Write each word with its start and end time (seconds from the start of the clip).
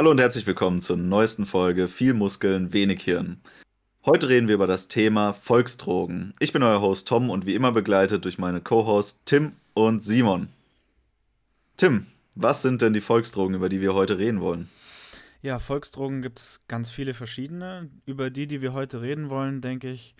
Hallo 0.00 0.12
und 0.12 0.18
herzlich 0.18 0.46
willkommen 0.46 0.80
zur 0.80 0.96
neuesten 0.96 1.44
Folge 1.44 1.86
Viel 1.86 2.14
Muskeln, 2.14 2.72
wenig 2.72 3.02
Hirn. 3.02 3.38
Heute 4.06 4.30
reden 4.30 4.48
wir 4.48 4.54
über 4.54 4.66
das 4.66 4.88
Thema 4.88 5.34
Volksdrogen. 5.34 6.32
Ich 6.40 6.54
bin 6.54 6.62
euer 6.62 6.80
Host 6.80 7.06
Tom 7.06 7.28
und 7.28 7.44
wie 7.44 7.54
immer 7.54 7.70
begleitet 7.70 8.24
durch 8.24 8.38
meine 8.38 8.62
Co-Hosts 8.62 9.20
Tim 9.26 9.52
und 9.74 10.02
Simon. 10.02 10.48
Tim, 11.76 12.06
was 12.34 12.62
sind 12.62 12.80
denn 12.80 12.94
die 12.94 13.02
Volksdrogen, 13.02 13.54
über 13.54 13.68
die 13.68 13.82
wir 13.82 13.92
heute 13.92 14.16
reden 14.16 14.40
wollen? 14.40 14.70
Ja, 15.42 15.58
Volksdrogen 15.58 16.22
gibt 16.22 16.38
es 16.38 16.62
ganz 16.66 16.88
viele 16.90 17.12
verschiedene. 17.12 17.90
Über 18.06 18.30
die, 18.30 18.46
die 18.46 18.62
wir 18.62 18.72
heute 18.72 19.02
reden 19.02 19.28
wollen, 19.28 19.60
denke 19.60 19.90
ich, 19.90 20.14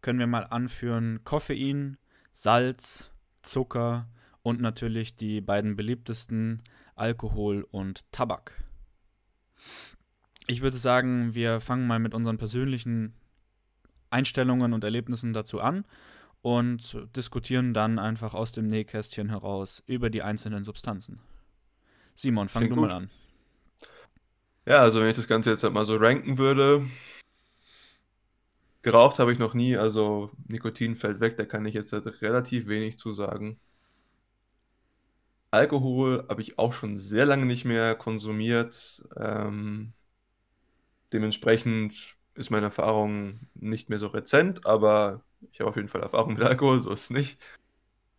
können 0.00 0.20
wir 0.20 0.28
mal 0.28 0.46
anführen 0.48 1.22
Koffein, 1.24 1.96
Salz, 2.32 3.10
Zucker 3.42 4.06
und 4.44 4.60
natürlich 4.60 5.16
die 5.16 5.40
beiden 5.40 5.74
beliebtesten 5.74 6.62
Alkohol 6.94 7.66
und 7.72 8.04
Tabak. 8.12 8.63
Ich 10.46 10.60
würde 10.60 10.76
sagen, 10.76 11.34
wir 11.34 11.60
fangen 11.60 11.86
mal 11.86 11.98
mit 11.98 12.14
unseren 12.14 12.38
persönlichen 12.38 13.14
Einstellungen 14.10 14.72
und 14.72 14.84
Erlebnissen 14.84 15.32
dazu 15.32 15.60
an 15.60 15.84
und 16.42 16.98
diskutieren 17.16 17.72
dann 17.72 17.98
einfach 17.98 18.34
aus 18.34 18.52
dem 18.52 18.68
Nähkästchen 18.68 19.30
heraus 19.30 19.82
über 19.86 20.10
die 20.10 20.22
einzelnen 20.22 20.62
Substanzen. 20.62 21.20
Simon, 22.14 22.48
fang 22.48 22.64
Klingt 22.64 22.76
du 22.76 22.82
mal 22.82 22.92
an. 22.92 23.10
Ja, 24.66 24.80
also 24.80 25.00
wenn 25.00 25.10
ich 25.10 25.16
das 25.16 25.26
Ganze 25.26 25.50
jetzt 25.50 25.62
halt 25.62 25.74
mal 25.74 25.84
so 25.84 25.96
ranken 25.96 26.38
würde, 26.38 26.86
geraucht 28.82 29.18
habe 29.18 29.32
ich 29.32 29.38
noch 29.38 29.54
nie, 29.54 29.76
also 29.76 30.30
Nikotin 30.46 30.96
fällt 30.96 31.20
weg, 31.20 31.36
da 31.36 31.44
kann 31.44 31.66
ich 31.66 31.74
jetzt 31.74 31.92
halt 31.92 32.22
relativ 32.22 32.66
wenig 32.66 32.98
zu 32.98 33.12
sagen. 33.12 33.58
Alkohol 35.54 36.26
habe 36.28 36.42
ich 36.42 36.58
auch 36.58 36.72
schon 36.72 36.98
sehr 36.98 37.26
lange 37.26 37.46
nicht 37.46 37.64
mehr 37.64 37.94
konsumiert. 37.94 39.04
Ähm, 39.16 39.92
dementsprechend 41.12 42.16
ist 42.34 42.50
meine 42.50 42.66
Erfahrung 42.66 43.40
nicht 43.54 43.88
mehr 43.88 43.98
so 43.98 44.08
rezent, 44.08 44.66
aber 44.66 45.22
ich 45.52 45.60
habe 45.60 45.70
auf 45.70 45.76
jeden 45.76 45.88
Fall 45.88 46.02
Erfahrung 46.02 46.34
mit 46.34 46.42
Alkohol, 46.42 46.80
so 46.80 46.92
ist 46.92 47.04
es 47.04 47.10
nicht. 47.10 47.38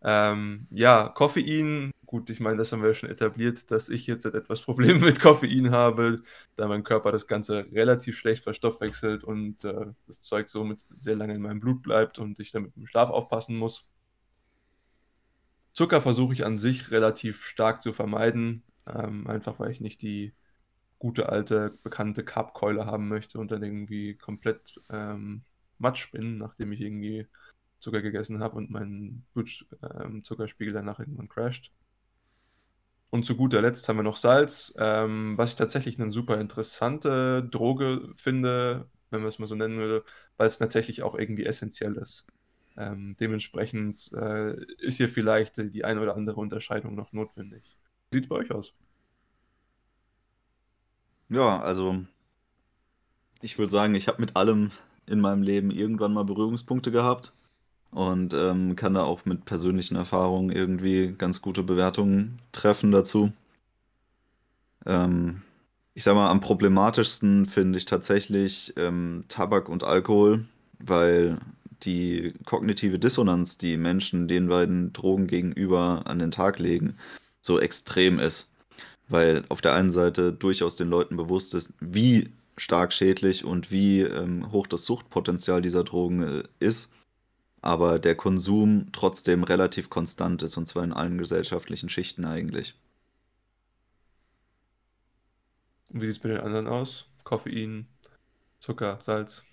Ähm, 0.03 0.67
ja, 0.72 1.09
Koffein, 1.09 1.92
gut, 2.05 2.30
ich 2.30 2.39
meine, 2.39 2.58
das 2.58 2.72
haben 2.72 2.83
wir 2.83 2.94
schon 2.94 3.09
etabliert, 3.09 3.72
dass 3.72 3.89
ich 3.89 4.08
jetzt 4.08 4.25
etwas 4.25 4.61
Probleme 4.61 4.99
mit 4.99 5.20
Koffein 5.20 5.72
habe, 5.72 6.22
da 6.55 6.67
mein 6.67 6.83
Körper 6.83 7.11
das 7.11 7.27
Ganze 7.27 7.66
relativ 7.73 8.17
schlecht 8.17 8.44
verstoffwechselt 8.44 9.23
und 9.23 9.66
äh, 9.66 9.88
das 10.08 10.22
Zeug 10.22 10.49
somit 10.49 10.86
sehr 10.94 11.16
lange 11.16 11.33
in 11.33 11.42
meinem 11.42 11.59
Blut 11.59 11.81
bleibt 11.81 12.20
und 12.20 12.39
ich 12.39 12.52
damit 12.52 12.73
im 12.77 12.88
Schlaf 12.88 13.09
aufpassen 13.09 13.58
muss. 13.58 13.86
Zucker 15.75 16.01
versuche 16.01 16.33
ich 16.33 16.45
an 16.45 16.57
sich 16.57 16.89
relativ 16.91 17.45
stark 17.45 17.81
zu 17.81 17.91
vermeiden, 17.91 18.63
ähm, 18.87 19.27
einfach 19.27 19.59
weil 19.59 19.71
ich 19.71 19.81
nicht 19.81 20.01
die 20.01 20.33
gute 20.99 21.27
alte 21.29 21.77
bekannte 21.83 22.23
Carbkeule 22.23 22.85
haben 22.85 23.09
möchte 23.09 23.39
und 23.39 23.51
dann 23.51 23.61
irgendwie 23.61 24.15
komplett 24.15 24.79
ähm, 24.89 25.43
matsch 25.77 26.11
bin, 26.13 26.37
nachdem 26.37 26.71
ich 26.71 26.79
irgendwie 26.79 27.27
Zucker 27.79 28.01
gegessen 28.01 28.39
habe 28.39 28.55
und 28.55 28.71
mein 28.71 29.25
Blutzuckerspiegel 29.33 30.73
ähm, 30.73 30.75
danach 30.75 30.99
irgendwann 30.99 31.27
crasht. 31.27 31.71
Und 33.09 33.25
zu 33.25 33.35
guter 33.35 33.61
Letzt 33.61 33.87
haben 33.89 33.97
wir 33.97 34.03
noch 34.03 34.17
Salz, 34.17 34.73
ähm, 34.77 35.37
was 35.37 35.51
ich 35.51 35.55
tatsächlich 35.57 35.99
eine 35.99 36.09
super 36.09 36.39
interessante 36.39 37.43
Droge 37.43 38.13
finde, 38.17 38.89
wenn 39.09 39.19
man 39.21 39.29
es 39.29 39.39
mal 39.39 39.47
so 39.47 39.55
nennen 39.55 39.77
würde, 39.77 40.05
weil 40.37 40.47
es 40.47 40.57
tatsächlich 40.57 41.03
auch 41.03 41.15
irgendwie 41.15 41.45
essentiell 41.45 41.95
ist. 41.97 42.25
Ähm, 42.77 43.15
dementsprechend 43.19 44.11
äh, 44.13 44.55
ist 44.77 44.97
hier 44.97 45.09
vielleicht 45.09 45.57
die 45.73 45.85
eine 45.85 46.01
oder 46.01 46.15
andere 46.15 46.39
Unterscheidung 46.39 46.95
noch 46.95 47.13
notwendig. 47.13 47.63
Wie 48.11 48.17
sieht 48.17 48.29
bei 48.29 48.35
euch 48.35 48.51
aus? 48.51 48.73
Ja, 51.29 51.61
also 51.61 52.05
ich 53.41 53.57
würde 53.57 53.71
sagen, 53.71 53.95
ich 53.95 54.07
habe 54.07 54.21
mit 54.21 54.35
allem 54.35 54.71
in 55.07 55.21
meinem 55.21 55.41
Leben 55.41 55.71
irgendwann 55.71 56.13
mal 56.13 56.25
Berührungspunkte 56.25 56.91
gehabt 56.91 57.33
und 57.91 58.33
ähm, 58.33 58.75
kann 58.75 58.93
da 58.93 59.03
auch 59.03 59.25
mit 59.25 59.45
persönlichen 59.45 59.95
Erfahrungen 59.95 60.52
irgendwie 60.52 61.14
ganz 61.17 61.41
gute 61.41 61.64
Bewertungen 61.64 62.39
treffen 62.52 62.91
dazu. 62.91 63.31
Ähm, 64.85 65.41
ich 65.93 66.03
sag 66.03 66.15
mal, 66.15 66.30
am 66.30 66.41
problematischsten 66.41 67.45
finde 67.45 67.77
ich 67.77 67.85
tatsächlich 67.85 68.73
ähm, 68.77 69.23
Tabak 69.30 69.69
und 69.69 69.83
Alkohol, 69.83 70.45
weil 70.80 71.39
die 71.83 72.33
kognitive 72.45 72.99
Dissonanz, 72.99 73.58
die 73.58 73.77
Menschen 73.77 74.27
den 74.27 74.47
beiden 74.47 74.93
Drogen 74.93 75.27
gegenüber 75.27 76.03
an 76.05 76.19
den 76.19 76.31
Tag 76.31 76.59
legen, 76.59 76.97
so 77.41 77.59
extrem 77.59 78.19
ist. 78.19 78.52
Weil 79.08 79.43
auf 79.49 79.61
der 79.61 79.73
einen 79.73 79.91
Seite 79.91 80.33
durchaus 80.33 80.75
den 80.75 80.89
Leuten 80.89 81.15
bewusst 81.15 81.53
ist, 81.53 81.73
wie 81.80 82.30
stark 82.58 82.91
schädlich 82.93 83.45
und 83.45 83.71
wie 83.71 84.02
ähm, 84.02 84.52
hoch 84.52 84.65
das 84.65 84.85
Suchtpotenzial 84.85 85.61
dieser 85.61 85.83
Drogen 85.83 86.23
äh, 86.23 86.43
ist 86.59 86.91
aber 87.65 87.97
der 87.97 88.15
Konsum 88.15 88.89
trotzdem 88.91 89.43
relativ 89.43 89.89
konstant 89.89 90.43
ist, 90.43 90.55
und 90.55 90.67
zwar 90.67 90.83
in 90.83 90.93
allen 90.93 91.17
gesellschaftlichen 91.17 91.89
Schichten 91.89 92.23
eigentlich. 92.23 92.75
Und 95.89 95.99
wie 95.99 96.05
sieht 96.05 96.17
es 96.17 96.23
mit 96.23 96.33
den 96.33 96.41
anderen 96.41 96.67
aus? 96.67 97.08
Koffein, 97.23 97.87
Zucker, 98.59 98.99
Salz? 99.02 99.43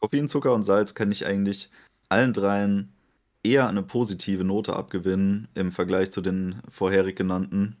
Koffein, 0.00 0.28
Zucker 0.28 0.52
und 0.52 0.64
Salz 0.64 0.94
kann 0.94 1.10
ich 1.10 1.26
eigentlich 1.26 1.70
allen 2.08 2.32
dreien 2.32 2.92
eher 3.42 3.68
eine 3.68 3.82
positive 3.82 4.44
Note 4.44 4.74
abgewinnen 4.74 5.48
im 5.54 5.72
Vergleich 5.72 6.10
zu 6.10 6.20
den 6.20 6.60
vorherig 6.68 7.16
genannten. 7.16 7.76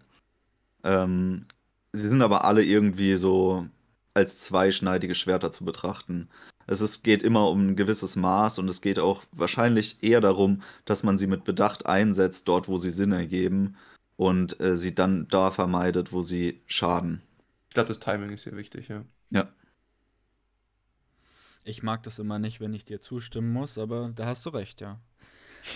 Ähm, 0.84 1.46
sie 1.92 2.08
sind 2.08 2.22
aber 2.22 2.44
alle 2.44 2.62
irgendwie 2.62 3.16
so 3.16 3.66
als 4.14 4.44
zweischneidige 4.44 5.14
Schwerter 5.14 5.50
zu 5.50 5.64
betrachten. 5.64 6.28
Es 6.66 6.80
ist, 6.80 7.04
geht 7.04 7.22
immer 7.22 7.50
um 7.50 7.68
ein 7.70 7.76
gewisses 7.76 8.16
Maß 8.16 8.58
und 8.58 8.68
es 8.68 8.80
geht 8.80 8.98
auch 8.98 9.22
wahrscheinlich 9.32 10.02
eher 10.02 10.20
darum, 10.20 10.62
dass 10.84 11.02
man 11.02 11.18
sie 11.18 11.26
mit 11.26 11.44
Bedacht 11.44 11.86
einsetzt, 11.86 12.48
dort 12.48 12.68
wo 12.68 12.76
sie 12.76 12.90
Sinn 12.90 13.12
ergeben 13.12 13.76
und 14.16 14.58
äh, 14.60 14.76
sie 14.76 14.94
dann 14.94 15.28
da 15.28 15.50
vermeidet, 15.50 16.12
wo 16.12 16.22
sie 16.22 16.60
schaden. 16.66 17.22
Ich 17.68 17.74
glaube, 17.74 17.88
das 17.88 18.00
Timing 18.00 18.30
ist 18.30 18.44
hier 18.44 18.56
wichtig, 18.56 18.88
ja. 18.88 19.04
Ja. 19.30 19.48
Ich 21.66 21.82
mag 21.82 22.04
das 22.04 22.20
immer 22.20 22.38
nicht, 22.38 22.60
wenn 22.60 22.72
ich 22.74 22.84
dir 22.84 23.00
zustimmen 23.00 23.52
muss, 23.52 23.76
aber 23.76 24.12
da 24.14 24.26
hast 24.26 24.46
du 24.46 24.50
recht, 24.50 24.80
ja. 24.80 25.00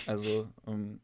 Also, 0.07 0.47
ähm, 0.67 1.01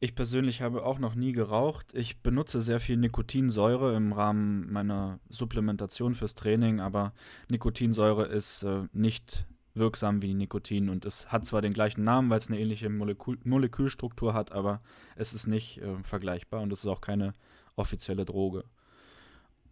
ich 0.00 0.16
persönlich 0.16 0.60
habe 0.60 0.84
auch 0.84 0.98
noch 0.98 1.14
nie 1.14 1.30
geraucht. 1.30 1.94
Ich 1.94 2.20
benutze 2.20 2.60
sehr 2.60 2.80
viel 2.80 2.96
Nikotinsäure 2.96 3.94
im 3.94 4.12
Rahmen 4.12 4.72
meiner 4.72 5.20
Supplementation 5.28 6.16
fürs 6.16 6.34
Training, 6.34 6.80
aber 6.80 7.12
Nikotinsäure 7.48 8.26
ist 8.26 8.64
äh, 8.64 8.88
nicht 8.92 9.46
wirksam 9.74 10.20
wie 10.20 10.34
Nikotin 10.34 10.88
und 10.88 11.04
es 11.04 11.30
hat 11.30 11.46
zwar 11.46 11.62
den 11.62 11.72
gleichen 11.72 12.02
Namen, 12.02 12.28
weil 12.28 12.38
es 12.38 12.48
eine 12.48 12.58
ähnliche 12.58 12.90
Molekül 12.90 13.38
Molekülstruktur 13.44 14.34
hat, 14.34 14.50
aber 14.50 14.80
es 15.14 15.32
ist 15.32 15.46
nicht 15.46 15.78
äh, 15.78 16.02
vergleichbar 16.02 16.62
und 16.62 16.72
es 16.72 16.80
ist 16.80 16.86
auch 16.86 17.00
keine 17.00 17.34
offizielle 17.76 18.24
Droge. 18.24 18.64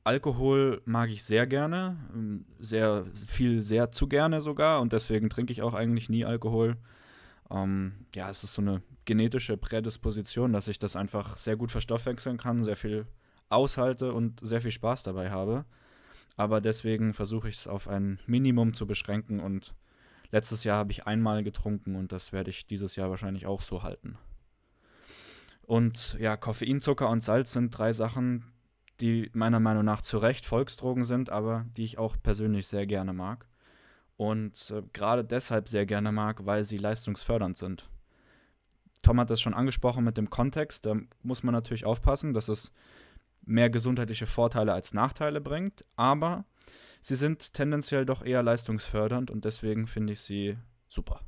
Alkohol 0.07 0.83
mag 0.85 1.11
ich 1.11 1.25
sehr 1.25 1.49
gerne, 1.49 1.97
ähm, 2.15 2.47
sehr 2.61 3.07
viel, 3.27 3.61
sehr 3.61 3.91
zu 3.91 4.07
gerne 4.07 4.41
sogar 4.41 4.81
und 4.81 4.93
deswegen 4.93 5.29
trinke 5.29 5.53
ich 5.53 5.63
auch 5.63 5.75
eigentlich 5.75 6.09
nie 6.09 6.25
Alkohol. 6.25 6.77
Ähm, 7.51 8.07
ja, 8.15 8.31
es 8.31 8.45
ist 8.45 8.53
so 8.53 8.63
eine 8.63 8.83
genetische 9.05 9.57
Prädisposition, 9.57 10.53
dass 10.53 10.69
ich 10.69 10.79
das 10.79 10.95
einfach 10.95 11.37
sehr 11.37 11.57
gut 11.57 11.73
verstoffwechseln 11.73 12.37
kann, 12.37 12.63
sehr 12.63 12.77
viel 12.77 13.07
aushalte 13.49 14.13
und 14.13 14.39
sehr 14.43 14.61
viel 14.61 14.71
Spaß 14.71 15.03
dabei 15.03 15.33
habe. 15.33 15.65
Aber 16.37 16.61
deswegen 16.61 17.13
versuche 17.13 17.49
ich 17.49 17.57
es 17.57 17.67
auf 17.67 17.89
ein 17.89 18.21
Minimum 18.27 18.75
zu 18.75 18.87
beschränken 18.87 19.41
und 19.41 19.75
letztes 20.31 20.63
Jahr 20.63 20.79
habe 20.79 20.93
ich 20.93 21.09
einmal 21.09 21.43
getrunken 21.43 21.97
und 21.97 22.13
das 22.13 22.33
werde 22.33 22.51
ich 22.51 22.69
dieses 22.69 22.95
Jahr 22.95 23.11
wahrscheinlich 23.11 23.47
auch 23.47 23.61
so 23.61 23.83
halten. 23.83 24.19
Und 25.63 26.17
ja, 26.21 26.37
Koffein, 26.37 26.81
Zucker 26.81 27.09
und 27.09 27.25
Salz 27.25 27.53
sind 27.53 27.77
drei 27.77 27.93
Sachen, 27.93 28.53
die 29.01 29.31
meiner 29.33 29.61
Meinung 29.61 29.85
nach 29.85 30.01
zu 30.01 30.19
Recht 30.19 30.47
Volksdrogen 30.47 31.05
sind, 31.05 31.31
aber 31.31 31.67
die 31.77 31.85
ich 31.85 31.99
auch 31.99 32.17
persönlich 32.23 32.67
sehr 32.67 32.87
gerne 32.87 33.13
mag. 33.13 33.47
Und 34.17 34.71
äh, 34.71 34.83
gerade 34.93 35.25
deshalb 35.25 35.69
sehr 35.69 35.87
gerne 35.87 36.13
mag, 36.13 36.47
weil 36.47 36.65
sie 36.65 36.79
leistungsfördernd 36.79 37.57
sind. 37.59 37.89
Tom 39.03 39.21
hat 39.21 39.31
das 39.31 39.41
schon 39.41 39.55
angesprochen 39.55 40.05
mit 40.05 40.17
dem 40.17 40.31
Kontext. 40.31 40.87
Da 40.87 40.97
muss 41.23 41.43
man 41.43 41.53
natürlich 41.53 41.85
aufpassen, 41.85 42.33
dass 42.33 42.49
es 42.49 42.73
mehr 43.45 43.71
gesundheitliche 43.71 44.27
Vorteile 44.27 44.73
als 44.73 44.95
Nachteile 44.95 45.41
bringt. 45.41 45.85
Aber 45.97 46.45
sie 47.01 47.17
sind 47.17 47.53
tendenziell 47.53 48.07
doch 48.07 48.25
eher 48.25 48.43
leistungsfördernd 48.43 49.31
und 49.31 49.45
deswegen 49.45 49.87
finde 49.87 50.15
ich 50.15 50.21
sie 50.21 50.57
super. 50.89 51.21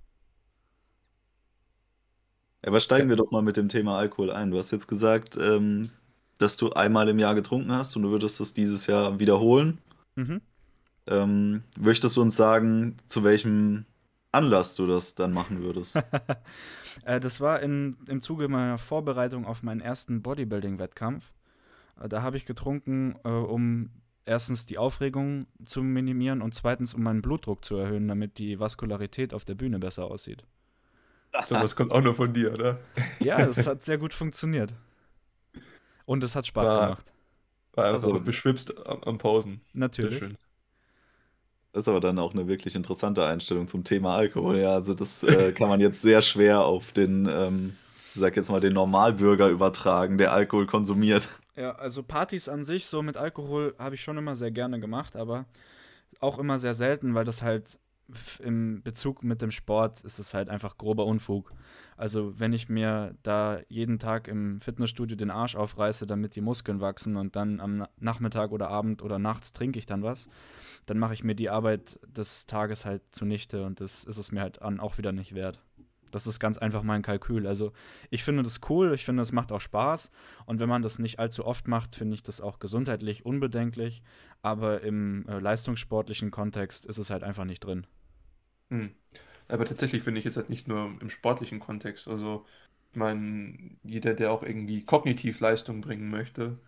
Aber 2.63 2.81
steigen 2.81 3.09
wir 3.09 3.17
doch 3.17 3.31
mal 3.31 3.43
mit 3.43 3.57
dem 3.57 3.69
Thema 3.69 3.99
Alkohol 3.99 4.33
ein. 4.33 4.51
Du 4.51 4.59
hast 4.59 4.73
jetzt 4.73 4.89
gesagt, 4.89 5.37
ähm, 5.37 5.91
dass 6.39 6.57
du 6.57 6.73
einmal 6.73 7.09
im 7.09 7.19
Jahr 7.19 7.35
getrunken 7.35 7.73
hast 7.73 7.97
und 7.97 8.03
du 8.03 8.11
würdest 8.11 8.41
es 8.41 8.55
dieses 8.55 8.87
Jahr 8.87 9.21
wiederholen. 9.21 9.79
Mhm. 10.15 10.41
Ähm, 11.07 11.63
möchtest 11.79 12.17
du 12.17 12.23
uns 12.23 12.37
sagen, 12.37 12.97
zu 13.09 13.25
welchem 13.25 13.87
Anlass 14.31 14.75
du 14.77 14.87
das 14.87 15.15
dann 15.15 15.33
machen 15.33 15.63
würdest? 15.63 15.99
Äh, 17.05 17.21
das 17.21 17.41
war 17.41 17.63
in, 17.63 17.97
im 18.09 18.21
Zuge 18.21 18.49
meiner 18.49 18.77
Vorbereitung 18.77 19.47
auf 19.47 19.63
meinen 19.63 19.81
ersten 19.81 20.21
Bodybuilding-Wettkampf. 20.21 21.33
Äh, 22.01 22.09
da 22.09 22.23
habe 22.23 22.37
ich 22.37 22.45
getrunken, 22.45 23.15
äh, 23.23 23.29
um 23.29 23.91
erstens 24.25 24.67
die 24.67 24.79
Aufregung 24.79 25.47
zu 25.65 25.85
minimieren 25.85 26.43
und 26.43 26.57
zweitens, 26.57 26.95
um 26.95 27.05
meinen 27.05 27.23
Blutdruck 27.23 27.65
zu 27.65 27.77
erhöhen, 27.77 28.09
damit 28.09 28.39
die 28.39 28.59
Vaskularität 28.59 29.33
auf 29.33 29.45
der 29.45 29.55
Bühne 29.55 29.79
besser 29.79 30.07
aussieht. 30.07 30.45
So, 31.47 31.55
das 31.55 31.77
kommt 31.77 31.93
auch 31.93 32.03
nur 32.03 32.15
von 32.15 32.33
dir, 32.33 32.53
oder? 32.53 32.81
Ja, 33.21 33.39
es 33.39 33.67
hat 33.69 33.85
sehr 33.85 33.99
gut 33.99 34.13
funktioniert. 34.15 34.75
Und 36.09 36.25
es 36.25 36.35
hat 36.35 36.47
Spaß 36.47 36.69
War- 36.71 36.81
gemacht. 36.87 37.13
War 37.75 37.85
Also- 37.85 38.19
beschwipst 38.19 38.87
am, 38.87 39.03
am 39.03 39.19
Pausen. 39.19 39.61
Sehr 39.73 39.81
Natürlich. 39.81 40.19
schön. 40.19 40.39
Das 41.73 41.85
ist 41.85 41.89
aber 41.89 42.01
dann 42.01 42.19
auch 42.19 42.33
eine 42.33 42.49
wirklich 42.49 42.75
interessante 42.75 43.27
Einstellung 43.27 43.69
zum 43.69 43.85
Thema 43.85 44.15
Alkohol. 44.17 44.57
Ja, 44.59 44.73
also 44.73 44.95
das 44.95 45.23
äh, 45.23 45.53
kann 45.53 45.69
man 45.69 45.81
jetzt 45.81 46.01
sehr 46.01 46.23
schwer 46.23 46.65
auf 46.65 46.93
den, 46.93 47.29
ähm, 47.31 47.77
ich 48.15 48.21
sag 48.23 48.37
jetzt 48.37 48.51
mal, 48.51 48.59
den 48.61 48.73
Normalbürger 48.73 49.51
übertragen, 49.51 50.17
der 50.17 50.33
Alkohol 50.33 50.67
konsumiert. 50.67 51.29
Ja, 51.57 51.73
also 51.73 52.03
Partys 52.03 52.49
an 52.49 52.65
sich, 52.65 52.87
so 52.87 53.03
mit 53.03 53.19
Alkohol, 53.19 53.75
habe 53.79 53.97
ich 53.97 54.01
schon 54.03 54.17
immer 54.17 54.35
sehr 54.35 54.51
gerne 54.51 54.81
gemacht, 54.81 55.15
aber 55.15 55.45
auch 56.21 56.39
immer 56.39 56.59
sehr 56.59 56.73
selten, 56.73 57.15
weil 57.15 57.27
das 57.27 57.43
halt 57.43 57.79
im 58.43 58.83
Bezug 58.83 59.23
mit 59.23 59.43
dem 59.43 59.51
Sport 59.51 60.03
ist 60.05 60.19
es 60.19 60.33
halt 60.33 60.49
einfach 60.49 60.79
grober 60.79 61.05
Unfug. 61.05 61.53
Also 61.99 62.39
wenn 62.39 62.53
ich 62.53 62.69
mir 62.69 63.17
da 63.25 63.59
jeden 63.69 63.99
Tag 63.99 64.29
im 64.29 64.61
Fitnessstudio 64.61 65.17
den 65.17 65.33
Arsch 65.33 65.57
aufreiße, 65.57 66.07
damit 66.07 66.37
die 66.37 66.41
Muskeln 66.41 66.81
wachsen 66.81 67.17
und 67.17 67.35
dann 67.35 67.61
am 67.61 67.79
Na- 67.79 67.89
Nachmittag 67.99 68.53
oder 68.53 68.69
Abend 68.69 69.03
oder 69.03 69.19
nachts 69.19 69.53
trinke 69.53 69.81
ich 69.81 69.87
dann 69.87 70.05
was, 70.05 70.29
dann 70.87 70.99
mache 70.99 71.13
ich 71.13 71.25
mir 71.25 71.35
die 71.35 71.51
Arbeit 71.51 71.99
des 72.07 72.47
Tages 72.47 72.85
halt 72.87 73.03
zunichte 73.11 73.67
und 73.67 73.81
das 73.81 74.05
ist 74.05 74.17
es 74.17 74.31
mir 74.31 74.41
halt 74.43 74.63
auch 74.63 74.97
wieder 74.97 75.11
nicht 75.11 75.35
wert. 75.35 75.61
Das 76.13 76.27
ist 76.27 76.39
ganz 76.39 76.57
einfach 76.57 76.85
mein 76.85 77.03
Kalkül. 77.03 77.47
Also 77.47 77.73
ich 78.11 78.23
finde 78.25 78.43
das 78.45 78.61
cool, 78.69 78.95
ich 78.95 79.05
finde, 79.05 79.23
es 79.23 79.33
macht 79.33 79.53
auch 79.53 79.61
Spaß. 79.61 80.11
Und 80.47 80.61
wenn 80.61 80.69
man 80.69 80.83
das 80.83 80.99
nicht 80.99 81.19
allzu 81.19 81.45
oft 81.45 81.69
macht, 81.69 81.97
finde 81.97 82.15
ich 82.15 82.23
das 82.23 82.41
auch 82.41 82.61
gesundheitlich 82.61 83.27
unbedenklich. 83.27 84.03
Aber 84.41 84.83
im 84.83 85.27
äh, 85.29 85.39
leistungssportlichen 85.39 86.31
Kontext 86.31 86.87
ist 86.87 86.99
es 86.99 87.11
halt 87.11 87.25
einfach 87.25 87.45
nicht 87.45 87.61
drin. 87.61 87.87
Hm. 88.71 88.95
Aber 89.49 89.65
tatsächlich 89.65 90.03
finde 90.03 90.19
ich 90.21 90.25
jetzt 90.25 90.37
halt 90.37 90.51
nicht 90.51 90.69
nur 90.69 90.93
im 91.01 91.11
sportlichen 91.11 91.59
Kontext. 91.61 92.09
Also, 92.09 92.47
ich 92.93 92.97
meine, 92.97 93.77
jeder, 93.83 94.15
der 94.15 94.33
auch 94.33 94.43
irgendwie 94.43 94.85
kognitiv 94.85 95.41
Leistung 95.41 95.81
bringen 95.81 96.11
möchte, 96.11 96.59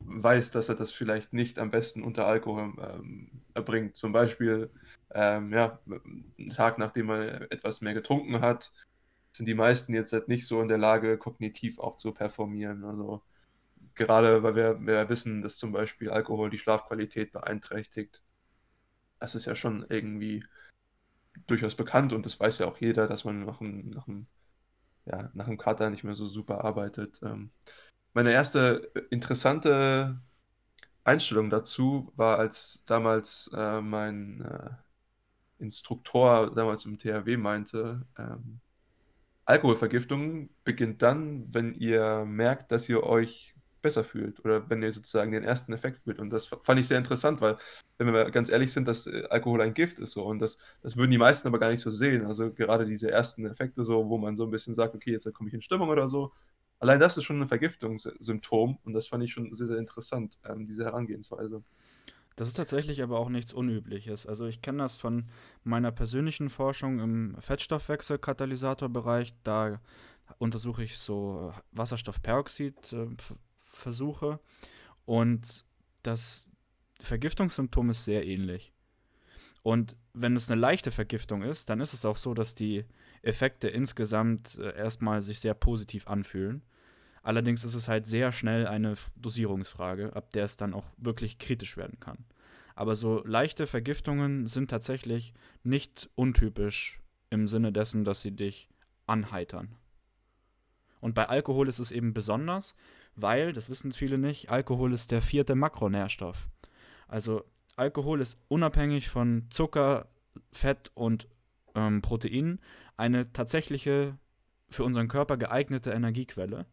weiß, 0.00 0.50
dass 0.52 0.68
er 0.68 0.76
das 0.76 0.92
vielleicht 0.92 1.32
nicht 1.32 1.58
am 1.58 1.70
besten 1.70 2.02
unter 2.02 2.26
Alkohol 2.26 2.74
ähm, 2.78 3.30
erbringt. 3.54 3.96
Zum 3.96 4.12
Beispiel, 4.12 4.70
ähm, 5.14 5.52
ja, 5.52 5.80
einen 5.88 6.50
Tag 6.54 6.78
nachdem 6.78 7.06
man 7.06 7.22
etwas 7.50 7.80
mehr 7.80 7.94
getrunken 7.94 8.40
hat, 8.40 8.72
sind 9.32 9.46
die 9.46 9.54
meisten 9.54 9.94
jetzt 9.94 10.12
halt 10.12 10.28
nicht 10.28 10.46
so 10.46 10.60
in 10.62 10.68
der 10.68 10.78
Lage, 10.78 11.18
kognitiv 11.18 11.78
auch 11.78 11.96
zu 11.96 12.12
performieren. 12.12 12.84
Also, 12.84 13.22
gerade 13.94 14.42
weil 14.42 14.56
wir, 14.56 14.80
wir 14.86 15.08
wissen, 15.08 15.42
dass 15.42 15.58
zum 15.58 15.72
Beispiel 15.72 16.10
Alkohol 16.10 16.50
die 16.50 16.58
Schlafqualität 16.58 17.32
beeinträchtigt. 17.32 18.22
Das 19.20 19.34
ist 19.34 19.46
ja 19.46 19.54
schon 19.56 19.86
irgendwie 19.88 20.44
durchaus 21.46 21.74
bekannt 21.74 22.12
und 22.12 22.26
das 22.26 22.38
weiß 22.40 22.58
ja 22.60 22.66
auch 22.66 22.78
jeder, 22.78 23.06
dass 23.08 23.24
man 23.24 23.44
nach 23.44 23.60
einem, 23.60 23.90
nach 23.90 24.08
einem, 24.08 24.26
ja, 25.06 25.30
nach 25.34 25.46
einem 25.48 25.58
Kater 25.58 25.90
nicht 25.90 26.04
mehr 26.04 26.14
so 26.14 26.26
super 26.26 26.64
arbeitet. 26.64 27.20
Ähm, 27.22 27.50
meine 28.14 28.32
erste 28.32 28.92
interessante 29.10 30.20
Einstellung 31.04 31.50
dazu 31.50 32.12
war, 32.16 32.38
als 32.38 32.84
damals 32.86 33.50
äh, 33.56 33.80
mein 33.80 34.42
äh, 34.42 34.70
Instruktor 35.58 36.54
damals 36.54 36.84
im 36.86 36.98
THW 36.98 37.36
meinte, 37.36 38.06
ähm, 38.18 38.60
Alkoholvergiftung 39.46 40.50
beginnt 40.64 41.02
dann, 41.02 41.52
wenn 41.52 41.74
ihr 41.74 42.24
merkt, 42.24 42.72
dass 42.72 42.88
ihr 42.88 43.02
euch 43.02 43.53
besser 43.84 44.02
fühlt 44.02 44.44
oder 44.44 44.68
wenn 44.68 44.82
ihr 44.82 44.90
sozusagen 44.90 45.30
den 45.30 45.44
ersten 45.44 45.72
Effekt 45.72 46.00
fühlt. 46.00 46.18
Und 46.18 46.30
das 46.30 46.46
fand 46.46 46.80
ich 46.80 46.88
sehr 46.88 46.98
interessant, 46.98 47.40
weil, 47.40 47.56
wenn 47.98 48.12
wir 48.12 48.30
ganz 48.32 48.50
ehrlich 48.50 48.72
sind, 48.72 48.88
dass 48.88 49.06
äh, 49.06 49.24
Alkohol 49.30 49.60
ein 49.60 49.74
Gift 49.74 50.00
ist 50.00 50.12
so 50.12 50.24
und 50.24 50.40
das, 50.40 50.58
das 50.82 50.96
würden 50.96 51.12
die 51.12 51.18
meisten 51.18 51.46
aber 51.46 51.60
gar 51.60 51.70
nicht 51.70 51.80
so 51.80 51.90
sehen. 51.90 52.26
Also 52.26 52.52
gerade 52.52 52.86
diese 52.86 53.10
ersten 53.10 53.46
Effekte 53.46 53.84
so, 53.84 54.08
wo 54.08 54.18
man 54.18 54.34
so 54.34 54.44
ein 54.44 54.50
bisschen 54.50 54.74
sagt, 54.74 54.96
okay, 54.96 55.12
jetzt 55.12 55.32
komme 55.32 55.48
ich 55.48 55.54
in 55.54 55.62
Stimmung 55.62 55.88
oder 55.88 56.08
so. 56.08 56.32
Allein 56.80 56.98
das 56.98 57.16
ist 57.16 57.24
schon 57.24 57.40
ein 57.40 57.48
Vergiftungssymptom 57.48 58.78
und 58.84 58.92
das 58.92 59.06
fand 59.06 59.22
ich 59.22 59.32
schon 59.32 59.54
sehr, 59.54 59.68
sehr 59.68 59.78
interessant, 59.78 60.38
ähm, 60.44 60.66
diese 60.66 60.84
Herangehensweise. 60.84 61.62
Das 62.36 62.48
ist 62.48 62.54
tatsächlich 62.54 63.00
aber 63.02 63.20
auch 63.20 63.28
nichts 63.28 63.52
Unübliches. 63.52 64.26
Also 64.26 64.46
ich 64.46 64.60
kenne 64.60 64.78
das 64.78 64.96
von 64.96 65.28
meiner 65.62 65.92
persönlichen 65.92 66.48
Forschung 66.50 66.98
im 66.98 67.36
Fettstoffwechselkatalysatorbereich. 67.38 69.34
Da 69.44 69.80
untersuche 70.38 70.82
ich 70.82 70.98
so 70.98 71.52
Wasserstoffperoxid-Versuche 73.74 74.40
und 75.04 75.64
das 76.02 76.46
Vergiftungssymptom 77.00 77.90
ist 77.90 78.04
sehr 78.04 78.26
ähnlich. 78.26 78.72
Und 79.62 79.96
wenn 80.12 80.36
es 80.36 80.50
eine 80.50 80.60
leichte 80.60 80.90
Vergiftung 80.90 81.42
ist, 81.42 81.70
dann 81.70 81.80
ist 81.80 81.94
es 81.94 82.04
auch 82.04 82.16
so, 82.16 82.34
dass 82.34 82.54
die 82.54 82.84
Effekte 83.22 83.68
insgesamt 83.68 84.58
äh, 84.58 84.76
erstmal 84.76 85.22
sich 85.22 85.40
sehr 85.40 85.54
positiv 85.54 86.06
anfühlen. 86.06 86.62
Allerdings 87.22 87.64
ist 87.64 87.74
es 87.74 87.88
halt 87.88 88.06
sehr 88.06 88.32
schnell 88.32 88.66
eine 88.66 88.94
Dosierungsfrage, 89.16 90.14
ab 90.14 90.30
der 90.30 90.44
es 90.44 90.58
dann 90.58 90.74
auch 90.74 90.84
wirklich 90.98 91.38
kritisch 91.38 91.78
werden 91.78 91.98
kann. 91.98 92.18
Aber 92.74 92.94
so 92.94 93.22
leichte 93.24 93.66
Vergiftungen 93.66 94.46
sind 94.46 94.68
tatsächlich 94.68 95.32
nicht 95.62 96.10
untypisch 96.14 97.00
im 97.30 97.48
Sinne 97.48 97.72
dessen, 97.72 98.04
dass 98.04 98.20
sie 98.20 98.32
dich 98.32 98.68
anheitern. 99.06 99.76
Und 101.00 101.14
bei 101.14 101.28
Alkohol 101.28 101.68
ist 101.68 101.78
es 101.78 101.92
eben 101.92 102.14
besonders, 102.14 102.74
weil, 103.16 103.52
das 103.52 103.70
wissen 103.70 103.92
viele 103.92 104.18
nicht, 104.18 104.50
Alkohol 104.50 104.92
ist 104.92 105.10
der 105.10 105.22
vierte 105.22 105.54
Makronährstoff. 105.54 106.48
Also 107.08 107.44
Alkohol 107.76 108.20
ist 108.20 108.38
unabhängig 108.48 109.08
von 109.08 109.46
Zucker, 109.50 110.08
Fett 110.52 110.90
und 110.94 111.28
ähm, 111.74 112.02
Proteinen 112.02 112.60
eine 112.96 113.32
tatsächliche 113.32 114.18
für 114.68 114.84
unseren 114.84 115.08
Körper 115.08 115.36
geeignete 115.36 115.90
Energiequelle. 115.90 116.66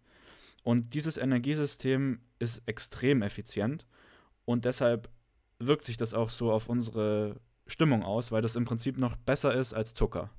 Und 0.64 0.94
dieses 0.94 1.18
Energiesystem 1.18 2.20
ist 2.40 2.64
extrem 2.66 3.22
effizient 3.22 3.88
und 4.46 4.66
deshalb 4.66 5.10
wirkt 5.60 5.86
sich 5.86 5.98
das 5.98 6.14
auch 6.14 6.30
so 6.30 6.52
auf 6.52 6.70
unsere 6.70 7.40
Stimmung 7.68 8.04
aus, 8.04 8.32
weil 8.32 8.42
das 8.42 8.56
im 8.56 8.66
Prinzip 8.66 8.98
noch 8.98 9.16
besser 9.16 9.54
ist 9.54 9.74
als 9.74 9.94
Zucker. 9.94 10.30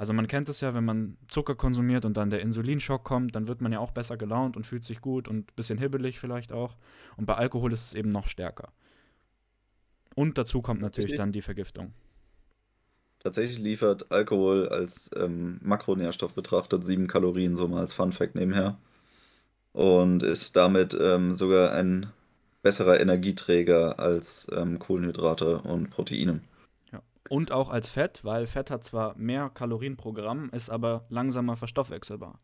Also 0.00 0.14
man 0.14 0.28
kennt 0.28 0.48
es 0.48 0.62
ja, 0.62 0.72
wenn 0.72 0.86
man 0.86 1.18
Zucker 1.28 1.54
konsumiert 1.54 2.06
und 2.06 2.16
dann 2.16 2.30
der 2.30 2.40
Insulinschock 2.40 3.04
kommt, 3.04 3.36
dann 3.36 3.48
wird 3.48 3.60
man 3.60 3.70
ja 3.70 3.80
auch 3.80 3.90
besser 3.90 4.16
gelaunt 4.16 4.56
und 4.56 4.64
fühlt 4.64 4.82
sich 4.82 5.02
gut 5.02 5.28
und 5.28 5.40
ein 5.40 5.56
bisschen 5.56 5.76
hibbelig 5.76 6.18
vielleicht 6.18 6.52
auch. 6.52 6.74
Und 7.18 7.26
bei 7.26 7.34
Alkohol 7.34 7.70
ist 7.74 7.88
es 7.88 7.92
eben 7.92 8.08
noch 8.08 8.26
stärker. 8.26 8.72
Und 10.14 10.38
dazu 10.38 10.62
kommt 10.62 10.80
natürlich 10.80 11.16
dann 11.16 11.32
die 11.32 11.42
Vergiftung. 11.42 11.92
Tatsächlich 13.18 13.58
liefert 13.58 14.10
Alkohol 14.10 14.70
als 14.70 15.10
ähm, 15.18 15.60
Makronährstoff 15.62 16.32
betrachtet 16.32 16.82
sieben 16.82 17.06
Kalorien, 17.06 17.54
so 17.54 17.68
mal 17.68 17.80
als 17.80 17.92
Fun 17.92 18.14
Fact 18.14 18.36
nebenher. 18.36 18.78
Und 19.74 20.22
ist 20.22 20.56
damit 20.56 20.96
ähm, 20.98 21.34
sogar 21.34 21.72
ein 21.72 22.06
besserer 22.62 22.98
Energieträger 23.00 23.98
als 23.98 24.50
ähm, 24.56 24.78
Kohlenhydrate 24.78 25.58
und 25.58 25.90
Proteine. 25.90 26.40
Und 27.30 27.52
auch 27.52 27.70
als 27.70 27.88
Fett, 27.88 28.24
weil 28.24 28.48
Fett 28.48 28.72
hat 28.72 28.82
zwar 28.82 29.16
mehr 29.16 29.50
Kalorien 29.50 29.96
pro 29.96 30.12
Gramm, 30.12 30.50
ist 30.50 30.68
aber 30.68 31.06
langsamer 31.10 31.56
verstoffwechselbar. 31.56 32.40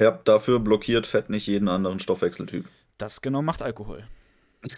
Ja, 0.00 0.12
dafür 0.12 0.60
blockiert 0.60 1.04
Fett 1.04 1.28
nicht 1.28 1.48
jeden 1.48 1.68
anderen 1.68 1.98
Stoffwechseltyp. 1.98 2.68
Das 2.96 3.20
genau 3.20 3.42
macht 3.42 3.62
Alkohol. 3.62 4.06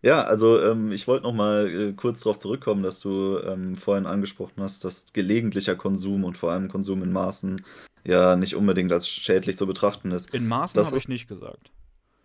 Ja, 0.00 0.22
also 0.22 0.62
ähm, 0.62 0.92
ich 0.92 1.08
wollte 1.08 1.24
noch 1.24 1.34
mal 1.34 1.68
äh, 1.68 1.92
kurz 1.92 2.20
darauf 2.20 2.38
zurückkommen, 2.38 2.84
dass 2.84 3.00
du 3.00 3.40
ähm, 3.44 3.74
vorhin 3.74 4.06
angesprochen 4.06 4.62
hast, 4.62 4.84
dass 4.84 5.12
gelegentlicher 5.12 5.74
Konsum 5.74 6.22
und 6.22 6.36
vor 6.36 6.52
allem 6.52 6.68
Konsum 6.68 7.02
in 7.02 7.10
Maßen 7.10 7.64
ja 8.06 8.36
nicht 8.36 8.54
unbedingt 8.54 8.92
als 8.92 9.08
schädlich 9.08 9.58
zu 9.58 9.66
betrachten 9.66 10.12
ist. 10.12 10.32
In 10.32 10.46
Maßen 10.46 10.78
Das 10.78 10.86
habe 10.86 10.98
ich 10.98 11.08
nicht 11.08 11.26
gesagt. 11.26 11.72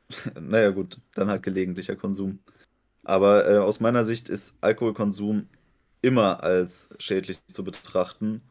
Naja, 0.40 0.70
gut, 0.70 1.00
dann 1.16 1.30
halt 1.30 1.42
gelegentlicher 1.42 1.96
Konsum. 1.96 2.38
Aber 3.08 3.50
äh, 3.50 3.58
aus 3.58 3.80
meiner 3.80 4.04
Sicht 4.04 4.28
ist 4.28 4.58
Alkoholkonsum 4.60 5.48
immer 6.02 6.44
als 6.44 6.90
schädlich 7.00 7.40
zu 7.48 7.64
betrachten, 7.64 8.42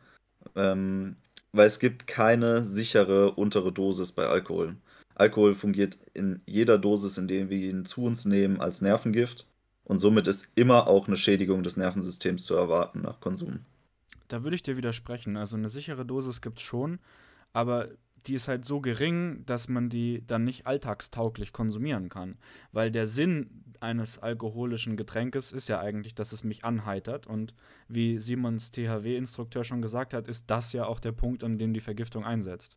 ähm, 0.55 1.17
weil 1.53 1.67
es 1.67 1.79
gibt 1.79 2.07
keine 2.07 2.65
sichere 2.65 3.33
untere 3.33 3.71
Dosis 3.71 4.13
bei 4.13 4.27
Alkohol. 4.27 4.77
Alkohol 5.15 5.55
fungiert 5.55 5.99
in 6.15 6.41
jeder 6.47 6.79
Dosis, 6.79 7.19
in 7.19 7.29
der 7.29 7.51
wir 7.51 7.59
ihn 7.59 7.85
zu 7.85 8.05
uns 8.05 8.25
nehmen, 8.25 8.59
als 8.59 8.81
Nervengift 8.81 9.47
und 9.85 9.99
somit 9.99 10.27
ist 10.27 10.49
immer 10.55 10.87
auch 10.87 11.07
eine 11.07 11.19
Schädigung 11.19 11.63
des 11.63 11.77
Nervensystems 11.77 12.47
zu 12.47 12.55
erwarten 12.55 13.03
nach 13.03 13.21
Konsum. 13.21 13.61
Da 14.29 14.43
würde 14.43 14.55
ich 14.55 14.63
dir 14.63 14.79
widersprechen. 14.79 15.37
Also 15.37 15.57
eine 15.57 15.69
sichere 15.69 16.07
Dosis 16.07 16.41
gibt 16.41 16.61
es 16.61 16.65
schon, 16.65 16.99
aber 17.53 17.89
die 18.27 18.35
ist 18.35 18.49
halt 18.49 18.65
so 18.65 18.81
gering, 18.81 19.45
dass 19.47 19.69
man 19.69 19.89
die 19.89 20.23
dann 20.27 20.45
nicht 20.45 20.67
alltagstauglich 20.67 21.53
konsumieren 21.53 22.09
kann. 22.09 22.37
Weil 22.73 22.91
der 22.91 23.07
Sinn 23.07 23.65
eines 23.81 24.19
alkoholischen 24.19 24.97
Getränkes 24.97 25.53
ist 25.53 25.69
ja 25.69 25.81
eigentlich, 25.81 26.15
dass 26.15 26.33
es 26.33 26.45
mich 26.45 26.65
anheitert. 26.65 27.27
Und 27.27 27.55
wie 27.89 28.19
Simons 28.19 28.71
THW-Instrukteur 28.71 29.65
schon 29.65 29.83
gesagt 29.83 30.15
hat, 30.15 30.29
ist 30.29 30.51
das 30.51 30.73
ja 30.73 30.87
auch 30.87 31.01
der 31.01 31.13
Punkt, 31.13 31.45
an 31.45 31.59
dem 31.59 31.73
die 31.73 31.81
Vergiftung 31.81 32.25
einsetzt. 32.25 32.77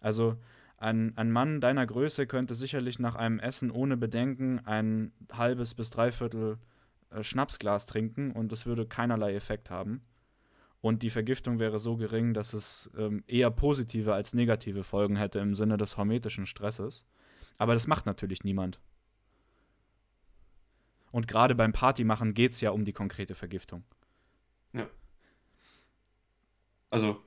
Also 0.00 0.36
Ein, 0.82 1.12
ein 1.16 1.30
Mann 1.30 1.60
deiner 1.60 1.86
Größe 1.86 2.26
könnte 2.26 2.54
sicherlich 2.54 2.98
nach 2.98 3.14
einem 3.14 3.38
Essen 3.38 3.70
ohne 3.70 3.98
Bedenken 3.98 4.60
ein 4.64 5.12
halbes 5.30 5.74
bis 5.74 5.90
dreiviertel 5.90 6.56
äh, 7.10 7.22
Schnapsglas 7.22 7.84
trinken 7.84 8.30
und 8.32 8.50
es 8.50 8.64
würde 8.64 8.86
keinerlei 8.86 9.34
Effekt 9.34 9.68
haben. 9.68 10.00
Und 10.80 11.02
die 11.02 11.10
Vergiftung 11.10 11.60
wäre 11.60 11.78
so 11.78 11.96
gering, 11.96 12.32
dass 12.32 12.54
es 12.54 12.90
ähm, 12.96 13.22
eher 13.26 13.50
positive 13.50 14.14
als 14.14 14.32
negative 14.32 14.82
Folgen 14.82 15.16
hätte 15.16 15.38
im 15.38 15.54
Sinne 15.54 15.76
des 15.76 15.96
hormetischen 15.96 16.46
Stresses. 16.46 17.04
Aber 17.58 17.74
das 17.74 17.86
macht 17.86 18.06
natürlich 18.06 18.44
niemand. 18.44 18.80
Und 21.12 21.28
gerade 21.28 21.54
beim 21.54 21.72
Partymachen 21.72 22.34
geht 22.34 22.52
es 22.52 22.60
ja 22.60 22.70
um 22.70 22.84
die 22.84 22.92
konkrete 22.92 23.34
Vergiftung. 23.34 23.84
Ja. 24.72 24.88
Also 26.88 27.20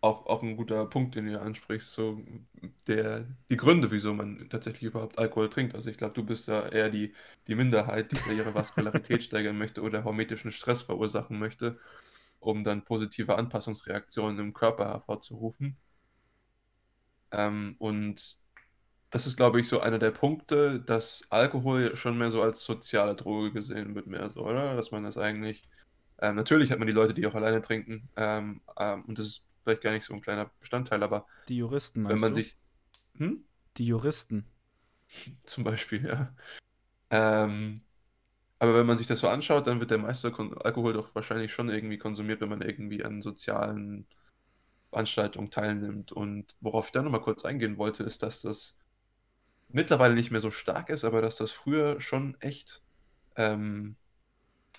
auch, 0.00 0.26
auch 0.26 0.42
ein 0.42 0.56
guter 0.56 0.86
Punkt, 0.86 1.14
den 1.14 1.26
du 1.26 1.40
ansprichst, 1.40 1.92
so 1.92 2.22
der, 2.86 3.26
die 3.50 3.56
Gründe, 3.56 3.90
wieso 3.90 4.14
man 4.14 4.48
tatsächlich 4.48 4.84
überhaupt 4.84 5.18
Alkohol 5.18 5.48
trinkt. 5.48 5.74
Also 5.74 5.90
ich 5.90 5.96
glaube, 5.96 6.14
du 6.14 6.24
bist 6.24 6.48
ja 6.48 6.68
eher 6.68 6.88
die, 6.88 7.14
die 7.46 7.54
Minderheit, 7.54 8.12
die 8.12 8.36
ihre 8.36 8.54
Vaskularität 8.54 9.24
steigern 9.24 9.58
möchte 9.58 9.82
oder 9.82 10.04
hormetischen 10.04 10.52
Stress 10.52 10.82
verursachen 10.82 11.38
möchte, 11.38 11.78
um 12.40 12.64
dann 12.64 12.84
positive 12.84 13.36
Anpassungsreaktionen 13.36 14.38
im 14.40 14.54
Körper 14.54 14.86
hervorzurufen. 14.88 15.78
Ähm, 17.30 17.76
und 17.78 18.38
das 19.10 19.26
ist, 19.26 19.36
glaube 19.36 19.60
ich, 19.60 19.68
so 19.68 19.80
einer 19.80 19.98
der 19.98 20.10
Punkte, 20.12 20.80
dass 20.80 21.26
Alkohol 21.30 21.96
schon 21.96 22.18
mehr 22.18 22.30
so 22.30 22.42
als 22.42 22.64
soziale 22.64 23.16
Droge 23.16 23.52
gesehen 23.52 23.94
wird, 23.94 24.06
mehr 24.06 24.30
so, 24.30 24.42
oder? 24.46 24.76
Dass 24.76 24.90
man 24.92 25.04
das 25.04 25.18
eigentlich, 25.18 25.68
ähm, 26.20 26.36
natürlich 26.36 26.70
hat 26.72 26.78
man 26.78 26.88
die 26.88 26.94
Leute, 26.94 27.14
die 27.14 27.26
auch 27.26 27.34
alleine 27.34 27.62
trinken, 27.62 28.10
ähm, 28.16 28.62
ähm, 28.78 29.04
und 29.06 29.18
das 29.18 29.26
ist 29.28 29.44
vielleicht 29.64 29.82
gar 29.82 29.92
nicht 29.92 30.04
so 30.06 30.14
ein 30.14 30.20
kleiner 30.22 30.50
Bestandteil, 30.60 31.02
aber 31.02 31.26
Die 31.48 31.56
Juristen, 31.56 32.04
wenn 32.06 32.18
meinst 32.18 32.20
man 32.20 32.32
du? 32.32 32.34
sich, 32.34 32.58
hm? 33.16 33.44
Die 33.78 33.86
Juristen. 33.86 34.44
Zum 35.44 35.64
Beispiel, 35.64 36.06
ja. 36.06 36.34
Ähm, 37.10 37.82
aber 38.58 38.74
wenn 38.74 38.86
man 38.86 38.98
sich 38.98 39.06
das 39.06 39.20
so 39.20 39.28
anschaut, 39.28 39.66
dann 39.66 39.80
wird 39.80 39.90
der 39.90 39.98
meiste 39.98 40.32
Alkohol 40.64 40.92
doch 40.92 41.14
wahrscheinlich 41.14 41.52
schon 41.52 41.68
irgendwie 41.68 41.98
konsumiert, 41.98 42.40
wenn 42.40 42.48
man 42.48 42.62
irgendwie 42.62 43.04
an 43.04 43.22
sozialen 43.22 44.06
Veranstaltungen 44.90 45.50
teilnimmt. 45.50 46.12
Und 46.12 46.56
worauf 46.60 46.86
ich 46.86 46.92
da 46.92 47.02
nochmal 47.02 47.20
kurz 47.20 47.44
eingehen 47.44 47.78
wollte, 47.78 48.02
ist, 48.04 48.22
dass 48.22 48.40
das 48.42 48.78
mittlerweile 49.68 50.14
nicht 50.14 50.30
mehr 50.30 50.40
so 50.40 50.50
stark 50.50 50.88
ist, 50.90 51.04
aber 51.04 51.22
dass 51.22 51.36
das 51.36 51.52
früher 51.52 52.00
schon 52.00 52.36
echt 52.40 52.82
ähm, 53.36 53.96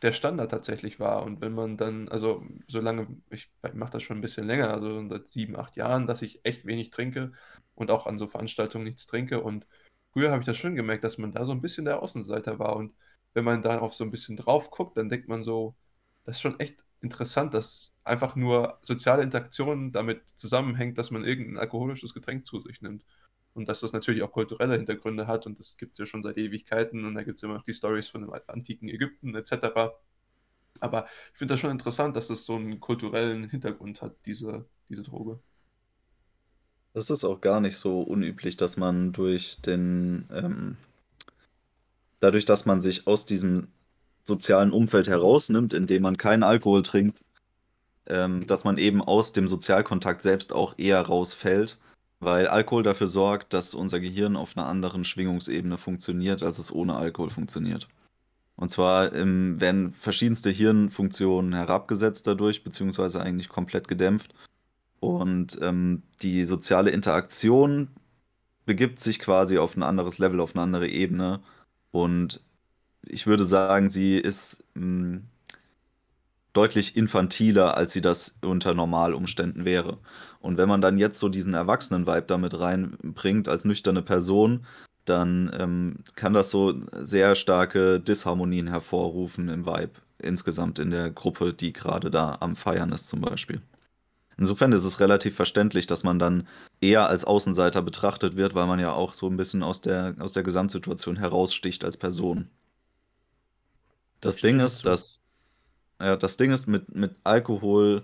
der 0.02 0.14
Standard 0.14 0.52
tatsächlich 0.52 1.00
war. 1.00 1.24
Und 1.24 1.42
wenn 1.42 1.54
man 1.54 1.78
dann, 1.78 2.10
also 2.10 2.44
solange, 2.68 3.08
ich 3.30 3.52
mache 3.74 3.92
das 3.92 4.04
schon 4.04 4.18
ein 4.18 4.22
bisschen 4.22 4.48
länger, 4.48 4.72
also 4.72 5.08
seit 5.10 5.28
sieben, 5.28 5.56
acht 5.58 5.76
Jahren, 5.78 6.08
dass 6.08 6.22
ich 6.22 6.42
echt 6.44 6.66
wenig 6.66 6.90
trinke 6.90 7.34
und 7.76 7.92
auch 7.92 8.08
an 8.08 8.18
so 8.18 8.28
Veranstaltungen 8.28 8.86
nichts 8.86 9.08
trinke. 9.08 9.42
Und 9.42 9.68
früher 10.14 10.32
habe 10.32 10.42
ich 10.42 10.46
das 10.48 10.58
schon 10.58 10.76
gemerkt, 10.76 11.04
dass 11.04 11.18
man 11.18 11.34
da 11.34 11.46
so 11.46 11.52
ein 11.54 11.62
bisschen 11.62 11.86
der 11.86 12.02
Außenseiter 12.02 12.60
war. 12.60 12.76
Und 12.76 12.94
wenn 13.34 13.46
man 13.46 13.62
darauf 13.62 13.94
so 13.94 14.04
ein 14.04 14.12
bisschen 14.12 14.38
drauf 14.38 14.72
guckt, 14.72 14.98
dann 14.98 15.10
denkt 15.10 15.28
man 15.28 15.44
so, 15.44 15.76
das 16.24 16.38
ist 16.38 16.42
schon 16.42 16.60
echt 16.60 16.84
interessant, 17.02 17.54
dass 17.54 17.96
einfach 18.04 18.36
nur 18.36 18.80
soziale 18.82 19.24
Interaktion 19.24 19.92
damit 19.92 20.30
zusammenhängt, 20.36 20.98
dass 20.98 21.12
man 21.12 21.24
irgendein 21.24 21.58
alkoholisches 21.58 22.14
Getränk 22.14 22.46
zu 22.46 22.60
sich 22.60 22.82
nimmt. 22.82 23.06
Und 23.54 23.68
dass 23.68 23.82
das 23.82 23.94
natürlich 23.94 24.22
auch 24.22 24.32
kulturelle 24.32 24.76
Hintergründe 24.76 25.28
hat 25.28 25.48
und 25.48 25.60
das 25.60 25.76
gibt 25.78 25.94
es 25.94 26.00
ja 26.00 26.06
schon 26.06 26.24
seit 26.24 26.38
Ewigkeiten 26.38 27.04
und 27.04 27.16
da 27.16 27.24
gibt 27.24 27.40
es 27.40 27.44
immer 27.44 27.56
noch 27.56 27.64
die 27.64 27.74
Stories 27.74 28.08
von 28.08 28.22
dem 28.22 28.32
antiken 28.48 28.88
Ägypten 28.90 29.36
etc. 29.36 29.92
Aber 30.80 31.08
ich 31.32 31.38
finde 31.38 31.54
das 31.54 31.60
schon 31.60 31.72
interessant, 31.72 32.16
dass 32.16 32.28
das 32.28 32.46
so 32.46 32.56
einen 32.56 32.80
kulturellen 32.80 33.50
Hintergrund 33.50 34.02
hat, 34.02 34.16
diese, 34.26 34.66
diese 34.88 35.04
Droge. 35.04 35.40
Das 36.94 37.10
ist 37.10 37.24
auch 37.24 37.42
gar 37.42 37.60
nicht 37.60 37.78
so 37.78 38.02
unüblich, 38.02 38.58
dass 38.58 38.78
man 38.78 39.12
durch 39.12 39.62
den, 39.62 40.28
ähm, 40.32 40.78
dadurch, 42.20 42.46
dass 42.46 42.66
man 42.66 42.82
sich 42.82 43.08
aus 43.08 43.26
diesem 43.26 43.68
sozialen 44.24 44.72
Umfeld 44.72 45.08
herausnimmt, 45.08 45.74
indem 45.74 46.04
man 46.04 46.18
keinen 46.18 46.44
Alkohol 46.44 46.84
trinkt, 46.84 47.22
ähm, 48.08 48.46
dass 48.48 48.64
man 48.64 48.78
eben 48.78 49.02
aus 49.02 49.34
dem 49.34 49.48
Sozialkontakt 49.48 50.22
selbst 50.22 50.54
auch 50.54 50.76
eher 50.78 51.02
rausfällt, 51.02 51.78
weil 52.20 52.48
Alkohol 52.48 52.84
dafür 52.84 53.08
sorgt, 53.08 53.54
dass 53.54 53.74
unser 53.74 54.00
Gehirn 54.00 54.36
auf 54.36 54.58
einer 54.58 54.68
anderen 54.68 55.06
Schwingungsebene 55.06 55.78
funktioniert, 55.78 56.44
als 56.44 56.60
es 56.60 56.72
ohne 56.72 56.96
Alkohol 56.96 57.30
funktioniert. 57.30 57.88
Und 58.56 58.70
zwar 58.72 59.14
ähm, 59.14 59.62
werden 59.62 59.94
verschiedenste 59.94 60.50
Hirnfunktionen 60.50 61.54
herabgesetzt 61.54 62.28
dadurch, 62.28 62.64
beziehungsweise 62.64 63.22
eigentlich 63.22 63.48
komplett 63.48 63.88
gedämpft. 63.88 64.34
Und 65.00 65.58
ähm, 65.62 66.04
die 66.22 66.44
soziale 66.44 66.90
Interaktion 66.90 67.88
begibt 68.66 69.00
sich 69.00 69.20
quasi 69.20 69.58
auf 69.58 69.78
ein 69.78 69.84
anderes 69.84 70.18
Level, 70.18 70.42
auf 70.42 70.56
eine 70.56 70.64
andere 70.64 70.90
Ebene. 70.90 71.40
Und 71.92 72.42
ich 73.04 73.28
würde 73.28 73.46
sagen, 73.46 73.90
sie 73.90 74.18
ist 74.18 74.64
mh, 74.76 75.22
deutlich 76.54 76.96
infantiler, 76.98 77.78
als 77.78 77.94
sie 77.94 78.02
das 78.02 78.36
unter 78.42 78.74
Normalumständen 78.74 79.66
wäre. 79.66 80.00
Und 80.40 80.58
wenn 80.58 80.70
man 80.70 80.82
dann 80.82 80.98
jetzt 80.98 81.20
so 81.20 81.30
diesen 81.30 81.54
Erwachsenen-Vibe 81.54 82.24
damit 82.28 82.60
reinbringt 82.60 83.48
als 83.48 83.66
nüchterne 83.66 84.02
Person, 84.02 84.66
dann 85.06 85.52
ähm, 85.60 85.98
kann 86.16 86.34
das 86.34 86.52
so 86.52 86.74
sehr 86.94 87.36
starke 87.36 88.00
Disharmonien 88.00 88.68
hervorrufen 88.68 89.50
im 89.50 89.66
Vibe 89.66 89.94
insgesamt 90.20 90.80
in 90.80 90.92
der 90.92 91.10
Gruppe, 91.12 91.54
die 91.54 91.72
gerade 91.74 92.12
da 92.12 92.38
am 92.42 92.56
Feiern 92.56 92.92
ist 92.92 93.08
zum 93.08 93.22
Beispiel. 93.22 93.62
Insofern 94.40 94.72
ist 94.72 94.86
es 94.86 95.02
relativ 95.02 95.36
verständlich, 95.36 95.86
dass 95.86 96.04
man 96.04 96.18
dann 96.18 96.48
eher 96.80 97.08
als 97.10 97.26
Außenseiter 97.26 97.82
betrachtet 97.82 98.38
wird, 98.38 98.56
weil 98.56 98.68
man 98.68 98.80
ja 98.80 98.94
auch 98.94 99.14
so 99.14 99.28
ein 99.28 99.36
bisschen 99.36 99.64
aus 99.64 99.82
der, 99.82 100.16
aus 100.20 100.32
der 100.32 100.44
Gesamtsituation 100.44 101.18
heraussticht 101.18 101.84
als 101.84 101.98
Person. 101.98 102.48
Das 104.22 104.38
Stimme 104.38 104.60
Ding 104.60 104.66
ist, 104.66 104.86
dass 104.86 105.22
ja, 106.02 106.16
das 106.16 106.38
Ding 106.38 106.52
ist 106.52 106.68
mit, 106.68 106.96
mit 106.96 107.16
Alkohol 107.26 108.04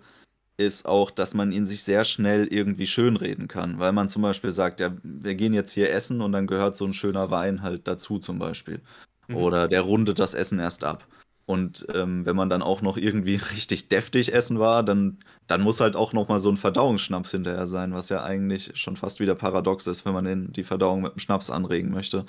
ist 0.58 0.86
auch, 0.86 1.10
dass 1.10 1.34
man 1.34 1.54
ihn 1.54 1.65
sich 1.65 1.84
sehr 1.84 2.04
schnell 2.04 2.48
irgendwie 2.48 2.86
schönreden 2.86 3.48
kann, 3.48 3.80
weil 3.80 3.94
man 3.94 4.10
zum 4.10 4.22
Beispiel 4.22 4.51
sagt, 4.51 4.82
ja, 4.82 4.94
wir 5.04 5.36
gehen 5.36 5.54
jetzt 5.54 5.72
hier 5.72 5.92
essen 5.92 6.20
und 6.22 6.34
dann 6.34 6.48
gehört 6.48 6.75
so 6.75 6.86
ein 6.86 6.94
schöner 6.94 7.32
Wein 7.32 7.62
halt 7.62 7.88
dazu 7.88 8.20
zum 8.20 8.39
Beispiel. 8.39 8.82
Mhm. 9.27 9.38
Oder 9.38 9.68
der 9.70 9.82
rundet 9.82 10.20
das 10.20 10.34
Essen 10.34 10.60
erst 10.60 10.84
ab. 10.84 11.08
Und 11.46 11.86
ähm, 11.94 12.25
wenn 12.25 12.36
man 12.36 12.50
dann 12.50 12.62
auch 12.62 12.82
noch 12.82 12.98
irgendwie 12.98 13.36
richtig 13.54 13.89
deftig 13.89 14.34
essen 14.34 14.60
war, 14.60 14.84
dann, 14.84 15.20
dann 15.47 15.61
muss 15.61 15.79
halt 15.79 15.95
auch 15.95 16.13
noch 16.13 16.27
mal 16.27 16.39
so 16.39 16.49
ein 16.49 16.57
Verdauungsschnaps 16.57 17.31
hinterher 17.31 17.67
sein, 17.67 17.93
was 17.93 18.09
ja 18.09 18.23
eigentlich 18.23 18.71
schon 18.75 18.97
fast 18.97 19.19
wieder 19.19 19.35
paradox 19.35 19.87
ist, 19.87 20.05
wenn 20.05 20.13
man 20.13 20.25
den, 20.25 20.51
die 20.53 20.63
Verdauung 20.63 21.01
mit 21.01 21.13
dem 21.13 21.19
Schnaps 21.19 21.49
anregen 21.49 21.91
möchte. 21.91 22.25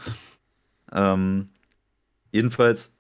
Ähm, 0.93 1.49
jedenfalls 2.33 2.93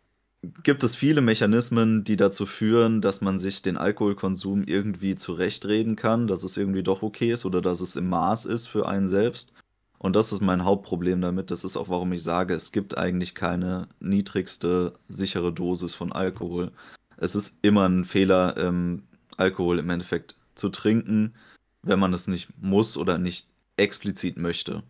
gibt 0.62 0.84
es 0.84 0.96
viele 0.96 1.20
Mechanismen, 1.20 2.04
die 2.04 2.16
dazu 2.16 2.46
führen, 2.46 3.00
dass 3.00 3.20
man 3.20 3.38
sich 3.38 3.62
den 3.62 3.76
Alkoholkonsum 3.76 4.64
irgendwie 4.64 5.16
zurechtreden 5.16 5.96
kann, 5.96 6.26
dass 6.26 6.44
es 6.44 6.56
irgendwie 6.56 6.82
doch 6.82 7.02
okay 7.02 7.32
ist 7.32 7.44
oder 7.44 7.60
dass 7.60 7.80
es 7.80 7.96
im 7.96 8.08
Maß 8.08 8.44
ist 8.46 8.66
für 8.66 8.86
einen 8.86 9.08
selbst. 9.08 9.52
Und 9.98 10.14
das 10.14 10.32
ist 10.32 10.42
mein 10.42 10.64
Hauptproblem 10.64 11.20
damit. 11.20 11.50
Das 11.50 11.64
ist 11.64 11.76
auch, 11.76 11.88
warum 11.88 12.12
ich 12.12 12.22
sage, 12.22 12.54
es 12.54 12.70
gibt 12.70 12.96
eigentlich 12.96 13.34
keine 13.34 13.88
niedrigste 13.98 14.92
sichere 15.08 15.52
Dosis 15.52 15.94
von 15.94 16.12
Alkohol. 16.12 16.72
Es 17.16 17.34
ist 17.34 17.58
immer 17.62 17.88
ein 17.88 18.04
Fehler, 18.04 18.56
ähm, 18.58 19.02
Alkohol 19.36 19.78
im 19.78 19.90
Endeffekt 19.90 20.34
zu 20.54 20.68
trinken, 20.68 21.34
wenn 21.82 21.98
man 21.98 22.14
es 22.14 22.26
nicht 22.28 22.48
muss 22.60 22.96
oder 22.96 23.18
nicht 23.18 23.48
explizit 23.76 24.38
möchte. 24.38 24.82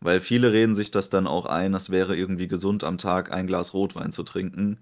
Weil 0.00 0.18
viele 0.20 0.52
reden 0.52 0.74
sich 0.74 0.90
das 0.90 1.10
dann 1.10 1.26
auch 1.28 1.46
ein, 1.46 1.72
das 1.72 1.90
wäre 1.90 2.16
irgendwie 2.16 2.48
gesund 2.48 2.82
am 2.82 2.98
Tag 2.98 3.32
ein 3.32 3.46
Glas 3.46 3.72
Rotwein 3.72 4.10
zu 4.10 4.24
trinken, 4.24 4.78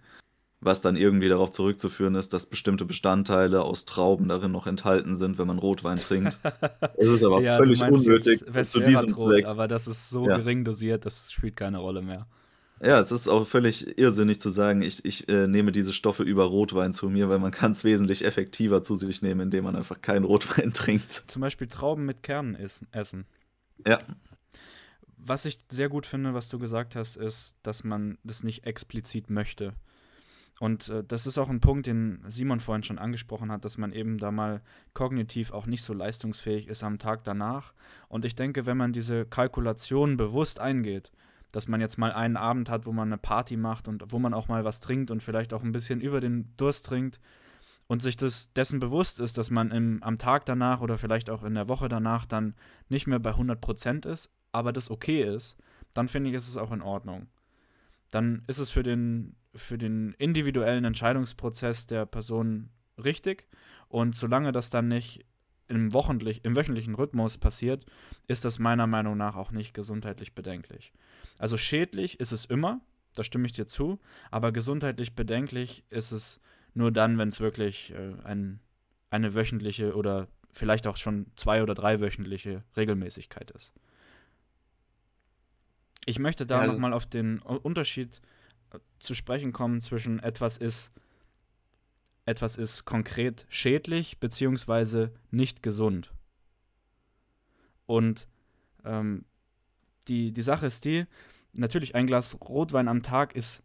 was 0.61 0.81
dann 0.81 0.97
irgendwie 0.97 1.29
darauf 1.29 1.51
zurückzuführen 1.51 2.15
ist, 2.15 2.33
dass 2.33 2.47
bestimmte 2.47 2.87
Bestandteile 2.87 3.63
aus 3.63 3.85
Trauben 3.85 4.29
darin 4.29 4.53
noch 4.53 4.67
enthalten 4.67 5.17
sind, 5.17 5.39
wenn 5.39 5.47
man 5.47 5.59
Rotwein 5.59 5.99
trinkt. 6.01 6.39
Es 6.97 7.11
ist 7.11 7.23
aber 7.23 7.41
ja, 7.43 7.57
völlig 7.57 7.83
unnötig 7.83 8.45
zu 8.65 8.81
diesem 8.81 9.15
Zweck. 9.15 9.45
aber 9.45 9.69
das 9.69 9.87
ist 9.87 10.09
so 10.09 10.27
Ja. 10.27 10.37
gering 10.37 10.65
dosiert, 10.65 11.05
das 11.05 11.33
spielt 11.33 11.57
keine 11.57 11.79
Rolle 11.79 12.01
mehr. 12.01 12.27
Ja, 12.83 12.99
es 12.99 13.13
ist 13.13 13.29
auch 13.29 13.47
völlig 13.47 13.99
irrsinnig 13.99 14.41
zu 14.41 14.49
sagen, 14.49 14.81
ich, 14.81 15.05
ich 15.05 15.29
äh, 15.29 15.47
nehme 15.47 15.71
diese 15.71 15.93
Stoffe 15.93 16.23
über 16.23 16.45
Rotwein 16.45 16.95
zu 16.95 17.11
mir, 17.11 17.29
weil 17.29 17.39
man 17.39 17.51
kann 17.51 17.73
es 17.73 17.85
wesentlich 17.85 18.25
effektiver 18.25 18.83
zu 18.83 18.97
sich 18.97 19.21
nehmen, 19.21 19.41
indem 19.41 19.65
man 19.65 19.77
einfach 19.77 20.01
keinen 20.01 20.25
Rotwein 20.25 20.73
trinkt. 20.75 21.25
Zum 21.27 21.43
Beispiel 21.43 21.67
Trauben 21.67 22.07
mit 22.07 22.23
Kernen 22.23 22.57
essen. 22.57 23.27
Ja. 23.87 23.99
Was 25.19 25.45
ich 25.45 25.59
sehr 25.69 25.91
gut 25.91 26.07
finde, 26.07 26.33
was 26.33 26.49
du 26.49 26.59
gesagt 26.59 26.97
hast, 26.97 27.17
ist, 27.17 27.55
dass 27.63 27.85
man 27.85 28.17
das 28.25 28.43
nicht 28.43 28.65
explizit 28.65 29.29
möchte. 29.29 29.75
Und 30.59 30.89
äh, 30.89 31.05
das 31.05 31.27
ist 31.27 31.37
auch 31.37 31.51
ein 31.51 31.61
Punkt, 31.61 31.87
den 31.87 32.23
Simon 32.27 32.61
vorhin 32.61 32.83
schon 32.83 32.99
angesprochen 32.99 33.53
hat, 33.53 33.67
dass 33.67 33.77
man 33.77 33.93
eben 33.93 34.17
da 34.17 34.31
mal 34.31 34.63
kognitiv 34.95 35.53
auch 35.53 35.67
nicht 35.67 35.83
so 35.83 35.93
leistungsfähig 35.93 36.67
ist 36.69 36.83
am 36.83 36.99
Tag 36.99 37.25
danach. 37.25 37.75
Und 38.09 38.25
ich 38.25 38.35
denke, 38.35 38.65
wenn 38.65 38.79
man 38.79 38.95
diese 38.95 39.27
Kalkulation 39.27 40.17
bewusst 40.17 40.61
eingeht, 40.61 41.13
dass 41.53 41.69
man 41.69 41.81
jetzt 41.81 41.99
mal 41.99 42.13
einen 42.13 42.37
Abend 42.37 42.71
hat, 42.71 42.87
wo 42.87 42.93
man 42.93 43.09
eine 43.09 43.19
Party 43.19 43.57
macht 43.57 43.89
und 43.89 44.05
wo 44.13 44.19
man 44.19 44.35
auch 44.35 44.49
mal 44.49 44.65
was 44.65 44.81
trinkt 44.81 45.11
und 45.11 45.23
vielleicht 45.23 45.53
auch 45.53 45.63
ein 45.63 45.73
bisschen 45.73 46.01
über 46.01 46.21
den 46.21 46.55
Durst 46.57 46.87
trinkt 46.87 47.21
und 47.87 48.03
sich 48.03 48.17
das, 48.17 48.53
dessen 48.53 48.79
bewusst 48.79 49.19
ist, 49.19 49.37
dass 49.37 49.51
man 49.51 49.71
im, 49.73 50.03
am 50.03 50.19
Tag 50.19 50.45
danach 50.45 50.81
oder 50.81 50.97
vielleicht 50.97 51.29
auch 51.29 51.43
in 51.43 51.55
der 51.55 51.69
Woche 51.69 51.89
danach 51.89 52.25
dann 52.27 52.55
nicht 52.89 53.07
mehr 53.07 53.19
bei 53.19 53.33
100% 53.33 54.09
ist, 54.09 54.31
aber 54.53 54.73
das 54.73 54.91
okay 54.91 55.23
ist, 55.23 55.57
dann 55.93 56.09
finde 56.09 56.31
ich, 56.31 56.37
ist 56.37 56.49
es 56.49 56.57
auch 56.57 56.71
in 56.71 56.83
Ordnung. 56.83 57.27
Dann 58.11 58.45
ist 58.47 58.59
es 58.59 58.71
für 58.71 58.83
den, 58.83 59.35
für 59.55 59.79
den 59.79 60.15
individuellen 60.19 60.85
Entscheidungsprozess 60.85 61.87
der 61.87 62.07
Person 62.07 62.71
richtig 63.03 63.49
und 63.89 64.15
solange 64.15 64.53
das 64.53 64.71
dann 64.71 64.89
nicht 64.89 65.25
im, 65.71 65.93
wochentlich, 65.93 66.45
im 66.45 66.57
wöchentlichen 66.57 66.95
Rhythmus 66.95 67.39
passiert, 67.39 67.87
ist 68.27 68.45
das 68.45 68.59
meiner 68.59 68.87
Meinung 68.87 69.17
nach 69.17 69.37
auch 69.37 69.53
nicht 69.53 69.73
gesundheitlich 69.73 70.35
bedenklich. 70.35 70.93
Also 71.41 71.57
schädlich 71.57 72.21
ist 72.21 72.33
es 72.33 72.45
immer, 72.45 72.83
da 73.15 73.25
stimme 73.25 73.47
ich 73.47 73.53
dir 73.53 73.67
zu, 73.67 73.99
aber 74.31 74.53
gesundheitlich 74.53 75.15
bedenklich 75.15 75.85
ist 75.89 76.13
es 76.13 76.39
nur 76.75 76.93
dann, 76.93 77.17
wenn 77.17 77.29
es 77.29 77.41
wirklich 77.41 77.93
äh, 77.93 78.13
ein, 78.25 78.61
eine 79.09 79.35
wöchentliche 79.35 79.97
oder 79.97 80.29
vielleicht 80.53 80.87
auch 80.87 80.99
schon 80.99 81.27
zwei- 81.37 81.63
oder 81.63 81.75
dreiwöchentliche 81.75 82.63
Regelmäßigkeit 82.77 83.51
ist. 83.53 83.73
Ich 86.05 86.19
möchte 86.19 86.45
da 86.45 86.57
ja, 86.57 86.61
also 86.63 86.73
nochmal 86.75 86.93
auf 86.93 87.07
den 87.07 87.39
Unterschied 87.39 88.21
äh, 88.73 88.79
zu 88.99 89.15
sprechen 89.15 89.53
kommen 89.53 89.81
zwischen 89.81 90.21
etwas 90.21 90.59
ist, 90.59 90.93
etwas 92.27 92.59
ist 92.59 92.85
konkret 92.85 93.47
schädlich 93.49 94.19
beziehungsweise 94.19 95.11
nicht 95.31 95.63
gesund. 95.63 96.13
Und 97.87 98.29
ähm, 98.85 99.25
die, 100.07 100.33
die 100.33 100.43
Sache 100.43 100.67
ist 100.67 100.85
die, 100.85 101.07
natürlich 101.53 101.95
ein 101.95 102.07
Glas 102.07 102.41
Rotwein 102.41 102.89
am 102.89 103.03
Tag 103.03 103.35
ist 103.35 103.63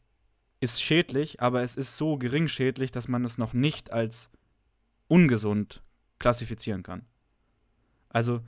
ist 0.60 0.82
schädlich, 0.82 1.42
aber 1.42 1.62
es 1.62 1.75
ist 1.75 1.98
so 1.98 2.18
gering 2.18 2.48
schädlich, 2.48 2.92
dass 2.92 3.08
man 3.08 3.25
es 3.25 3.38
noch 3.38 3.54
nicht 3.54 3.92
als 3.92 4.30
ungesund 5.08 5.84
klassifizieren 6.20 6.84
kann. 6.84 7.06
Also, 8.10 8.42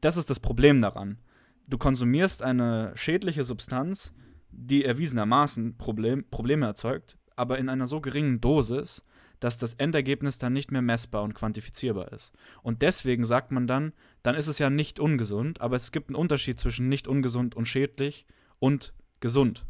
das 0.00 0.16
ist 0.16 0.30
das 0.30 0.40
Problem 0.40 0.80
daran. 0.80 1.18
Du 1.66 1.76
konsumierst 1.76 2.42
eine 2.42 2.92
schädliche 2.94 3.44
Substanz, 3.44 4.14
die 4.50 4.84
erwiesenermaßen 4.84 5.76
Problem, 5.76 6.24
Probleme 6.30 6.66
erzeugt, 6.66 7.18
aber 7.36 7.58
in 7.58 7.68
einer 7.68 7.86
so 7.86 8.00
geringen 8.00 8.40
Dosis, 8.40 9.04
dass 9.40 9.58
das 9.58 9.74
Endergebnis 9.74 10.38
dann 10.38 10.52
nicht 10.52 10.72
mehr 10.72 10.82
messbar 10.82 11.22
und 11.22 11.34
quantifizierbar 11.34 12.12
ist. 12.12 12.32
Und 12.62 12.82
deswegen 12.82 13.24
sagt 13.24 13.52
man 13.52 13.66
dann, 13.66 13.92
dann 14.22 14.34
ist 14.34 14.48
es 14.48 14.58
ja 14.58 14.70
nicht 14.70 14.98
ungesund, 14.98 15.60
aber 15.60 15.76
es 15.76 15.92
gibt 15.92 16.08
einen 16.08 16.16
Unterschied 16.16 16.58
zwischen 16.58 16.88
nicht 16.88 17.06
ungesund 17.06 17.54
und 17.54 17.66
schädlich 17.66 18.26
und 18.58 18.94
gesund. 19.20 19.64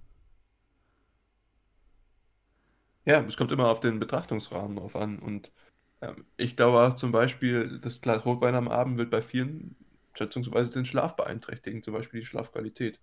Ja, 3.04 3.22
es 3.22 3.36
kommt 3.36 3.52
immer 3.52 3.68
auf 3.68 3.80
den 3.80 3.98
Betrachtungsrahmen 3.98 4.76
drauf 4.76 4.94
an. 4.94 5.18
Und 5.18 5.50
ähm, 6.02 6.26
ich 6.36 6.56
glaube 6.56 6.94
zum 6.96 7.10
Beispiel, 7.10 7.78
das 7.80 8.00
Glas 8.00 8.24
Rotwein 8.24 8.54
am 8.54 8.68
Abend 8.68 8.98
wird 8.98 9.10
bei 9.10 9.22
vielen 9.22 9.76
schätzungsweise 10.14 10.72
den 10.72 10.84
Schlaf 10.84 11.16
beeinträchtigen, 11.16 11.82
zum 11.82 11.94
Beispiel 11.94 12.20
die 12.20 12.26
Schlafqualität. 12.26 13.00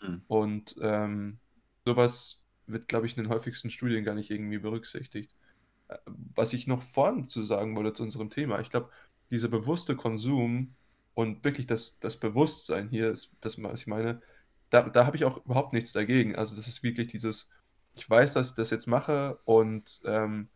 Mhm. 0.00 0.22
Und 0.26 0.76
ähm, 0.80 1.38
sowas 1.84 2.42
wird, 2.66 2.88
glaube 2.88 3.06
ich, 3.06 3.16
in 3.16 3.22
den 3.22 3.32
häufigsten 3.32 3.70
Studien 3.70 4.04
gar 4.04 4.14
nicht 4.14 4.30
irgendwie 4.30 4.58
berücksichtigt. 4.58 5.32
Äh, 5.88 5.98
was 6.06 6.52
ich 6.52 6.66
noch 6.66 6.82
vorhin 6.82 7.26
zu 7.26 7.42
sagen 7.42 7.76
wollte 7.76 7.92
zu 7.92 8.02
unserem 8.02 8.30
Thema, 8.30 8.60
ich 8.60 8.70
glaube, 8.70 8.90
dieser 9.30 9.48
bewusste 9.48 9.96
Konsum 9.96 10.74
und 11.14 11.44
wirklich 11.44 11.66
das, 11.66 11.98
das 12.00 12.16
Bewusstsein 12.18 12.88
hier, 12.88 13.10
ist 13.10 13.30
das, 13.40 13.62
was 13.62 13.82
ich 13.82 13.86
meine, 13.86 14.20
da, 14.74 14.82
da 14.88 15.06
habe 15.06 15.16
ich 15.16 15.24
auch 15.24 15.44
überhaupt 15.44 15.72
nichts 15.72 15.92
dagegen. 15.92 16.36
Also 16.36 16.56
das 16.56 16.68
ist 16.68 16.82
wirklich 16.82 17.08
dieses 17.08 17.50
ich 17.94 18.08
weiß, 18.08 18.32
dass 18.34 18.50
ich 18.50 18.56
das 18.56 18.70
jetzt 18.70 18.86
mache 18.86 19.38
und 19.44 20.00
ähm, 20.04 20.48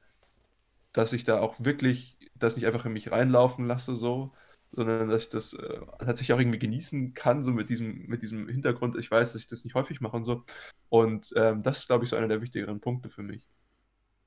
dass 0.92 1.12
ich 1.12 1.24
da 1.24 1.40
auch 1.40 1.56
wirklich 1.60 2.18
das 2.34 2.56
nicht 2.56 2.66
einfach 2.66 2.84
in 2.86 2.92
mich 2.92 3.10
reinlaufen 3.10 3.66
lasse, 3.66 3.96
so, 3.96 4.32
sondern 4.72 5.08
dass 5.08 5.24
ich 5.24 5.30
das 5.30 5.52
äh, 5.54 5.80
tatsächlich 5.98 6.32
auch 6.34 6.40
irgendwie 6.40 6.58
genießen 6.58 7.14
kann, 7.14 7.42
so 7.44 7.52
mit 7.52 7.70
diesem, 7.70 8.06
mit 8.06 8.22
diesem 8.22 8.48
Hintergrund. 8.48 8.96
Ich 8.96 9.10
weiß, 9.10 9.32
dass 9.32 9.42
ich 9.42 9.48
das 9.48 9.64
nicht 9.64 9.74
häufig 9.74 10.00
mache 10.00 10.16
und 10.16 10.24
so. 10.24 10.44
Und 10.88 11.32
ähm, 11.36 11.62
das 11.62 11.80
ist, 11.80 11.86
glaube 11.88 12.04
ich, 12.04 12.10
so 12.10 12.16
einer 12.16 12.28
der 12.28 12.42
wichtigeren 12.42 12.80
Punkte 12.80 13.10
für 13.10 13.22
mich. 13.22 13.46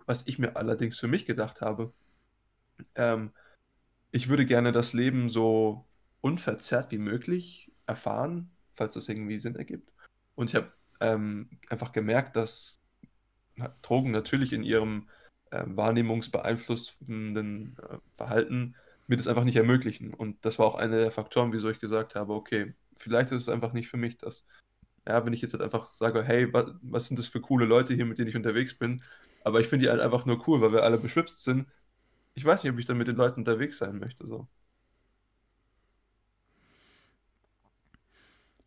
Was 0.05 0.27
ich 0.27 0.39
mir 0.39 0.55
allerdings 0.57 0.99
für 0.99 1.07
mich 1.07 1.25
gedacht 1.25 1.61
habe, 1.61 1.93
ähm, 2.95 3.31
ich 4.11 4.29
würde 4.29 4.45
gerne 4.45 4.71
das 4.71 4.93
Leben 4.93 5.29
so 5.29 5.87
unverzerrt 6.21 6.91
wie 6.91 6.97
möglich 6.99 7.71
erfahren, 7.87 8.51
falls 8.81 8.95
das 8.95 9.09
irgendwie 9.09 9.37
Sinn 9.37 9.55
ergibt. 9.55 9.93
Und 10.33 10.49
ich 10.49 10.55
habe 10.55 10.71
ähm, 11.01 11.51
einfach 11.69 11.91
gemerkt, 11.91 12.35
dass 12.35 12.81
Drogen 13.83 14.09
natürlich 14.09 14.53
in 14.53 14.63
ihrem 14.63 15.07
äh, 15.51 15.63
wahrnehmungsbeeinflussenden 15.67 17.77
äh, 17.77 17.97
Verhalten 18.15 18.75
mir 19.05 19.17
das 19.17 19.27
einfach 19.27 19.43
nicht 19.43 19.57
ermöglichen. 19.57 20.15
Und 20.15 20.43
das 20.43 20.57
war 20.57 20.65
auch 20.65 20.73
einer 20.73 20.97
der 20.97 21.11
Faktoren, 21.11 21.53
wieso 21.53 21.69
ich 21.69 21.79
gesagt 21.79 22.15
habe, 22.15 22.33
okay, 22.33 22.73
vielleicht 22.97 23.31
ist 23.31 23.43
es 23.43 23.49
einfach 23.49 23.71
nicht 23.71 23.87
für 23.87 23.97
mich, 23.97 24.17
dass, 24.17 24.47
ja, 25.07 25.23
wenn 25.23 25.33
ich 25.33 25.41
jetzt 25.41 25.53
halt 25.53 25.61
einfach 25.61 25.93
sage, 25.93 26.23
hey, 26.23 26.51
was, 26.51 26.71
was 26.81 27.05
sind 27.05 27.19
das 27.19 27.27
für 27.27 27.39
coole 27.39 27.65
Leute 27.65 27.93
hier, 27.93 28.07
mit 28.07 28.17
denen 28.17 28.29
ich 28.29 28.35
unterwegs 28.35 28.73
bin, 28.73 29.03
aber 29.43 29.59
ich 29.59 29.67
finde 29.67 29.85
die 29.85 29.91
halt 29.91 30.01
einfach 30.01 30.25
nur 30.25 30.47
cool, 30.47 30.59
weil 30.61 30.73
wir 30.73 30.81
alle 30.81 30.97
beschwipst 30.97 31.43
sind. 31.43 31.67
Ich 32.33 32.45
weiß 32.45 32.63
nicht, 32.63 32.73
ob 32.73 32.79
ich 32.79 32.87
dann 32.87 32.97
mit 32.97 33.07
den 33.07 33.15
Leuten 33.15 33.41
unterwegs 33.41 33.77
sein 33.77 33.99
möchte, 33.99 34.25
so. 34.25 34.47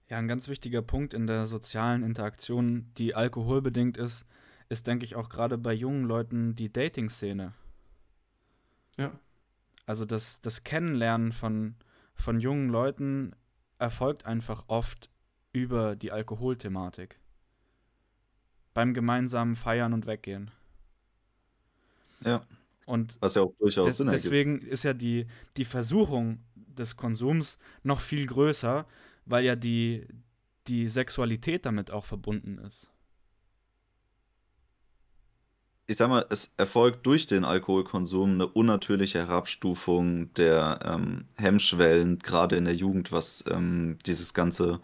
Ja, 0.08 0.18
ein 0.18 0.28
ganz 0.28 0.48
wichtiger 0.48 0.82
Punkt 0.82 1.14
in 1.14 1.26
der 1.26 1.46
sozialen 1.46 2.02
Interaktion, 2.02 2.90
die 2.98 3.14
alkoholbedingt 3.14 3.96
ist, 3.96 4.26
ist, 4.68 4.86
denke 4.86 5.04
ich, 5.04 5.16
auch 5.16 5.28
gerade 5.28 5.58
bei 5.58 5.72
jungen 5.72 6.04
Leuten 6.04 6.54
die 6.54 6.72
Dating-Szene. 6.72 7.52
Ja. 8.98 9.18
Also 9.86 10.04
das, 10.04 10.40
das 10.40 10.64
Kennenlernen 10.64 11.32
von, 11.32 11.74
von 12.14 12.40
jungen 12.40 12.68
Leuten 12.68 13.34
erfolgt 13.78 14.24
einfach 14.26 14.64
oft 14.68 15.10
über 15.52 15.96
die 15.96 16.12
Alkoholthematik. 16.12 17.18
Beim 18.72 18.94
gemeinsamen 18.94 19.54
Feiern 19.54 19.92
und 19.92 20.06
Weggehen. 20.06 20.50
Ja. 22.24 22.44
Und 22.86 23.16
Was 23.20 23.34
ja 23.34 23.42
auch 23.42 23.54
durchaus 23.58 23.86
des, 23.86 23.96
Sinn 23.98 24.08
ergibt. 24.08 24.24
Deswegen 24.24 24.60
ist 24.60 24.82
ja 24.82 24.92
die, 24.92 25.26
die 25.56 25.64
Versuchung 25.64 26.40
des 26.54 26.96
Konsums 26.96 27.58
noch 27.82 28.00
viel 28.00 28.26
größer, 28.26 28.86
weil 29.26 29.44
ja 29.44 29.56
die, 29.56 30.06
die 30.66 30.88
Sexualität 30.88 31.66
damit 31.66 31.90
auch 31.90 32.04
verbunden 32.04 32.58
ist 32.58 32.90
ich 35.86 35.96
sag 35.96 36.08
mal, 36.08 36.24
es 36.30 36.54
erfolgt 36.56 37.04
durch 37.06 37.26
den 37.26 37.44
Alkoholkonsum 37.44 38.32
eine 38.32 38.46
unnatürliche 38.46 39.18
Herabstufung 39.18 40.32
der 40.34 40.80
ähm, 40.84 41.26
Hemmschwellen, 41.36 42.18
gerade 42.18 42.56
in 42.56 42.64
der 42.64 42.74
Jugend, 42.74 43.12
was 43.12 43.44
ähm, 43.50 43.98
dieses 44.06 44.32
ganze, 44.32 44.80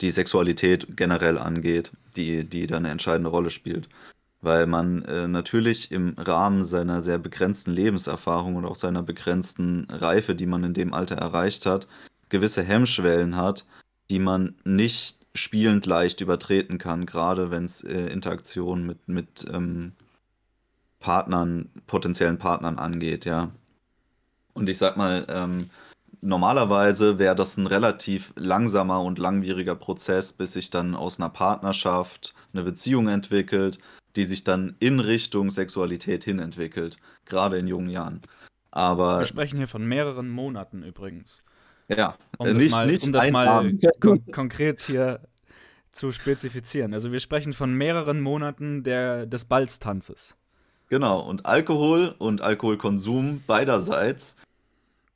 die 0.00 0.10
Sexualität 0.10 0.96
generell 0.96 1.38
angeht, 1.38 1.90
die, 2.16 2.44
die 2.44 2.66
da 2.66 2.76
eine 2.76 2.90
entscheidende 2.90 3.30
Rolle 3.30 3.50
spielt. 3.50 3.88
Weil 4.42 4.66
man 4.66 5.02
äh, 5.06 5.26
natürlich 5.26 5.90
im 5.90 6.14
Rahmen 6.18 6.64
seiner 6.64 7.02
sehr 7.02 7.18
begrenzten 7.18 7.72
Lebenserfahrung 7.72 8.56
und 8.56 8.66
auch 8.66 8.76
seiner 8.76 9.02
begrenzten 9.02 9.86
Reife, 9.90 10.34
die 10.34 10.46
man 10.46 10.64
in 10.64 10.74
dem 10.74 10.92
Alter 10.92 11.16
erreicht 11.16 11.64
hat, 11.64 11.88
gewisse 12.28 12.62
Hemmschwellen 12.62 13.36
hat, 13.36 13.64
die 14.10 14.18
man 14.18 14.54
nicht 14.64 15.26
spielend 15.34 15.86
leicht 15.86 16.20
übertreten 16.20 16.78
kann, 16.78 17.06
gerade 17.06 17.50
wenn 17.50 17.64
es 17.64 17.84
äh, 17.84 18.06
Interaktionen 18.06 18.86
mit, 18.86 19.08
mit 19.08 19.46
ähm, 19.52 19.92
Partnern, 21.00 21.70
potenziellen 21.86 22.38
Partnern 22.38 22.78
angeht, 22.78 23.24
ja. 23.26 23.50
Und 24.54 24.68
ich 24.68 24.78
sag 24.78 24.96
mal, 24.96 25.26
ähm, 25.28 25.68
normalerweise 26.22 27.18
wäre 27.18 27.36
das 27.36 27.56
ein 27.56 27.66
relativ 27.66 28.32
langsamer 28.36 29.02
und 29.02 29.18
langwieriger 29.18 29.74
Prozess, 29.76 30.32
bis 30.32 30.54
sich 30.54 30.70
dann 30.70 30.94
aus 30.94 31.20
einer 31.20 31.28
Partnerschaft 31.28 32.34
eine 32.52 32.62
Beziehung 32.62 33.08
entwickelt, 33.08 33.78
die 34.16 34.24
sich 34.24 34.44
dann 34.44 34.76
in 34.80 34.98
Richtung 34.98 35.50
Sexualität 35.50 36.24
hin 36.24 36.38
entwickelt, 36.38 36.96
gerade 37.26 37.58
in 37.58 37.66
jungen 37.66 37.90
Jahren. 37.90 38.22
Aber 38.70 39.20
wir 39.20 39.26
sprechen 39.26 39.58
hier 39.58 39.68
von 39.68 39.86
mehreren 39.86 40.30
Monaten 40.30 40.82
übrigens. 40.82 41.42
Ja, 41.88 42.16
um 42.38 42.46
das 42.46 42.56
nicht, 42.56 42.72
mal, 42.72 42.86
nicht 42.86 43.04
um 43.04 43.12
das 43.12 43.30
mal 43.30 43.72
kon 44.00 44.24
konkret 44.32 44.82
hier 44.82 45.20
zu 45.90 46.12
spezifizieren. 46.12 46.92
Also 46.94 47.12
wir 47.12 47.20
sprechen 47.20 47.52
von 47.52 47.72
mehreren 47.74 48.20
Monaten 48.20 48.82
der, 48.82 49.26
des 49.26 49.46
Balztanzes. 49.46 50.36
Genau, 50.88 51.20
und 51.20 51.46
Alkohol 51.46 52.14
und 52.18 52.42
Alkoholkonsum 52.42 53.42
beiderseits 53.46 54.36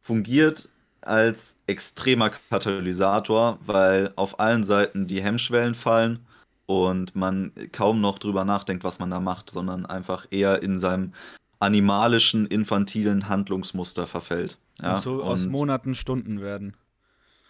fungiert 0.01 0.69
als 1.03 1.57
extremer 1.67 2.31
Katalysator, 2.51 3.59
weil 3.65 4.13
auf 4.17 4.41
allen 4.41 4.65
Seiten 4.65 5.07
die 5.07 5.23
Hemmschwellen 5.23 5.75
fallen 5.75 6.27
und 6.67 7.15
man 7.15 7.53
kaum 7.73 8.01
noch 8.01 8.19
drüber 8.19 8.45
nachdenkt, 8.45 8.85
was 8.85 8.99
man 8.99 9.11
da 9.11 9.21
macht, 9.21 9.51
sondern 9.51 9.87
einfach 9.87 10.27
eher 10.31 10.63
in 10.63 10.79
seinem 10.79 11.13
animalischen, 11.61 12.47
infantilen 12.47 13.29
Handlungsmuster 13.29 14.07
verfällt. 14.07 14.59
Ja? 14.83 14.95
Und 14.95 15.01
so 15.01 15.23
aus 15.23 15.47
Monaten 15.47 15.95
Stunden 15.95 16.41
werden. 16.41 16.77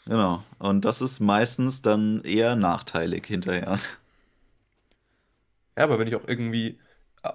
Genau, 0.06 0.42
und 0.58 0.84
das 0.84 1.00
ist 1.02 1.20
meistens 1.20 1.82
dann 1.82 2.22
eher 2.24 2.56
nachteilig 2.56 3.26
hinterher. 3.26 3.78
Ja, 5.78 5.84
aber 5.84 5.98
wenn 5.98 6.08
ich 6.08 6.16
auch 6.16 6.26
irgendwie 6.26 6.78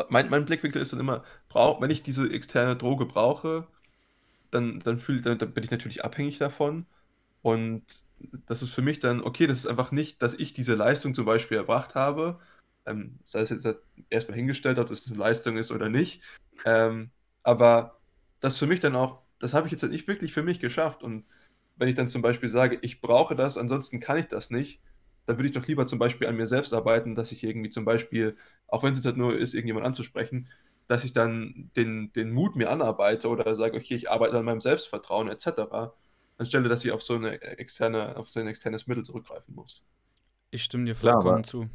mein, 0.10 0.30
mein 0.30 0.46
Blickwinkel 0.46 0.82
ist 0.82 0.94
dann 0.94 1.00
immer, 1.00 1.24
brauch, 1.50 1.82
wenn 1.82 1.92
ich 1.92 2.04
diese 2.04 2.30
externe 2.32 2.76
Droge 2.76 3.06
brauche, 3.06 3.68
dann, 4.52 4.80
dann, 4.82 5.00
fühl, 5.00 5.22
dann, 5.22 5.38
dann 5.38 5.54
bin 5.54 5.64
ich 5.64 5.72
natürlich 5.72 6.04
abhängig 6.06 6.38
davon. 6.38 6.86
Und 7.42 7.84
das 8.48 8.62
ist 8.64 8.72
für 8.72 8.82
mich 8.82 9.00
dann, 9.00 9.22
okay, 9.22 9.48
das 9.48 9.60
ist 9.60 9.68
einfach 9.68 9.92
nicht, 9.92 10.22
dass 10.22 10.34
ich 10.34 10.54
diese 10.54 10.76
Leistung 10.76 11.14
zum 11.14 11.26
Beispiel 11.26 11.58
erbracht 11.58 11.96
habe, 11.96 12.40
ähm, 12.86 13.20
sei 13.26 13.42
es 13.42 13.50
jetzt 13.50 13.68
erstmal 14.10 14.38
hingestellt, 14.38 14.80
ob 14.80 14.90
das 14.90 15.08
eine 15.08 15.18
Leistung 15.18 15.58
ist 15.58 15.72
oder 15.72 15.90
nicht. 15.90 16.22
Ähm, 16.66 17.12
aber 17.44 18.00
das 18.40 18.58
für 18.58 18.68
mich 18.68 18.80
dann 18.80 18.96
auch, 18.96 19.22
das 19.40 19.54
habe 19.54 19.68
ich 19.68 19.72
jetzt 19.72 19.84
nicht 19.84 20.08
wirklich 20.08 20.34
für 20.34 20.44
mich 20.44 20.60
geschafft. 20.60 21.04
Und 21.04 21.26
wenn 21.78 21.90
ich 21.90 21.96
dann 21.96 22.08
zum 22.08 22.22
Beispiel 22.22 22.50
sage, 22.50 22.80
ich 22.82 23.02
brauche 23.02 23.36
das, 23.36 23.58
ansonsten 23.58 24.00
kann 24.00 24.18
ich 24.18 24.28
das 24.28 24.50
nicht, 24.50 24.82
dann 25.26 25.38
würde 25.38 25.50
ich 25.50 25.56
doch 25.56 25.68
lieber 25.68 25.88
zum 25.88 26.00
Beispiel 26.00 26.28
an 26.28 26.36
mir 26.36 26.46
selbst 26.46 26.74
arbeiten, 26.74 27.16
dass 27.16 27.32
ich 27.32 27.44
irgendwie 27.44 27.70
zum 27.70 27.86
Beispiel, 27.86 28.38
auch 28.68 28.84
wenn 28.84 28.92
es 28.92 29.00
jetzt 29.00 29.06
halt 29.06 29.18
nur 29.18 29.36
ist, 29.36 29.54
irgendjemand 29.54 29.86
anzusprechen, 29.86 30.50
dass 30.88 31.04
ich 31.04 31.14
dann 31.14 31.72
den, 31.76 32.14
den 32.14 32.32
Mut 32.32 32.56
mir 32.56 32.70
anarbeite 32.70 33.28
oder 33.28 33.56
sage, 33.56 33.78
okay, 33.78 33.96
ich 33.96 34.12
arbeite 34.12 34.38
an 34.38 34.46
meinem 34.46 34.62
Selbstvertrauen 34.62 35.30
etc., 35.30 35.94
anstelle 36.38 36.70
dass 36.70 36.86
ich 36.86 36.92
auf 36.92 37.02
so 37.02 37.16
eine 37.16 37.42
externe, 37.42 38.18
auf 38.18 38.30
so 38.30 38.40
ein 38.40 38.48
externes 38.48 38.88
Mittel 38.88 39.04
zurückgreifen 39.04 39.56
muss. 39.56 39.84
Ich 40.52 40.64
stimme 40.64 40.86
dir 40.86 40.96
vollkommen 40.96 41.44
Klar, 41.44 41.44
zu. 41.44 41.70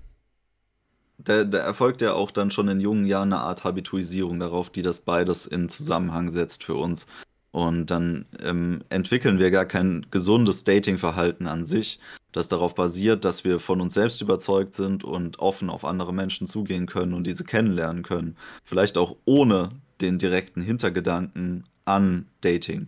Da, 1.25 1.45
da 1.45 1.59
erfolgt 1.59 2.01
ja 2.01 2.15
auch 2.15 2.31
dann 2.31 2.51
schon 2.51 2.69
in 2.69 2.81
jungen 2.81 3.07
Jahren 3.07 3.33
eine 3.33 3.43
Art 3.43 3.65
Habituisierung 3.65 4.41
darauf, 4.41 4.71
die 4.71 4.83
das 4.83 5.01
beides 5.01 5.47
in 5.47 5.69
Zusammenhang 5.69 6.33
setzt 6.33 6.65
für 6.65 6.75
uns. 6.75 7.07
Und 7.53 7.91
dann 7.91 8.27
ähm, 8.43 8.83
entwickeln 8.91 9.39
wir 9.39 9.51
gar 9.51 9.65
kein 9.67 10.07
gesundes 10.11 10.63
Datingverhalten 10.65 11.49
an 11.49 11.67
sich, 11.67 11.99
das 12.33 12.49
darauf 12.49 12.77
basiert, 12.77 13.25
dass 13.25 13.45
wir 13.45 13.59
von 13.59 13.81
uns 13.81 13.95
selbst 13.95 14.21
überzeugt 14.21 14.75
sind 14.75 15.03
und 15.03 15.41
offen 15.41 15.69
auf 15.69 15.85
andere 15.85 16.15
Menschen 16.15 16.47
zugehen 16.47 16.87
können 16.87 17.13
und 17.13 17.27
diese 17.27 17.43
kennenlernen 17.43 18.05
können. 18.05 18.37
Vielleicht 18.65 18.97
auch 18.97 19.17
ohne 19.25 19.71
den 20.01 20.19
direkten 20.19 20.63
Hintergedanken 20.63 21.65
an 21.85 22.27
Dating, 22.41 22.87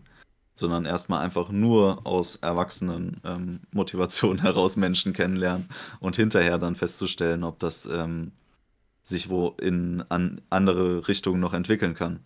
sondern 0.55 0.85
erstmal 0.85 1.25
einfach 1.25 1.51
nur 1.51 2.07
aus 2.07 2.37
erwachsenen 2.37 3.21
ähm, 3.25 3.61
Motivationen 3.73 4.43
heraus 4.43 4.77
Menschen 4.77 5.13
kennenlernen 5.13 5.69
und 6.01 6.17
hinterher 6.17 6.59
dann 6.59 6.77
festzustellen, 6.77 7.45
ob 7.45 7.59
das 7.59 7.87
ähm, 7.87 8.33
sich 9.03 9.31
wo 9.31 9.57
in 9.61 10.05
an 10.09 10.41
andere 10.51 11.09
Richtungen 11.09 11.41
noch 11.41 11.55
entwickeln 11.55 11.95
kann. 11.95 12.21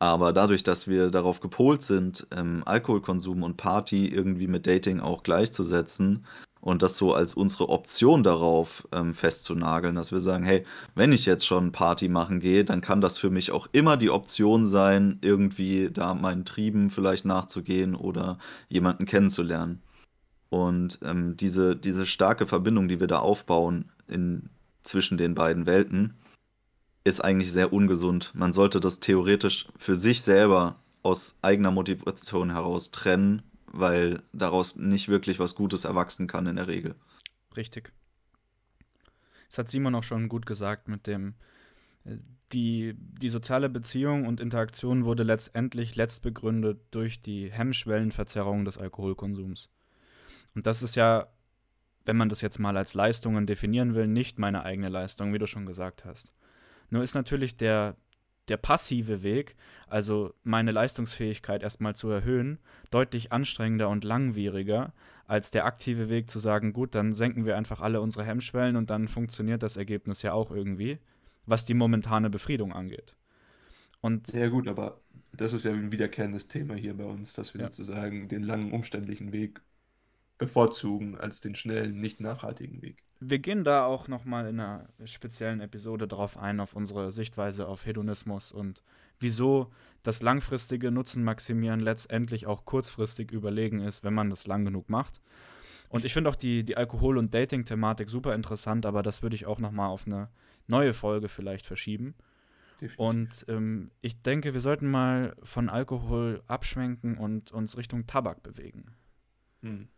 Aber 0.00 0.32
dadurch, 0.32 0.62
dass 0.62 0.86
wir 0.86 1.10
darauf 1.10 1.40
gepolt 1.40 1.82
sind, 1.82 2.26
ähm, 2.30 2.62
Alkoholkonsum 2.64 3.42
und 3.42 3.56
Party 3.56 4.06
irgendwie 4.06 4.46
mit 4.46 4.66
Dating 4.66 5.00
auch 5.00 5.22
gleichzusetzen 5.24 6.24
und 6.68 6.82
das 6.82 6.98
so 6.98 7.14
als 7.14 7.32
unsere 7.32 7.70
Option 7.70 8.22
darauf 8.22 8.86
ähm, 8.92 9.14
festzunageln, 9.14 9.94
dass 9.94 10.12
wir 10.12 10.20
sagen, 10.20 10.44
hey, 10.44 10.66
wenn 10.94 11.12
ich 11.12 11.24
jetzt 11.24 11.46
schon 11.46 11.72
Party 11.72 12.08
machen 12.08 12.40
gehe, 12.40 12.62
dann 12.62 12.82
kann 12.82 13.00
das 13.00 13.16
für 13.16 13.30
mich 13.30 13.52
auch 13.52 13.68
immer 13.72 13.96
die 13.96 14.10
Option 14.10 14.66
sein, 14.66 15.18
irgendwie 15.22 15.88
da 15.90 16.12
meinen 16.12 16.44
Trieben 16.44 16.90
vielleicht 16.90 17.24
nachzugehen 17.24 17.94
oder 17.94 18.38
jemanden 18.68 19.06
kennenzulernen. 19.06 19.80
Und 20.50 20.98
ähm, 21.02 21.38
diese, 21.38 21.74
diese 21.74 22.04
starke 22.04 22.46
Verbindung, 22.46 22.88
die 22.88 23.00
wir 23.00 23.06
da 23.06 23.18
aufbauen 23.18 23.86
in, 24.06 24.50
zwischen 24.82 25.16
den 25.16 25.34
beiden 25.34 25.64
Welten, 25.64 26.18
ist 27.02 27.24
eigentlich 27.24 27.50
sehr 27.50 27.72
ungesund. 27.72 28.32
Man 28.34 28.52
sollte 28.52 28.78
das 28.78 29.00
theoretisch 29.00 29.68
für 29.78 29.96
sich 29.96 30.20
selber 30.20 30.76
aus 31.02 31.36
eigener 31.40 31.70
Motivation 31.70 32.50
heraus 32.50 32.90
trennen, 32.90 33.42
weil 33.72 34.22
daraus 34.32 34.76
nicht 34.76 35.08
wirklich 35.08 35.38
was 35.38 35.54
Gutes 35.54 35.84
erwachsen 35.84 36.26
kann 36.26 36.46
in 36.46 36.56
der 36.56 36.68
Regel. 36.68 36.94
Richtig. 37.56 37.92
Das 39.48 39.58
hat 39.58 39.68
Simon 39.68 39.94
auch 39.94 40.02
schon 40.02 40.28
gut 40.28 40.46
gesagt 40.46 40.88
mit 40.88 41.06
dem, 41.06 41.34
äh, 42.04 42.18
die, 42.52 42.94
die 42.96 43.28
soziale 43.28 43.68
Beziehung 43.68 44.26
und 44.26 44.40
Interaktion 44.40 45.04
wurde 45.04 45.22
letztendlich 45.22 45.96
letzt 45.96 46.22
begründet 46.22 46.80
durch 46.90 47.20
die 47.20 47.52
Hemmschwellenverzerrung 47.52 48.64
des 48.64 48.78
Alkoholkonsums. 48.78 49.70
Und 50.54 50.66
das 50.66 50.82
ist 50.82 50.94
ja, 50.94 51.28
wenn 52.06 52.16
man 52.16 52.30
das 52.30 52.40
jetzt 52.40 52.58
mal 52.58 52.76
als 52.76 52.94
Leistungen 52.94 53.46
definieren 53.46 53.94
will, 53.94 54.06
nicht 54.06 54.38
meine 54.38 54.64
eigene 54.64 54.88
Leistung, 54.88 55.34
wie 55.34 55.38
du 55.38 55.46
schon 55.46 55.66
gesagt 55.66 56.06
hast. 56.06 56.32
Nur 56.88 57.02
ist 57.02 57.14
natürlich 57.14 57.56
der, 57.58 57.96
der 58.50 58.56
passive 58.56 59.22
Weg, 59.22 59.56
also 59.86 60.34
meine 60.42 60.70
Leistungsfähigkeit 60.70 61.62
erstmal 61.62 61.94
zu 61.94 62.08
erhöhen, 62.08 62.58
deutlich 62.90 63.32
anstrengender 63.32 63.88
und 63.88 64.04
langwieriger 64.04 64.92
als 65.26 65.50
der 65.50 65.66
aktive 65.66 66.08
Weg 66.08 66.30
zu 66.30 66.38
sagen, 66.38 66.72
gut, 66.72 66.94
dann 66.94 67.12
senken 67.12 67.44
wir 67.44 67.56
einfach 67.56 67.80
alle 67.80 68.00
unsere 68.00 68.24
Hemmschwellen 68.24 68.76
und 68.76 68.88
dann 68.90 69.08
funktioniert 69.08 69.62
das 69.62 69.76
Ergebnis 69.76 70.22
ja 70.22 70.32
auch 70.32 70.50
irgendwie, 70.50 70.98
was 71.44 71.66
die 71.66 71.74
momentane 71.74 72.30
Befriedung 72.30 72.72
angeht. 72.72 73.14
Und 74.00 74.26
Sehr 74.26 74.48
gut, 74.48 74.68
aber 74.68 75.00
das 75.32 75.52
ist 75.52 75.64
ja 75.64 75.72
ein 75.72 75.92
wiederkehrendes 75.92 76.48
Thema 76.48 76.74
hier 76.74 76.96
bei 76.96 77.04
uns, 77.04 77.34
dass 77.34 77.52
wir 77.52 77.60
ja. 77.60 77.66
sozusagen 77.66 78.28
den 78.28 78.42
langen, 78.42 78.72
umständlichen 78.72 79.32
Weg 79.32 79.60
bevorzugen 80.38 81.18
als 81.18 81.40
den 81.40 81.54
schnellen, 81.54 82.00
nicht 82.00 82.20
nachhaltigen 82.20 82.80
Weg. 82.80 83.02
Wir 83.20 83.40
gehen 83.40 83.64
da 83.64 83.84
auch 83.84 84.06
nochmal 84.06 84.46
in 84.46 84.60
einer 84.60 84.88
speziellen 85.04 85.60
Episode 85.60 86.06
drauf 86.06 86.36
ein, 86.36 86.60
auf 86.60 86.74
unsere 86.74 87.10
Sichtweise 87.10 87.66
auf 87.66 87.84
Hedonismus 87.84 88.52
und 88.52 88.82
wieso 89.18 89.72
das 90.04 90.22
langfristige 90.22 90.92
Nutzen 90.92 91.24
maximieren 91.24 91.80
letztendlich 91.80 92.46
auch 92.46 92.64
kurzfristig 92.64 93.32
überlegen 93.32 93.80
ist, 93.80 94.04
wenn 94.04 94.14
man 94.14 94.30
das 94.30 94.46
lang 94.46 94.64
genug 94.64 94.88
macht. 94.88 95.20
Und 95.88 96.04
ich 96.04 96.12
finde 96.12 96.30
auch 96.30 96.36
die, 96.36 96.64
die 96.64 96.76
Alkohol- 96.76 97.18
und 97.18 97.34
Dating-Thematik 97.34 98.10
super 98.10 98.34
interessant, 98.34 98.86
aber 98.86 99.02
das 99.02 99.22
würde 99.22 99.36
ich 99.36 99.46
auch 99.46 99.58
nochmal 99.58 99.88
auf 99.88 100.06
eine 100.06 100.28
neue 100.66 100.92
Folge 100.92 101.28
vielleicht 101.28 101.66
verschieben. 101.66 102.14
Definitiv. 102.80 102.98
Und 102.98 103.44
ähm, 103.48 103.90
ich 104.00 104.22
denke, 104.22 104.54
wir 104.54 104.60
sollten 104.60 104.88
mal 104.88 105.34
von 105.42 105.68
Alkohol 105.68 106.42
abschwenken 106.46 107.18
und 107.18 107.50
uns 107.50 107.76
Richtung 107.76 108.06
Tabak 108.06 108.42
bewegen. 108.42 108.94
Hm. 109.62 109.88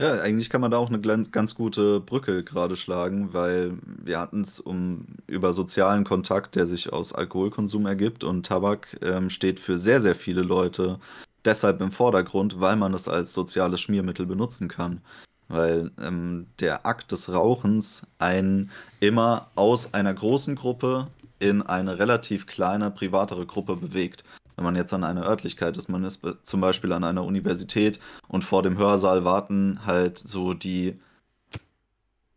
Ja, 0.00 0.20
eigentlich 0.20 0.48
kann 0.48 0.60
man 0.60 0.70
da 0.70 0.78
auch 0.78 0.90
eine 0.90 1.00
ganz 1.00 1.56
gute 1.56 1.98
Brücke 1.98 2.44
gerade 2.44 2.76
schlagen, 2.76 3.32
weil 3.32 3.72
wir 4.04 4.20
hatten 4.20 4.42
es 4.42 4.60
um 4.60 5.06
über 5.26 5.52
sozialen 5.52 6.04
Kontakt, 6.04 6.54
der 6.54 6.66
sich 6.66 6.92
aus 6.92 7.12
Alkoholkonsum 7.12 7.84
ergibt 7.84 8.22
und 8.22 8.46
Tabak 8.46 8.96
ähm, 9.02 9.28
steht 9.28 9.58
für 9.58 9.76
sehr, 9.76 10.00
sehr 10.00 10.14
viele 10.14 10.42
Leute 10.42 11.00
deshalb 11.44 11.80
im 11.80 11.90
Vordergrund, 11.90 12.60
weil 12.60 12.76
man 12.76 12.94
es 12.94 13.08
als 13.08 13.34
soziales 13.34 13.80
Schmiermittel 13.80 14.24
benutzen 14.24 14.68
kann. 14.68 15.00
Weil 15.48 15.90
ähm, 16.00 16.46
der 16.60 16.86
Akt 16.86 17.10
des 17.10 17.32
Rauchens 17.32 18.02
einen 18.18 18.70
immer 19.00 19.48
aus 19.56 19.94
einer 19.94 20.14
großen 20.14 20.54
Gruppe 20.54 21.08
in 21.40 21.62
eine 21.62 21.98
relativ 21.98 22.46
kleine, 22.46 22.92
privatere 22.92 23.46
Gruppe 23.46 23.74
bewegt 23.74 24.22
wenn 24.58 24.64
man 24.64 24.76
jetzt 24.76 24.92
an 24.92 25.04
einer 25.04 25.24
Örtlichkeit 25.24 25.76
ist, 25.76 25.88
man 25.88 26.02
ist 26.02 26.26
zum 26.42 26.60
Beispiel 26.60 26.92
an 26.92 27.04
einer 27.04 27.24
Universität 27.24 28.00
und 28.26 28.42
vor 28.44 28.64
dem 28.64 28.76
Hörsaal 28.76 29.24
warten 29.24 29.86
halt 29.86 30.18
so 30.18 30.52
die 30.52 30.98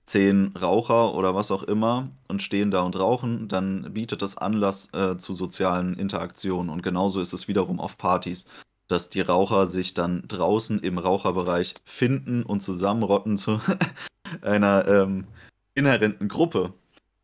zehn 0.05 0.53
Raucher 0.61 1.15
oder 1.15 1.33
was 1.33 1.49
auch 1.49 1.63
immer 1.63 2.09
und 2.27 2.43
stehen 2.43 2.69
da 2.69 2.83
und 2.83 2.95
rauchen, 2.99 3.47
dann 3.47 3.91
bietet 3.93 4.21
das 4.21 4.37
Anlass 4.37 4.93
äh, 4.93 5.17
zu 5.17 5.33
sozialen 5.33 5.95
Interaktionen. 5.95 6.69
Und 6.69 6.83
genauso 6.83 7.21
ist 7.21 7.33
es 7.33 7.47
wiederum 7.47 7.79
auf 7.79 7.97
Partys, 7.97 8.45
dass 8.87 9.09
die 9.09 9.21
Raucher 9.21 9.65
sich 9.65 9.95
dann 9.95 10.23
draußen 10.27 10.79
im 10.79 10.99
Raucherbereich 10.99 11.73
finden 11.85 12.43
und 12.43 12.61
zusammenrotten 12.61 13.37
zu 13.37 13.61
einer 14.43 14.87
ähm, 14.87 15.25
inhärenten 15.73 16.27
Gruppe. 16.27 16.73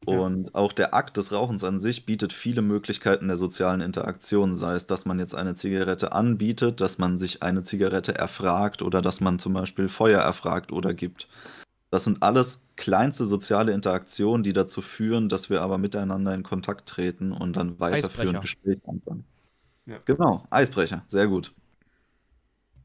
Und 0.07 0.55
auch 0.55 0.71
der 0.71 0.93
Akt 0.93 1.17
des 1.17 1.33
Rauchens 1.33 1.65
an 1.65 1.79
sich 1.79 2.05
bietet 2.05 2.31
viele 2.31 2.61
Möglichkeiten 2.61 3.27
der 3.27 3.35
sozialen 3.35 3.81
Interaktion, 3.81 4.55
sei 4.55 4.75
es, 4.75 4.87
dass 4.87 5.05
man 5.05 5.19
jetzt 5.19 5.35
eine 5.35 5.53
Zigarette 5.53 6.13
anbietet, 6.13 6.79
dass 6.79 6.97
man 6.97 7.17
sich 7.17 7.43
eine 7.43 7.63
Zigarette 7.63 8.15
erfragt 8.15 8.81
oder 8.81 9.01
dass 9.01 9.19
man 9.19 9.37
zum 9.37 9.51
Beispiel 9.51 9.89
Feuer 9.89 10.21
erfragt 10.21 10.71
oder 10.71 10.93
gibt. 10.93 11.27
Das 11.89 12.05
sind 12.05 12.23
alles 12.23 12.61
kleinste 12.77 13.25
soziale 13.25 13.73
Interaktionen, 13.73 14.43
die 14.43 14.53
dazu 14.53 14.81
führen, 14.81 15.27
dass 15.27 15.49
wir 15.49 15.61
aber 15.61 15.77
miteinander 15.77 16.33
in 16.33 16.43
Kontakt 16.43 16.87
treten 16.87 17.33
und 17.33 17.57
dann 17.57 17.77
weiterführend 17.81 18.39
Gespräche 18.39 18.81
anfangen. 18.87 19.25
Ja. 19.85 19.97
Genau, 20.05 20.45
Eisbrecher, 20.49 21.03
sehr 21.07 21.27
gut. 21.27 21.53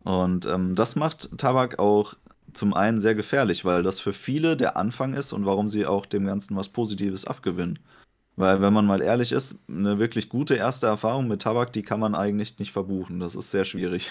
Und 0.02 0.46
ähm, 0.46 0.74
das 0.74 0.96
macht 0.96 1.38
Tabak 1.38 1.78
auch 1.78 2.14
zum 2.52 2.74
einen 2.74 3.00
sehr 3.00 3.14
gefährlich, 3.14 3.64
weil 3.64 3.82
das 3.82 4.00
für 4.00 4.12
viele 4.12 4.56
der 4.56 4.76
Anfang 4.76 5.14
ist 5.14 5.32
und 5.32 5.46
warum 5.46 5.68
sie 5.68 5.86
auch 5.86 6.06
dem 6.06 6.26
Ganzen 6.26 6.56
was 6.56 6.68
Positives 6.68 7.24
abgewinnen. 7.24 7.78
Weil, 8.36 8.62
wenn 8.62 8.72
man 8.72 8.86
mal 8.86 9.02
ehrlich 9.02 9.32
ist, 9.32 9.58
eine 9.68 9.98
wirklich 9.98 10.28
gute 10.28 10.54
erste 10.54 10.86
Erfahrung 10.86 11.28
mit 11.28 11.42
Tabak, 11.42 11.72
die 11.72 11.82
kann 11.82 12.00
man 12.00 12.14
eigentlich 12.14 12.58
nicht 12.58 12.72
verbuchen. 12.72 13.20
Das 13.20 13.34
ist 13.34 13.50
sehr 13.50 13.64
schwierig. 13.64 14.10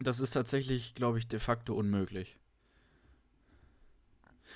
Das 0.00 0.20
ist 0.20 0.32
tatsächlich, 0.32 0.94
glaube 0.94 1.18
ich, 1.18 1.28
de 1.28 1.38
facto 1.38 1.74
unmöglich. 1.74 2.36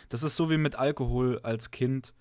Das 0.09 0.23
ist 0.23 0.37
so 0.37 0.51
wie 0.51 0.59
mit 0.59 0.75
Alkohol 0.77 1.39
als 1.43 1.71
Kind 1.71 2.13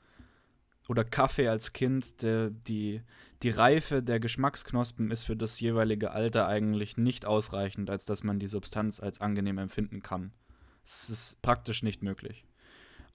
oder 0.88 1.04
Kaffee 1.04 1.48
als 1.48 1.74
Kind. 1.74 2.22
Der, 2.22 2.52
die, 2.52 3.02
die 3.42 3.50
Reife 3.50 4.04
der 4.04 4.20
Geschmacksknospen 4.20 5.10
ist 5.12 5.24
für 5.24 5.36
das 5.36 5.60
jeweilige 5.60 6.12
Alter 6.12 6.48
eigentlich 6.48 6.98
nicht 6.98 7.26
ausreichend, 7.26 7.90
als 7.90 8.06
dass 8.06 8.24
man 8.24 8.40
die 8.40 8.48
Substanz 8.48 9.00
als 9.00 9.22
angenehm 9.22 9.58
empfinden 9.58 10.04
kann. 10.04 10.32
Es 10.90 11.10
ist 11.10 11.42
praktisch 11.44 11.84
nicht 11.84 12.02
möglich. 12.02 12.46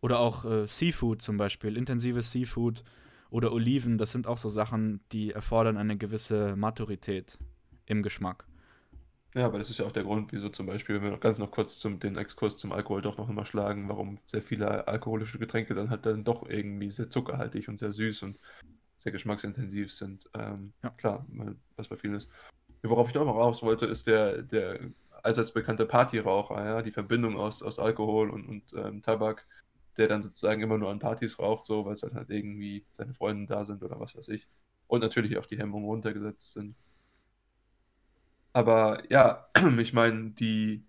Oder 0.01 0.21
auch 0.21 0.45
äh, 0.45 0.69
Seafood 0.69 1.23
zum 1.23 1.37
Beispiel, 1.39 1.77
intensives 1.77 2.31
Seafood 2.31 2.85
Oder 3.31 3.53
Oliven, 3.53 3.99
das 3.99 4.13
sind 4.13 4.29
auch 4.29 4.39
so 4.39 4.49
Sachen, 4.49 5.01
die 5.13 5.33
erfordern 5.33 5.77
eine 5.77 5.97
gewisse 5.99 6.57
Maturität 6.57 7.39
im 7.87 8.03
Geschmack. 8.03 8.47
Ja, 9.35 9.47
aber 9.47 9.59
das 9.59 9.69
ist 9.71 9.79
ja 9.79 9.87
auch 9.87 9.93
der 9.93 10.05
Grund, 10.05 10.33
wieso 10.33 10.49
zum 10.49 10.67
Beispiel, 10.67 10.95
wenn 10.97 11.03
wir 11.03 11.11
noch 11.11 11.21
ganz 11.21 11.39
noch 11.39 11.51
kurz 11.51 11.81
zum, 11.81 11.99
den 11.99 12.17
Exkurs 12.17 12.57
zum 12.57 12.71
Alkohol 12.73 13.03
doch 13.03 13.17
noch 13.19 13.29
immer 13.29 13.45
schlagen, 13.45 13.89
warum 13.89 14.21
sehr 14.29 14.43
viele 14.43 14.87
alkoholische 14.87 15.39
Getränke 15.41 15.75
dann 15.75 15.91
halt 15.91 16.07
dann 16.07 16.23
doch 16.23 16.49
irgendwie 16.49 16.91
sehr 16.91 17.11
zuckerhaltig 17.11 17.69
und 17.69 17.79
sehr 17.79 17.91
süß 17.93 18.23
und 18.23 18.39
sehr 18.97 19.13
geschmacksintensiv 19.13 19.93
sind. 19.93 20.29
Ähm, 20.35 20.75
Ja. 20.83 20.91
Klar, 20.97 21.27
weil, 21.31 21.57
was 21.77 21.89
bei 21.89 21.97
vielen 21.97 22.15
ist. 22.15 22.31
Worauf 22.83 23.09
ich 23.09 23.15
noch 23.15 23.25
mal 23.25 23.33
raus 23.33 23.63
wollte, 23.63 23.87
ist 23.87 24.07
der, 24.07 24.43
der 24.43 24.81
allseits 25.25 25.53
bekannte 25.53 25.87
Partyraucher, 25.87 26.65
ja, 26.65 26.83
die 26.83 26.93
Verbindung 26.93 27.37
aus, 27.37 27.63
aus 27.63 27.79
Alkohol 27.79 28.31
und, 28.31 28.47
und 28.47 28.73
ähm, 28.75 29.03
Tabak, 29.03 29.47
der 29.97 30.09
dann 30.09 30.23
sozusagen 30.23 30.63
immer 30.63 30.79
nur 30.79 30.91
an 30.91 30.99
Partys 30.99 31.39
raucht, 31.39 31.67
so, 31.67 31.87
weil 31.87 31.95
es 31.95 32.01
dann 32.01 32.15
halt 32.15 32.31
irgendwie 32.31 32.85
seine 32.93 33.15
Freunde 33.15 33.47
da 33.47 33.65
sind 33.65 33.83
oder 33.83 33.99
was 34.01 34.17
weiß 34.17 34.29
ich. 34.29 34.49
Und 34.87 35.01
natürlich 35.01 35.39
auch 35.39 35.47
die 35.47 35.59
Hemmungen 35.59 35.89
runtergesetzt 35.89 36.53
sind. 36.55 36.77
Aber 38.53 39.03
ja, 39.11 39.49
ich 39.79 39.93
meine, 39.93 40.31
die 40.31 40.85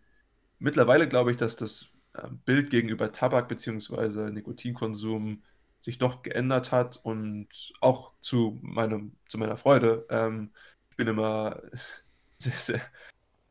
mittlerweile 0.60 1.08
glaube 1.10 1.32
ich, 1.32 1.38
dass 1.38 1.56
das 1.56 1.89
äh, 2.13 2.28
Bild 2.45 2.69
gegenüber 2.69 3.12
Tabak 3.12 3.48
bzw. 3.50 4.32
Nikotinkonsum 4.32 5.43
sich 5.82 5.98
doch 5.98 6.24
geändert 6.24 6.71
hat 6.71 6.98
und 7.04 7.48
auch 7.82 8.13
zu 8.21 8.60
meinem, 8.63 9.15
zu 9.30 9.38
meiner 9.38 9.58
Freude. 9.58 10.06
Ähm, 10.10 10.52
ich 10.91 10.98
bin 10.98 11.08
immer 11.08 11.62
sehr, 12.38 12.54
sehr 12.54 12.82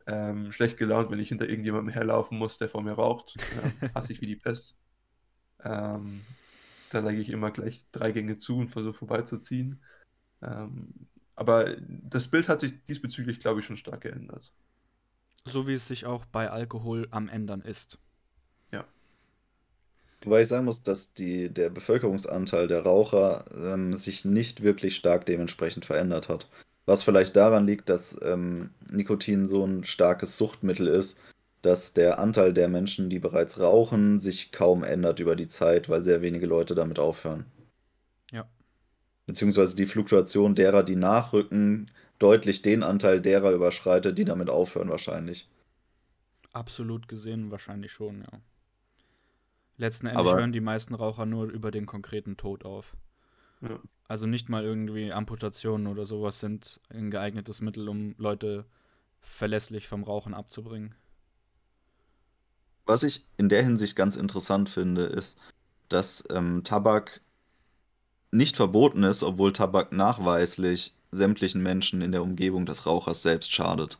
ähm, 0.06 0.52
schlecht 0.52 0.76
gelaunt, 0.76 1.10
wenn 1.10 1.18
ich 1.18 1.28
hinter 1.28 1.48
irgendjemandem 1.48 1.92
herlaufen 1.92 2.38
muss, 2.38 2.58
der 2.58 2.68
vor 2.68 2.82
mir 2.82 2.92
raucht. 2.92 3.36
Ähm, 3.62 3.90
hasse 3.94 4.12
ich 4.12 4.20
wie 4.20 4.26
die 4.26 4.36
Pest. 4.36 4.76
Ähm, 5.62 6.22
da 6.90 7.00
lege 7.00 7.20
ich 7.20 7.30
immer 7.30 7.50
gleich 7.50 7.84
drei 7.92 8.12
Gänge 8.12 8.36
zu 8.36 8.56
und 8.58 8.68
versuche 8.68 8.94
vorbeizuziehen. 8.94 9.82
Ähm, 10.42 11.08
aber 11.34 11.76
das 11.80 12.28
Bild 12.28 12.48
hat 12.48 12.60
sich 12.60 12.82
diesbezüglich, 12.84 13.40
glaube 13.40 13.60
ich, 13.60 13.66
schon 13.66 13.76
stark 13.76 14.02
geändert. 14.02 14.52
So 15.44 15.66
wie 15.66 15.74
es 15.74 15.86
sich 15.88 16.06
auch 16.06 16.24
bei 16.26 16.50
Alkohol 16.50 17.08
am 17.10 17.28
Ändern 17.28 17.60
ist. 17.60 17.98
Wobei 20.24 20.40
ich 20.40 20.48
sagen 20.48 20.64
muss, 20.64 20.82
dass 20.82 21.12
die, 21.12 21.52
der 21.52 21.68
Bevölkerungsanteil 21.68 22.66
der 22.66 22.82
Raucher 22.82 23.44
ähm, 23.54 23.96
sich 23.96 24.24
nicht 24.24 24.62
wirklich 24.62 24.96
stark 24.96 25.26
dementsprechend 25.26 25.84
verändert 25.84 26.28
hat. 26.28 26.48
Was 26.86 27.02
vielleicht 27.02 27.36
daran 27.36 27.66
liegt, 27.66 27.88
dass 27.88 28.18
ähm, 28.22 28.70
Nikotin 28.90 29.48
so 29.48 29.64
ein 29.64 29.84
starkes 29.84 30.36
Suchtmittel 30.36 30.86
ist, 30.86 31.18
dass 31.62 31.94
der 31.94 32.18
Anteil 32.18 32.52
der 32.52 32.68
Menschen, 32.68 33.08
die 33.08 33.18
bereits 33.18 33.58
rauchen, 33.58 34.20
sich 34.20 34.52
kaum 34.52 34.84
ändert 34.84 35.18
über 35.18 35.34
die 35.34 35.48
Zeit, 35.48 35.88
weil 35.88 36.02
sehr 36.02 36.20
wenige 36.20 36.46
Leute 36.46 36.74
damit 36.74 36.98
aufhören. 36.98 37.46
Ja. 38.30 38.46
Beziehungsweise 39.26 39.74
die 39.76 39.86
Fluktuation 39.86 40.54
derer, 40.54 40.82
die 40.82 40.96
nachrücken, 40.96 41.90
deutlich 42.18 42.60
den 42.60 42.82
Anteil 42.82 43.22
derer 43.22 43.52
überschreitet, 43.52 44.18
die 44.18 44.26
damit 44.26 44.50
aufhören 44.50 44.90
wahrscheinlich. 44.90 45.48
Absolut 46.52 47.08
gesehen 47.08 47.50
wahrscheinlich 47.50 47.92
schon, 47.92 48.20
ja. 48.20 48.40
Letzten 49.78 50.06
Endes 50.06 50.20
Aber- 50.20 50.38
hören 50.38 50.52
die 50.52 50.60
meisten 50.60 50.94
Raucher 50.94 51.24
nur 51.26 51.46
über 51.46 51.70
den 51.70 51.86
konkreten 51.86 52.36
Tod 52.36 52.64
auf. 52.64 52.94
Ja. 53.62 53.80
Also 54.08 54.26
nicht 54.26 54.48
mal 54.48 54.64
irgendwie 54.64 55.12
Amputationen 55.12 55.86
oder 55.88 56.06
sowas 56.06 56.40
sind 56.40 56.80
ein 56.88 57.10
geeignetes 57.10 57.60
Mittel, 57.60 57.88
um 57.90 58.14
Leute 58.16 58.64
verlässlich 59.20 59.88
vom 59.88 60.04
Rauchen 60.04 60.32
abzubringen. 60.34 60.94
Was 62.86 63.02
ich 63.02 63.26
in 63.36 63.50
der 63.50 63.62
Hinsicht 63.62 63.94
ganz 63.94 64.16
interessant 64.16 64.70
finde, 64.70 65.02
ist, 65.04 65.36
dass 65.88 66.24
ähm, 66.30 66.64
Tabak 66.64 67.20
nicht 68.32 68.56
verboten 68.56 69.02
ist, 69.02 69.22
obwohl 69.22 69.54
Tabak 69.54 69.92
nachweislich 69.92 70.92
sämtlichen 71.10 71.62
Menschen 71.62 72.02
in 72.02 72.12
der 72.12 72.20
Umgebung 72.22 72.66
des 72.66 72.84
Rauchers 72.84 73.22
selbst 73.22 73.50
schadet. 73.50 73.98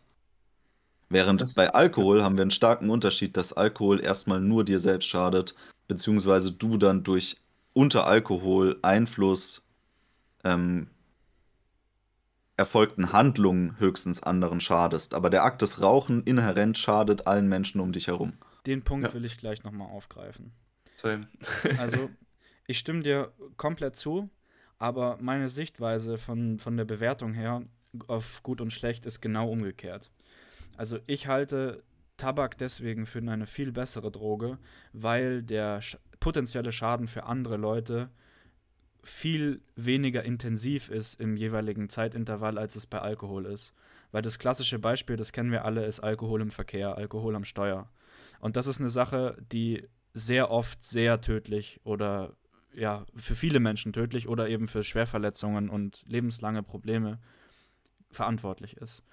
Während 1.09 1.41
Das- 1.41 1.55
bei 1.55 1.73
Alkohol 1.73 2.23
haben 2.23 2.37
wir 2.37 2.43
einen 2.43 2.51
starken 2.51 2.91
Unterschied, 2.91 3.37
dass 3.39 3.55
Alkohol 3.55 4.01
erstmal 4.01 4.41
nur 4.41 4.65
dir 4.65 4.81
selbst 4.81 5.07
schadet, 5.09 5.55
beziehungsweise 5.89 6.53
du 6.53 6.77
dann 6.77 7.05
durch 7.05 7.39
unter 7.73 8.07
Alkohol 8.07 8.79
Einfluss 8.83 9.64
ähm, 10.45 10.89
erfolgten 12.57 13.13
Handlungen 13.13 13.79
höchstens 13.79 14.23
anderen 14.23 14.61
schadest. 14.61 15.15
Aber 15.15 15.31
der 15.31 15.45
Akt 15.45 15.63
des 15.63 15.81
Rauchen 15.83 16.23
inhärent 16.23 16.79
schadet 16.79 17.27
allen 17.27 17.49
Menschen 17.49 17.81
um 17.81 17.93
dich 17.93 18.07
herum. 18.07 18.35
Den 18.67 18.83
Punkt 18.83 19.09
Ja. 19.09 19.15
will 19.15 19.25
ich 19.25 19.37
gleich 19.37 19.65
nochmal 19.65 19.89
aufgreifen. 19.91 20.53
Same. 20.97 21.27
Also, 21.79 22.11
ich 22.67 22.79
stimme 22.79 23.01
dir 23.01 23.33
komplett 23.57 23.97
zu, 23.97 24.31
aber 24.79 25.19
meine 25.21 25.49
Sichtweise 25.49 26.19
von, 26.19 26.59
von 26.59 26.77
der 26.77 26.85
Bewertung 26.85 27.35
her 27.35 27.63
auf 28.07 28.43
gut 28.43 28.61
und 28.61 28.73
schlecht 28.73 29.07
ist 29.07 29.21
genau 29.21 29.51
umgekehrt. 29.51 30.11
Also, 30.77 30.99
ich 31.07 31.27
halte 31.27 31.83
Tabak 32.17 32.57
deswegen 32.59 33.07
für 33.07 33.19
eine 33.19 33.47
viel 33.47 33.73
bessere 33.73 34.11
Droge, 34.11 34.59
weil 34.93 35.43
der 35.43 35.83
sch 35.83 35.99
potenzielle 36.21 36.73
Schaden 36.73 37.07
für 37.07 37.25
andere 37.25 37.59
Leute 37.59 38.09
viel 39.05 39.63
weniger 39.77 40.25
intensiv 40.25 40.89
ist 40.89 41.21
im 41.21 41.37
jeweiligen 41.37 41.89
Zeitintervall, 41.89 42.59
als 42.59 42.77
es 42.77 42.87
bei 42.87 42.99
Alkohol 42.99 43.47
ist. 43.47 43.73
Weil 44.13 44.23
das 44.23 44.39
klassische 44.39 44.79
Beispiel, 44.79 45.17
das 45.17 45.33
kennen 45.33 45.51
wir 45.51 45.65
alle, 45.65 45.85
ist 45.87 46.01
Alkohol 46.01 46.41
im 46.41 46.51
Verkehr, 46.51 46.97
Alkohol 46.97 47.35
am 47.37 47.45
Steuer. 47.45 47.91
Und 48.41 48.57
das 48.57 48.67
ist 48.67 48.81
eine 48.81 48.91
Sache, 48.91 49.37
die 49.53 49.89
sehr 50.13 50.51
oft 50.51 50.85
sehr 50.85 51.21
tödlich 51.21 51.81
oder 51.85 52.37
ja, 52.73 53.05
für 53.15 53.37
viele 53.37 53.61
Menschen 53.61 53.93
tödlich 53.93 54.29
oder 54.29 54.49
eben 54.49 54.69
für 54.69 54.83
Schwerverletzungen 54.83 55.69
und 55.69 56.03
lebenslange 56.07 56.63
Probleme 56.63 57.21
verantwortlich 58.11 58.77
ist. 58.77 59.05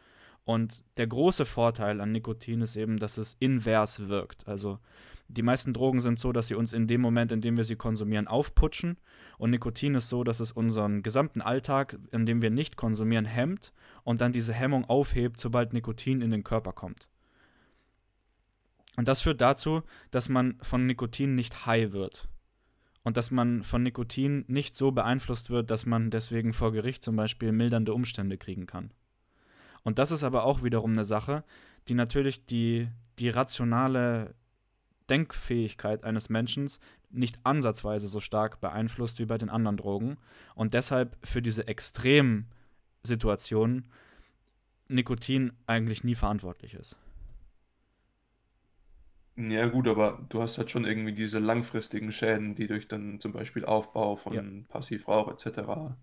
Und 0.43 0.83
der 0.97 1.07
große 1.07 1.45
Vorteil 1.45 2.01
an 2.01 2.11
Nikotin 2.11 2.61
ist 2.61 2.75
eben, 2.75 2.97
dass 2.97 3.17
es 3.17 3.35
invers 3.39 4.07
wirkt. 4.07 4.47
Also 4.47 4.79
die 5.31 5.41
meisten 5.41 5.73
Drogen 5.73 5.99
sind 5.99 6.19
so, 6.19 6.31
dass 6.31 6.47
sie 6.47 6.55
uns 6.55 6.73
in 6.73 6.87
dem 6.87 7.01
Moment, 7.01 7.31
in 7.31 7.41
dem 7.41 7.57
wir 7.57 7.63
sie 7.63 7.75
konsumieren, 7.75 8.27
aufputschen. 8.27 8.97
Und 9.37 9.51
Nikotin 9.51 9.95
ist 9.95 10.09
so, 10.09 10.23
dass 10.23 10.39
es 10.39 10.51
unseren 10.51 11.03
gesamten 11.03 11.41
Alltag, 11.41 11.97
in 12.11 12.25
dem 12.25 12.41
wir 12.41 12.49
nicht 12.49 12.75
konsumieren, 12.75 13.25
hemmt 13.25 13.73
und 14.03 14.21
dann 14.21 14.33
diese 14.33 14.53
Hemmung 14.53 14.85
aufhebt, 14.85 15.39
sobald 15.39 15.73
Nikotin 15.73 16.21
in 16.21 16.31
den 16.31 16.43
Körper 16.43 16.73
kommt. 16.73 17.07
Und 18.97 19.07
das 19.07 19.21
führt 19.21 19.41
dazu, 19.41 19.83
dass 20.11 20.27
man 20.27 20.57
von 20.61 20.85
Nikotin 20.85 21.35
nicht 21.35 21.65
high 21.65 21.93
wird. 21.93 22.27
Und 23.03 23.17
dass 23.17 23.31
man 23.31 23.63
von 23.63 23.81
Nikotin 23.81 24.45
nicht 24.47 24.75
so 24.75 24.91
beeinflusst 24.91 25.49
wird, 25.49 25.71
dass 25.71 25.85
man 25.85 26.11
deswegen 26.11 26.53
vor 26.53 26.71
Gericht 26.71 27.03
zum 27.03 27.15
Beispiel 27.15 27.51
mildernde 27.51 27.93
Umstände 27.93 28.37
kriegen 28.37 28.67
kann. 28.67 28.91
Und 29.83 29.97
das 29.97 30.11
ist 30.11 30.23
aber 30.23 30.43
auch 30.43 30.61
wiederum 30.61 30.91
eine 30.91 31.05
Sache, 31.05 31.43
die 31.87 31.95
natürlich 31.95 32.45
die, 32.45 32.89
die 33.17 33.29
rationale 33.29 34.35
Denkfähigkeit 35.09 36.03
eines 36.03 36.29
Menschen 36.29 36.69
nicht 37.09 37.39
ansatzweise 37.43 38.07
so 38.07 38.19
stark 38.19 38.61
beeinflusst 38.61 39.19
wie 39.19 39.25
bei 39.25 39.37
den 39.37 39.49
anderen 39.49 39.77
Drogen. 39.77 40.17
Und 40.55 40.73
deshalb 40.73 41.17
für 41.25 41.41
diese 41.41 41.67
Extremsituationen 41.67 43.87
Nikotin 44.87 45.53
eigentlich 45.67 46.03
nie 46.03 46.15
verantwortlich 46.15 46.73
ist. 46.73 46.97
Ja, 49.37 49.67
gut, 49.67 49.87
aber 49.87 50.25
du 50.29 50.41
hast 50.41 50.57
halt 50.57 50.71
schon 50.71 50.85
irgendwie 50.85 51.13
diese 51.13 51.39
langfristigen 51.39 52.11
Schäden, 52.11 52.55
die 52.55 52.67
durch 52.67 52.87
dann 52.87 53.19
zum 53.19 53.31
Beispiel 53.31 53.65
Aufbau 53.65 54.17
von 54.17 54.33
Ja. 54.33 54.43
Passivrauch 54.67 55.31
etc. 55.31 55.95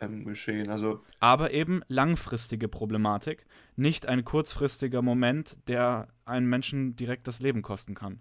Ähm, 0.00 0.24
geschehen. 0.24 0.70
Also, 0.70 1.04
aber 1.18 1.52
eben 1.52 1.82
langfristige 1.88 2.68
Problematik, 2.68 3.44
nicht 3.76 4.06
ein 4.06 4.24
kurzfristiger 4.24 5.02
Moment, 5.02 5.58
der 5.68 6.08
einen 6.24 6.46
Menschen 6.46 6.96
direkt 6.96 7.26
das 7.26 7.40
Leben 7.40 7.60
kosten 7.62 7.94
kann. 7.94 8.20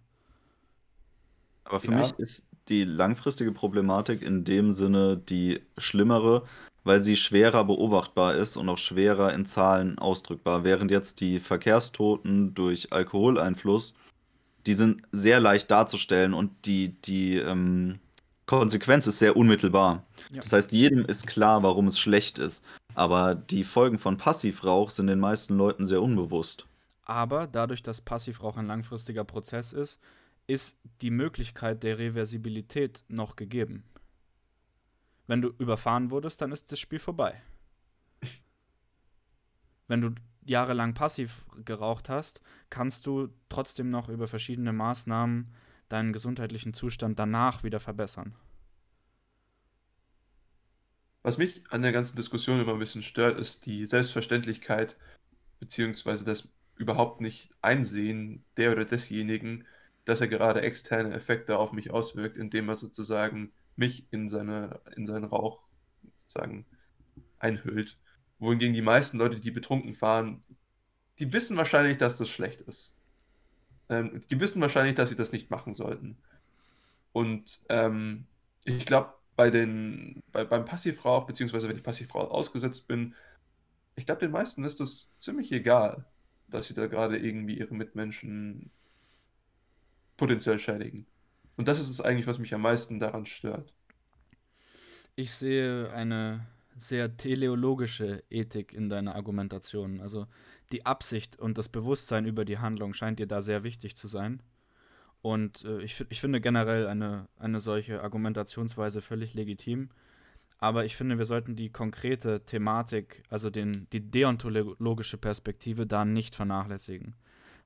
Aber 1.63 1.80
für 1.80 1.92
Ja. 1.92 1.98
mich 1.98 2.12
ist 2.20 2.48
die 2.68 2.84
langfristige 2.84 3.52
Problematik 3.52 4.22
in 4.22 4.44
dem 4.44 4.74
Sinne 4.74 5.18
die 5.18 5.62
schlimmere, 5.78 6.44
weil 6.84 7.02
sie 7.02 7.15
schwerer 7.15 7.63
beobachtbar 7.63 8.36
ist 8.36 8.58
und 8.58 8.68
auch 8.70 8.78
schwerer 8.78 9.34
in 9.34 9.46
Zahlen 9.46 9.98
ausdrückbar. 10.00 10.63
Während 10.63 10.92
jetzt 10.92 11.22
die 11.22 11.39
Verkehrstoten 11.39 12.54
durch 12.56 12.92
Alkoholeinfluss, 12.92 13.94
die 14.65 14.74
sind 14.74 15.04
sehr 15.12 15.39
leicht 15.39 15.72
darzustellen 15.72 16.34
und 16.34 16.65
die, 16.65 17.00
die 17.02 17.38
ähm, 17.38 18.00
Konsequenz 18.50 19.06
ist 19.06 19.20
sehr 19.20 19.38
unmittelbar. 19.38 20.08
Ja. 20.32 20.42
Das 20.42 20.52
heißt, 20.52 20.72
jedem 20.72 21.06
ist 21.06 21.28
klar, 21.28 21.62
warum 21.62 21.86
es 21.86 22.00
schlecht 22.00 22.40
ist. 22.40 22.66
Aber 22.96 23.36
die 23.36 23.64
Folgen 23.64 24.00
von 24.00 24.18
Passivrauch 24.18 24.90
sind 24.90 25.06
den 25.06 25.20
meisten 25.20 25.56
Leuten 25.56 25.86
sehr 25.86 26.02
unbewusst. 26.02 26.66
Aber 27.04 27.46
dadurch, 27.46 27.84
dass 27.84 28.02
Passivrauch 28.02 28.58
ein 28.58 28.66
langfristiger 28.66 29.24
Prozess 29.24 29.72
ist, 29.72 30.00
ist 30.48 30.80
die 31.02 31.12
Möglichkeit 31.12 31.84
der 31.84 32.00
Reversibilität 32.00 33.04
noch 33.08 33.36
gegeben. 33.36 33.84
Wenn 35.28 35.44
du 35.44 35.50
überfahren 35.60 36.10
wurdest, 36.10 36.42
dann 36.42 36.52
ist 36.52 36.72
das 36.72 36.80
Spiel 36.80 36.98
vorbei. 36.98 37.40
Wenn 39.88 40.02
du 40.02 40.16
jahrelang 40.44 40.96
passiv 40.96 41.46
geraucht 41.66 42.10
hast, 42.10 42.42
kannst 42.72 43.06
du 43.06 43.30
trotzdem 43.48 43.92
noch 43.92 44.10
über 44.10 44.28
verschiedene 44.28 44.74
Maßnahmen 44.74 45.54
deinen 45.89 46.13
gesundheitlichen 46.13 46.73
Zustand 46.73 47.19
danach 47.19 47.63
wieder 47.63 47.80
verbessern. 47.80 48.36
Was 51.21 51.38
mich 51.38 51.63
an 51.69 51.82
der 51.82 51.91
ganzen 51.91 52.15
Diskussion 52.15 52.62
immer 52.62 52.73
ein 52.73 52.80
bisschen 52.80 53.04
stört, 53.04 53.39
ist 53.39 53.65
die 53.65 53.86
Selbstverständlichkeit, 53.86 54.95
beziehungsweise 55.60 56.23
das 56.23 56.49
überhaupt 56.78 57.19
nicht 57.19 57.49
einsehen 57.62 58.45
der 58.56 58.71
oder 58.71 58.86
desjenigen, 58.86 59.65
dass 60.06 60.21
er 60.21 60.28
gerade 60.28 60.62
externe 60.62 61.13
Effekte 61.13 61.58
auf 61.58 61.73
mich 61.73 61.91
auswirkt, 61.91 62.38
indem 62.38 62.69
er 62.69 62.78
sozusagen 62.78 63.52
mich 63.75 64.08
in 64.12 64.28
seine, 64.28 64.80
in 64.95 65.06
seinen 65.06 65.25
Rauch 65.25 65.62
sozusagen 66.25 66.65
einhüllt. 67.38 67.97
Wohingegen 68.39 68.73
die 68.73 68.82
meisten 68.82 69.17
Leute, 69.17 69.39
die 69.39 69.52
betrunken 69.52 69.93
fahren, 69.93 70.43
die 71.19 71.34
wissen 71.34 71.58
wahrscheinlich, 71.58 71.97
dass 71.97 72.17
das 72.17 72.30
schlecht 72.30 72.62
ist. 72.62 72.95
Ähm, 73.89 74.23
die 74.30 74.39
wissen 74.39 74.62
wahrscheinlich, 74.62 74.95
dass 74.95 75.10
sie 75.10 75.15
das 75.15 75.32
nicht 75.32 75.49
machen 75.49 75.73
sollten. 75.73 76.17
Und 77.12 77.60
ähm, 77.69 78.25
ich 78.63 78.86
glaube, 78.86 79.13
bei 79.36 79.49
den, 79.49 80.21
bei, 80.32 80.43
beim 80.43 80.65
Passivrauch, 80.65 81.25
beziehungsweise 81.25 81.67
wenn 81.67 81.78
ich 81.78 81.84
Passivrauch 81.84 82.30
ausgesetzt 82.30 82.88
bin, 82.88 83.15
ich 83.95 84.06
glaube, 84.06 84.21
den 84.21 84.32
meisten 84.32 84.63
ist 84.63 84.80
das 84.80 85.12
ziemlich 85.19 85.52
egal, 85.52 86.06
dass 86.47 86.67
sie 86.67 86.73
da 86.73 86.88
gerade 86.88 87.17
irgendwie 87.17 87.58
ihre 87.58 87.73
Mitmenschen 87.73 88.71
potenziell 90.17 90.60
schädigen. 90.60 91.06
Und 91.58 91.67
das 91.67 91.80
ist 91.80 91.89
es 91.89 92.02
eigentlich, 92.02 92.28
was 92.28 92.39
mich 92.39 92.54
am 92.54 92.62
meisten 92.62 92.99
daran 92.99 93.25
stört. 93.25 93.73
Ich 95.15 95.34
sehe 95.34 95.91
eine 95.91 96.47
sehr 96.82 97.18
teleologische 97.18 98.24
Ethik 98.30 98.74
in 98.74 98.89
deiner 98.89 99.15
Argumentation. 99.15 100.02
Also 100.02 100.28
die 100.72 100.86
Absicht 100.86 101.39
und 101.39 101.58
das 101.58 101.70
Bewusstsein 101.70 102.26
über 102.26 102.46
die 102.46 102.60
Handlung 102.60 102.94
scheint 102.94 103.20
dir 103.20 103.28
da 103.28 103.42
sehr 103.42 103.63
wichtig 103.63 103.96
zu 103.96 104.08
sein. 104.08 104.42
Und 105.22 105.65
äh, 105.65 105.82
ich, 105.82 106.06
ich 106.10 106.22
finde 106.22 106.39
generell 106.42 106.88
eine, 106.88 107.28
eine 107.38 107.60
solche 107.60 108.02
Argumentationsweise 108.02 109.02
völlig 109.02 109.34
legitim. 109.34 109.89
Aber 110.60 110.86
ich 110.86 110.96
finde, 110.96 111.18
wir 111.18 111.26
sollten 111.26 111.56
die 111.56 111.72
konkrete 111.72 112.46
Thematik, 112.46 113.24
also 113.30 113.50
den, 113.50 113.88
die 113.94 114.12
deontologische 114.12 115.18
Perspektive 115.18 115.88
da 115.88 116.04
nicht 116.04 116.36
vernachlässigen. 116.36 117.15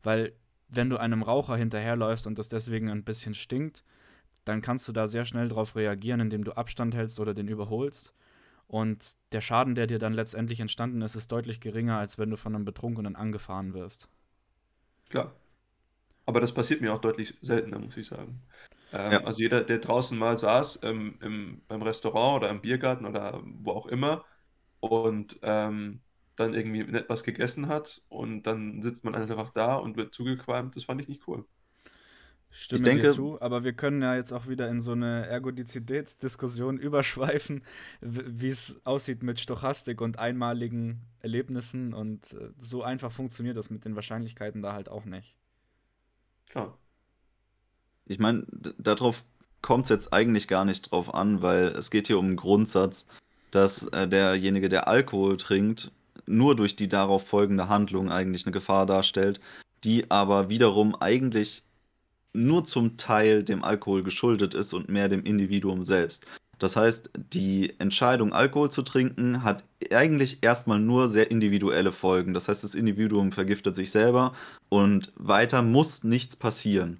Weil 0.04 0.34
wenn 0.68 0.90
du 0.90 0.98
einem 0.98 1.24
Raucher 1.24 1.56
hinterherläufst 1.56 2.28
und 2.28 2.38
das 2.38 2.50
deswegen 2.50 2.90
ein 2.90 3.04
bisschen 3.04 3.34
stinkt, 3.34 3.84
dann 4.46 4.62
kannst 4.62 4.88
du 4.88 4.92
da 4.92 5.08
sehr 5.08 5.26
schnell 5.26 5.50
darauf 5.50 5.76
reagieren, 5.76 6.20
indem 6.20 6.44
du 6.44 6.54
Abstand 6.54 6.96
hältst 6.96 7.20
oder 7.20 7.34
den 7.34 7.48
überholst. 7.48 8.14
Und 8.68 9.18
der 9.32 9.42
Schaden, 9.42 9.76
der 9.76 9.88
dir 9.88 10.00
dann 10.00 10.14
letztendlich 10.14 10.60
entstanden 10.60 11.02
ist, 11.02 11.16
ist 11.16 11.32
deutlich 11.32 11.60
geringer, 11.62 11.98
als 11.98 12.18
wenn 12.18 12.30
du 12.30 12.38
von 12.38 12.56
einem 12.56 12.66
Betrunkenen 12.66 13.16
angefahren 13.16 13.74
wirst. 13.74 14.10
Klar. 15.10 15.34
Aber 16.26 16.40
das 16.42 16.54
passiert 16.54 16.82
mir 16.82 16.94
auch 16.94 17.02
deutlich 17.02 17.38
seltener, 17.42 17.80
muss 17.80 17.98
ich 17.98 18.08
sagen. 18.08 18.42
Ähm, 18.92 19.12
ja. 19.12 19.24
Also 19.24 19.42
jeder, 19.42 19.64
der 19.64 19.80
draußen 19.80 20.18
mal 20.18 20.38
saß, 20.38 20.82
ähm, 20.84 21.18
im, 21.22 21.62
beim 21.68 21.82
Restaurant 21.82 22.38
oder 22.38 22.50
im 22.50 22.62
Biergarten 22.62 23.06
oder 23.06 23.42
wo 23.44 23.72
auch 23.72 23.88
immer 23.88 24.26
und 24.80 25.40
ähm, 25.44 26.02
dann 26.36 26.54
irgendwie 26.54 26.82
etwas 26.96 27.24
gegessen 27.24 27.68
hat 27.68 28.02
und 28.10 28.44
dann 28.44 28.82
sitzt 28.82 29.04
man 29.04 29.16
einfach 29.16 29.52
da 29.52 29.76
und 29.76 29.98
wird 29.98 30.14
zugequalmt, 30.14 30.76
das 30.76 30.86
fand 30.86 31.02
ich 31.02 31.08
nicht 31.08 31.28
cool. 31.28 31.46
Stimme 32.56 32.82
ich 32.82 32.84
denke, 32.84 33.08
dir 33.08 33.14
zu, 33.14 33.42
aber 33.42 33.64
wir 33.64 33.74
können 33.74 34.04
ja 34.04 34.16
jetzt 34.16 34.32
auch 34.32 34.48
wieder 34.48 34.70
in 34.70 34.80
so 34.80 34.92
eine 34.92 35.26
Ergodizitätsdiskussion 35.26 36.78
überschweifen, 36.80 37.64
wie 38.00 38.50
es 38.50 38.80
aussieht 38.86 39.24
mit 39.24 39.40
Stochastik 39.40 40.02
und 40.02 40.20
einmaligen 40.20 41.02
Erlebnissen 41.20 41.96
und 41.96 42.34
äh, 42.34 42.50
so 42.58 42.84
einfach 42.84 43.12
funktioniert 43.12 43.58
das 43.58 43.72
mit 43.72 43.86
den 43.86 43.96
Wahrscheinlichkeiten 43.96 44.62
da 44.62 44.74
halt 44.74 44.88
auch 44.88 45.06
nicht. 45.06 45.36
Klar. 46.50 46.78
Ich 48.06 48.20
meine, 48.20 48.46
darauf 48.78 49.24
kommt 49.64 49.86
es 49.86 49.90
jetzt 49.90 50.14
eigentlich 50.14 50.48
gar 50.48 50.64
nicht 50.64 50.92
drauf 50.92 51.12
an, 51.12 51.42
weil 51.42 51.70
es 51.70 51.90
geht 51.90 52.06
hier 52.06 52.20
um 52.20 52.28
einen 52.28 52.36
Grundsatz, 52.36 53.08
dass 53.50 53.88
äh, 53.88 54.08
derjenige, 54.08 54.70
der 54.70 54.88
Alkohol 54.88 55.38
trinkt, 55.38 55.92
nur 56.28 56.56
durch 56.56 56.76
die 56.76 56.88
darauf 56.88 57.26
folgende 57.26 57.68
Handlung 57.68 58.12
eigentlich 58.12 58.46
eine 58.46 58.54
Gefahr 58.54 58.86
darstellt, 58.86 59.40
die 59.84 60.12
aber 60.12 60.50
wiederum 60.50 60.96
eigentlich 60.96 61.64
nur 62.34 62.66
zum 62.66 62.98
Teil 62.98 63.44
dem 63.44 63.64
Alkohol 63.64 64.04
geschuldet 64.04 64.54
ist 64.54 64.74
und 64.74 64.90
mehr 64.90 65.10
dem 65.10 65.24
Individuum 65.24 65.84
selbst. 65.84 66.26
Das 66.60 66.76
heißt, 66.76 67.10
die 67.34 67.74
Entscheidung, 67.80 68.32
Alkohol 68.32 68.72
zu 68.72 68.84
trinken, 68.84 69.44
hat 69.44 69.64
eigentlich 69.92 70.40
erstmal 70.42 70.80
nur 70.80 71.10
sehr 71.10 71.30
individuelle 71.30 71.92
Folgen. 71.92 72.34
Das 72.34 72.48
heißt, 72.48 72.64
das 72.64 72.76
Individuum 72.76 73.32
vergiftet 73.32 73.76
sich 73.76 73.92
selber 73.92 74.34
und 74.70 75.12
weiter 75.16 75.62
muss 75.62 76.04
nichts 76.04 76.36
passieren. 76.36 77.00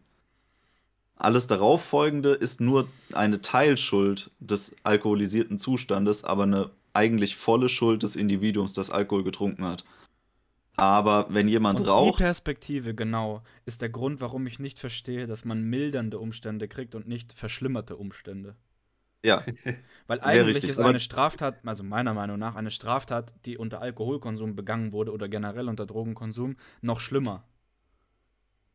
Alles 1.16 1.48
darauf 1.48 1.84
folgende 1.84 2.32
ist 2.32 2.60
nur 2.60 2.88
eine 3.14 3.42
Teilschuld 3.42 4.32
des 4.40 4.76
alkoholisierten 4.84 5.58
Zustandes, 5.58 6.26
aber 6.26 6.44
eine 6.44 6.70
eigentlich 6.92 7.36
volle 7.36 7.70
Schuld 7.70 8.04
des 8.04 8.16
Individuums, 8.16 8.74
das 8.74 8.92
Alkohol 8.92 9.24
getrunken 9.24 9.64
hat. 9.64 9.86
Aber 10.76 11.28
wenn 11.30 11.48
jemand 11.48 11.80
und 11.80 11.88
raucht. 11.88 12.20
Die 12.20 12.24
Perspektive, 12.24 12.96
genau, 12.96 13.44
ist 13.66 13.82
der 13.82 13.90
Grund, 13.90 14.22
warum 14.22 14.48
ich 14.48 14.60
nicht 14.60 14.80
verstehe, 14.80 15.28
dass 15.28 15.46
man 15.46 15.62
mildernde 15.62 16.18
Umstände 16.18 16.68
kriegt 16.68 16.96
und 16.96 17.08
nicht 17.08 17.34
verschlimmerte 17.34 17.96
Umstände. 17.96 18.56
Ja. 19.24 19.44
Weil 20.08 20.20
eigentlich 20.22 20.58
richtig, 20.58 20.72
ist 20.72 20.80
eine 20.80 21.00
Straftat, 21.00 21.60
also 21.66 21.84
meiner 21.84 22.14
Meinung 22.14 22.40
nach, 22.40 22.56
eine 22.56 22.72
Straftat, 22.72 23.34
die 23.46 23.58
unter 23.58 23.82
Alkoholkonsum 23.82 24.56
begangen 24.56 24.92
wurde 24.92 25.12
oder 25.12 25.30
generell 25.30 25.70
unter 25.70 25.86
Drogenkonsum, 25.86 26.58
noch 26.82 27.00
schlimmer. 27.00 27.44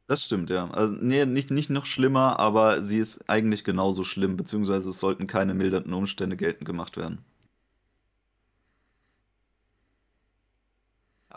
Das 0.06 0.24
stimmt, 0.24 0.48
ja. 0.48 0.70
Also, 0.70 0.96
nee, 1.00 1.26
nicht, 1.26 1.50
nicht 1.50 1.68
noch 1.68 1.84
schlimmer, 1.84 2.38
aber 2.38 2.82
sie 2.82 2.98
ist 2.98 3.28
eigentlich 3.28 3.62
genauso 3.62 4.04
schlimm, 4.04 4.38
beziehungsweise 4.38 4.88
es 4.88 5.00
sollten 5.00 5.26
keine 5.26 5.52
mildernden 5.52 5.92
Umstände 5.92 6.36
geltend 6.36 6.64
gemacht 6.64 6.96
werden. 6.96 7.18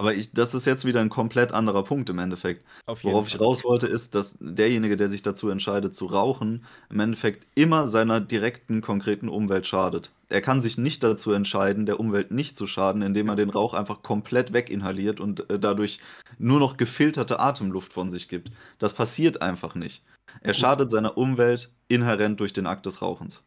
Aber 0.02 0.16
ich, 0.16 0.34
das 0.34 0.56
ist 0.56 0.66
jetzt 0.66 0.84
wieder 0.84 1.00
ein 1.00 1.10
komplett 1.10 1.52
anderer 1.52 1.84
Punkt 1.84 2.10
im 2.10 2.18
Endeffekt. 2.18 2.66
Worauf 2.88 3.28
ich 3.28 3.40
raus 3.40 3.64
wollte, 3.64 3.86
ist, 3.86 4.16
dass 4.16 4.36
derjenige, 4.42 4.98
der 4.98 5.10
sich 5.10 5.22
dazu 5.22 5.50
entscheidet 5.50 5.94
zu 5.94 6.08
rauchen, 6.08 6.66
im 6.90 7.00
Endeffekt 7.00 7.46
immer 7.54 7.86
seiner 7.86 8.20
direkten, 8.20 8.82
konkreten 8.82 9.30
Umwelt 9.30 9.68
schadet. 9.68 10.10
Er 10.30 10.42
kann 10.42 10.60
sich 10.60 10.80
nicht 10.80 11.04
dazu 11.04 11.34
entscheiden, 11.34 11.86
der 11.86 12.00
Umwelt 12.00 12.32
nicht 12.32 12.58
zu 12.58 12.66
schaden, 12.66 13.04
indem 13.04 13.30
er 13.30 13.36
den 13.36 13.52
Rauch 13.52 13.76
einfach 13.76 14.02
komplett 14.02 14.54
weginhaliert 14.54 15.20
und 15.20 15.48
äh, 15.52 15.60
dadurch 15.60 16.00
nur 16.40 16.60
noch 16.60 16.78
gefilterte 16.78 17.40
Atemluft 17.40 17.94
von 17.94 18.10
sich 18.10 18.28
gibt. 18.28 18.50
Das 18.80 18.96
passiert 18.96 19.44
einfach 19.44 19.76
nicht. 19.76 20.02
Er 20.42 20.56
schadet 20.56 20.90
seiner 20.90 21.16
Umwelt 21.16 21.70
inhärent 21.90 22.40
durch 22.40 22.54
den 22.54 22.66
Akt 22.66 22.88
des 22.88 23.04
Rauchens. 23.04 23.44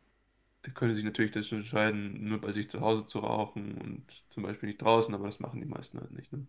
Er 0.65 0.71
könnte 0.71 0.95
sich 0.95 1.05
natürlich 1.05 1.33
dazu 1.33 1.57
entscheiden, 1.57 2.27
nur 2.27 2.41
bei 2.41 2.51
sich 2.51 2.71
zu 2.71 2.81
Hause 2.81 3.07
zu 3.07 3.19
rauchen 3.19 3.77
und 3.79 4.03
zum 4.31 4.43
Beispiel 4.43 4.69
nicht 4.69 4.81
draußen, 4.81 5.15
aber 5.15 5.27
das 5.27 5.39
machen 5.39 5.61
die 5.61 5.67
meisten 5.67 6.01
halt 6.01 6.11
nicht. 6.13 6.33
Ne? 6.33 6.47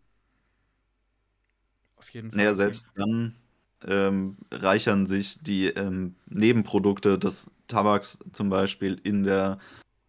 Auf 1.98 2.10
jeden 2.12 2.32
Fall. 2.32 2.38
Naja, 2.38 2.54
selbst 2.54 2.88
dann 2.96 3.36
ähm, 3.86 4.38
reichern 4.52 5.06
sich 5.06 5.44
die 5.44 5.68
ähm, 5.68 6.16
Nebenprodukte 6.28 7.20
des 7.20 7.52
Tabaks 7.68 8.20
zum 8.32 8.50
Beispiel 8.50 9.00
in 9.04 9.24
der 9.24 9.60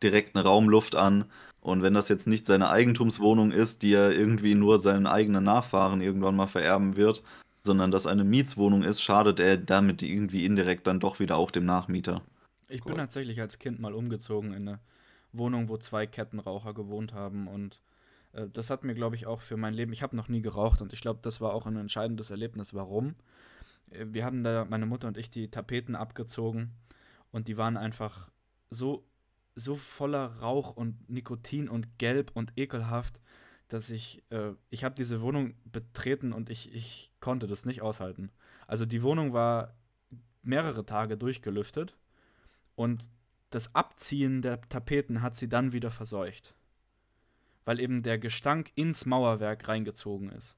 direkten 0.05 0.39
Raumluft 0.39 0.95
an. 0.95 1.25
Und 1.61 1.83
wenn 1.83 1.95
das 1.95 2.09
jetzt 2.09 2.29
nicht 2.29 2.47
seine 2.47 2.71
Eigentumswohnung 2.71 3.51
ist, 3.51 3.83
die 3.83 3.93
er 3.93 4.13
irgendwie 4.13 4.55
nur 4.55 4.79
seinen 4.79 5.09
eigenen 5.09 5.43
Nachfahren 5.43 6.01
irgendwann 6.01 6.37
mal 6.37 6.47
vererben 6.47 6.97
wird, 6.97 7.25
sondern 7.65 7.91
das 7.91 8.07
eine 8.07 8.23
Mietswohnung 8.23 8.85
ist, 8.85 9.03
schadet 9.03 9.41
er 9.41 9.57
damit 9.57 10.01
irgendwie 10.03 10.45
indirekt 10.45 10.87
dann 10.87 11.01
doch 11.01 11.19
wieder 11.19 11.37
auch 11.37 11.51
dem 11.51 11.65
Nachmieter. 11.65 12.23
Ich 12.69 12.83
bin 12.83 12.97
tatsächlich 12.97 13.41
als 13.41 13.59
Kind 13.59 13.79
mal 13.79 13.95
umgezogen 13.95 14.53
in 14.53 14.69
eine 14.69 14.81
Wohnung, 15.33 15.69
wo 15.69 15.77
zwei 15.77 16.07
Kettenraucher 16.07 16.75
gewohnt 16.75 17.13
haben 17.13 17.47
und 17.47 17.81
äh, 18.33 18.49
das 18.53 18.71
hat 18.71 18.85
mir, 18.85 18.95
glaube 18.95 19.17
ich, 19.17 19.27
auch 19.27 19.41
für 19.41 19.57
mein 19.57 19.75
Leben, 19.75 19.93
ich 19.93 20.03
habe 20.03 20.17
noch 20.17 20.29
nie 20.29 20.43
geraucht 20.43 20.83
und 20.83 20.93
ich 20.93 21.01
glaube, 21.01 21.21
das 21.23 21.41
war 21.41 21.55
auch 21.55 21.67
ein 21.67 21.77
entscheidendes 21.77 22.31
Erlebnis. 22.31 22.75
Warum? 22.75 23.15
Äh, 23.91 24.07
wir 24.09 24.25
haben 24.25 24.43
da, 24.43 24.65
meine 24.65 24.87
Mutter 24.87 25.09
und 25.09 25.19
ich, 25.19 25.31
die 25.31 25.51
Tapeten 25.51 25.95
abgezogen 25.95 26.73
und 27.31 27.49
die 27.49 27.57
waren 27.57 27.77
einfach 27.77 28.31
so, 28.71 29.05
so 29.55 29.75
voller 29.75 30.27
Rauch 30.41 30.77
und 30.77 31.09
Nikotin 31.09 31.69
und 31.69 31.99
gelb 31.99 32.31
und 32.35 32.53
ekelhaft, 32.57 33.21
dass 33.69 33.91
ich, 33.91 34.23
äh, 34.31 34.53
ich 34.71 34.85
habe 34.85 34.95
diese 34.95 35.21
Wohnung 35.21 35.55
betreten 35.65 36.33
und 36.33 36.51
ich, 36.51 36.75
ich 36.75 37.13
konnte 37.21 37.47
das 37.47 37.65
nicht 37.65 37.83
aushalten. 37.83 38.31
Also 38.67 38.87
die 38.87 39.03
Wohnung 39.03 39.33
war 39.33 39.75
mehrere 40.43 40.85
Tage 40.85 41.17
durchgelüftet 41.17 41.97
und 42.77 43.11
das 43.51 43.75
Abziehen 43.75 44.43
der 44.43 44.61
Tapeten 44.61 45.23
hat 45.23 45.35
sie 45.35 45.49
dann 45.49 45.73
wieder 45.73 45.91
verseucht. 45.91 46.55
Weil 47.65 47.81
eben 47.81 48.03
der 48.03 48.19
Gestank 48.19 48.71
ins 48.77 49.07
Mauerwerk 49.07 49.67
reingezogen 49.67 50.31
ist. 50.31 50.57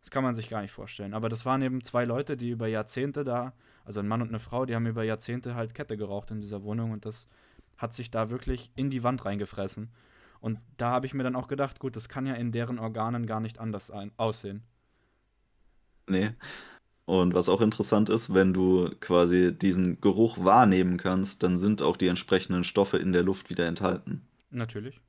Das 0.00 0.10
kann 0.10 0.24
man 0.24 0.34
sich 0.34 0.50
gar 0.50 0.60
nicht 0.60 0.72
vorstellen. 0.72 1.14
Aber 1.14 1.28
das 1.28 1.46
waren 1.46 1.62
eben 1.62 1.82
zwei 1.82 2.04
Leute, 2.04 2.36
die 2.36 2.50
über 2.50 2.66
Jahrzehnte 2.66 3.24
da, 3.24 3.54
also 3.84 4.00
ein 4.00 4.08
Mann 4.08 4.22
und 4.22 4.28
eine 4.28 4.38
Frau, 4.38 4.66
die 4.66 4.74
haben 4.74 4.86
über 4.86 5.04
Jahrzehnte 5.04 5.54
halt 5.54 5.74
Kette 5.74 5.96
geraucht 5.96 6.30
in 6.30 6.40
dieser 6.40 6.62
Wohnung 6.62 6.90
und 6.90 7.06
das 7.06 7.28
hat 7.76 7.94
sich 7.94 8.10
da 8.10 8.30
wirklich 8.30 8.70
in 8.76 8.90
die 8.90 9.02
Wand 9.02 9.24
reingefressen. 9.24 9.90
Und 10.40 10.60
da 10.76 10.90
habe 10.90 11.06
ich 11.06 11.14
mir 11.14 11.22
dann 11.22 11.36
auch 11.36 11.48
gedacht, 11.48 11.78
gut, 11.78 11.96
das 11.96 12.08
kann 12.08 12.26
ja 12.26 12.34
in 12.34 12.52
deren 12.52 12.78
Organen 12.78 13.26
gar 13.26 13.40
nicht 13.40 13.58
anders 13.58 13.90
aussehen. 14.16 14.62
Nee. 16.06 16.32
Und 17.06 17.34
was 17.34 17.48
auch 17.48 17.60
interessant 17.60 18.08
ist, 18.08 18.32
wenn 18.32 18.54
du 18.54 18.90
quasi 19.00 19.52
diesen 19.52 20.00
Geruch 20.00 20.42
wahrnehmen 20.42 20.96
kannst, 20.96 21.42
dann 21.42 21.58
sind 21.58 21.82
auch 21.82 21.96
die 21.96 22.08
entsprechenden 22.08 22.64
Stoffe 22.64 22.96
in 22.96 23.12
der 23.12 23.22
Luft 23.22 23.50
wieder 23.50 23.66
enthalten. 23.66 24.22
Natürlich. 24.50 25.00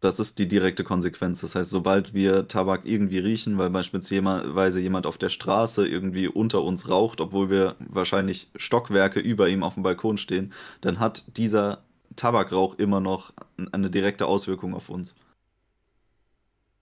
Das 0.00 0.18
ist 0.18 0.38
die 0.38 0.48
direkte 0.48 0.82
Konsequenz. 0.82 1.42
Das 1.42 1.54
heißt, 1.54 1.68
sobald 1.68 2.14
wir 2.14 2.48
Tabak 2.48 2.86
irgendwie 2.86 3.18
riechen, 3.18 3.58
weil 3.58 3.68
beispielsweise 3.68 4.80
jemand 4.80 5.06
auf 5.06 5.18
der 5.18 5.28
Straße 5.28 5.86
irgendwie 5.86 6.26
unter 6.26 6.62
uns 6.62 6.88
raucht, 6.88 7.20
obwohl 7.20 7.50
wir 7.50 7.76
wahrscheinlich 7.80 8.48
Stockwerke 8.56 9.20
über 9.20 9.48
ihm 9.50 9.62
auf 9.62 9.74
dem 9.74 9.82
Balkon 9.82 10.16
stehen, 10.16 10.54
dann 10.80 11.00
hat 11.00 11.36
dieser 11.36 11.82
Tabakrauch 12.16 12.78
immer 12.78 13.00
noch 13.00 13.34
eine 13.72 13.90
direkte 13.90 14.24
Auswirkung 14.24 14.74
auf 14.74 14.88
uns. 14.88 15.14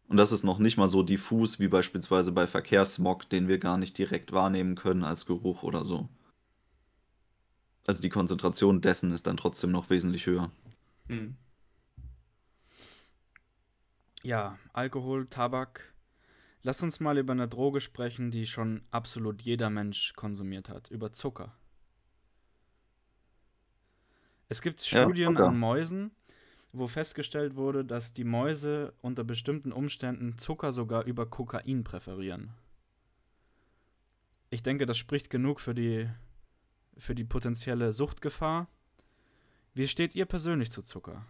Und 0.09 0.17
das 0.17 0.33
ist 0.33 0.43
noch 0.43 0.59
nicht 0.59 0.79
mal 0.79 0.89
so 0.89 1.03
diffus 1.03 1.61
wie 1.61 1.69
beispielsweise 1.69 2.33
bei 2.33 2.47
Verkehrssmog, 2.47 3.29
den 3.29 3.47
wir 3.47 3.59
gar 3.59 3.77
nicht 3.77 3.97
direkt 3.99 4.33
wahrnehmen 4.33 4.75
können 4.75 5.05
als 5.05 5.27
Geruch 5.27 5.63
oder 5.63 5.85
so. 5.85 6.09
Also 7.87 8.01
die 8.03 8.09
Konzentration 8.09 8.81
dessen 8.81 9.13
ist 9.13 9.27
dann 9.27 9.37
trotzdem 9.37 9.71
noch 9.71 9.91
wesentlich 9.91 10.27
höher. 10.27 10.51
Hm. 11.09 11.37
Ja, 14.23 14.59
Alkohol, 14.73 15.27
Tabak. 15.27 15.95
Lass 16.63 16.83
uns 16.83 17.01
mal 17.01 17.19
über 17.19 17.33
eine 17.33 17.49
Droge 17.49 17.81
sprechen, 17.81 18.31
die 18.31 18.47
schon 18.47 18.83
absolut 18.91 19.43
jeder 19.43 19.71
Mensch 19.71 20.13
konsumiert 20.15 20.69
hat. 20.69 20.91
Über 20.91 21.13
Zucker. 21.13 21.55
Es 24.49 24.61
gibt 24.61 24.83
Ja, 24.91 25.03
Studien 25.03 25.35
Zucker. 25.35 25.49
an 25.49 25.59
Mäusen, 25.59 26.11
wo 26.79 26.87
festgestellt 26.87 27.57
wurde, 27.57 27.85
dass 27.85 28.15
die 28.15 28.25
Mäuse 28.25 28.93
unter 29.01 29.25
bestimmten 29.25 29.73
Umständen 29.73 30.39
Zucker 30.39 30.73
sogar 30.73 31.05
über 31.05 31.27
Kokain 31.27 31.85
präferieren. 31.85 32.51
Ich 34.51 34.63
denke, 34.63 34.87
das 34.87 34.97
spricht 34.97 35.31
genug 35.31 35.61
für 35.61 35.75
die, 35.75 36.09
für 36.97 37.15
die 37.15 37.25
potenzielle 37.25 37.93
Suchtgefahr. 37.93 38.69
Wie 39.75 39.87
steht 39.87 40.15
ihr 40.15 40.25
persönlich 40.25 40.73
zu 40.73 40.83
Zucker? 40.83 41.25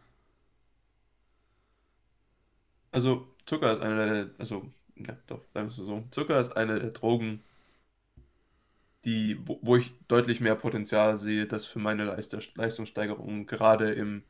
Also 2.93 3.35
Zucker 3.47 3.73
ist 3.73 3.81
eine 3.81 3.97
der, 3.97 4.31
also, 4.39 4.73
ja, 4.97 5.17
doch, 5.27 5.43
sagen 5.53 5.67
wir 5.67 5.71
so. 5.71 6.05
Zucker 6.11 6.39
ist 6.41 6.57
eine 6.57 6.79
der 6.79 6.91
Drogen, 6.91 7.43
die, 9.05 9.39
wo, 9.47 9.59
wo 9.63 9.77
ich 9.77 9.93
deutlich 10.09 10.41
mehr 10.41 10.55
Potenzial 10.55 11.19
sehe, 11.19 11.47
das 11.47 11.65
für 11.65 11.79
meine 11.79 12.05
Leistungssteigerung, 12.05 13.47
gerade 13.47 13.93
im, 13.93 14.23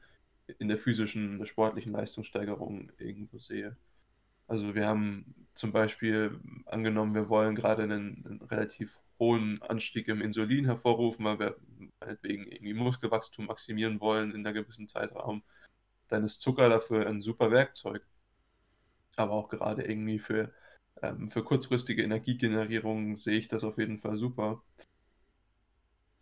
in 0.59 0.69
der 0.69 0.79
physischen, 0.79 1.39
der 1.39 1.47
sportlichen 1.47 1.93
Leistungssteigerung 1.93 2.91
irgendwo 2.99 3.39
sehe. 3.39 3.77
Also 4.47 4.75
wir 4.75 4.87
haben 4.87 5.35
zum 5.55 5.73
Beispiel 5.73 6.41
angenommen, 6.67 7.15
wir 7.15 7.29
wollen 7.29 7.55
gerade 7.55 7.83
einen, 7.83 8.25
einen 8.25 8.43
relativ 8.43 8.99
hohen 9.19 9.61
Anstieg 9.63 10.09
im 10.09 10.23
Insulin 10.23 10.65
hervorrufen, 10.65 11.25
weil 11.25 11.39
wir 11.39 11.57
meinetwegen 12.01 12.47
irgendwie 12.47 12.75
Muskelwachstum 12.75 13.47
maximieren 13.47 14.01
wollen 14.01 14.31
in 14.33 14.47
einer 14.47 14.53
gewissen 14.53 14.89
Zeitraum. 14.89 15.43
Dann 16.09 16.25
ist 16.25 16.41
Zucker 16.41 16.69
dafür 16.69 17.07
ein 17.07 17.21
super 17.21 17.51
Werkzeug. 17.51 18.07
Aber 19.17 19.33
auch 19.33 19.49
gerade 19.49 19.83
irgendwie 19.83 20.19
für, 20.19 20.53
ähm, 21.03 21.29
für 21.29 21.45
kurzfristige 21.45 22.03
Energiegenerierung 22.03 23.17
sehe 23.17 23.39
ich 23.39 23.49
das 23.49 23.65
auf 23.65 23.79
jeden 23.79 23.99
Fall 23.99 24.17
super. 24.17 24.63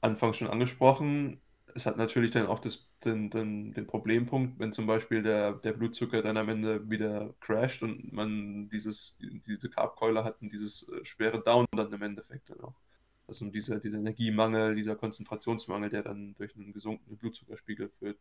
Anfangs 0.00 0.38
schon 0.38 0.48
angesprochen, 0.48 1.40
es 1.76 1.84
hat 1.84 1.98
natürlich 1.98 2.30
dann 2.30 2.46
auch 2.46 2.58
das, 2.58 2.88
den, 3.04 3.28
den, 3.28 3.74
den 3.74 3.86
Problempunkt, 3.86 4.58
wenn 4.58 4.72
zum 4.72 4.86
Beispiel 4.86 5.22
der, 5.22 5.52
der 5.52 5.74
Blutzucker 5.74 6.22
dann 6.22 6.38
am 6.38 6.48
Ende 6.48 6.88
wieder 6.88 7.34
crasht 7.40 7.82
und 7.82 8.12
man 8.12 8.70
dieses, 8.70 9.18
diese 9.20 9.68
Carbkeule 9.68 10.24
hat 10.24 10.40
und 10.40 10.50
dieses 10.52 10.88
äh, 10.88 11.04
schwere 11.04 11.42
Down 11.42 11.66
dann 11.72 11.92
im 11.92 12.02
Endeffekt 12.02 12.48
dann 12.48 12.60
auch. 12.60 12.74
Also 13.28 13.50
dieser, 13.50 13.78
dieser 13.78 13.98
Energiemangel, 13.98 14.74
dieser 14.74 14.96
Konzentrationsmangel, 14.96 15.90
der 15.90 16.02
dann 16.02 16.34
durch 16.36 16.56
einen 16.56 16.72
gesunkenen 16.72 17.18
Blutzuckerspiegel 17.18 17.90
führt. 17.98 18.18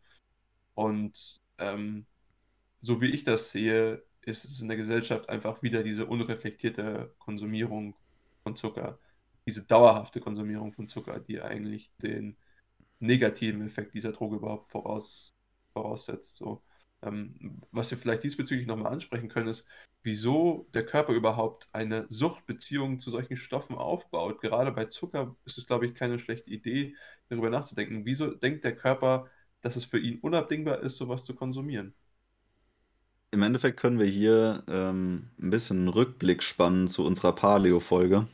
Und 0.74 1.42
ähm, 1.58 2.06
so 2.82 3.02
wie 3.02 3.12
ich 3.12 3.24
das 3.24 3.52
sehe, 3.52 4.04
ist 4.22 4.44
es 4.44 4.60
in 4.62 4.68
der 4.68 4.78
Gesellschaft 4.78 5.30
einfach 5.30 5.62
wieder 5.64 5.84
diese 5.84 6.08
unreflektierte 6.08 7.14
Konsumierung 7.20 7.96
von 8.44 8.56
Zucker, 8.58 9.00
diese 9.48 9.64
dauerhafte 9.64 10.20
Konsumierung 10.20 10.74
von 10.74 10.90
Zucker, 10.90 11.20
die 11.20 11.42
eigentlich 11.42 11.92
den 12.02 12.36
negativen 13.06 13.66
Effekt 13.66 13.94
dieser 13.94 14.12
Droge 14.12 14.38
überhaupt 14.38 14.72
voraus, 14.72 15.36
voraussetzt. 15.74 16.36
So. 16.36 16.64
Ähm, 17.02 17.62
was 17.72 17.92
wir 17.92 17.98
vielleicht 17.98 18.24
diesbezüglich 18.24 18.68
nochmal 18.68 18.92
ansprechen 18.92 19.30
können, 19.30 19.48
ist, 19.48 19.68
wieso 20.04 20.68
der 20.74 20.86
Körper 20.86 21.14
überhaupt 21.14 21.68
eine 21.74 22.06
Suchtbeziehung 22.10 23.00
zu 23.00 23.10
solchen 23.10 23.38
Stoffen 23.38 23.76
aufbaut. 23.76 24.40
Gerade 24.42 24.72
bei 24.72 24.86
Zucker 24.86 25.36
ist 25.46 25.58
es, 25.58 25.66
glaube 25.66 25.86
ich, 25.88 25.96
keine 25.96 26.20
schlechte 26.20 26.50
Idee, 26.50 26.96
darüber 27.30 27.50
nachzudenken. 27.50 28.06
Wieso 28.06 28.32
denkt 28.32 28.64
der 28.64 28.76
Körper, 28.76 29.30
dass 29.62 29.76
es 29.76 29.86
für 29.86 30.00
ihn 30.00 30.20
unabdingbar 30.20 30.82
ist, 30.82 30.98
sowas 30.98 31.26
zu 31.26 31.36
konsumieren? 31.36 31.94
Im 33.32 33.42
Endeffekt 33.42 33.80
können 33.80 34.00
wir 34.00 34.06
hier 34.06 34.64
ähm, 34.68 35.30
ein 35.42 35.50
bisschen 35.50 35.80
einen 35.80 35.88
Rückblick 35.90 36.42
spannen 36.42 36.88
zu 36.88 37.04
unserer 37.04 37.34
Paleo-Folge. 37.34 38.28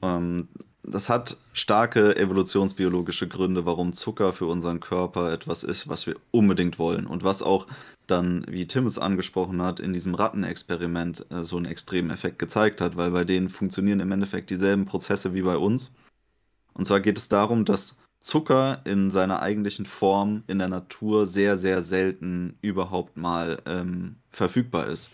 Ähm, 0.00 0.48
das 0.86 1.08
hat 1.08 1.38
starke 1.52 2.16
evolutionsbiologische 2.16 3.28
Gründe, 3.28 3.66
warum 3.66 3.92
Zucker 3.92 4.32
für 4.32 4.46
unseren 4.46 4.80
Körper 4.80 5.32
etwas 5.32 5.64
ist, 5.64 5.88
was 5.88 6.06
wir 6.06 6.16
unbedingt 6.30 6.78
wollen 6.78 7.06
und 7.06 7.24
was 7.24 7.42
auch 7.42 7.66
dann, 8.06 8.44
wie 8.48 8.66
Tim 8.66 8.86
es 8.86 8.98
angesprochen 8.98 9.62
hat, 9.62 9.80
in 9.80 9.92
diesem 9.92 10.14
Rattenexperiment 10.14 11.26
äh, 11.30 11.42
so 11.42 11.56
einen 11.56 11.66
extremen 11.66 12.10
Effekt 12.10 12.38
gezeigt 12.38 12.80
hat, 12.80 12.96
weil 12.96 13.10
bei 13.10 13.24
denen 13.24 13.48
funktionieren 13.48 14.00
im 14.00 14.12
Endeffekt 14.12 14.50
dieselben 14.50 14.84
Prozesse 14.84 15.32
wie 15.32 15.42
bei 15.42 15.56
uns. 15.56 15.90
Und 16.74 16.86
zwar 16.86 17.00
geht 17.00 17.16
es 17.16 17.28
darum, 17.28 17.64
dass 17.64 17.96
Zucker 18.20 18.80
in 18.84 19.10
seiner 19.10 19.40
eigentlichen 19.40 19.86
Form 19.86 20.44
in 20.46 20.58
der 20.58 20.68
Natur 20.68 21.26
sehr, 21.26 21.56
sehr 21.56 21.82
selten 21.82 22.58
überhaupt 22.62 23.16
mal 23.16 23.62
ähm, 23.66 24.16
verfügbar 24.30 24.88
ist. 24.88 25.10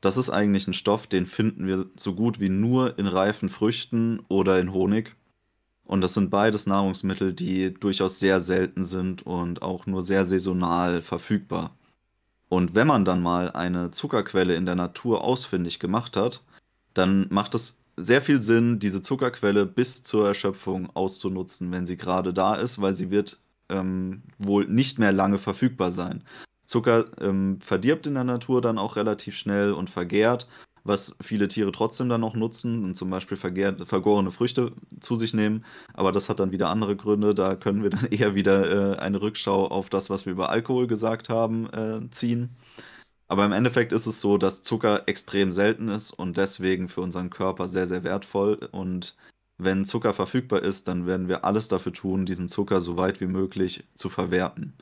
Das 0.00 0.16
ist 0.16 0.30
eigentlich 0.30 0.66
ein 0.66 0.74
Stoff, 0.74 1.06
den 1.06 1.26
finden 1.26 1.66
wir 1.66 1.86
so 1.96 2.14
gut 2.14 2.40
wie 2.40 2.48
nur 2.48 2.98
in 2.98 3.06
reifen 3.06 3.48
Früchten 3.48 4.20
oder 4.28 4.60
in 4.60 4.72
Honig. 4.72 5.16
Und 5.84 6.00
das 6.00 6.14
sind 6.14 6.30
beides 6.30 6.66
Nahrungsmittel, 6.66 7.32
die 7.32 7.72
durchaus 7.72 8.18
sehr 8.18 8.40
selten 8.40 8.84
sind 8.84 9.24
und 9.24 9.62
auch 9.62 9.86
nur 9.86 10.02
sehr 10.02 10.26
saisonal 10.26 11.00
verfügbar. 11.00 11.76
Und 12.48 12.74
wenn 12.74 12.86
man 12.86 13.04
dann 13.04 13.22
mal 13.22 13.50
eine 13.52 13.90
Zuckerquelle 13.90 14.54
in 14.54 14.66
der 14.66 14.74
Natur 14.74 15.24
ausfindig 15.24 15.78
gemacht 15.78 16.16
hat, 16.16 16.42
dann 16.94 17.26
macht 17.30 17.54
es 17.54 17.82
sehr 17.96 18.20
viel 18.20 18.42
Sinn, 18.42 18.78
diese 18.78 19.02
Zuckerquelle 19.02 19.66
bis 19.66 20.02
zur 20.02 20.28
Erschöpfung 20.28 20.88
auszunutzen, 20.94 21.72
wenn 21.72 21.86
sie 21.86 21.96
gerade 21.96 22.32
da 22.34 22.54
ist, 22.54 22.80
weil 22.80 22.94
sie 22.94 23.10
wird 23.10 23.40
ähm, 23.68 24.22
wohl 24.38 24.66
nicht 24.66 24.98
mehr 24.98 25.12
lange 25.12 25.38
verfügbar 25.38 25.90
sein. 25.90 26.22
Zucker 26.66 27.06
ähm, 27.20 27.60
verdirbt 27.60 28.06
in 28.06 28.14
der 28.14 28.24
Natur 28.24 28.60
dann 28.60 28.78
auch 28.78 28.96
relativ 28.96 29.36
schnell 29.36 29.72
und 29.72 29.88
vergärt, 29.88 30.46
was 30.84 31.14
viele 31.20 31.48
Tiere 31.48 31.72
trotzdem 31.72 32.08
dann 32.08 32.20
noch 32.20 32.34
nutzen 32.34 32.84
und 32.84 32.96
zum 32.96 33.10
Beispiel 33.10 33.36
vergärt, 33.36 33.86
vergorene 33.86 34.30
Früchte 34.30 34.72
zu 35.00 35.16
sich 35.16 35.34
nehmen. 35.34 35.64
Aber 35.94 36.12
das 36.12 36.28
hat 36.28 36.40
dann 36.40 36.52
wieder 36.52 36.68
andere 36.68 36.96
Gründe. 36.96 37.34
Da 37.34 37.56
können 37.56 37.82
wir 37.82 37.90
dann 37.96 38.06
eher 38.06 38.34
wieder 38.34 38.94
äh, 38.94 38.98
eine 38.98 39.20
Rückschau 39.20 39.66
auf 39.68 39.88
das, 39.88 40.10
was 40.10 40.26
wir 40.26 40.32
über 40.32 40.50
Alkohol 40.50 40.86
gesagt 40.86 41.28
haben, 41.28 41.68
äh, 41.72 42.10
ziehen. 42.10 42.56
Aber 43.28 43.44
im 43.44 43.52
Endeffekt 43.52 43.92
ist 43.92 44.06
es 44.06 44.20
so, 44.20 44.38
dass 44.38 44.62
Zucker 44.62 45.08
extrem 45.08 45.50
selten 45.50 45.88
ist 45.88 46.12
und 46.12 46.36
deswegen 46.36 46.88
für 46.88 47.00
unseren 47.00 47.30
Körper 47.30 47.66
sehr, 47.66 47.86
sehr 47.86 48.04
wertvoll. 48.04 48.68
Und 48.70 49.16
wenn 49.58 49.84
Zucker 49.84 50.12
verfügbar 50.12 50.62
ist, 50.62 50.86
dann 50.88 51.06
werden 51.06 51.28
wir 51.28 51.44
alles 51.44 51.68
dafür 51.68 51.92
tun, 51.92 52.26
diesen 52.26 52.48
Zucker 52.48 52.80
so 52.80 52.96
weit 52.96 53.20
wie 53.20 53.26
möglich 53.26 53.84
zu 53.94 54.08
verwerten. 54.08 54.74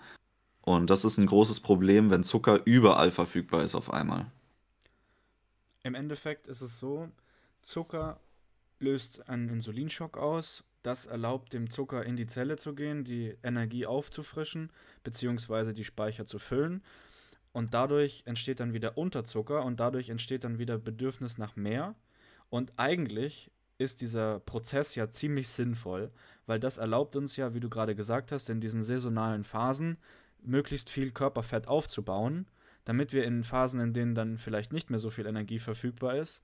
Und 0.64 0.88
das 0.88 1.04
ist 1.04 1.18
ein 1.18 1.26
großes 1.26 1.60
Problem, 1.60 2.10
wenn 2.10 2.24
Zucker 2.24 2.62
überall 2.64 3.10
verfügbar 3.10 3.62
ist 3.62 3.74
auf 3.74 3.92
einmal. 3.92 4.24
Im 5.82 5.94
Endeffekt 5.94 6.46
ist 6.46 6.62
es 6.62 6.78
so, 6.78 7.10
Zucker 7.60 8.18
löst 8.80 9.28
einen 9.28 9.50
Insulinschock 9.50 10.16
aus. 10.16 10.64
Das 10.82 11.04
erlaubt 11.04 11.52
dem 11.52 11.68
Zucker 11.68 12.06
in 12.06 12.16
die 12.16 12.26
Zelle 12.26 12.56
zu 12.56 12.74
gehen, 12.74 13.04
die 13.04 13.36
Energie 13.42 13.84
aufzufrischen, 13.84 14.70
beziehungsweise 15.02 15.74
die 15.74 15.84
Speicher 15.84 16.24
zu 16.24 16.38
füllen. 16.38 16.82
Und 17.52 17.74
dadurch 17.74 18.22
entsteht 18.24 18.60
dann 18.60 18.72
wieder 18.72 18.96
Unterzucker 18.96 19.64
und 19.64 19.80
dadurch 19.80 20.08
entsteht 20.08 20.44
dann 20.44 20.58
wieder 20.58 20.78
Bedürfnis 20.78 21.36
nach 21.36 21.56
mehr. 21.56 21.94
Und 22.48 22.72
eigentlich 22.78 23.50
ist 23.76 24.00
dieser 24.00 24.40
Prozess 24.40 24.94
ja 24.94 25.10
ziemlich 25.10 25.48
sinnvoll, 25.48 26.10
weil 26.46 26.58
das 26.58 26.78
erlaubt 26.78 27.16
uns 27.16 27.36
ja, 27.36 27.52
wie 27.52 27.60
du 27.60 27.68
gerade 27.68 27.94
gesagt 27.94 28.32
hast, 28.32 28.48
in 28.48 28.62
diesen 28.62 28.82
saisonalen 28.82 29.44
Phasen 29.44 29.98
möglichst 30.46 30.90
viel 30.90 31.10
Körperfett 31.10 31.68
aufzubauen, 31.68 32.46
damit 32.84 33.12
wir 33.12 33.24
in 33.24 33.42
Phasen, 33.42 33.80
in 33.80 33.92
denen 33.92 34.14
dann 34.14 34.38
vielleicht 34.38 34.72
nicht 34.72 34.90
mehr 34.90 34.98
so 34.98 35.10
viel 35.10 35.26
Energie 35.26 35.58
verfügbar 35.58 36.16
ist, 36.16 36.42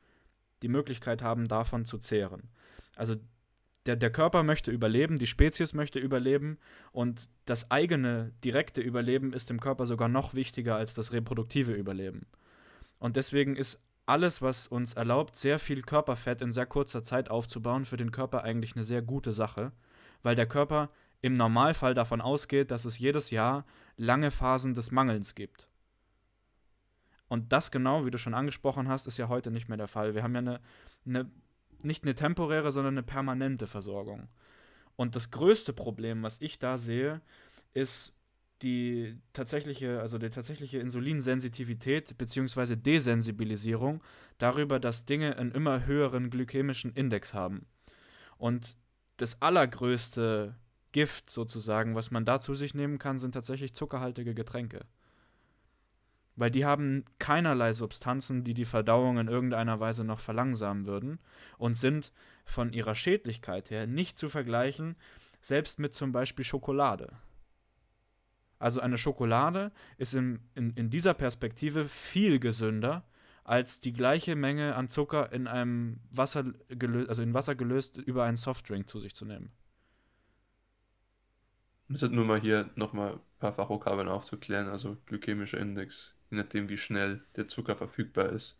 die 0.62 0.68
Möglichkeit 0.68 1.22
haben, 1.22 1.48
davon 1.48 1.84
zu 1.84 1.98
zehren. 1.98 2.48
Also 2.96 3.16
der, 3.86 3.96
der 3.96 4.11
Körper 4.11 4.42
möchte 4.42 4.70
überleben, 4.70 5.18
die 5.18 5.26
Spezies 5.26 5.72
möchte 5.72 5.98
überleben 5.98 6.59
und 6.92 7.30
das 7.46 7.70
eigene 7.70 8.32
direkte 8.44 8.80
Überleben 8.80 9.32
ist 9.32 9.48
dem 9.48 9.61
Körper 9.61 9.86
sogar 9.86 10.09
noch 10.09 10.34
wichtiger 10.34 10.76
als 10.76 10.94
das 10.94 11.12
reproduktive 11.12 11.72
Überleben. 11.72 12.26
Und 12.98 13.16
deswegen 13.16 13.57
ist 13.57 13.80
alles, 14.05 14.42
was 14.42 14.66
uns 14.66 14.92
erlaubt, 14.94 15.36
sehr 15.36 15.59
viel 15.59 15.82
Körperfett 15.82 16.42
in 16.42 16.53
sehr 16.53 16.66
kurzer 16.66 17.03
Zeit 17.03 17.30
aufzubauen, 17.30 17.84
für 17.84 17.96
den 17.96 18.11
Körper 18.11 18.44
eigentlich 18.44 18.74
eine 18.74 18.84
sehr 18.84 19.03
gute 19.03 19.32
Sache, 19.32 19.72
weil 20.22 20.34
der 20.34 20.46
Körper 20.46 20.88
im 21.23 21.37
Normalfall 21.37 21.95
davon 21.95 22.21
ausgeht, 22.21 22.71
dass 22.71 22.85
es 22.85 22.99
jedes 22.99 23.31
Jahr 23.31 23.66
lange 23.97 24.31
Phasen 24.31 24.75
des 24.75 24.91
Mangelns 24.91 25.35
gibt. 25.35 25.68
Und 27.29 27.53
das 27.53 27.71
genau, 27.71 28.07
wie 28.07 28.11
du 28.11 28.18
schon 28.18 28.35
angesprochen 28.35 28.89
hast, 28.89 29.07
ist 29.07 29.18
ja 29.18 29.29
heute 29.29 29.51
nicht 29.51 29.68
mehr 29.68 29.79
der 29.79 29.89
Fall. 29.89 30.14
Wir 30.14 30.23
haben 30.23 30.35
ja 30.35 30.41
eine, 30.41 30.61
eine 31.07 31.31
nicht 31.83 32.05
eine 32.05 32.14
temporäre, 32.14 32.73
sondern 32.73 32.95
eine 32.95 33.03
permanente 33.03 33.66
Versorgung. 33.66 34.29
Und 34.97 35.16
das 35.16 35.31
größte 35.31 35.73
Problem, 35.73 36.23
was 36.23 36.41
ich 36.41 36.59
da 36.59 36.77
sehe, 36.77 37.21
ist 37.73 38.12
die 38.62 39.16
tatsächliche, 39.33 40.01
also 40.01 40.18
die 40.18 40.29
tatsächliche 40.29 40.79
Insulinsensitivität 40.79 42.18
bzw. 42.18 42.77
Desensibilisierung 42.77 44.03
darüber, 44.37 44.79
dass 44.79 45.07
Dinge 45.07 45.37
einen 45.37 45.53
immer 45.53 45.87
höheren 45.87 46.29
glykämischen 46.29 46.93
Index 46.93 47.33
haben. 47.33 47.66
Und 48.37 48.77
das 49.16 49.41
allergrößte 49.41 50.55
Gift 50.93 51.30
sozusagen, 51.30 51.95
was 51.95 52.11
man 52.11 52.24
da 52.24 52.41
zu 52.41 52.55
sich 52.55 52.74
nehmen 52.74 52.99
kann, 52.99 53.18
sind 53.18 53.32
tatsächlich 53.32 53.74
zuckerhaltige 53.74 54.34
Getränke. 54.34 54.80
Weil 56.36 56.51
die 56.51 56.64
haben 56.64 57.05
keinerlei 57.18 57.72
Substanzen, 57.72 58.45
die 58.45 58.55
die 58.55 58.64
Verdauung 58.64 59.18
in 59.18 59.28
irgendeiner 59.28 59.78
Weise 59.80 60.05
noch 60.05 60.20
verlangsamen 60.20 60.86
würden 60.86 61.18
und 61.59 61.76
sind 61.76 62.12
von 62.45 62.72
ihrer 62.72 62.95
Schädlichkeit 62.95 63.70
her 63.70 63.86
nicht 63.86 64.18
zu 64.18 64.28
vergleichen, 64.28 64.97
selbst 65.43 65.78
mit 65.78 65.95
zum 65.95 66.12
Beispiel 66.12 66.45
Schokolade. 66.45 67.12
Also 68.59 68.80
eine 68.80 68.99
Schokolade 68.99 69.72
ist 69.97 70.14
in, 70.14 70.41
in, 70.55 70.72
in 70.74 70.91
dieser 70.91 71.14
Perspektive 71.14 71.86
viel 71.86 72.38
gesünder 72.38 73.05
als 73.43 73.80
die 73.80 73.93
gleiche 73.93 74.36
Menge 74.36 74.76
an 74.76 74.88
Zucker 74.88 75.32
in 75.32 75.47
einem 75.47 76.01
Wasser 76.11 76.45
gelöst, 76.68 77.09
also 77.09 77.22
in 77.22 77.34
Wasser 77.34 77.55
gelöst 77.55 77.97
über 77.97 78.24
einen 78.24 78.36
Softdrink 78.36 78.88
zu 78.88 79.01
sich 79.01 79.14
zu 79.14 79.24
nehmen. 79.24 79.51
Wir 81.91 81.99
sind 81.99 82.14
nur 82.14 82.24
mal 82.24 82.41
hier 82.41 82.70
nochmal 82.76 83.14
ein 83.14 83.20
paar 83.41 83.53
Fachvokabeln 83.53 84.07
aufzuklären, 84.09 84.68
also 84.68 84.97
glykämischer 85.07 85.59
Index, 85.59 86.14
je 86.30 86.36
nachdem 86.36 86.68
wie 86.68 86.76
schnell 86.76 87.24
der 87.34 87.49
Zucker 87.49 87.74
verfügbar 87.74 88.28
ist. 88.28 88.57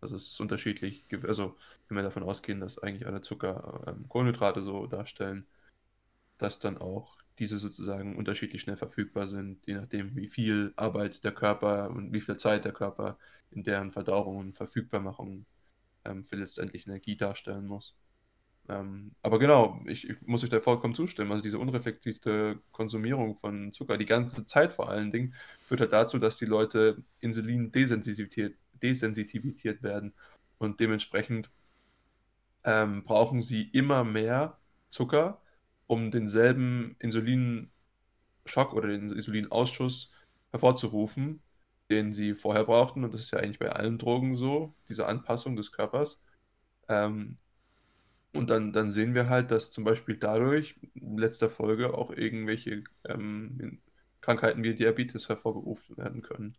Also 0.00 0.14
es 0.14 0.28
ist 0.30 0.40
unterschiedlich, 0.40 1.04
also 1.26 1.56
wenn 1.88 1.96
wir 1.96 2.04
davon 2.04 2.22
ausgehen, 2.22 2.60
dass 2.60 2.78
eigentlich 2.78 3.04
alle 3.08 3.20
Zucker 3.20 3.82
ähm, 3.88 4.08
Kohlenhydrate 4.08 4.62
so 4.62 4.86
darstellen, 4.86 5.44
dass 6.38 6.60
dann 6.60 6.78
auch 6.78 7.16
diese 7.40 7.58
sozusagen 7.58 8.16
unterschiedlich 8.16 8.62
schnell 8.62 8.76
verfügbar 8.76 9.26
sind, 9.26 9.66
je 9.66 9.74
nachdem 9.74 10.14
wie 10.14 10.28
viel 10.28 10.72
Arbeit 10.76 11.24
der 11.24 11.32
Körper 11.32 11.90
und 11.90 12.12
wie 12.12 12.20
viel 12.20 12.36
Zeit 12.36 12.64
der 12.64 12.72
Körper 12.72 13.18
in 13.50 13.64
deren 13.64 13.90
Verdauung 13.90 14.36
und 14.36 14.56
Verfügbarmachung 14.56 15.46
ähm, 16.04 16.24
für 16.24 16.36
letztendlich 16.36 16.86
Energie 16.86 17.16
darstellen 17.16 17.66
muss. 17.66 17.96
Ähm, 18.68 19.12
aber 19.22 19.38
genau, 19.38 19.80
ich, 19.86 20.08
ich, 20.08 20.16
muss 20.26 20.44
euch 20.44 20.50
da 20.50 20.60
vollkommen 20.60 20.94
zustimmen. 20.94 21.32
Also 21.32 21.42
diese 21.42 21.58
unreflektierte 21.58 22.60
Konsumierung 22.72 23.36
von 23.36 23.72
Zucker, 23.72 23.96
die 23.96 24.04
ganze 24.06 24.44
Zeit 24.44 24.72
vor 24.72 24.90
allen 24.90 25.10
Dingen, 25.10 25.34
führt 25.64 25.80
halt 25.80 25.92
dazu, 25.92 26.18
dass 26.18 26.36
die 26.36 26.44
Leute 26.44 27.02
Insulin 27.20 27.72
desensitiviert, 27.72 28.56
desensitiviert 28.82 29.82
werden 29.82 30.12
und 30.58 30.80
dementsprechend 30.80 31.50
ähm, 32.64 33.04
brauchen 33.04 33.42
sie 33.42 33.62
immer 33.72 34.04
mehr 34.04 34.58
Zucker, 34.90 35.40
um 35.86 36.10
denselben 36.10 36.96
Insulinschock 36.98 38.74
oder 38.74 38.88
den 38.88 39.12
Insulinausschuss 39.12 40.10
hervorzurufen, 40.50 41.40
den 41.90 42.12
sie 42.12 42.34
vorher 42.34 42.64
brauchten. 42.64 43.04
Und 43.04 43.14
das 43.14 43.22
ist 43.22 43.30
ja 43.32 43.38
eigentlich 43.38 43.58
bei 43.58 43.70
allen 43.72 43.98
Drogen 43.98 44.36
so, 44.36 44.74
diese 44.88 45.06
Anpassung 45.06 45.56
des 45.56 45.72
Körpers. 45.72 46.20
Ähm, 46.88 47.38
und 48.38 48.50
dann, 48.50 48.72
dann 48.72 48.90
sehen 48.90 49.14
wir 49.14 49.28
halt, 49.28 49.50
dass 49.50 49.70
zum 49.70 49.84
Beispiel 49.84 50.16
dadurch 50.16 50.76
in 50.94 51.18
letzter 51.18 51.50
Folge 51.50 51.94
auch 51.94 52.10
irgendwelche 52.10 52.84
ähm, 53.04 53.80
Krankheiten 54.20 54.62
wie 54.62 54.74
Diabetes 54.74 55.28
hervorgerufen 55.28 55.96
werden 55.96 56.22
können. 56.22 56.56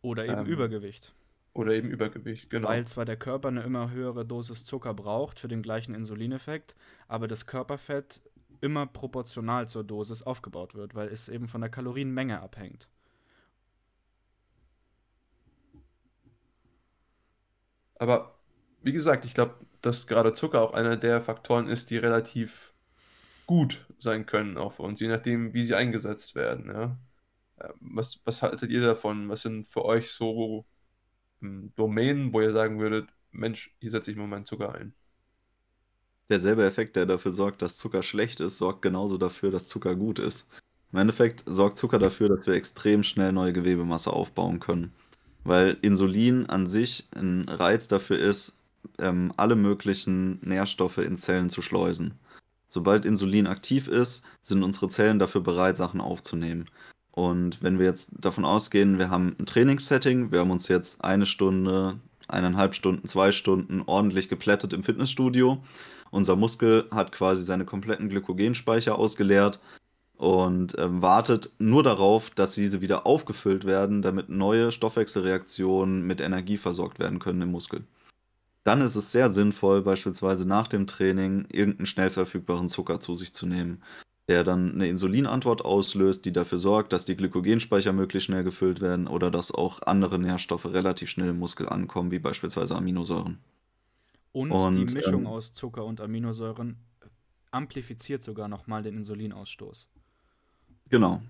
Oder 0.00 0.24
eben 0.24 0.40
ähm, 0.40 0.46
Übergewicht. 0.46 1.14
Oder 1.52 1.72
eben 1.74 1.90
Übergewicht, 1.90 2.50
genau. 2.50 2.68
Weil 2.68 2.86
zwar 2.86 3.04
der 3.04 3.16
Körper 3.16 3.48
eine 3.48 3.62
immer 3.62 3.90
höhere 3.90 4.24
Dosis 4.24 4.64
Zucker 4.64 4.94
braucht 4.94 5.38
für 5.38 5.48
den 5.48 5.62
gleichen 5.62 5.94
Insulineffekt, 5.94 6.74
aber 7.08 7.28
das 7.28 7.46
Körperfett 7.46 8.22
immer 8.60 8.86
proportional 8.86 9.68
zur 9.68 9.84
Dosis 9.84 10.22
aufgebaut 10.22 10.74
wird, 10.74 10.94
weil 10.94 11.08
es 11.08 11.28
eben 11.28 11.48
von 11.48 11.60
der 11.60 11.70
Kalorienmenge 11.70 12.40
abhängt. 12.40 12.88
Aber 17.96 18.38
wie 18.82 18.92
gesagt, 18.92 19.24
ich 19.24 19.34
glaube, 19.34 19.54
dass 19.82 20.06
gerade 20.06 20.32
Zucker 20.32 20.62
auch 20.62 20.72
einer 20.72 20.96
der 20.96 21.20
Faktoren 21.20 21.68
ist, 21.68 21.90
die 21.90 21.98
relativ 21.98 22.72
gut 23.46 23.86
sein 23.98 24.26
können, 24.26 24.58
auch 24.58 24.74
für 24.74 24.82
uns, 24.82 25.00
je 25.00 25.08
nachdem, 25.08 25.54
wie 25.54 25.62
sie 25.62 25.74
eingesetzt 25.74 26.34
werden. 26.34 26.66
Ja? 26.66 26.98
Ähm, 27.60 27.72
was, 27.80 28.20
was 28.24 28.42
haltet 28.42 28.70
ihr 28.70 28.82
davon? 28.82 29.28
Was 29.28 29.42
sind 29.42 29.66
für 29.66 29.84
euch 29.84 30.12
so 30.12 30.66
ähm, 31.42 31.72
Domänen, 31.76 32.32
wo 32.32 32.40
ihr 32.40 32.52
sagen 32.52 32.78
würdet, 32.78 33.08
Mensch, 33.30 33.74
hier 33.80 33.90
setze 33.90 34.10
ich 34.10 34.16
mal 34.16 34.26
meinen 34.26 34.46
Zucker 34.46 34.74
ein? 34.74 34.94
Derselbe 36.28 36.66
Effekt, 36.66 36.96
der 36.96 37.06
dafür 37.06 37.32
sorgt, 37.32 37.62
dass 37.62 37.78
Zucker 37.78 38.02
schlecht 38.02 38.40
ist, 38.40 38.58
sorgt 38.58 38.82
genauso 38.82 39.16
dafür, 39.16 39.50
dass 39.50 39.66
Zucker 39.66 39.96
gut 39.96 40.18
ist. 40.18 40.50
Im 40.92 40.98
Endeffekt 40.98 41.44
sorgt 41.46 41.78
Zucker 41.78 41.98
dafür, 41.98 42.28
dass 42.28 42.46
wir 42.46 42.54
extrem 42.54 43.02
schnell 43.02 43.32
neue 43.32 43.52
Gewebemasse 43.52 44.12
aufbauen 44.12 44.60
können. 44.60 44.92
Weil 45.44 45.78
Insulin 45.80 46.46
an 46.46 46.66
sich 46.66 47.08
ein 47.14 47.48
Reiz 47.48 47.88
dafür 47.88 48.18
ist, 48.18 48.57
ähm, 49.00 49.32
alle 49.36 49.56
möglichen 49.56 50.40
Nährstoffe 50.42 50.98
in 50.98 51.16
Zellen 51.16 51.50
zu 51.50 51.62
schleusen. 51.62 52.14
Sobald 52.68 53.04
Insulin 53.04 53.46
aktiv 53.46 53.88
ist, 53.88 54.22
sind 54.42 54.62
unsere 54.62 54.88
Zellen 54.88 55.18
dafür 55.18 55.40
bereit, 55.40 55.76
Sachen 55.76 56.00
aufzunehmen. 56.00 56.68
Und 57.12 57.62
wenn 57.62 57.78
wir 57.78 57.86
jetzt 57.86 58.12
davon 58.20 58.44
ausgehen, 58.44 58.98
wir 58.98 59.10
haben 59.10 59.34
ein 59.38 59.46
Trainingssetting, 59.46 60.30
wir 60.30 60.40
haben 60.40 60.50
uns 60.50 60.68
jetzt 60.68 61.02
eine 61.02 61.26
Stunde, 61.26 61.98
eineinhalb 62.28 62.74
Stunden, 62.74 63.08
zwei 63.08 63.32
Stunden 63.32 63.82
ordentlich 63.86 64.28
geplättet 64.28 64.72
im 64.72 64.84
Fitnessstudio. 64.84 65.58
Unser 66.10 66.36
Muskel 66.36 66.86
hat 66.90 67.10
quasi 67.12 67.42
seine 67.42 67.64
kompletten 67.64 68.08
Glykogenspeicher 68.08 68.98
ausgeleert 68.98 69.58
und 70.16 70.76
äh, 70.78 71.02
wartet 71.02 71.50
nur 71.58 71.82
darauf, 71.82 72.30
dass 72.30 72.52
diese 72.52 72.80
wieder 72.80 73.06
aufgefüllt 73.06 73.64
werden, 73.64 74.02
damit 74.02 74.28
neue 74.28 74.72
Stoffwechselreaktionen 74.72 76.06
mit 76.06 76.20
Energie 76.20 76.56
versorgt 76.56 76.98
werden 76.98 77.18
können 77.18 77.42
im 77.42 77.50
Muskel 77.50 77.84
dann 78.64 78.80
ist 78.80 78.96
es 78.96 79.12
sehr 79.12 79.30
sinnvoll, 79.30 79.82
beispielsweise 79.82 80.46
nach 80.46 80.68
dem 80.68 80.86
Training 80.86 81.46
irgendeinen 81.50 81.86
schnell 81.86 82.10
verfügbaren 82.10 82.68
Zucker 82.68 83.00
zu 83.00 83.14
sich 83.14 83.32
zu 83.32 83.46
nehmen, 83.46 83.82
der 84.28 84.44
dann 84.44 84.72
eine 84.72 84.88
Insulinantwort 84.88 85.64
auslöst, 85.64 86.24
die 86.24 86.32
dafür 86.32 86.58
sorgt, 86.58 86.92
dass 86.92 87.06
die 87.06 87.16
Glykogenspeicher 87.16 87.92
möglichst 87.92 88.26
schnell 88.26 88.44
gefüllt 88.44 88.80
werden 88.80 89.06
oder 89.06 89.30
dass 89.30 89.52
auch 89.52 89.82
andere 89.82 90.18
Nährstoffe 90.18 90.66
relativ 90.66 91.08
schnell 91.08 91.30
im 91.30 91.38
Muskel 91.38 91.68
ankommen, 91.68 92.10
wie 92.10 92.18
beispielsweise 92.18 92.76
Aminosäuren. 92.76 93.38
Und, 94.32 94.50
und 94.50 94.74
die 94.76 94.94
Mischung 94.94 95.22
ähm, 95.22 95.26
aus 95.26 95.54
Zucker 95.54 95.84
und 95.84 96.00
Aminosäuren 96.00 96.76
amplifiziert 97.50 98.22
sogar 98.22 98.48
nochmal 98.48 98.82
den 98.82 98.98
Insulinausstoß. 98.98 99.88
Genau. 100.90 101.22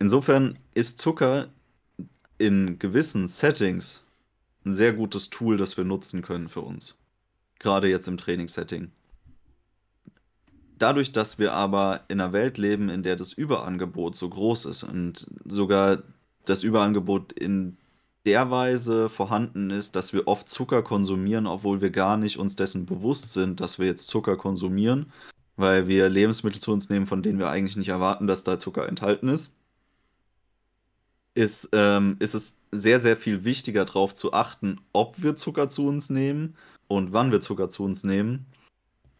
Insofern 0.00 0.58
ist 0.74 0.98
Zucker 0.98 1.50
in 2.38 2.78
gewissen 2.78 3.28
Settings 3.28 4.02
ein 4.64 4.74
sehr 4.74 4.92
gutes 4.92 5.30
Tool, 5.30 5.56
das 5.56 5.76
wir 5.76 5.84
nutzen 5.84 6.22
können 6.22 6.48
für 6.48 6.60
uns. 6.60 6.96
Gerade 7.58 7.88
jetzt 7.88 8.08
im 8.08 8.16
Trainingssetting. 8.16 8.90
Dadurch, 10.78 11.12
dass 11.12 11.38
wir 11.38 11.52
aber 11.52 12.04
in 12.08 12.20
einer 12.20 12.32
Welt 12.32 12.56
leben, 12.56 12.88
in 12.88 13.02
der 13.02 13.16
das 13.16 13.32
Überangebot 13.32 14.16
so 14.16 14.28
groß 14.28 14.64
ist 14.66 14.82
und 14.82 15.26
sogar 15.44 16.02
das 16.46 16.62
Überangebot 16.62 17.32
in 17.32 17.76
der 18.24 18.50
Weise 18.50 19.08
vorhanden 19.08 19.70
ist, 19.70 19.96
dass 19.96 20.12
wir 20.12 20.26
oft 20.26 20.48
Zucker 20.48 20.82
konsumieren, 20.82 21.46
obwohl 21.46 21.80
wir 21.80 21.90
gar 21.90 22.16
nicht 22.16 22.38
uns 22.38 22.56
dessen 22.56 22.86
bewusst 22.86 23.32
sind, 23.32 23.60
dass 23.60 23.78
wir 23.78 23.86
jetzt 23.86 24.08
Zucker 24.08 24.36
konsumieren, 24.36 25.12
weil 25.56 25.86
wir 25.86 26.08
Lebensmittel 26.08 26.60
zu 26.60 26.72
uns 26.72 26.88
nehmen, 26.88 27.06
von 27.06 27.22
denen 27.22 27.38
wir 27.38 27.50
eigentlich 27.50 27.76
nicht 27.76 27.88
erwarten, 27.88 28.26
dass 28.26 28.44
da 28.44 28.58
Zucker 28.58 28.88
enthalten 28.88 29.28
ist 29.28 29.52
ist, 31.34 31.70
ähm, 31.72 32.16
ist 32.18 32.34
es 32.34 32.56
sehr, 32.72 33.00
sehr 33.00 33.16
viel 33.16 33.44
wichtiger 33.44 33.84
darauf 33.84 34.14
zu 34.14 34.32
achten, 34.32 34.80
ob 34.92 35.22
wir 35.22 35.36
Zucker 35.36 35.68
zu 35.68 35.86
uns 35.86 36.10
nehmen 36.10 36.56
und 36.88 37.12
wann 37.12 37.32
wir 37.32 37.40
Zucker 37.40 37.68
zu 37.68 37.84
uns 37.84 38.04
nehmen, 38.04 38.46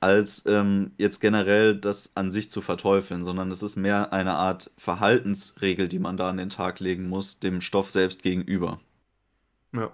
als 0.01 0.45
ähm, 0.47 0.93
jetzt 0.99 1.21
generell 1.21 1.77
das 1.77 2.17
an 2.17 2.33
sich 2.33 2.51
zu 2.51 2.63
verteufeln, 2.63 3.25
sondern 3.25 3.51
es 3.51 3.63
ist 3.63 3.77
mehr 3.77 4.13
eine 4.13 4.35
Art 4.35 4.71
Verhaltensregel, 4.79 5.89
die 5.89 5.99
man 5.99 6.17
da 6.17 6.31
an 6.31 6.39
den 6.39 6.51
Tag 6.51 6.81
legen 6.81 7.09
muss, 7.09 7.39
dem 7.41 7.61
Stoff 7.61 7.91
selbst 7.91 8.23
gegenüber. 8.23 8.81
Ja. 9.73 9.93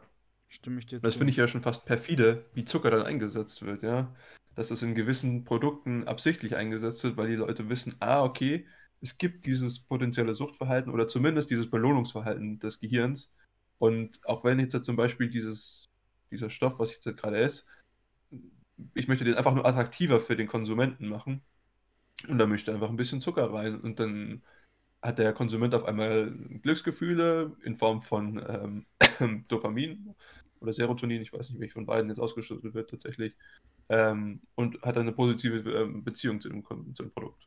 Stimme 0.49 0.79
ich 0.79 0.87
dir 0.87 1.01
Das 1.01 1.17
finde 1.17 1.33
ich 1.33 1.37
ja 1.37 1.49
schon 1.49 1.62
fast 1.62 1.85
perfide, 1.85 2.45
wie 2.55 2.64
Zucker 2.64 2.91
dann 2.91 3.03
eingesetzt 3.03 3.62
wird, 3.62 3.83
ja. 3.83 4.14
Dass 4.55 4.71
es 4.71 4.83
in 4.83 4.95
gewissen 4.95 5.45
Produkten 5.45 6.05
absichtlich 6.05 6.57
eingesetzt 6.57 7.03
wird, 7.05 7.17
weil 7.17 7.29
die 7.29 7.35
Leute 7.35 7.69
wissen, 7.69 7.97
ah, 8.01 8.23
okay, 8.23 8.67
es 9.07 9.19
gibt 9.19 9.47
dieses 9.47 9.79
potenzielle 9.81 10.35
Suchtverhalten 10.35 10.93
oder 10.93 11.07
zumindest 11.09 11.51
dieses 11.51 11.71
Belohnungsverhalten 11.71 12.59
des 12.59 12.81
Gehirns. 12.81 13.33
Und 13.79 14.21
auch 14.27 14.45
wenn 14.45 14.59
jetzt 14.59 14.85
zum 14.85 14.97
Beispiel 14.97 15.29
dieses, 15.31 15.91
dieser 16.33 16.51
Stoff, 16.51 16.79
was 16.81 16.91
ich 16.91 17.05
jetzt 17.05 17.19
gerade 17.19 17.39
esse, 17.39 17.65
ich 18.95 19.09
möchte 19.09 19.25
den 19.25 19.35
einfach 19.37 19.55
nur 19.55 19.67
attraktiver 19.67 20.21
für 20.21 20.37
den 20.37 20.49
Konsumenten 20.49 21.09
machen, 21.09 21.43
Und 22.29 22.39
da 22.39 22.47
möchte 22.47 22.73
einfach 22.75 22.91
ein 22.91 22.97
bisschen 22.97 23.21
Zucker 23.21 23.53
rein. 23.53 23.81
Und 23.81 24.01
dann 24.01 24.43
hat 25.03 25.19
der 25.19 25.33
Konsument 25.35 25.75
auf 25.75 25.85
einmal 25.85 26.33
Glücksgefühle 26.63 27.57
in 27.65 27.77
Form 27.77 28.03
von 28.03 28.43
ähm, 29.21 29.45
Dopamin 29.49 30.15
oder 30.61 30.73
Serotonin, 30.73 31.23
ich 31.23 31.33
weiß 31.33 31.51
nicht, 31.51 31.61
welche 31.61 31.75
von 31.75 31.87
beiden 31.87 32.11
jetzt 32.11 32.21
ausgeschüttet 32.21 32.75
wird 32.75 32.91
tatsächlich, 32.91 33.35
ähm, 33.91 34.43
und 34.57 34.83
hat 34.83 34.97
eine 34.99 35.13
positive 35.13 35.59
ähm, 35.71 36.05
Beziehung 36.05 36.41
zu 36.41 36.49
dem, 36.51 36.65
zu 36.95 37.05
dem 37.05 37.13
Produkt. 37.13 37.47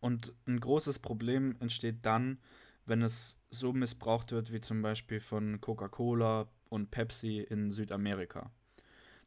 Und 0.00 0.32
ein 0.46 0.60
großes 0.60 0.98
Problem 1.00 1.56
entsteht 1.60 2.06
dann, 2.06 2.38
wenn 2.86 3.02
es 3.02 3.38
so 3.50 3.72
missbraucht 3.72 4.32
wird 4.32 4.52
wie 4.52 4.60
zum 4.60 4.82
Beispiel 4.82 5.20
von 5.20 5.60
Coca-Cola 5.60 6.48
und 6.68 6.90
Pepsi 6.90 7.40
in 7.40 7.70
Südamerika. 7.70 8.50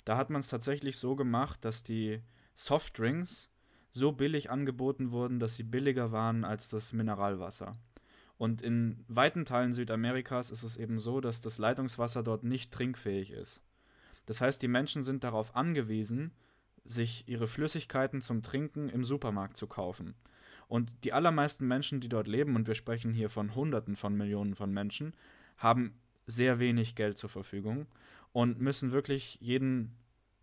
Da 0.05 0.17
hat 0.17 0.29
man 0.29 0.39
es 0.39 0.47
tatsächlich 0.47 0.97
so 0.97 1.15
gemacht, 1.15 1.63
dass 1.63 1.83
die 1.83 2.21
Softdrinks 2.55 3.49
so 3.91 4.11
billig 4.11 4.49
angeboten 4.49 5.11
wurden, 5.11 5.39
dass 5.39 5.55
sie 5.55 5.63
billiger 5.63 6.11
waren 6.11 6.43
als 6.43 6.69
das 6.69 6.93
Mineralwasser. 6.93 7.75
Und 8.37 8.61
in 8.61 9.03
weiten 9.07 9.45
Teilen 9.45 9.73
Südamerikas 9.73 10.49
ist 10.49 10.63
es 10.63 10.77
eben 10.77 10.97
so, 10.97 11.21
dass 11.21 11.41
das 11.41 11.59
Leitungswasser 11.59 12.23
dort 12.23 12.43
nicht 12.43 12.71
trinkfähig 12.71 13.31
ist. 13.31 13.61
Das 14.25 14.41
heißt, 14.41 14.61
die 14.61 14.67
Menschen 14.67 15.03
sind 15.03 15.23
darauf 15.23 15.55
angewiesen, 15.55 16.31
sich 16.83 17.27
ihre 17.27 17.47
Flüssigkeiten 17.47 18.21
zum 18.21 18.41
Trinken 18.41 18.89
im 18.89 19.03
Supermarkt 19.03 19.57
zu 19.57 19.67
kaufen. 19.67 20.15
Und 20.71 20.93
die 21.03 21.11
allermeisten 21.11 21.67
Menschen, 21.67 21.99
die 21.99 22.07
dort 22.07 22.29
leben, 22.29 22.55
und 22.55 22.65
wir 22.65 22.75
sprechen 22.75 23.11
hier 23.11 23.29
von 23.29 23.55
Hunderten 23.55 23.97
von 23.97 24.15
Millionen 24.15 24.55
von 24.55 24.71
Menschen, 24.71 25.13
haben 25.57 25.99
sehr 26.27 26.61
wenig 26.61 26.95
Geld 26.95 27.17
zur 27.17 27.29
Verfügung 27.29 27.87
und 28.31 28.61
müssen 28.61 28.93
wirklich 28.93 29.37
jeden 29.41 29.93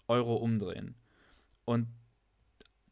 Euro 0.06 0.36
umdrehen. 0.36 0.96
Und 1.64 1.86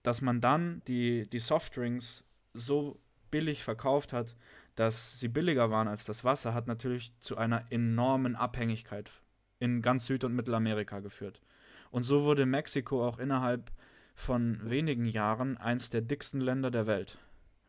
dass 0.03 0.23
man 0.23 0.41
dann 0.41 0.81
die, 0.89 1.29
die 1.29 1.39
Softdrinks 1.39 2.25
so 2.55 2.99
billig 3.31 3.63
verkauft 3.65 4.15
hat, 4.15 4.35
dass 4.75 5.21
sie 5.21 5.29
billiger 5.29 5.71
waren 5.71 5.89
als 5.89 6.07
das 6.07 6.25
Wasser, 6.25 6.55
hat 6.55 6.67
natürlich 6.67 7.13
zu 7.21 7.37
einer 7.37 7.71
enormen 7.71 8.35
Abhängigkeit 8.35 9.11
in 9.59 9.83
ganz 9.83 10.07
Süd- 10.07 10.25
und 10.25 10.35
Mittelamerika 10.35 11.01
geführt. 11.01 11.43
Und 11.91 12.05
so 12.05 12.25
wurde 12.25 12.47
Mexiko 12.47 13.07
auch 13.07 13.19
innerhalb 13.19 13.71
von 14.15 14.59
wenigen 14.71 15.05
Jahren 15.05 15.59
eins 15.59 15.91
der 15.91 16.01
dicksten 16.01 16.41
Länder 16.41 16.71
der 16.71 16.87
Welt 16.87 17.19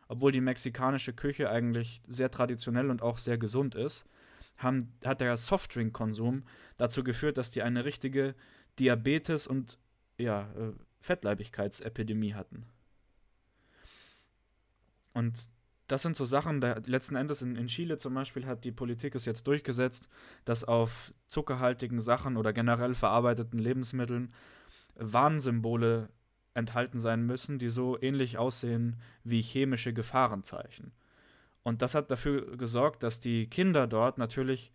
obwohl 0.07 0.31
die 0.31 0.41
mexikanische 0.41 1.13
Küche 1.13 1.49
eigentlich 1.49 2.01
sehr 2.07 2.31
traditionell 2.31 2.89
und 2.89 3.01
auch 3.01 3.17
sehr 3.17 3.37
gesund 3.37 3.75
ist, 3.75 4.05
haben, 4.57 4.91
hat 5.05 5.21
der 5.21 5.37
Softdrink-Konsum 5.37 6.43
dazu 6.77 7.03
geführt, 7.03 7.37
dass 7.37 7.51
die 7.51 7.61
eine 7.61 7.85
richtige 7.85 8.35
Diabetes- 8.79 9.47
und 9.47 9.77
ja, 10.17 10.51
äh, 10.53 10.73
Fettleibigkeitsepidemie 10.99 12.33
hatten. 12.33 12.65
Und 15.13 15.49
das 15.87 16.01
sind 16.01 16.17
so 16.17 16.25
Sachen, 16.25 16.59
da 16.59 16.79
letzten 16.85 17.15
Endes 17.15 17.41
in, 17.41 17.55
in 17.55 17.67
Chile 17.67 17.97
zum 17.97 18.13
Beispiel 18.13 18.45
hat 18.45 18.65
die 18.65 18.71
Politik 18.71 19.15
es 19.15 19.25
jetzt 19.25 19.47
durchgesetzt, 19.47 20.09
dass 20.43 20.63
auf 20.63 21.13
zuckerhaltigen 21.27 22.01
Sachen 22.01 22.35
oder 22.35 22.51
generell 22.51 22.93
verarbeiteten 22.93 23.57
Lebensmitteln 23.57 24.33
Warnsymbole 24.95 26.09
enthalten 26.57 26.99
sein 26.99 27.25
müssen, 27.25 27.59
die 27.59 27.69
so 27.69 27.97
ähnlich 28.01 28.37
aussehen 28.37 28.97
wie 29.23 29.41
chemische 29.41 29.93
Gefahrenzeichen. 29.93 30.91
Und 31.63 31.81
das 31.81 31.95
hat 31.95 32.11
dafür 32.11 32.57
gesorgt, 32.57 33.03
dass 33.03 33.19
die 33.19 33.47
Kinder 33.49 33.87
dort 33.87 34.17
natürlich 34.17 34.71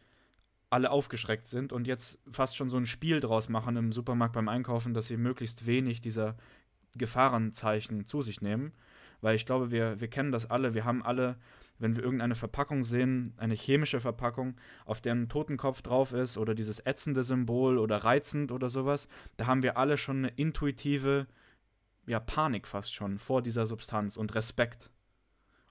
alle 0.71 0.91
aufgeschreckt 0.91 1.47
sind 1.47 1.73
und 1.73 1.87
jetzt 1.87 2.19
fast 2.31 2.57
schon 2.57 2.71
so 2.71 2.79
ein 2.79 2.87
Spiel 2.87 3.21
draus 3.21 3.49
machen 3.49 3.77
im 3.77 3.93
Supermarkt 3.93 4.35
beim 4.35 4.49
Einkaufen, 4.49 4.95
dass 4.95 5.07
sie 5.07 5.19
möglichst 5.19 5.67
wenig 5.67 6.01
dieser 6.01 6.37
Gefahrenzeichen 6.97 8.07
zu 8.07 8.23
sich 8.23 8.41
nehmen. 8.41 8.73
Weil 9.21 9.37
ich 9.37 9.47
glaube, 9.47 9.71
wir, 9.71 10.01
wir 10.01 10.09
kennen 10.09 10.33
das 10.33 10.51
alle. 10.51 10.75
Wir 10.75 10.85
haben 10.85 11.03
alle, 11.03 11.37
wenn 11.79 11.97
wir 11.97 12.03
irgendeine 12.03 12.35
Verpackung 12.35 12.83
sehen, 12.85 13.35
eine 13.37 13.55
chemische 13.55 14.01
Verpackung, 14.01 14.57
auf 14.85 15.01
der 15.01 15.15
ein 15.15 15.29
Totenkopf 15.29 15.83
drauf 15.83 16.13
ist 16.13 16.39
oder 16.39 16.55
dieses 16.55 16.81
ätzende 16.81 17.23
Symbol 17.23 17.79
oder 17.79 17.99
reizend 17.99 18.51
oder 18.53 18.71
sowas, 18.71 19.09
da 19.37 19.47
haben 19.47 19.63
wir 19.63 19.77
alle 19.77 19.97
schon 19.97 20.19
eine 20.19 20.29
intuitive 20.29 21.27
ja, 22.07 22.21
Panik 22.21 22.67
fast 22.67 22.95
schon 22.95 23.19
vor 23.19 23.43
dieser 23.43 23.67
Substanz 23.67 24.17
und 24.17 24.35
Respekt 24.35 24.91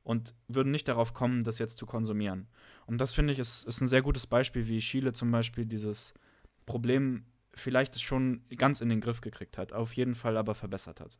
und 0.03 0.33
würden 0.47 0.71
nicht 0.71 0.87
darauf 0.87 1.13
kommen, 1.13 1.43
das 1.43 1.59
jetzt 1.59 1.77
zu 1.77 1.85
konsumieren. 1.85 2.47
Und 2.87 2.99
das 2.99 3.13
finde 3.13 3.33
ich 3.33 3.39
ist, 3.39 3.63
ist 3.65 3.81
ein 3.81 3.87
sehr 3.87 4.01
gutes 4.01 4.27
Beispiel, 4.27 4.67
wie 4.67 4.79
Chile 4.79 5.13
zum 5.13 5.31
Beispiel 5.31 5.65
dieses 5.65 6.13
Problem 6.65 7.25
vielleicht 7.53 7.99
schon 8.01 8.41
ganz 8.55 8.81
in 8.81 8.89
den 8.89 9.01
Griff 9.01 9.21
gekriegt 9.21 9.57
hat, 9.57 9.73
auf 9.73 9.93
jeden 9.93 10.15
Fall 10.15 10.37
aber 10.37 10.55
verbessert 10.55 10.99
hat. 10.99 11.17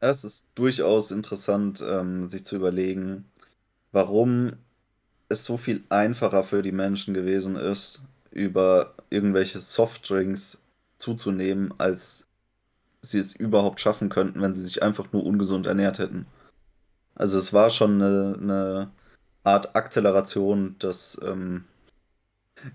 Es 0.00 0.24
ist 0.24 0.50
durchaus 0.54 1.10
interessant, 1.10 1.82
ähm, 1.86 2.28
sich 2.28 2.44
zu 2.44 2.56
überlegen, 2.56 3.24
warum 3.92 4.52
es 5.28 5.44
so 5.44 5.56
viel 5.56 5.84
einfacher 5.88 6.44
für 6.44 6.62
die 6.62 6.72
Menschen 6.72 7.14
gewesen 7.14 7.56
ist, 7.56 8.02
über 8.36 8.94
irgendwelche 9.08 9.58
Softdrinks 9.60 10.58
zuzunehmen, 10.98 11.72
als 11.78 12.26
sie 13.00 13.18
es 13.18 13.34
überhaupt 13.34 13.80
schaffen 13.80 14.10
könnten, 14.10 14.42
wenn 14.42 14.52
sie 14.52 14.62
sich 14.62 14.82
einfach 14.82 15.12
nur 15.12 15.24
ungesund 15.24 15.66
ernährt 15.66 15.98
hätten. 15.98 16.26
Also 17.14 17.38
es 17.38 17.52
war 17.52 17.70
schon 17.70 18.02
eine, 18.02 18.36
eine 18.38 18.90
Art 19.42 19.74
Akzeleration 19.74 20.76
des 20.78 21.18
ähm, 21.24 21.64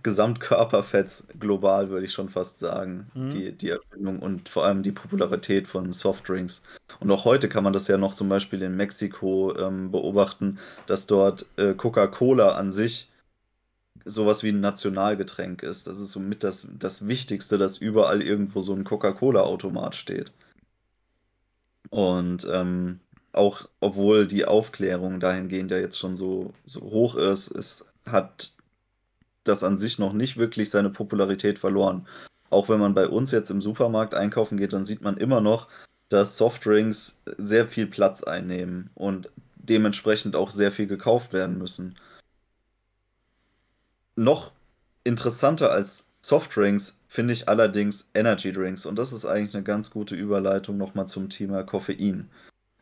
Gesamtkörperfetts 0.02 1.28
global, 1.40 1.90
würde 1.90 2.06
ich 2.06 2.14
schon 2.14 2.30
fast 2.30 2.58
sagen. 2.58 3.12
Mhm. 3.14 3.30
Die, 3.30 3.52
die 3.52 3.70
Erfindung 3.70 4.20
und 4.20 4.50
vor 4.50 4.66
allem 4.66 4.82
die 4.82 4.92
Popularität 4.92 5.68
von 5.68 5.94
Softdrinks. 5.94 6.64
Und 7.00 7.12
auch 7.12 7.26
heute 7.26 7.50
kann 7.50 7.64
man 7.64 7.74
das 7.74 7.88
ja 7.88 7.98
noch 7.98 8.16
zum 8.16 8.30
Beispiel 8.30 8.64
in 8.64 8.76
Mexiko 8.76 9.56
ähm, 9.60 9.92
beobachten, 9.92 10.58
dass 10.88 11.06
dort 11.06 11.46
äh, 11.58 11.74
Coca-Cola 11.74 12.56
an 12.56 12.72
sich 12.72 13.11
sowas 14.06 14.44
wie 14.44 14.50
ein 14.50 14.60
Nationalgetränk 14.60 15.64
ist. 15.64 15.88
Das 15.88 16.00
ist 16.00 16.12
somit 16.12 16.44
das, 16.44 16.68
das 16.78 17.08
Wichtigste, 17.08 17.58
dass 17.58 17.78
überall 17.78 18.22
irgendwo 18.22 18.62
so 18.62 18.74
ein 18.74 18.84
Coca-Cola-Automat 18.84 19.96
steht. 19.96 20.32
Und 21.90 22.48
ähm, 22.52 23.00
auch 23.34 23.68
obwohl 23.80 24.28
die 24.28 24.46
Aufklärung 24.46 25.20
dahingehend 25.20 25.72
ja 25.72 25.78
jetzt 25.78 26.00
schon 26.00 26.16
so, 26.16 26.54
so 26.66 26.82
hoch 26.82 27.16
ist, 27.16 27.50
es 27.52 27.86
hat 28.06 28.54
das 29.44 29.64
an 29.64 29.78
sich 29.78 30.00
noch 30.00 30.14
nicht 30.14 30.38
wirklich 30.38 30.70
seine 30.70 30.90
Popularität 30.90 31.60
verloren. 31.60 32.08
Auch 32.50 32.70
wenn 32.70 32.80
man 32.80 32.94
bei 32.94 33.08
uns 33.08 33.32
jetzt 33.32 33.50
im 33.50 33.62
Supermarkt 33.62 34.14
einkaufen 34.14 34.58
geht, 34.58 34.74
dann 34.74 34.86
sieht 34.86 35.02
man 35.02 35.18
immer 35.18 35.42
noch, 35.42 35.68
dass 36.10 36.38
Softdrinks 36.38 37.20
sehr 37.38 37.68
viel 37.68 37.88
Platz 37.88 38.24
einnehmen 38.24 38.90
und 38.96 39.30
dementsprechend 39.56 40.36
auch 40.36 40.52
sehr 40.52 40.72
viel 40.72 40.88
gekauft 40.88 41.34
werden 41.34 41.58
müssen 41.58 41.96
noch 44.24 44.52
interessanter 45.04 45.72
als 45.72 46.08
Softdrinks 46.22 47.00
finde 47.08 47.34
ich 47.34 47.50
allerdings 47.50 48.10
Energy 48.14 48.54
Drinks. 48.54 48.86
Und 48.86 48.98
das 48.98 49.12
ist 49.14 49.26
eigentlich 49.26 49.56
eine 49.56 49.64
ganz 49.64 49.92
gute 49.92 50.16
Überleitung 50.16 50.78
nochmal 50.78 51.08
zum 51.08 51.30
Thema 51.30 51.64
Koffein. 51.64 52.30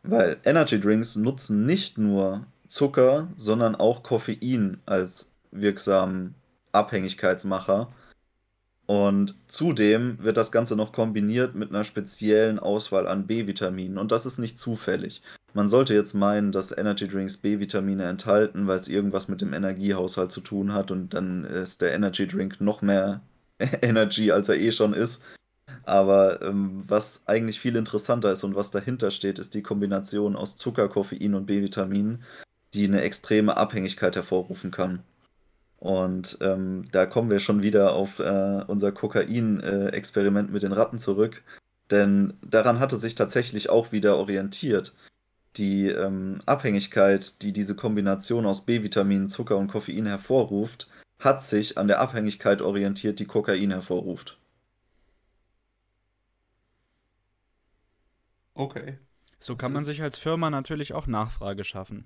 Weil 0.03 0.37
Energy 0.43 0.79
Drinks 0.79 1.15
nutzen 1.15 1.65
nicht 1.65 1.97
nur 1.97 2.45
Zucker, 2.67 3.27
sondern 3.37 3.75
auch 3.75 4.03
Koffein 4.03 4.79
als 4.85 5.29
wirksamen 5.51 6.35
Abhängigkeitsmacher. 6.71 7.91
Und 8.85 9.35
zudem 9.47 10.21
wird 10.21 10.37
das 10.37 10.51
Ganze 10.51 10.75
noch 10.75 10.91
kombiniert 10.91 11.55
mit 11.55 11.69
einer 11.69 11.83
speziellen 11.83 12.59
Auswahl 12.59 13.07
an 13.07 13.27
B-Vitaminen. 13.27 13.97
Und 13.97 14.11
das 14.11 14.25
ist 14.25 14.39
nicht 14.39 14.57
zufällig. 14.57 15.21
Man 15.53 15.67
sollte 15.67 15.93
jetzt 15.93 16.13
meinen, 16.13 16.51
dass 16.51 16.77
Energy 16.77 17.07
Drinks 17.07 17.37
B-Vitamine 17.37 18.05
enthalten, 18.05 18.67
weil 18.67 18.77
es 18.77 18.87
irgendwas 18.87 19.27
mit 19.27 19.41
dem 19.41 19.53
Energiehaushalt 19.53 20.31
zu 20.31 20.41
tun 20.41 20.73
hat 20.73 20.91
und 20.91 21.13
dann 21.13 21.43
ist 21.43 21.81
der 21.81 21.93
Energy 21.93 22.27
Drink 22.27 22.61
noch 22.61 22.81
mehr 22.81 23.21
Energy, 23.81 24.31
als 24.31 24.49
er 24.49 24.57
eh 24.57 24.71
schon 24.71 24.93
ist. 24.93 25.23
Aber 25.85 26.41
ähm, 26.41 26.83
was 26.87 27.23
eigentlich 27.25 27.59
viel 27.59 27.75
interessanter 27.75 28.31
ist 28.31 28.43
und 28.43 28.55
was 28.55 28.71
dahinter 28.71 29.11
steht, 29.11 29.39
ist 29.39 29.55
die 29.55 29.63
Kombination 29.63 30.35
aus 30.35 30.55
Zucker, 30.55 30.87
Koffein 30.87 31.33
und 31.33 31.45
B-Vitaminen, 31.45 32.23
die 32.73 32.85
eine 32.85 33.01
extreme 33.01 33.57
Abhängigkeit 33.57 34.15
hervorrufen 34.15 34.71
kann. 34.71 35.03
Und 35.77 36.37
ähm, 36.41 36.85
da 36.91 37.05
kommen 37.05 37.31
wir 37.31 37.39
schon 37.39 37.63
wieder 37.63 37.93
auf 37.93 38.19
äh, 38.19 38.63
unser 38.67 38.91
Kokain-Experiment 38.91 40.51
mit 40.51 40.63
den 40.63 40.73
Ratten 40.73 40.99
zurück. 40.99 41.43
Denn 41.89 42.33
daran 42.41 42.79
hatte 42.79 42.97
sich 42.97 43.15
tatsächlich 43.15 43.69
auch 43.69 43.91
wieder 43.91 44.17
orientiert 44.17 44.93
die 45.57 45.87
ähm, 45.87 46.41
Abhängigkeit, 46.45 47.41
die 47.41 47.53
diese 47.53 47.75
Kombination 47.75 48.45
aus 48.45 48.65
B-Vitaminen, 48.65 49.29
Zucker 49.29 49.57
und 49.57 49.67
Koffein 49.67 50.05
hervorruft, 50.05 50.87
hat 51.19 51.41
sich 51.41 51.77
an 51.77 51.87
der 51.87 51.99
Abhängigkeit 51.99 52.61
orientiert, 52.61 53.19
die 53.19 53.25
Kokain 53.25 53.71
hervorruft. 53.71 54.37
Okay. 58.53 58.97
So 59.39 59.55
kann 59.55 59.71
man 59.71 59.85
sich 59.85 60.01
als 60.01 60.17
Firma 60.17 60.49
natürlich 60.49 60.93
auch 60.93 61.07
Nachfrage 61.07 61.63
schaffen. 61.63 62.05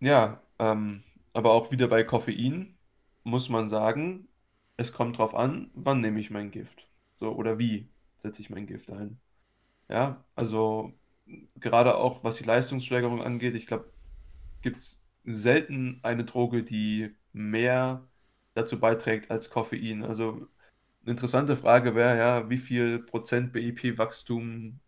Ja, 0.00 0.42
ähm, 0.58 1.02
aber 1.32 1.52
auch 1.52 1.70
wieder 1.70 1.88
bei 1.88 2.04
Koffein 2.04 2.76
muss 3.22 3.48
man 3.48 3.68
sagen, 3.68 4.28
es 4.76 4.92
kommt 4.92 5.18
drauf 5.18 5.34
an, 5.34 5.70
wann 5.74 6.00
nehme 6.00 6.20
ich 6.20 6.30
mein 6.30 6.50
Gift. 6.50 6.89
So, 7.20 7.32
oder 7.32 7.58
wie 7.58 7.90
setze 8.18 8.40
ich 8.40 8.48
mein 8.48 8.66
Gift 8.66 8.90
ein. 8.90 9.20
Ja, 9.88 10.24
also 10.36 10.94
gerade 11.56 11.96
auch 11.96 12.24
was 12.24 12.36
die 12.36 12.44
Leistungssteigerung 12.44 13.22
angeht, 13.22 13.54
ich 13.54 13.66
glaube, 13.66 13.92
gibt 14.62 14.78
es 14.78 15.04
selten 15.24 16.00
eine 16.02 16.24
Droge, 16.24 16.64
die 16.64 17.14
mehr 17.34 18.08
dazu 18.54 18.80
beiträgt 18.80 19.30
als 19.30 19.50
Koffein. 19.50 20.02
Also 20.02 20.48
eine 21.02 21.12
interessante 21.12 21.56
Frage 21.58 21.94
wäre 21.94 22.16
ja, 22.18 22.50
wie 22.50 22.58
viel 22.58 23.00
Prozent 23.00 23.52
BIP-Wachstum 23.52 24.80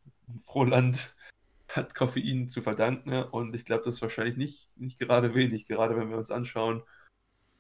pro 0.46 0.64
Land 0.64 1.16
hat 1.68 1.94
Koffein 1.94 2.48
zu 2.48 2.62
verdanken? 2.62 3.12
Und 3.24 3.54
ich 3.54 3.66
glaube, 3.66 3.84
das 3.84 3.96
ist 3.96 4.02
wahrscheinlich 4.02 4.38
nicht, 4.38 4.70
nicht 4.78 4.98
gerade 4.98 5.34
wenig, 5.34 5.66
gerade 5.66 5.96
wenn 5.96 6.10
wir 6.10 6.18
uns 6.18 6.30
anschauen. 6.30 6.82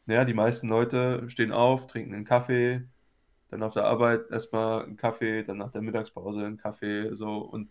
Naja, 0.06 0.24
die 0.24 0.34
meisten 0.34 0.68
Leute 0.68 1.28
stehen 1.30 1.52
auf, 1.52 1.86
trinken 1.86 2.14
einen 2.14 2.24
Kaffee, 2.24 2.88
dann 3.52 3.62
auf 3.62 3.74
der 3.74 3.84
Arbeit 3.84 4.30
erstmal 4.30 4.84
einen 4.84 4.96
Kaffee, 4.96 5.44
dann 5.44 5.58
nach 5.58 5.70
der 5.72 5.82
Mittagspause 5.82 6.44
einen 6.46 6.56
Kaffee, 6.56 7.14
so 7.14 7.38
und 7.38 7.70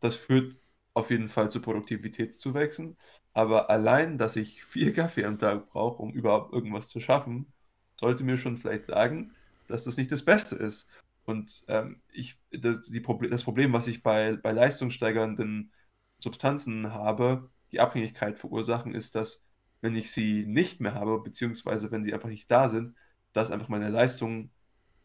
das 0.00 0.16
führt 0.16 0.56
auf 0.94 1.10
jeden 1.10 1.28
Fall 1.28 1.50
zu 1.50 1.60
Produktivitätszuwächsen. 1.60 2.96
Aber 3.32 3.70
allein, 3.70 4.18
dass 4.18 4.36
ich 4.36 4.64
vier 4.66 4.92
Kaffee 4.92 5.24
am 5.24 5.38
Tag 5.38 5.68
brauche, 5.68 6.02
um 6.02 6.12
überhaupt 6.12 6.52
irgendwas 6.52 6.88
zu 6.88 7.00
schaffen, 7.00 7.52
sollte 8.00 8.24
mir 8.24 8.36
schon 8.38 8.56
vielleicht 8.58 8.86
sagen, 8.86 9.34
dass 9.68 9.84
das 9.84 9.96
nicht 9.96 10.12
das 10.12 10.24
Beste 10.24 10.56
ist. 10.56 10.88
Und 11.24 11.64
ähm, 11.68 12.00
ich, 12.12 12.38
das, 12.52 12.82
die 12.82 13.00
Proble 13.00 13.28
das 13.30 13.44
Problem, 13.44 13.72
was 13.72 13.88
ich 13.88 14.02
bei, 14.02 14.36
bei 14.36 14.52
leistungssteigernden 14.52 15.72
Substanzen 16.18 16.92
habe, 16.94 17.50
die 17.72 17.80
Abhängigkeit 17.80 18.38
verursachen, 18.38 18.94
ist, 18.94 19.14
dass 19.16 19.42
wenn 19.80 19.96
ich 19.96 20.12
sie 20.12 20.46
nicht 20.46 20.80
mehr 20.80 20.94
habe, 20.94 21.20
beziehungsweise 21.20 21.90
wenn 21.90 22.04
sie 22.04 22.14
einfach 22.14 22.28
nicht 22.28 22.50
da 22.50 22.68
sind, 22.68 22.94
dass 23.32 23.50
einfach 23.50 23.68
meine 23.68 23.88
Leistung 23.90 24.50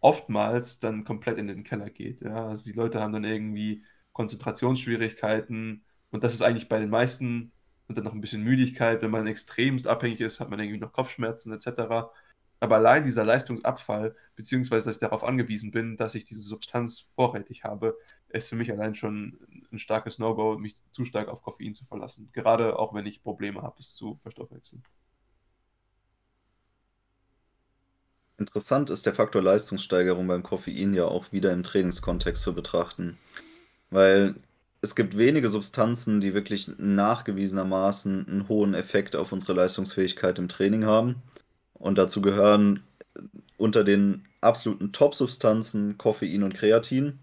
oftmals 0.01 0.79
dann 0.79 1.03
komplett 1.03 1.37
in 1.37 1.47
den 1.47 1.63
Keller 1.63 1.89
geht. 1.89 2.21
Ja? 2.21 2.47
Also 2.47 2.63
die 2.65 2.73
Leute 2.73 2.99
haben 2.99 3.13
dann 3.13 3.23
irgendwie 3.23 3.83
Konzentrationsschwierigkeiten 4.13 5.83
und 6.11 6.23
das 6.23 6.33
ist 6.33 6.41
eigentlich 6.41 6.67
bei 6.67 6.79
den 6.79 6.89
meisten 6.89 7.51
und 7.87 7.97
dann 7.97 8.03
noch 8.05 8.13
ein 8.13 8.21
bisschen 8.21 8.43
Müdigkeit. 8.43 9.01
Wenn 9.01 9.11
man 9.11 9.27
extremst 9.27 9.87
abhängig 9.87 10.21
ist, 10.21 10.39
hat 10.39 10.49
man 10.49 10.59
irgendwie 10.59 10.79
noch 10.79 10.93
Kopfschmerzen 10.93 11.53
etc. 11.53 12.11
Aber 12.59 12.75
allein 12.75 13.03
dieser 13.05 13.23
Leistungsabfall, 13.23 14.15
beziehungsweise 14.35 14.85
dass 14.85 14.95
ich 14.95 15.01
darauf 15.01 15.23
angewiesen 15.23 15.71
bin, 15.71 15.97
dass 15.97 16.15
ich 16.15 16.25
diese 16.25 16.41
Substanz 16.41 17.07
vorrätig 17.15 17.63
habe, 17.63 17.97
ist 18.29 18.49
für 18.49 18.55
mich 18.55 18.71
allein 18.71 18.95
schon 18.95 19.39
ein 19.71 19.79
starkes 19.79 20.19
No-Go, 20.19 20.57
mich 20.57 20.75
zu 20.91 21.05
stark 21.05 21.27
auf 21.27 21.41
Koffein 21.41 21.73
zu 21.73 21.85
verlassen. 21.85 22.29
Gerade 22.33 22.77
auch 22.77 22.93
wenn 22.93 23.05
ich 23.05 23.23
Probleme 23.23 23.61
habe, 23.61 23.77
es 23.79 23.95
zu 23.95 24.19
verstoffwechseln. 24.21 24.83
Interessant 28.41 28.89
ist 28.89 29.05
der 29.05 29.13
Faktor 29.13 29.43
Leistungssteigerung 29.43 30.25
beim 30.25 30.41
Koffein 30.41 30.95
ja 30.95 31.05
auch 31.05 31.31
wieder 31.31 31.53
im 31.53 31.61
Trainingskontext 31.61 32.41
zu 32.41 32.55
betrachten. 32.55 33.19
Weil 33.91 34.33
es 34.81 34.95
gibt 34.95 35.15
wenige 35.15 35.47
Substanzen, 35.47 36.21
die 36.21 36.33
wirklich 36.33 36.71
nachgewiesenermaßen 36.79 38.27
einen 38.27 38.49
hohen 38.49 38.73
Effekt 38.73 39.15
auf 39.15 39.31
unsere 39.31 39.53
Leistungsfähigkeit 39.53 40.39
im 40.39 40.47
Training 40.47 40.85
haben. 40.85 41.21
Und 41.75 41.99
dazu 41.99 42.19
gehören 42.19 42.81
unter 43.57 43.83
den 43.83 44.25
absoluten 44.41 44.91
Top-Substanzen 44.91 45.99
Koffein 45.99 46.41
und 46.41 46.55
Kreatin. 46.55 47.19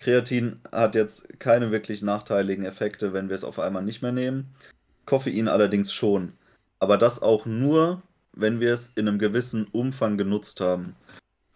Kreatin 0.00 0.60
hat 0.70 0.94
jetzt 0.94 1.40
keine 1.40 1.70
wirklich 1.70 2.02
nachteiligen 2.02 2.66
Effekte, 2.66 3.14
wenn 3.14 3.30
wir 3.30 3.36
es 3.36 3.44
auf 3.44 3.58
einmal 3.58 3.84
nicht 3.84 4.02
mehr 4.02 4.12
nehmen. 4.12 4.54
Koffein 5.06 5.48
allerdings 5.48 5.94
schon. 5.94 6.34
Aber 6.78 6.98
das 6.98 7.22
auch 7.22 7.46
nur, 7.46 8.02
wenn 8.38 8.60
wir 8.60 8.72
es 8.72 8.92
in 8.94 9.08
einem 9.08 9.18
gewissen 9.18 9.66
Umfang 9.72 10.16
genutzt 10.16 10.60
haben. 10.60 10.94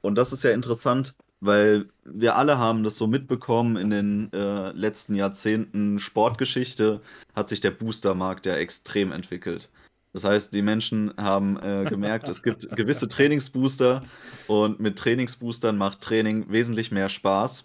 Und 0.01 0.17
das 0.17 0.33
ist 0.33 0.43
ja 0.43 0.51
interessant, 0.51 1.15
weil 1.41 1.87
wir 2.05 2.37
alle 2.37 2.59
haben 2.59 2.83
das 2.83 2.97
so 2.97 3.07
mitbekommen 3.07 3.77
in 3.77 3.91
den 3.91 4.33
äh, 4.33 4.71
letzten 4.73 5.15
Jahrzehnten 5.15 5.99
Sportgeschichte 5.99 7.01
hat 7.35 7.49
sich 7.49 7.61
der 7.61 7.71
Boostermarkt 7.71 8.47
ja 8.47 8.55
extrem 8.57 9.13
entwickelt. 9.13 9.69
Das 10.13 10.25
heißt, 10.25 10.53
die 10.53 10.63
Menschen 10.63 11.13
haben 11.17 11.59
äh, 11.63 11.85
gemerkt, 11.89 12.29
es 12.29 12.43
gibt 12.43 12.69
gewisse 12.77 13.09
Trainingsbooster 13.09 14.03
und 14.47 14.79
mit 14.79 14.99
Trainingsboostern 14.99 15.77
macht 15.79 16.01
Training 16.01 16.51
wesentlich 16.51 16.93
mehr 16.93 17.09
Spaß. 17.09 17.65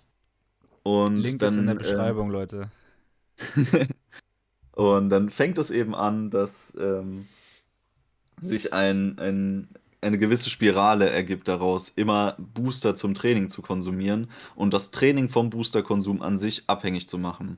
Und 0.83 1.17
Link 1.17 1.39
dann, 1.39 1.49
ist 1.49 1.55
in 1.57 1.65
der 1.65 1.75
äh, 1.75 1.79
Beschreibung, 1.79 2.29
Leute. 2.29 2.71
und 4.71 5.09
dann 5.09 5.29
fängt 5.29 5.57
es 5.57 5.69
eben 5.69 5.93
an, 5.93 6.31
dass 6.31 6.75
ähm, 6.79 7.27
sich 8.41 8.73
ein, 8.73 9.17
ein, 9.19 9.67
eine 10.01 10.17
gewisse 10.17 10.49
Spirale 10.49 11.09
ergibt 11.09 11.47
daraus, 11.47 11.89
immer 11.89 12.35
Booster 12.53 12.95
zum 12.95 13.13
Training 13.13 13.49
zu 13.49 13.61
konsumieren 13.61 14.29
und 14.55 14.73
das 14.73 14.91
Training 14.91 15.29
vom 15.29 15.49
Boosterkonsum 15.49 16.21
an 16.21 16.37
sich 16.37 16.63
abhängig 16.67 17.09
zu 17.09 17.17
machen. 17.17 17.57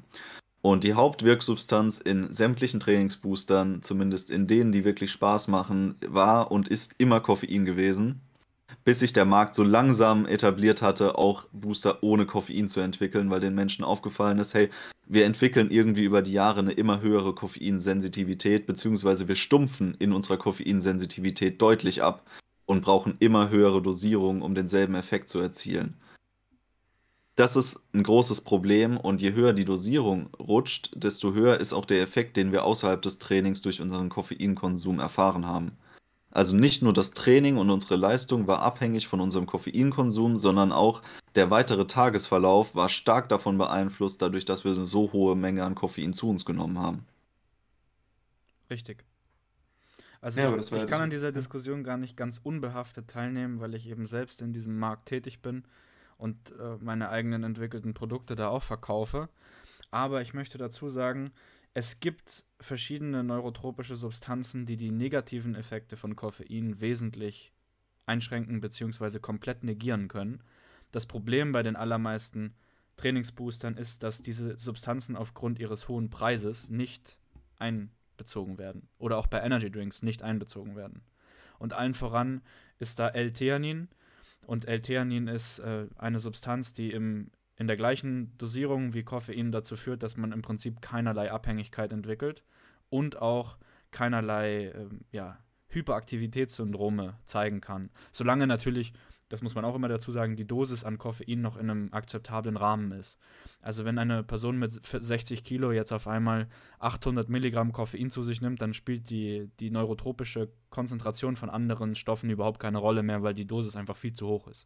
Und 0.61 0.83
die 0.83 0.93
Hauptwirksubstanz 0.93 1.99
in 1.99 2.33
sämtlichen 2.33 2.81
Trainingsboostern, 2.81 3.81
zumindest 3.81 4.29
in 4.29 4.45
denen, 4.45 4.73
die 4.73 4.83
wirklich 4.83 5.11
Spaß 5.11 5.47
machen, 5.47 5.95
war 6.05 6.51
und 6.51 6.67
ist 6.67 6.95
immer 6.97 7.21
Koffein 7.21 7.63
gewesen 7.63 8.21
bis 8.89 9.01
sich 9.01 9.13
der 9.13 9.25
Markt 9.25 9.53
so 9.53 9.61
langsam 9.61 10.25
etabliert 10.25 10.81
hatte, 10.81 11.15
auch 11.15 11.45
Booster 11.51 12.01
ohne 12.01 12.25
Koffein 12.25 12.67
zu 12.67 12.79
entwickeln, 12.79 13.29
weil 13.29 13.39
den 13.39 13.53
Menschen 13.53 13.85
aufgefallen 13.85 14.39
ist, 14.39 14.55
hey, 14.55 14.71
wir 15.05 15.25
entwickeln 15.25 15.69
irgendwie 15.69 16.05
über 16.05 16.23
die 16.23 16.31
Jahre 16.31 16.61
eine 16.61 16.71
immer 16.71 16.99
höhere 16.99 17.35
Koffeinsensitivität, 17.35 18.65
beziehungsweise 18.65 19.27
wir 19.27 19.35
stumpfen 19.35 19.95
in 19.99 20.11
unserer 20.11 20.37
Koffeinsensitivität 20.37 21.61
deutlich 21.61 22.01
ab 22.01 22.27
und 22.65 22.81
brauchen 22.81 23.15
immer 23.19 23.51
höhere 23.51 23.79
Dosierungen, 23.79 24.41
um 24.41 24.55
denselben 24.55 24.95
Effekt 24.95 25.29
zu 25.29 25.37
erzielen. 25.37 25.95
Das 27.35 27.55
ist 27.55 27.79
ein 27.93 28.01
großes 28.01 28.41
Problem 28.41 28.97
und 28.97 29.21
je 29.21 29.33
höher 29.33 29.53
die 29.53 29.65
Dosierung 29.65 30.31
rutscht, 30.39 30.93
desto 30.95 31.35
höher 31.35 31.59
ist 31.59 31.73
auch 31.73 31.85
der 31.85 32.01
Effekt, 32.01 32.37
den 32.37 32.51
wir 32.51 32.63
außerhalb 32.63 33.03
des 33.03 33.19
Trainings 33.19 33.61
durch 33.61 33.81
unseren 33.81 34.09
Koffeinkonsum 34.09 34.99
erfahren 34.99 35.45
haben. 35.45 35.77
Also 36.31 36.55
nicht 36.55 36.81
nur 36.83 36.93
das 36.93 37.11
Training 37.11 37.57
und 37.57 37.69
unsere 37.69 37.95
Leistung 37.95 38.45
war 38.47 38.61
abhängig 38.61 39.07
von 39.07 39.19
unserem 39.19 39.47
Koffeinkonsum, 39.47 40.37
sondern 40.37 40.71
auch 40.71 41.01
der 41.35 41.49
weitere 41.49 41.87
Tagesverlauf 41.87 42.75
war 42.75 42.89
stark 42.89 43.29
davon 43.29 43.57
beeinflusst, 43.57 44.21
dadurch, 44.21 44.45
dass 44.45 44.63
wir 44.63 44.71
eine 44.71 44.85
so 44.85 45.11
hohe 45.11 45.35
Menge 45.35 45.63
an 45.63 45.75
Koffein 45.75 46.13
zu 46.13 46.29
uns 46.29 46.45
genommen 46.45 46.77
haben. 46.77 47.05
Richtig. 48.69 49.03
Also 50.21 50.39
Ja, 50.39 50.55
ich, 50.55 50.71
ich 50.71 50.87
kann 50.87 51.01
an 51.01 51.09
dieser 51.09 51.31
Diskussion 51.31 51.83
gar 51.83 51.97
nicht 51.97 52.17
ganz 52.17 52.39
unbehaftet 52.43 53.07
teilnehmen, 53.07 53.59
weil 53.59 53.73
ich 53.73 53.89
eben 53.89 54.05
selbst 54.05 54.41
in 54.41 54.53
diesem 54.53 54.77
Markt 54.77 55.07
tätig 55.07 55.41
bin 55.41 55.63
und 56.17 56.51
äh, 56.59 56.75
meine 56.81 57.09
eigenen 57.09 57.43
entwickelten 57.43 57.93
Produkte 57.93 58.35
da 58.35 58.49
auch 58.49 58.63
verkaufe. 58.63 59.29
Aber 59.91 60.21
ich 60.21 60.33
möchte 60.33 60.57
dazu 60.57 60.89
sagen, 60.89 61.31
es 61.79 62.01
gibt 62.01 62.43
verschiedene 62.59 63.23
neurotropische 63.23 63.95
Substanzen, 63.95 64.65
die 64.65 64.75
die 64.75 64.91
negativen 64.91 65.55
Effekte 65.55 65.95
von 65.95 66.13
Koffein 66.17 66.81
wesentlich 66.81 67.53
einschränken 68.05 68.59
bzw. 68.59 69.19
komplett 69.19 69.63
negieren 69.63 70.09
können. 70.09 70.43
Das 70.91 71.05
Problem 71.05 71.53
bei 71.53 71.63
den 71.63 71.77
allermeisten 71.77 72.53
Trainingsboostern 72.97 73.77
ist, 73.77 74.03
dass 74.03 74.21
diese 74.21 74.57
Substanzen 74.57 75.15
aufgrund 75.15 75.57
ihres 75.57 75.87
hohen 75.87 76.09
Preises 76.09 76.69
nicht 76.69 77.17
einbezogen 77.59 78.57
werden 78.57 78.89
oder 78.97 79.17
auch 79.17 79.27
bei 79.27 79.39
Energy 79.39 79.71
Drinks 79.71 80.03
nicht 80.03 80.21
einbezogen 80.21 80.75
werden. 80.75 81.01
Und 81.59 81.71
allen 81.71 81.93
voran 81.93 82.41
ist 82.79 82.99
da 82.99 83.07
L-Theanin 83.07 83.87
und 84.45 84.67
L-Theanin 84.67 85.29
ist 85.29 85.59
äh, 85.59 85.87
eine 85.95 86.19
Substanz, 86.19 86.73
die 86.73 86.91
im 86.91 87.31
in 87.59 87.67
der 87.67 87.75
gleichen 87.75 88.35
Dosierung 88.37 88.93
wie 88.93 89.03
Koffein 89.03 89.51
dazu 89.51 89.75
führt, 89.75 90.01
dass 90.01 90.17
man 90.17 90.31
im 90.31 90.41
Prinzip 90.41 90.81
keinerlei 90.81 91.29
Abhängigkeit 91.31 91.91
entwickelt 91.91 92.43
und 92.89 93.21
auch 93.21 93.57
keinerlei 93.91 94.71
ähm, 94.71 95.01
ja, 95.11 95.37
Hyperaktivitätssyndrome 95.67 97.17
zeigen 97.25 97.59
kann. 97.59 97.89
Solange 98.13 98.47
natürlich, 98.47 98.93
das 99.27 99.41
muss 99.41 99.55
man 99.55 99.65
auch 99.65 99.75
immer 99.75 99.89
dazu 99.89 100.13
sagen, 100.13 100.37
die 100.37 100.47
Dosis 100.47 100.85
an 100.85 100.97
Koffein 100.97 101.41
noch 101.41 101.57
in 101.57 101.69
einem 101.69 101.89
akzeptablen 101.91 102.55
Rahmen 102.55 102.93
ist. 102.93 103.19
Also 103.61 103.83
wenn 103.83 103.97
eine 103.97 104.23
Person 104.23 104.57
mit 104.57 104.71
60 104.71 105.43
Kilo 105.43 105.73
jetzt 105.73 105.91
auf 105.91 106.07
einmal 106.07 106.47
800 106.79 107.27
Milligramm 107.27 107.73
Koffein 107.73 108.09
zu 108.09 108.23
sich 108.23 108.39
nimmt, 108.39 108.61
dann 108.61 108.73
spielt 108.73 109.09
die, 109.09 109.51
die 109.59 109.69
neurotropische 109.69 110.49
Konzentration 110.69 111.35
von 111.35 111.49
anderen 111.49 111.95
Stoffen 111.95 112.29
überhaupt 112.29 112.61
keine 112.61 112.77
Rolle 112.77 113.03
mehr, 113.03 113.21
weil 113.21 113.33
die 113.33 113.45
Dosis 113.47 113.75
einfach 113.75 113.97
viel 113.97 114.13
zu 114.13 114.27
hoch 114.27 114.47
ist. 114.47 114.65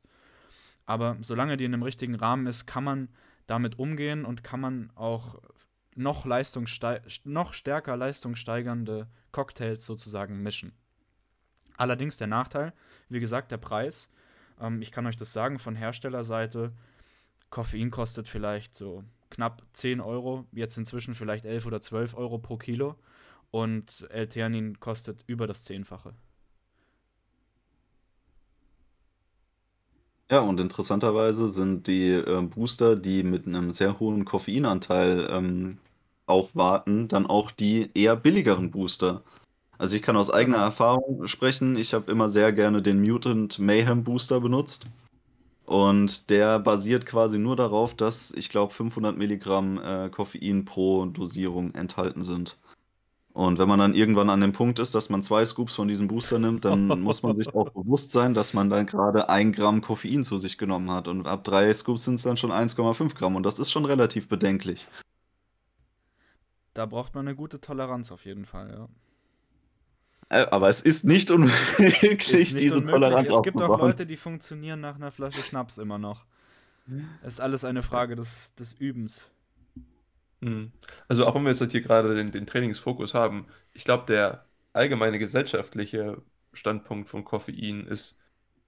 Aber 0.86 1.18
solange 1.22 1.58
die 1.58 1.66
in 1.66 1.74
einem 1.74 1.84
richtigen 1.84 2.16
Rahmen 2.16 2.48
ist, 2.48 2.66
kann 2.66 2.84
man 2.84 3.10
damit 3.48 3.80
umgehen 3.80 4.26
und 4.26 4.44
kann 4.44 4.60
man 4.60 4.92
auch 4.96 5.42
noch, 5.96 6.26
noch 7.24 7.54
stärker 7.54 7.98
leistungssteigernde 7.98 9.08
Cocktails 9.32 9.86
sozusagen 9.86 10.42
mischen. 10.42 10.74
Allerdings 11.78 12.18
der 12.18 12.28
Nachteil, 12.28 12.74
wie 13.10 13.20
gesagt, 13.20 13.52
der 13.52 13.58
Preis. 13.58 14.10
Ähm, 14.60 14.82
ich 14.82 14.92
kann 14.92 15.06
euch 15.06 15.18
das 15.18 15.34
sagen 15.34 15.60
von 15.60 15.76
Herstellerseite. 15.76 16.74
Koffein 17.50 17.92
kostet 17.92 18.28
vielleicht 18.28 18.76
so 18.76 19.04
knapp 19.30 19.64
10 19.74 20.00
Euro, 20.00 20.46
jetzt 20.52 20.78
inzwischen 20.78 21.16
vielleicht 21.16 21.46
11 21.46 21.66
oder 21.66 21.82
12 21.82 22.16
Euro 22.16 22.38
pro 22.38 22.58
Kilo. 22.58 22.96
und 23.52 24.08
L-Theanin 24.10 24.80
kostet 24.80 25.24
über 25.28 25.46
das 25.46 25.64
Zehnfache. 25.64 26.16
Ja, 30.34 30.40
und 30.40 30.60
interessanterweise 30.60 31.48
sind 31.48 31.86
die 31.86 32.10
äh, 32.10 32.42
Booster, 32.42 32.96
die 32.96 33.22
mit 33.22 33.46
einem 33.46 33.72
sehr 33.72 34.00
hohen 34.00 34.26
Koffeinanteil 34.26 35.28
ähm, 35.30 35.78
aufwarten, 36.26 37.08
dann 37.08 37.28
auch 37.28 37.52
die 37.52 37.92
eher 37.94 38.16
billigeren 38.16 38.72
Booster. 38.72 39.22
Also 39.78 39.96
ich 39.96 40.02
kann 40.02 40.18
aus 40.18 40.32
eigener 40.32 40.58
Erfahrung 40.58 41.28
sprechen, 41.28 41.78
ich 41.78 41.94
habe 41.94 42.12
immer 42.12 42.30
sehr 42.30 42.52
gerne 42.52 42.82
den 42.82 43.02
Mutant 43.02 43.60
Mayhem 43.60 44.04
Booster 44.04 44.42
benutzt. 44.42 44.88
Und 45.66 46.32
der 46.32 46.60
basiert 46.60 47.06
quasi 47.06 47.38
nur 47.40 47.56
darauf, 47.56 47.96
dass 47.96 48.32
ich 48.32 48.50
glaube 48.50 48.74
500 48.74 49.16
Milligramm 49.18 49.80
äh, 49.84 50.10
Koffein 50.10 50.66
pro 50.66 51.06
Dosierung 51.06 51.76
enthalten 51.76 52.24
sind. 52.24 52.58
Und 53.34 53.58
wenn 53.58 53.68
man 53.68 53.80
dann 53.80 53.96
irgendwann 53.96 54.30
an 54.30 54.42
dem 54.42 54.54
Punkt 54.54 54.78
ist, 54.78 54.94
dass 54.94 55.10
man 55.10 55.24
zwei 55.24 55.44
Scoops 55.44 55.74
von 55.74 55.88
diesem 55.88 56.08
Booster 56.08 56.38
nimmt, 56.38 56.66
dann 56.66 56.88
muss 57.02 57.24
man 57.24 57.36
sich 57.36 57.54
auch 57.54 57.70
bewusst 57.72 58.12
sein, 58.12 58.36
dass 58.36 58.54
man 58.54 58.70
dann 58.70 58.86
gerade 58.86 59.28
ein 59.28 59.52
Gramm 59.52 59.82
Koffein 59.82 60.24
zu 60.24 60.38
sich 60.38 60.60
genommen 60.60 60.92
hat. 60.92 61.08
Und 61.08 61.26
ab 61.26 61.44
drei 61.44 61.74
Scoops 61.74 62.06
sind 62.06 62.16
es 62.16 62.24
dann 62.24 62.38
schon 62.38 62.52
1,5 62.52 63.16
Gramm. 63.16 63.36
Und 63.36 63.44
das 63.44 63.58
ist 63.58 63.72
schon 63.72 63.86
relativ 63.86 64.28
bedenklich. 64.28 64.88
Da 66.76 66.86
braucht 66.86 67.16
man 67.16 67.28
eine 67.28 67.36
gute 67.36 67.60
Toleranz 67.60 68.12
auf 68.12 68.26
jeden 68.26 68.46
Fall, 68.46 68.70
ja. 68.70 68.88
Äh, 70.30 70.48
aber 70.52 70.70
es 70.70 70.82
ist 70.82 71.04
nicht 71.04 71.32
unmöglich, 71.32 72.32
Ist 72.32 72.34
nicht 72.34 72.60
diese 72.60 72.76
unmöglich. 72.76 72.94
Toleranz 72.94 73.30
Es 73.32 73.42
gibt 73.42 73.62
auch. 73.62 73.80
Leute, 73.80 74.06
die 74.06 74.18
funktionieren 74.18 74.80
nach 74.80 74.96
einer 74.96 75.12
Flasche 75.12 75.42
Schnaps 75.42 75.80
immer 75.80 75.98
noch. 75.98 76.26
Es 77.22 77.36
ist 77.36 77.40
alles 77.40 77.64
eine 77.64 77.82
Frage 77.82 78.16
des, 78.16 78.54
des 78.56 78.74
Übens. 78.74 79.30
Mhm. 80.44 80.72
Also 81.08 81.26
auch 81.26 81.36
wenn 81.36 81.44
wir 81.44 81.52
jetzt 81.52 81.62
halt 81.62 81.72
hier 81.72 81.82
gerade 81.82 82.16
den, 82.16 82.32
den 82.32 82.46
Trainingsfokus 82.46 83.14
haben, 83.14 83.48
ich 83.74 83.86
glaube, 83.86 84.06
der 84.08 84.46
allgemeine 84.74 85.20
gesellschaftliche 85.20 86.22
Standpunkt 86.52 87.10
von 87.10 87.24
Koffein 87.24 87.88
ist 87.88 88.20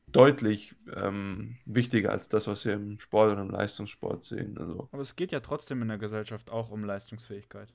deutlich 0.07 0.75
ähm, 0.95 1.57
wichtiger 1.65 2.11
als 2.11 2.29
das, 2.29 2.47
was 2.47 2.63
wir 2.65 2.73
im 2.73 2.99
Sport 2.99 3.33
und 3.33 3.39
im 3.39 3.49
Leistungssport 3.49 4.23
sehen. 4.23 4.57
Also 4.57 4.87
Aber 4.91 5.01
es 5.01 5.15
geht 5.15 5.31
ja 5.31 5.41
trotzdem 5.41 5.81
in 5.81 5.89
der 5.89 5.97
Gesellschaft 5.97 6.49
auch 6.49 6.69
um 6.71 6.85
Leistungsfähigkeit. 6.85 7.73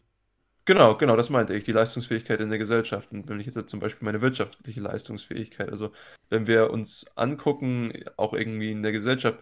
genau, 0.64 0.96
genau, 0.96 1.16
das 1.16 1.28
meinte 1.28 1.54
ich, 1.54 1.64
die 1.64 1.72
Leistungsfähigkeit 1.72 2.40
in 2.40 2.48
der 2.48 2.58
Gesellschaft. 2.58 3.12
Und 3.12 3.28
wenn 3.28 3.40
ich 3.40 3.46
jetzt 3.46 3.68
zum 3.68 3.80
Beispiel 3.80 4.06
meine 4.06 4.22
wirtschaftliche 4.22 4.80
Leistungsfähigkeit, 4.80 5.68
also 5.70 5.92
wenn 6.30 6.46
wir 6.46 6.70
uns 6.70 7.06
angucken, 7.16 7.92
auch 8.16 8.32
irgendwie 8.32 8.70
in 8.72 8.82
der 8.82 8.92
Gesellschaft, 8.92 9.40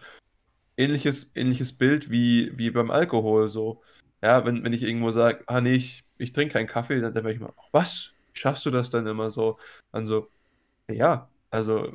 ähnliches, 0.75 1.31
ähnliches 1.35 1.77
Bild 1.77 2.09
wie, 2.09 2.57
wie 2.57 2.71
beim 2.71 2.91
Alkohol 2.91 3.47
so. 3.47 3.81
Ja, 4.21 4.45
wenn, 4.45 4.63
wenn 4.63 4.73
ich 4.73 4.83
irgendwo 4.83 5.11
sage, 5.11 5.43
ah 5.47 5.61
nee, 5.61 5.75
ich, 5.75 6.03
ich 6.17 6.33
trinke 6.33 6.53
keinen 6.53 6.67
Kaffee, 6.67 6.99
dann, 6.99 7.13
werde 7.15 7.31
ich 7.33 7.39
mal, 7.39 7.53
"Ach, 7.57 7.69
was? 7.71 8.11
Schaffst 8.33 8.65
du 8.65 8.71
das 8.71 8.89
dann 8.89 9.07
immer 9.07 9.29
so? 9.31 9.57
Dann 9.91 10.05
so, 10.05 10.29
ja, 10.89 11.29
also 11.51 11.93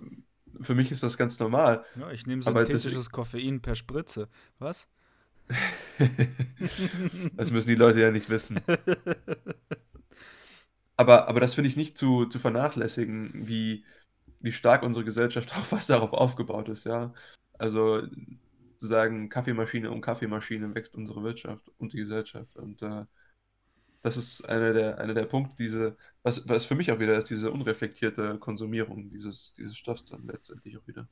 für 0.60 0.74
mich 0.74 0.90
ist 0.90 1.02
das 1.02 1.18
ganz 1.18 1.38
normal. 1.38 1.84
Ja, 1.98 2.10
ich 2.10 2.26
nehme 2.26 2.42
synthetisches 2.42 3.10
Koffein 3.10 3.60
per 3.60 3.74
Spritze. 3.74 4.28
Was? 4.58 4.88
Das 7.36 7.50
müssen 7.50 7.68
die 7.68 7.74
Leute 7.74 8.00
ja 8.00 8.10
nicht 8.10 8.30
wissen. 8.30 8.60
Aber, 10.96 11.28
aber 11.28 11.40
das 11.40 11.54
finde 11.54 11.68
ich 11.68 11.76
nicht 11.76 11.98
zu, 11.98 12.26
zu 12.26 12.38
vernachlässigen, 12.38 13.30
wie, 13.48 13.84
wie 14.40 14.52
stark 14.52 14.82
unsere 14.82 15.04
Gesellschaft 15.04 15.52
auch 15.56 15.72
was 15.72 15.86
darauf 15.86 16.12
aufgebaut 16.12 16.68
ist, 16.68 16.84
ja. 16.84 17.12
Also 17.58 18.02
zu 18.84 18.88
sagen, 18.88 19.30
Kaffeemaschine 19.30 19.90
um 19.90 20.02
Kaffeemaschine 20.02 20.74
wächst 20.74 20.94
unsere 20.94 21.22
Wirtschaft 21.22 21.70
und 21.78 21.94
die 21.94 21.96
Gesellschaft. 21.96 22.54
Und 22.56 22.82
äh, 22.82 23.04
das 24.02 24.18
ist 24.18 24.46
einer 24.46 24.74
der, 24.74 24.98
einer 24.98 25.14
der 25.14 25.24
Punkte, 25.24 25.54
diese, 25.58 25.96
was, 26.22 26.46
was 26.46 26.66
für 26.66 26.74
mich 26.74 26.92
auch 26.92 26.98
wieder 26.98 27.16
ist, 27.16 27.30
diese 27.30 27.50
unreflektierte 27.50 28.38
Konsumierung 28.38 29.08
dieses, 29.08 29.54
dieses 29.54 29.78
Stoffs 29.78 30.04
dann 30.04 30.26
letztendlich 30.26 30.76
auch 30.76 30.86
wieder. 30.86 31.08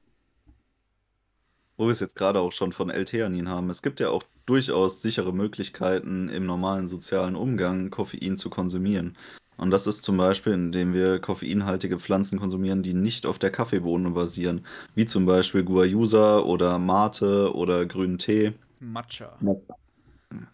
Wo 1.78 1.84
wir 1.84 1.90
es 1.90 2.00
jetzt 2.00 2.14
gerade 2.14 2.40
auch 2.40 2.52
schon 2.52 2.72
von 2.72 2.90
L-Theanin 2.90 3.48
haben. 3.48 3.70
Es 3.70 3.80
gibt 3.80 4.00
ja 4.00 4.10
auch 4.10 4.22
durchaus 4.44 5.00
sichere 5.00 5.32
Möglichkeiten, 5.32 6.28
im 6.28 6.44
normalen 6.44 6.88
sozialen 6.88 7.36
Umgang 7.36 7.88
Koffein 7.88 8.36
zu 8.36 8.50
konsumieren. 8.50 9.16
Und 9.56 9.70
das 9.70 9.86
ist 9.86 10.02
zum 10.02 10.16
Beispiel, 10.16 10.54
indem 10.54 10.92
wir 10.94 11.18
koffeinhaltige 11.18 11.98
Pflanzen 11.98 12.38
konsumieren, 12.38 12.82
die 12.82 12.94
nicht 12.94 13.26
auf 13.26 13.38
der 13.38 13.50
Kaffeebohne 13.50 14.10
basieren. 14.10 14.66
Wie 14.94 15.06
zum 15.06 15.26
Beispiel 15.26 15.62
Guayusa 15.62 16.40
oder 16.40 16.78
Mate 16.78 17.54
oder 17.54 17.86
grünen 17.86 18.18
Tee. 18.18 18.54
Matcha. 18.80 19.38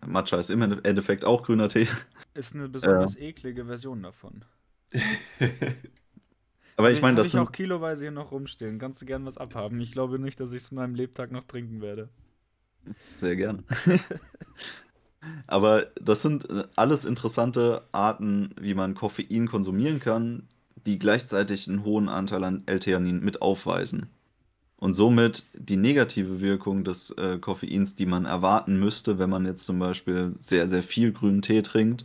Matcha 0.06 0.38
ist 0.38 0.50
im 0.50 0.62
Endeffekt 0.62 1.24
auch 1.24 1.42
grüner 1.44 1.68
Tee. 1.68 1.88
Ist 2.34 2.54
eine 2.54 2.68
besonders 2.68 3.16
eklige 3.16 3.64
Version 3.64 4.02
davon. 4.02 4.44
Aber 6.76 6.92
ich 6.92 7.02
meine, 7.02 7.16
das 7.16 7.26
ich 7.26 7.32
sind 7.32 7.40
auch 7.40 7.50
kiloweise 7.50 8.02
hier 8.04 8.12
noch 8.12 8.30
rumstehen. 8.30 8.78
Kannst 8.78 9.02
du 9.02 9.06
gern 9.06 9.26
was 9.26 9.36
abhaben. 9.36 9.80
Ich 9.80 9.90
glaube 9.90 10.20
nicht, 10.20 10.38
dass 10.38 10.52
ich 10.52 10.62
es 10.62 10.70
in 10.70 10.76
meinem 10.76 10.94
Lebtag 10.94 11.32
noch 11.32 11.42
trinken 11.42 11.80
werde. 11.80 12.08
Sehr 13.12 13.34
gerne. 13.34 13.64
Aber 15.46 15.86
das 16.00 16.22
sind 16.22 16.48
äh, 16.50 16.64
alles 16.76 17.04
interessante 17.04 17.82
Arten, 17.92 18.54
wie 18.60 18.74
man 18.74 18.94
Koffein 18.94 19.48
konsumieren 19.48 20.00
kann, 20.00 20.48
die 20.86 20.98
gleichzeitig 20.98 21.68
einen 21.68 21.84
hohen 21.84 22.08
Anteil 22.08 22.44
an 22.44 22.62
L-Theanin 22.66 23.20
mit 23.20 23.42
aufweisen. 23.42 24.08
Und 24.76 24.94
somit 24.94 25.46
die 25.54 25.76
negative 25.76 26.40
Wirkung 26.40 26.84
des 26.84 27.10
äh, 27.10 27.38
Koffeins, 27.38 27.96
die 27.96 28.06
man 28.06 28.26
erwarten 28.26 28.78
müsste, 28.78 29.18
wenn 29.18 29.28
man 29.28 29.44
jetzt 29.44 29.66
zum 29.66 29.80
Beispiel 29.80 30.32
sehr, 30.38 30.68
sehr 30.68 30.84
viel 30.84 31.12
grünen 31.12 31.42
Tee 31.42 31.62
trinkt, 31.62 32.04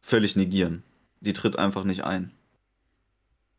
völlig 0.00 0.34
negieren. 0.34 0.82
Die 1.20 1.34
tritt 1.34 1.58
einfach 1.58 1.84
nicht 1.84 2.04
ein. 2.04 2.32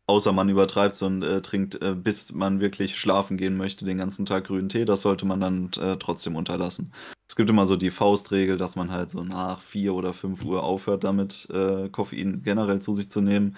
Außer 0.08 0.32
man 0.32 0.48
übertreibt 0.48 0.96
es 0.96 1.02
und 1.02 1.22
äh, 1.22 1.40
trinkt, 1.40 1.80
äh, 1.80 1.94
bis 1.94 2.32
man 2.32 2.58
wirklich 2.58 2.98
schlafen 2.98 3.36
gehen 3.36 3.56
möchte, 3.56 3.84
den 3.84 3.98
ganzen 3.98 4.26
Tag 4.26 4.48
grünen 4.48 4.68
Tee. 4.68 4.84
Das 4.84 5.02
sollte 5.02 5.24
man 5.26 5.38
dann 5.38 5.70
äh, 5.80 5.96
trotzdem 5.96 6.34
unterlassen. 6.34 6.92
Es 7.30 7.36
gibt 7.36 7.48
immer 7.48 7.64
so 7.64 7.76
die 7.76 7.90
Faustregel, 7.92 8.56
dass 8.56 8.74
man 8.74 8.90
halt 8.90 9.10
so 9.10 9.22
nach 9.22 9.62
4 9.62 9.94
oder 9.94 10.12
5 10.12 10.44
Uhr 10.44 10.64
aufhört, 10.64 11.04
damit 11.04 11.48
äh, 11.50 11.88
Koffein 11.88 12.42
generell 12.42 12.82
zu 12.82 12.96
sich 12.96 13.08
zu 13.08 13.20
nehmen. 13.20 13.56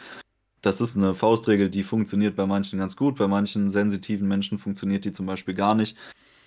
Das 0.61 0.83
ist 0.83 0.95
eine 0.95 1.15
Faustregel, 1.15 1.71
die 1.71 1.83
funktioniert 1.83 2.37
bei 2.37 2.45
manchen 2.45 2.79
ganz 2.79 2.99
gut, 2.99 3.17
bei 3.17 3.29
manchen 3.29 3.71
sensitiven 3.71 4.29
Menschen 4.29 4.59
funktioniert 4.59 5.07
die 5.07 5.13
zum 5.13 5.25
Beispiel 5.25 5.55
gar 5.55 5.75
nicht. 5.75 5.97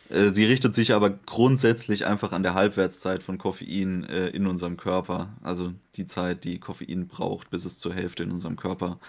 Äh, 0.09 0.29
Sie 0.29 0.45
richtet 0.45 0.75
sich 0.75 0.93
aber 0.93 1.09
grundsätzlich 1.09 2.05
einfach 2.05 2.31
an 2.31 2.43
der 2.43 2.53
Halbwertszeit 2.53 3.23
von 3.23 3.39
Koffein 3.39 4.03
äh, 4.03 4.27
in 4.27 4.45
unserem 4.45 4.77
Körper. 4.77 5.35
Also 5.41 5.73
die 5.95 6.05
Zeit, 6.05 6.43
die 6.43 6.59
Koffein 6.59 7.07
braucht, 7.07 7.49
bis 7.49 7.65
es 7.65 7.79
zur 7.79 7.95
Hälfte 7.95 8.21
in 8.21 8.31
unserem 8.31 8.55
Körper 8.55 8.99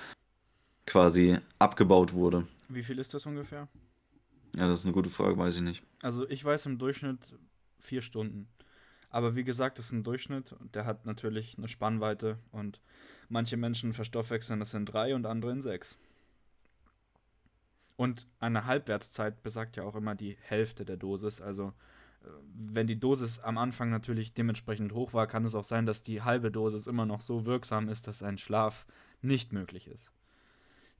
quasi 0.86 1.36
abgebaut 1.58 2.14
wurde. 2.14 2.46
Wie 2.70 2.82
viel 2.82 2.98
ist 2.98 3.12
das 3.12 3.26
ungefähr? 3.26 3.68
Ja, 4.56 4.68
das 4.68 4.78
ist 4.78 4.86
eine 4.86 4.94
gute 4.94 5.10
Frage, 5.10 5.36
weiß 5.36 5.56
ich 5.56 5.62
nicht. 5.62 5.82
Also 6.00 6.26
ich 6.30 6.42
weiß 6.42 6.64
im 6.64 6.78
Durchschnitt 6.78 7.18
vier 7.78 8.00
Stunden. 8.00 8.48
Aber 9.10 9.36
wie 9.36 9.44
gesagt, 9.44 9.78
das 9.78 9.86
ist 9.86 9.92
ein 9.92 10.04
Durchschnitt 10.04 10.52
und 10.52 10.74
der 10.74 10.84
hat 10.84 11.06
natürlich 11.06 11.56
eine 11.56 11.68
Spannweite 11.68 12.38
und 12.52 12.80
manche 13.28 13.56
Menschen 13.56 13.92
verstoffwechseln 13.92 14.60
das 14.60 14.74
in 14.74 14.84
drei 14.84 15.14
und 15.14 15.26
andere 15.26 15.52
in 15.52 15.60
sechs. 15.60 15.98
Und 17.96 18.26
eine 18.40 18.66
Halbwertszeit 18.66 19.42
besagt 19.42 19.76
ja 19.76 19.84
auch 19.84 19.96
immer 19.96 20.14
die 20.14 20.36
Hälfte 20.40 20.84
der 20.84 20.98
Dosis. 20.98 21.40
Also 21.40 21.72
äh, 22.22 22.28
wenn 22.54 22.86
die 22.86 23.00
Dosis 23.00 23.38
am 23.38 23.56
Anfang 23.56 23.90
natürlich 23.90 24.34
dementsprechend 24.34 24.92
hoch 24.92 25.14
war, 25.14 25.26
kann 25.26 25.44
es 25.46 25.54
auch 25.54 25.64
sein, 25.64 25.86
dass 25.86 26.02
die 26.02 26.22
halbe 26.22 26.50
Dosis 26.50 26.86
immer 26.86 27.06
noch 27.06 27.22
so 27.22 27.46
wirksam 27.46 27.88
ist, 27.88 28.06
dass 28.06 28.22
ein 28.22 28.38
Schlaf 28.38 28.86
nicht 29.22 29.52
möglich 29.52 29.88
ist. 29.88 30.12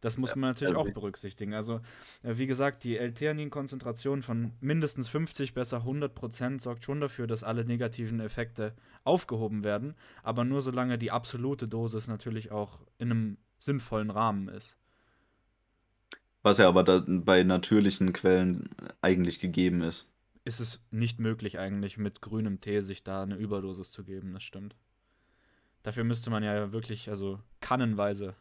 Das 0.01 0.18
muss 0.18 0.36
man 0.36 0.51
natürlich 0.51 0.74
also 0.74 0.80
auch 0.80 0.88
ich- 0.88 0.94
berücksichtigen. 0.94 1.55
Also, 1.55 1.80
äh, 2.22 2.36
wie 2.36 2.47
gesagt, 2.47 2.84
die 2.84 2.99
L-Theanin-Konzentration 2.99 4.22
von 4.22 4.53
mindestens 4.61 5.09
50, 5.09 5.55
besser 5.55 5.84
100 5.84 6.14
Prozent 6.14 6.61
sorgt 6.62 6.84
schon 6.84 7.01
dafür, 7.01 7.26
dass 7.26 7.42
alle 7.42 7.64
negativen 7.64 8.20
Effekte 8.20 8.74
aufgehoben 9.05 9.64
werden, 9.64 9.94
aber 10.22 10.44
nur 10.44 10.61
solange 10.62 10.99
die 10.99 11.11
absolute 11.11 11.66
Dosis 11.66 12.09
natürlich 12.09 12.51
auch 12.51 12.80
in 12.99 13.11
einem 13.11 13.38
sinnvollen 13.59 14.11
Rahmen 14.11 14.49
ist. 14.49 14.76
Was 16.42 16.59
ja 16.59 16.68
aber 16.68 16.84
bei 17.03 17.42
natürlichen 17.42 18.12
Quellen 18.12 18.68
eigentlich 19.01 19.40
gegeben 19.40 19.82
ist. 19.82 20.09
Ist 20.44 20.61
es 20.61 20.80
nicht 20.92 21.18
möglich 21.18 21.59
eigentlich 21.59 21.97
mit 21.99 22.20
grünem 22.20 22.61
Tee 22.61 22.80
sich 22.82 23.03
da 23.03 23.22
eine 23.22 23.34
Überdosis 23.34 23.90
zu 23.90 24.05
geben, 24.05 24.32
das 24.32 24.44
stimmt. 24.44 24.76
Dafür 25.82 26.05
müsste 26.05 26.30
man 26.30 26.44
ja 26.44 26.72
wirklich, 26.72 27.09
also 27.09 27.40
kannenweise 27.61 28.36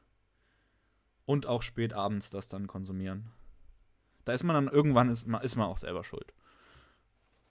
und 1.25 1.45
auch 1.45 1.61
spät 1.61 1.93
abends 1.93 2.29
das 2.29 2.47
dann 2.47 2.67
konsumieren. 2.67 3.31
Da 4.25 4.33
ist 4.33 4.43
man 4.43 4.53
dann 4.53 4.73
irgendwann, 4.73 5.09
ist 5.09 5.27
man, 5.27 5.41
ist 5.41 5.55
man 5.55 5.67
auch 5.67 5.77
selber 5.77 6.03
schuld. 6.03 6.33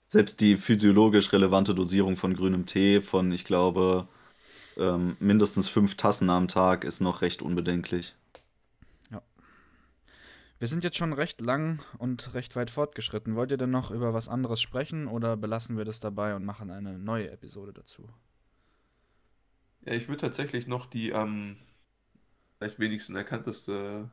Selbst 0.07 0.41
die 0.41 0.55
physiologisch 0.55 1.31
relevante 1.33 1.73
Dosierung 1.73 2.15
von 2.17 2.35
grünem 2.35 2.65
Tee 2.65 3.01
von, 3.01 3.31
ich 3.31 3.43
glaube, 3.43 4.07
ähm, 4.77 5.17
mindestens 5.19 5.67
fünf 5.67 5.95
Tassen 5.95 6.29
am 6.29 6.47
Tag 6.47 6.83
ist 6.83 7.01
noch 7.01 7.21
recht 7.21 7.41
unbedenklich. 7.41 8.13
Wir 10.57 10.69
sind 10.69 10.85
jetzt 10.85 10.95
schon 10.95 11.11
recht 11.11 11.41
lang 11.41 11.83
und 11.97 12.33
recht 12.33 12.55
weit 12.55 12.69
fortgeschritten. 12.69 13.35
Wollt 13.35 13.51
ihr 13.51 13.57
denn 13.57 13.71
noch 13.71 13.91
über 13.91 14.13
was 14.13 14.29
anderes 14.29 14.61
sprechen 14.61 15.07
oder 15.07 15.35
belassen 15.35 15.77
wir 15.77 15.83
das 15.83 15.99
dabei 15.99 16.33
und 16.33 16.45
machen 16.45 16.71
eine 16.71 16.97
neue 16.97 17.29
Episode 17.29 17.73
dazu? 17.73 18.07
Ja, 19.81 19.93
ich 19.93 20.07
würde 20.07 20.21
tatsächlich 20.21 20.65
noch 20.65 20.85
die 20.85 21.13
am 21.13 21.57
vielleicht 22.57 22.79
wenigsten 22.79 23.15
erkannteste 23.15 24.09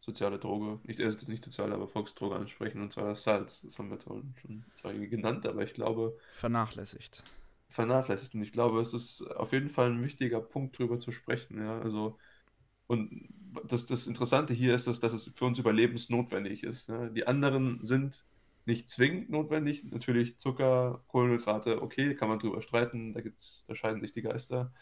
soziale 0.00 0.38
Droge, 0.38 0.78
nicht, 0.84 1.00
äh, 1.00 1.12
nicht 1.26 1.44
soziale, 1.44 1.74
aber 1.74 1.88
Volksdroge 1.88 2.36
ansprechen, 2.36 2.80
und 2.80 2.92
zwar 2.92 3.08
das 3.08 3.24
Salz. 3.24 3.62
Das 3.62 3.78
haben 3.78 3.90
wir 3.90 3.98
schon 4.00 4.64
zwar 4.80 4.94
genannt, 4.94 5.46
aber 5.46 5.62
ich 5.62 5.74
glaube. 5.74 6.16
Vernachlässigt. 6.32 7.24
Vernachlässigt. 7.68 8.34
Und 8.34 8.42
ich 8.42 8.52
glaube, 8.52 8.80
es 8.80 8.94
ist 8.94 9.22
auf 9.22 9.52
jeden 9.52 9.68
Fall 9.68 9.90
ein 9.90 10.02
wichtiger 10.02 10.40
Punkt, 10.40 10.78
drüber 10.78 10.98
zu 10.98 11.12
sprechen. 11.12 11.58
Ja, 11.58 11.80
also. 11.80 12.18
Und 12.86 13.28
das, 13.64 13.86
das 13.86 14.06
Interessante 14.06 14.54
hier 14.54 14.74
ist, 14.76 14.86
dass, 14.86 15.00
dass 15.00 15.12
es 15.12 15.32
für 15.34 15.44
uns 15.44 15.58
überlebensnotwendig 15.58 16.62
ist. 16.62 16.88
Ne? 16.88 17.10
Die 17.12 17.26
anderen 17.26 17.82
sind 17.82 18.24
nicht 18.64 18.88
zwingend 18.88 19.28
notwendig. 19.30 19.82
Natürlich 19.90 20.38
Zucker, 20.38 21.02
Kohlenhydrate, 21.08 21.82
okay, 21.82 22.14
kann 22.14 22.28
man 22.28 22.38
drüber 22.38 22.62
streiten, 22.62 23.12
da 23.12 23.22
gibt's, 23.22 23.64
da 23.66 23.74
scheiden 23.74 24.00
sich 24.00 24.12
die 24.12 24.22
Geister. 24.22 24.72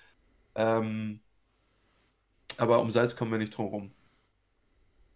Ähm, 0.54 1.20
aber 2.58 2.80
um 2.80 2.90
Salz 2.90 3.16
kommen 3.16 3.32
wir 3.32 3.38
nicht 3.38 3.56
drum 3.56 3.66
rum. 3.66 3.92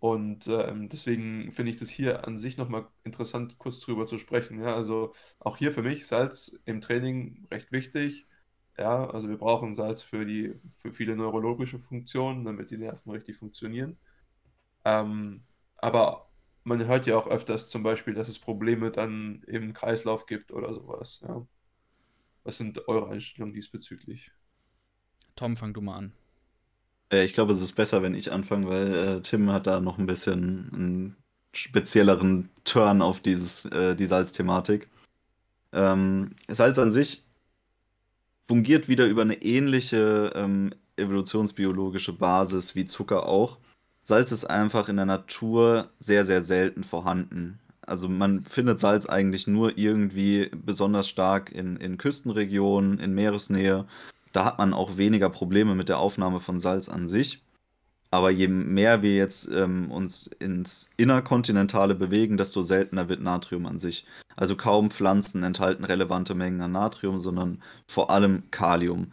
Und 0.00 0.46
ähm, 0.46 0.88
deswegen 0.88 1.50
finde 1.52 1.72
ich 1.72 1.78
das 1.78 1.88
hier 1.90 2.26
an 2.26 2.38
sich 2.38 2.56
nochmal 2.56 2.86
interessant, 3.02 3.58
kurz 3.58 3.80
drüber 3.80 4.06
zu 4.06 4.18
sprechen. 4.18 4.60
Ja, 4.60 4.74
also 4.74 5.12
auch 5.40 5.56
hier 5.56 5.72
für 5.72 5.82
mich 5.82 6.06
Salz 6.06 6.60
im 6.66 6.80
Training 6.80 7.46
recht 7.50 7.72
wichtig. 7.72 8.26
Ja, 8.78 9.10
also 9.10 9.28
wir 9.28 9.38
brauchen 9.38 9.74
Salz 9.74 10.02
für 10.02 10.24
die 10.24 10.54
für 10.78 10.92
viele 10.92 11.16
neurologische 11.16 11.80
Funktionen, 11.80 12.44
damit 12.44 12.70
die 12.70 12.78
Nerven 12.78 13.10
richtig 13.10 13.38
funktionieren. 13.38 13.98
Ähm, 14.84 15.42
aber 15.78 16.30
man 16.62 16.86
hört 16.86 17.06
ja 17.06 17.16
auch 17.18 17.26
öfters 17.26 17.68
zum 17.68 17.82
Beispiel, 17.82 18.14
dass 18.14 18.28
es 18.28 18.38
Probleme 18.38 18.92
dann 18.92 19.42
im 19.48 19.72
Kreislauf 19.72 20.26
gibt 20.26 20.52
oder 20.52 20.72
sowas. 20.74 21.20
Ja. 21.26 21.44
Was 22.44 22.56
sind 22.56 22.86
eure 22.86 23.10
Einstellungen 23.10 23.54
diesbezüglich? 23.54 24.30
Tom, 25.34 25.56
fang 25.56 25.74
du 25.74 25.80
mal 25.80 25.96
an. 25.96 26.12
Äh, 27.12 27.24
ich 27.24 27.32
glaube, 27.32 27.52
es 27.52 27.62
ist 27.62 27.72
besser, 27.74 28.02
wenn 28.02 28.14
ich 28.14 28.32
anfange, 28.32 28.68
weil 28.68 28.94
äh, 28.94 29.20
Tim 29.22 29.50
hat 29.52 29.66
da 29.66 29.80
noch 29.80 29.98
ein 29.98 30.06
bisschen 30.06 30.70
einen 30.72 31.16
spezielleren 31.52 32.50
Turn 32.64 33.02
auf 33.02 33.20
dieses, 33.20 33.64
äh, 33.66 33.94
die 33.96 34.06
Salzthematik. 34.06 34.88
Ähm, 35.72 36.34
Salz 36.48 36.78
an 36.78 36.92
sich 36.92 37.24
fungiert 38.46 38.88
wieder 38.88 39.06
über 39.06 39.22
eine 39.22 39.42
ähnliche 39.42 40.32
ähm, 40.34 40.72
evolutionsbiologische 40.96 42.12
Basis 42.14 42.74
wie 42.74 42.86
Zucker 42.86 43.26
auch. 43.26 43.58
Salz 44.02 44.32
ist 44.32 44.46
einfach 44.46 44.88
in 44.88 44.96
der 44.96 45.06
Natur 45.06 45.90
sehr, 45.98 46.24
sehr 46.24 46.42
selten 46.42 46.84
vorhanden. 46.84 47.60
Also 47.82 48.08
man 48.08 48.44
findet 48.44 48.80
Salz 48.80 49.06
eigentlich 49.06 49.46
nur 49.46 49.76
irgendwie 49.76 50.50
besonders 50.54 51.08
stark 51.08 51.52
in, 51.52 51.76
in 51.76 51.98
Küstenregionen, 51.98 52.98
in 52.98 53.14
Meeresnähe. 53.14 53.86
Da 54.32 54.44
hat 54.44 54.58
man 54.58 54.74
auch 54.74 54.96
weniger 54.96 55.30
Probleme 55.30 55.74
mit 55.74 55.88
der 55.88 55.98
Aufnahme 55.98 56.40
von 56.40 56.60
Salz 56.60 56.88
an 56.88 57.08
sich. 57.08 57.42
Aber 58.10 58.30
je 58.30 58.48
mehr 58.48 59.02
wir 59.02 59.14
jetzt 59.14 59.48
ähm, 59.52 59.90
uns 59.90 60.28
ins 60.38 60.88
Innerkontinentale 60.96 61.94
bewegen, 61.94 62.38
desto 62.38 62.62
seltener 62.62 63.08
wird 63.08 63.20
Natrium 63.20 63.66
an 63.66 63.78
sich. 63.78 64.06
Also 64.34 64.56
kaum 64.56 64.90
Pflanzen 64.90 65.42
enthalten 65.42 65.84
relevante 65.84 66.34
Mengen 66.34 66.62
an 66.62 66.72
Natrium, 66.72 67.20
sondern 67.20 67.62
vor 67.86 68.10
allem 68.10 68.44
Kalium 68.50 69.12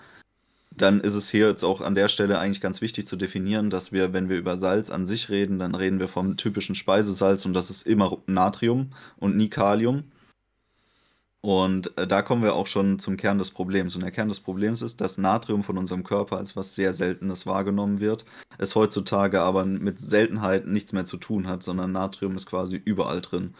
dann 0.77 0.99
ist 0.99 1.15
es 1.15 1.29
hier 1.29 1.47
jetzt 1.47 1.63
auch 1.63 1.81
an 1.81 1.95
der 1.95 2.07
Stelle 2.07 2.39
eigentlich 2.39 2.61
ganz 2.61 2.81
wichtig 2.81 3.07
zu 3.07 3.15
definieren, 3.15 3.69
dass 3.69 3.91
wir, 3.91 4.13
wenn 4.13 4.29
wir 4.29 4.37
über 4.37 4.57
Salz 4.57 4.89
an 4.89 5.05
sich 5.05 5.29
reden, 5.29 5.59
dann 5.59 5.75
reden 5.75 5.99
wir 5.99 6.07
vom 6.07 6.37
typischen 6.37 6.75
Speisesalz 6.75 7.45
und 7.45 7.53
das 7.53 7.69
ist 7.69 7.87
immer 7.87 8.17
Natrium 8.27 8.91
und 9.17 9.37
nie 9.37 9.49
Kalium. 9.49 10.03
Und 11.45 11.95
äh, 11.95 12.07
da 12.07 12.23
kommen 12.23 12.41
wir 12.41 12.55
auch 12.55 12.65
schon 12.65 12.97
zum 12.97 13.17
Kern 13.17 13.37
des 13.37 13.51
Problems. 13.51 13.93
Und 13.93 14.01
der 14.01 14.09
Kern 14.09 14.29
des 14.29 14.39
Problems 14.39 14.81
ist, 14.81 14.99
dass 14.99 15.19
Natrium 15.19 15.63
von 15.63 15.77
unserem 15.77 16.03
Körper 16.03 16.37
als 16.37 16.55
was 16.55 16.73
sehr 16.73 16.91
Seltenes 16.91 17.45
wahrgenommen 17.45 17.99
wird, 17.99 18.25
es 18.57 18.73
heutzutage 18.73 19.41
aber 19.41 19.63
mit 19.63 19.99
Seltenheit 19.99 20.65
nichts 20.65 20.91
mehr 20.91 21.05
zu 21.05 21.17
tun 21.17 21.47
hat, 21.47 21.61
sondern 21.61 21.91
Natrium 21.91 22.35
ist 22.35 22.47
quasi 22.47 22.81
überall 22.83 23.21
drin. 23.21 23.53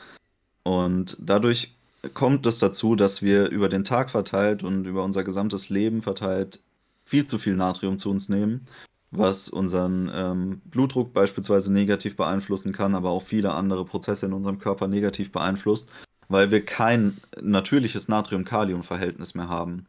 Und 0.64 1.16
dadurch 1.20 1.76
kommt 2.16 2.48
es 2.48 2.58
dazu, 2.58 2.96
dass 2.96 3.22
wir 3.22 3.50
über 3.50 3.70
den 3.70 3.84
Tag 3.84 4.10
verteilt 4.10 4.64
und 4.64 4.86
über 4.86 5.04
unser 5.04 5.24
gesamtes 5.24 5.70
Leben 5.70 6.02
verteilt 6.02 6.62
viel 7.04 7.28
zu 7.28 7.38
viel 7.38 7.56
Natrium 7.56 8.00
zu 8.00 8.10
uns 8.10 8.30
nehmen, 8.30 8.66
was 9.12 9.48
unseren 9.48 10.12
ähm, 10.12 10.62
Blutdruck 10.72 11.14
beispielsweise 11.14 11.72
negativ 11.72 12.16
beeinflussen 12.16 12.72
kann, 12.72 12.96
aber 12.96 13.12
auch 13.12 13.22
viele 13.22 13.54
andere 13.54 13.86
Prozesse 13.86 14.26
in 14.26 14.34
unserem 14.34 14.58
Körper 14.58 14.88
negativ 14.88 15.32
beeinflusst, 15.32 15.88
weil 16.28 16.52
wir 16.52 16.66
kein 16.66 17.18
natürliches 17.42 18.08
Natrium-Kalium-Verhältnis 18.08 19.36
mehr 19.36 19.50
haben, 19.50 19.88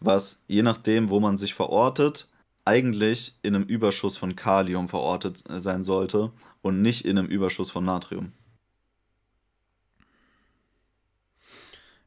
was 0.00 0.42
je 0.46 0.62
nachdem, 0.62 1.10
wo 1.10 1.20
man 1.20 1.36
sich 1.36 1.54
verortet, 1.54 2.28
eigentlich 2.64 3.38
in 3.42 3.54
einem 3.54 3.64
Überschuss 3.64 4.16
von 4.16 4.36
Kalium 4.36 4.88
verortet 4.88 5.48
äh, 5.50 5.60
sein 5.60 5.84
sollte 5.84 6.32
und 6.62 6.82
nicht 6.82 7.04
in 7.04 7.18
einem 7.18 7.28
Überschuss 7.28 7.70
von 7.70 7.84
Natrium. 7.84 8.32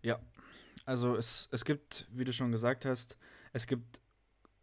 Ja, 0.01 0.19
also 0.85 1.15
es, 1.15 1.47
es 1.51 1.65
gibt, 1.65 2.07
wie 2.11 2.23
du 2.23 2.33
schon 2.33 2.51
gesagt 2.51 2.85
hast, 2.85 3.17
es 3.53 3.67
gibt 3.67 4.01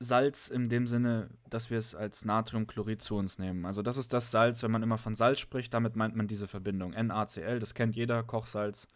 Salz 0.01 0.49
in 0.49 0.69
dem 0.69 0.87
Sinne, 0.87 1.31
dass 1.49 1.71
wir 1.71 1.79
es 1.79 1.95
als 1.95 2.25
Natriumchlorid 2.25 3.01
zu 3.01 3.17
uns 3.17 3.39
nehmen. 3.39 3.65
Also 3.65 3.83
das 3.83 3.97
ist 3.97 4.13
das 4.13 4.31
Salz, 4.31 4.63
wenn 4.63 4.71
man 4.71 4.83
immer 4.83 4.99
von 4.99 5.15
Salz 5.15 5.39
spricht, 5.39 5.73
damit 5.73 5.97
meint 5.97 6.17
man 6.17 6.27
diese 6.27 6.49
Verbindung. 6.49 6.93
NaCl, 6.93 7.59
das 7.59 7.75
kennt 7.75 7.97
jeder, 7.97 8.23
Kochsalz. 8.23 8.89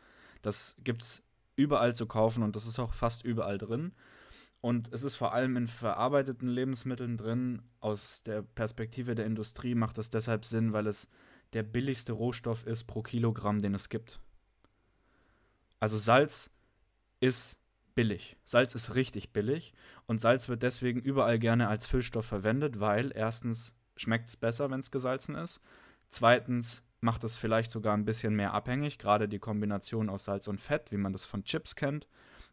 Das 0.42 0.76
gibt 0.82 1.02
es 1.02 1.22
überall 1.56 1.94
zu 1.94 2.06
kaufen 2.06 2.42
und 2.42 2.56
das 2.56 2.66
ist 2.66 2.78
auch 2.78 2.94
fast 2.94 3.24
überall 3.24 3.58
drin. 3.58 3.92
Und 4.60 4.92
es 4.92 5.04
ist 5.04 5.14
vor 5.14 5.32
allem 5.32 5.56
in 5.56 5.66
verarbeiteten 5.66 6.48
Lebensmitteln 6.48 7.16
drin. 7.16 7.62
Aus 7.80 8.22
der 8.24 8.42
Perspektive 8.42 9.14
der 9.14 9.26
Industrie 9.26 9.74
macht 9.74 9.98
es 9.98 10.10
deshalb 10.10 10.44
Sinn, 10.44 10.72
weil 10.72 10.86
es 10.86 11.08
der 11.52 11.62
billigste 11.62 12.12
Rohstoff 12.12 12.66
ist 12.66 12.84
pro 12.84 13.02
Kilogramm, 13.02 13.60
den 13.60 13.74
es 13.74 13.88
gibt. 13.88 14.20
Also 15.80 15.96
Salz 15.96 16.50
ist 17.20 17.58
billig. 17.94 18.36
Salz 18.44 18.74
ist 18.74 18.94
richtig 18.94 19.32
billig 19.32 19.74
und 20.06 20.20
Salz 20.20 20.48
wird 20.48 20.62
deswegen 20.62 21.00
überall 21.00 21.38
gerne 21.38 21.68
als 21.68 21.86
Füllstoff 21.86 22.26
verwendet, 22.26 22.80
weil 22.80 23.12
erstens 23.14 23.74
schmeckt 23.96 24.28
es 24.28 24.36
besser, 24.36 24.70
wenn 24.70 24.80
es 24.80 24.90
gesalzen 24.90 25.34
ist. 25.34 25.60
Zweitens 26.08 26.82
macht 27.00 27.24
es 27.24 27.36
vielleicht 27.36 27.70
sogar 27.70 27.94
ein 27.94 28.04
bisschen 28.04 28.34
mehr 28.34 28.54
abhängig, 28.54 28.98
gerade 28.98 29.28
die 29.28 29.38
Kombination 29.38 30.08
aus 30.08 30.24
Salz 30.24 30.48
und 30.48 30.60
Fett, 30.60 30.90
wie 30.90 30.96
man 30.96 31.12
das 31.12 31.24
von 31.24 31.44
Chips 31.44 31.76
kennt. 31.76 32.08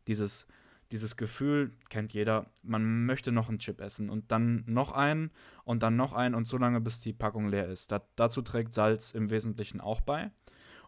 Dieses, 0.07 0.45
dieses 0.91 1.17
Gefühl 1.17 1.71
kennt 1.89 2.13
jeder, 2.13 2.51
man 2.61 3.05
möchte 3.05 3.31
noch 3.31 3.49
einen 3.49 3.59
Chip 3.59 3.81
essen 3.81 4.09
und 4.09 4.31
dann 4.31 4.63
noch 4.67 4.91
einen 4.91 5.31
und 5.63 5.81
dann 5.81 5.95
noch 5.95 6.13
einen 6.13 6.35
und 6.35 6.45
so 6.45 6.57
lange, 6.57 6.79
bis 6.79 6.99
die 6.99 7.13
Packung 7.13 7.47
leer 7.47 7.67
ist. 7.67 7.91
Da, 7.91 8.01
dazu 8.15 8.41
trägt 8.41 8.73
Salz 8.73 9.11
im 9.11 9.29
Wesentlichen 9.29 9.81
auch 9.81 10.01
bei. 10.01 10.31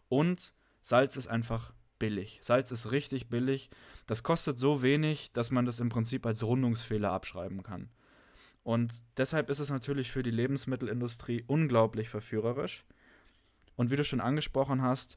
Und 0.08 0.54
Salz 0.82 1.16
ist 1.16 1.26
einfach 1.26 1.72
billig. 1.98 2.38
Salz 2.42 2.70
ist 2.70 2.92
richtig 2.92 3.28
billig. 3.28 3.70
Das 4.06 4.22
kostet 4.22 4.58
so 4.58 4.82
wenig, 4.82 5.32
dass 5.32 5.50
man 5.50 5.66
das 5.66 5.80
im 5.80 5.88
Prinzip 5.88 6.24
als 6.26 6.42
Rundungsfehler 6.44 7.10
abschreiben 7.10 7.62
kann. 7.62 7.90
Und 8.62 8.92
deshalb 9.16 9.50
ist 9.50 9.60
es 9.60 9.70
natürlich 9.70 10.10
für 10.10 10.22
die 10.22 10.30
Lebensmittelindustrie 10.30 11.44
unglaublich 11.46 12.08
verführerisch. 12.08 12.84
Und 13.78 13.90
wie 13.90 13.96
du 13.96 14.04
schon 14.04 14.20
angesprochen 14.20 14.82
hast, 14.82 15.16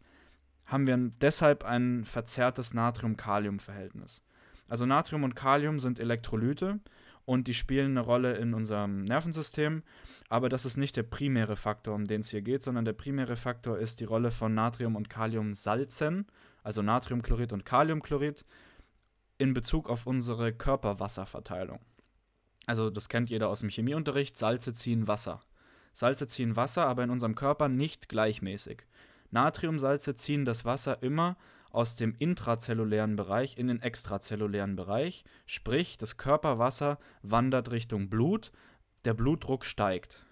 haben 0.64 0.88
wir 0.88 0.98
deshalb 1.20 1.66
ein 1.66 2.06
verzerrtes 2.06 2.74
Natrium-Kalium-Verhältnis. 2.74 4.22
Also 4.70 4.86
Natrium 4.86 5.26
und 5.26 5.36
Kalium 5.36 5.80
sind 5.80 6.00
Elektrolyte 6.00 6.80
und 7.26 7.50
die 7.50 7.54
spielen 7.54 7.92
eine 7.98 8.00
Rolle 8.00 8.38
in 8.38 8.54
unserem 8.54 9.04
Nervensystem, 9.04 9.84
aber 10.30 10.48
das 10.48 10.64
ist 10.64 10.78
nicht 10.78 10.96
der 10.96 11.04
primäre 11.04 11.58
Faktor, 11.58 11.94
um 11.94 12.06
den 12.06 12.22
es 12.22 12.30
hier 12.30 12.42
geht, 12.42 12.64
sondern 12.64 12.86
der 12.86 12.94
primäre 12.94 13.36
Faktor 13.36 13.78
ist 13.78 14.00
die 14.00 14.06
Rolle 14.06 14.32
von 14.32 14.54
Natrium 14.54 14.96
und 14.96 15.10
Kaliumsalzen 15.10 16.28
also 16.64 16.82
Natriumchlorid 16.82 17.54
und 17.54 17.66
Kaliumchlorid, 17.66 18.46
in 19.38 19.54
Bezug 19.54 19.90
auf 19.90 20.06
unsere 20.06 20.54
Körperwasserverteilung. 20.54 21.80
Also 22.68 22.90
das 22.92 23.10
kennt 23.10 23.30
jeder 23.30 23.50
aus 23.50 23.62
dem 23.62 23.70
Chemieunterricht, 23.70 24.38
Salze 24.38 24.74
ziehen 24.74 25.08
Wasser. 25.08 25.42
Salze 25.94 26.28
ziehen 26.28 26.56
Wasser, 26.56 26.86
aber 26.86 27.04
in 27.04 27.10
unserem 27.10 27.36
Körper 27.36 27.70
nicht 27.70 28.10
gleichmäßig. 28.10 28.84
Natriumsalze 29.32 30.16
ziehen 30.16 30.46
das 30.46 30.66
Wasser 30.66 31.02
immer 31.02 31.38
aus 31.72 31.96
dem 31.96 32.16
intrazellulären 32.20 33.16
Bereich 33.16 33.58
in 33.58 33.68
den 33.68 33.82
extrazellulären 33.82 34.76
Bereich, 34.76 35.24
sprich 35.46 35.98
das 35.98 36.18
Körperwasser 36.18 37.00
wandert 37.22 37.72
Richtung 37.72 38.10
Blut, 38.10 38.52
der 39.06 39.14
Blutdruck 39.14 39.66
steigt. 39.66 40.26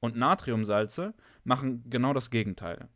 Und 0.00 0.16
Natriumsalze 0.16 1.14
machen 1.44 1.84
genau 1.88 2.12
das 2.12 2.30
Gegenteil. 2.30 2.88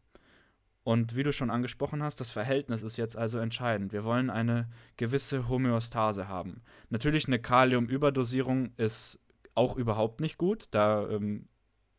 Und 0.83 1.15
wie 1.15 1.23
du 1.23 1.33
schon 1.33 1.51
angesprochen 1.51 2.03
hast, 2.03 2.21
das 2.21 2.31
Verhältnis 2.31 2.83
ist 2.83 2.97
jetzt 2.97 3.17
also 3.17 3.39
entscheidend. 3.39 3.93
Wir 3.93 4.03
wollen 4.05 4.31
eine 4.31 4.69
gewisse 4.97 5.49
Homöostase 5.49 6.29
haben. 6.29 6.63
Natürlich 6.89 7.27
eine 7.27 7.39
Kaliumüberdosierung 7.39 8.73
ist 8.77 9.19
auch 9.55 9.77
überhaupt 9.77 10.21
nicht 10.21 10.39
gut. 10.39 10.69
Da, 10.71 11.09
ähm, 11.09 11.49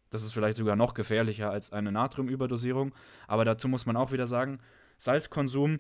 das 0.10 0.24
ist 0.24 0.34
vielleicht 0.34 0.58
sogar 0.58 0.76
noch 0.76 0.94
gefährlicher 0.94 1.50
als 1.50 1.72
eine 1.72 1.92
Natriumüberdosierung. 1.92 2.94
Aber 3.28 3.46
dazu 3.46 3.68
muss 3.68 3.86
man 3.86 3.98
auch 3.98 4.12
wieder 4.12 4.28
sagen, 4.28 4.60
Salzkonsum, 4.98 5.80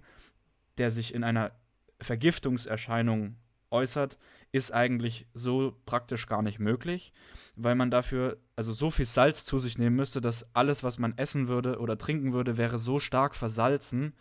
der 0.77 0.89
sich 0.89 1.13
in 1.13 1.23
einer 1.23 1.51
Vergiftungserscheinung 1.99 3.35
äußert, 3.71 4.17
ist 4.51 4.73
eigentlich 4.73 5.27
so 5.33 5.77
praktisch 5.85 6.27
gar 6.27 6.41
nicht 6.41 6.59
möglich, 6.59 7.13
weil 7.55 7.75
man 7.75 7.89
dafür 7.89 8.37
also 8.55 8.73
so 8.73 8.89
viel 8.89 9.05
Salz 9.05 9.45
zu 9.45 9.59
sich 9.59 9.77
nehmen 9.77 9.95
müsste, 9.95 10.21
dass 10.21 10.53
alles, 10.53 10.83
was 10.83 10.99
man 10.99 11.17
essen 11.17 11.47
würde 11.47 11.79
oder 11.79 11.97
trinken 11.97 12.33
würde, 12.33 12.57
wäre 12.57 12.77
so 12.77 12.99
stark 12.99 13.35
versalzen, 13.35 14.13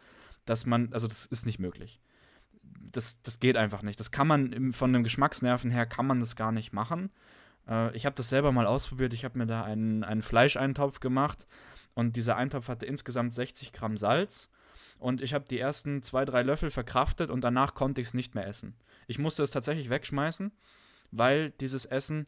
dass 0.44 0.66
man, 0.66 0.92
also 0.92 1.08
das 1.08 1.26
ist 1.26 1.46
nicht 1.46 1.58
möglich. 1.58 2.00
Das, 2.62 3.22
das 3.22 3.38
geht 3.38 3.56
einfach 3.56 3.82
nicht. 3.82 4.00
Das 4.00 4.10
kann 4.10 4.26
man 4.26 4.72
von 4.72 4.92
den 4.92 5.04
Geschmacksnerven 5.04 5.70
her, 5.70 5.86
kann 5.86 6.06
man 6.06 6.20
das 6.20 6.36
gar 6.36 6.52
nicht 6.52 6.72
machen. 6.72 7.10
Äh, 7.68 7.94
ich 7.96 8.06
habe 8.06 8.16
das 8.16 8.28
selber 8.28 8.52
mal 8.52 8.66
ausprobiert. 8.66 9.12
Ich 9.12 9.24
habe 9.24 9.38
mir 9.38 9.46
da 9.46 9.62
einen, 9.62 10.04
einen 10.04 10.22
Fleischeintopf 10.22 11.00
gemacht 11.00 11.46
und 11.94 12.16
dieser 12.16 12.36
Eintopf 12.36 12.68
hatte 12.68 12.86
insgesamt 12.86 13.34
60 13.34 13.72
Gramm 13.72 13.96
Salz 13.96 14.48
und 14.98 15.22
ich 15.22 15.34
habe 15.34 15.46
die 15.48 15.58
ersten 15.58 16.02
zwei, 16.02 16.24
drei 16.24 16.42
Löffel 16.42 16.70
verkraftet 16.70 17.30
und 17.30 17.42
danach 17.42 17.74
konnte 17.74 18.00
ich 18.00 18.08
es 18.08 18.14
nicht 18.14 18.34
mehr 18.34 18.46
essen. 18.46 18.74
Ich 19.06 19.18
musste 19.18 19.42
es 19.42 19.50
tatsächlich 19.50 19.90
wegschmeißen, 19.90 20.52
weil 21.10 21.50
dieses 21.52 21.86
Essen, 21.86 22.26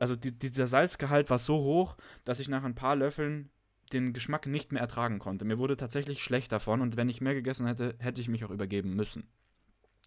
also 0.00 0.16
die, 0.16 0.36
dieser 0.36 0.66
Salzgehalt 0.66 1.30
war 1.30 1.38
so 1.38 1.58
hoch, 1.58 1.96
dass 2.24 2.40
ich 2.40 2.48
nach 2.48 2.64
ein 2.64 2.74
paar 2.74 2.96
Löffeln 2.96 3.50
den 3.92 4.12
Geschmack 4.12 4.46
nicht 4.46 4.72
mehr 4.72 4.82
ertragen 4.82 5.18
konnte. 5.18 5.44
Mir 5.44 5.58
wurde 5.58 5.76
tatsächlich 5.76 6.22
schlecht 6.22 6.52
davon 6.52 6.80
und 6.80 6.96
wenn 6.96 7.08
ich 7.08 7.20
mehr 7.20 7.34
gegessen 7.34 7.66
hätte, 7.66 7.94
hätte 7.98 8.20
ich 8.20 8.28
mich 8.28 8.44
auch 8.44 8.50
übergeben 8.50 8.94
müssen. 8.94 9.28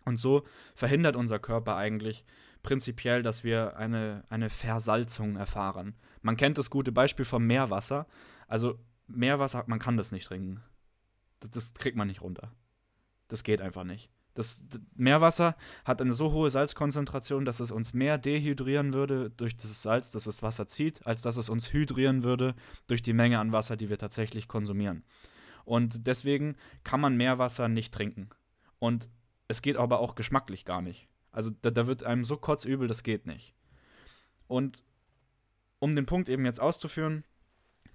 Und 0.03 0.17
so 0.17 0.43
verhindert 0.73 1.15
unser 1.15 1.39
Körper 1.39 1.75
eigentlich 1.75 2.25
prinzipiell, 2.63 3.23
dass 3.23 3.43
wir 3.43 3.77
eine, 3.77 4.23
eine 4.29 4.49
Versalzung 4.49 5.35
erfahren. 5.35 5.95
Man 6.21 6.37
kennt 6.37 6.57
das 6.57 6.69
gute 6.69 6.91
Beispiel 6.91 7.25
vom 7.25 7.45
Meerwasser. 7.45 8.07
Also 8.47 8.79
Meerwasser, 9.07 9.63
man 9.67 9.79
kann 9.79 9.97
das 9.97 10.11
nicht 10.11 10.27
trinken. 10.27 10.61
Das, 11.39 11.51
das 11.51 11.73
kriegt 11.73 11.97
man 11.97 12.07
nicht 12.07 12.21
runter. 12.21 12.51
Das 13.27 13.43
geht 13.43 13.61
einfach 13.61 13.83
nicht. 13.83 14.09
Das, 14.33 14.63
das 14.67 14.79
Meerwasser 14.95 15.55
hat 15.83 16.01
eine 16.01 16.13
so 16.13 16.31
hohe 16.31 16.49
Salzkonzentration, 16.49 17.43
dass 17.43 17.59
es 17.59 17.71
uns 17.71 17.93
mehr 17.93 18.17
dehydrieren 18.17 18.93
würde 18.93 19.29
durch 19.29 19.57
das 19.57 19.81
Salz, 19.81 20.11
das 20.11 20.23
das 20.23 20.41
Wasser 20.41 20.67
zieht, 20.67 21.05
als 21.05 21.21
dass 21.21 21.35
es 21.37 21.49
uns 21.49 21.73
hydrieren 21.73 22.23
würde 22.23 22.55
durch 22.87 23.01
die 23.01 23.13
Menge 23.13 23.39
an 23.39 23.51
Wasser, 23.51 23.75
die 23.75 23.89
wir 23.89 23.97
tatsächlich 23.97 24.47
konsumieren. 24.47 25.03
Und 25.65 26.07
deswegen 26.07 26.55
kann 26.83 27.01
man 27.01 27.17
Meerwasser 27.17 27.67
nicht 27.67 27.93
trinken. 27.93 28.29
Und 28.79 29.09
es 29.47 29.61
geht 29.61 29.77
aber 29.77 29.99
auch 29.99 30.15
geschmacklich 30.15 30.63
gar 30.63 30.81
nicht. 30.81 31.07
Also 31.31 31.51
da, 31.61 31.71
da 31.71 31.87
wird 31.87 32.03
einem 32.03 32.23
so 32.23 32.37
kotzübel, 32.37 32.87
das 32.87 33.03
geht 33.03 33.25
nicht. 33.25 33.53
Und 34.47 34.83
um 35.79 35.95
den 35.95 36.05
Punkt 36.05 36.29
eben 36.29 36.45
jetzt 36.45 36.59
auszuführen, 36.59 37.23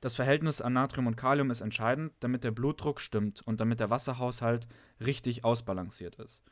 das 0.00 0.14
Verhältnis 0.14 0.60
an 0.60 0.74
Natrium 0.74 1.06
und 1.06 1.16
Kalium 1.16 1.50
ist 1.50 1.60
entscheidend, 1.60 2.12
damit 2.20 2.44
der 2.44 2.50
Blutdruck 2.50 3.00
stimmt 3.00 3.46
und 3.46 3.60
damit 3.60 3.80
der 3.80 3.90
Wasserhaushalt 3.90 4.68
richtig 5.04 5.44
ausbalanciert 5.44 6.16
ist. 6.16 6.42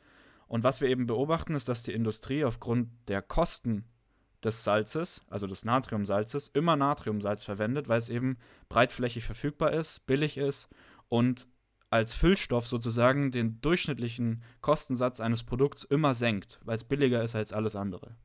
Und 0.46 0.64
was 0.64 0.80
wir 0.80 0.88
eben 0.88 1.06
beobachten, 1.06 1.54
ist, 1.54 1.68
dass 1.68 1.82
die 1.82 1.92
Industrie 1.92 2.44
aufgrund 2.44 2.90
der 3.08 3.22
Kosten 3.22 3.84
des 4.42 4.62
Salzes, 4.62 5.22
also 5.28 5.46
des 5.46 5.64
Natriumsalzes, 5.64 6.48
immer 6.48 6.76
Natriumsalz 6.76 7.44
verwendet, 7.44 7.88
weil 7.88 7.98
es 7.98 8.08
eben 8.08 8.38
breitflächig 8.68 9.24
verfügbar 9.24 9.72
ist, 9.72 10.06
billig 10.06 10.36
ist 10.36 10.68
und 11.08 11.48
als 11.94 12.12
Füllstoff 12.12 12.66
sozusagen 12.66 13.30
den 13.30 13.60
durchschnittlichen 13.60 14.42
Kostensatz 14.60 15.20
eines 15.20 15.44
Produkts 15.44 15.84
immer 15.84 16.12
senkt, 16.12 16.58
weil 16.64 16.74
es 16.74 16.82
billiger 16.82 17.22
ist 17.22 17.36
als 17.36 17.52
alles 17.52 17.76
andere. 17.76 18.16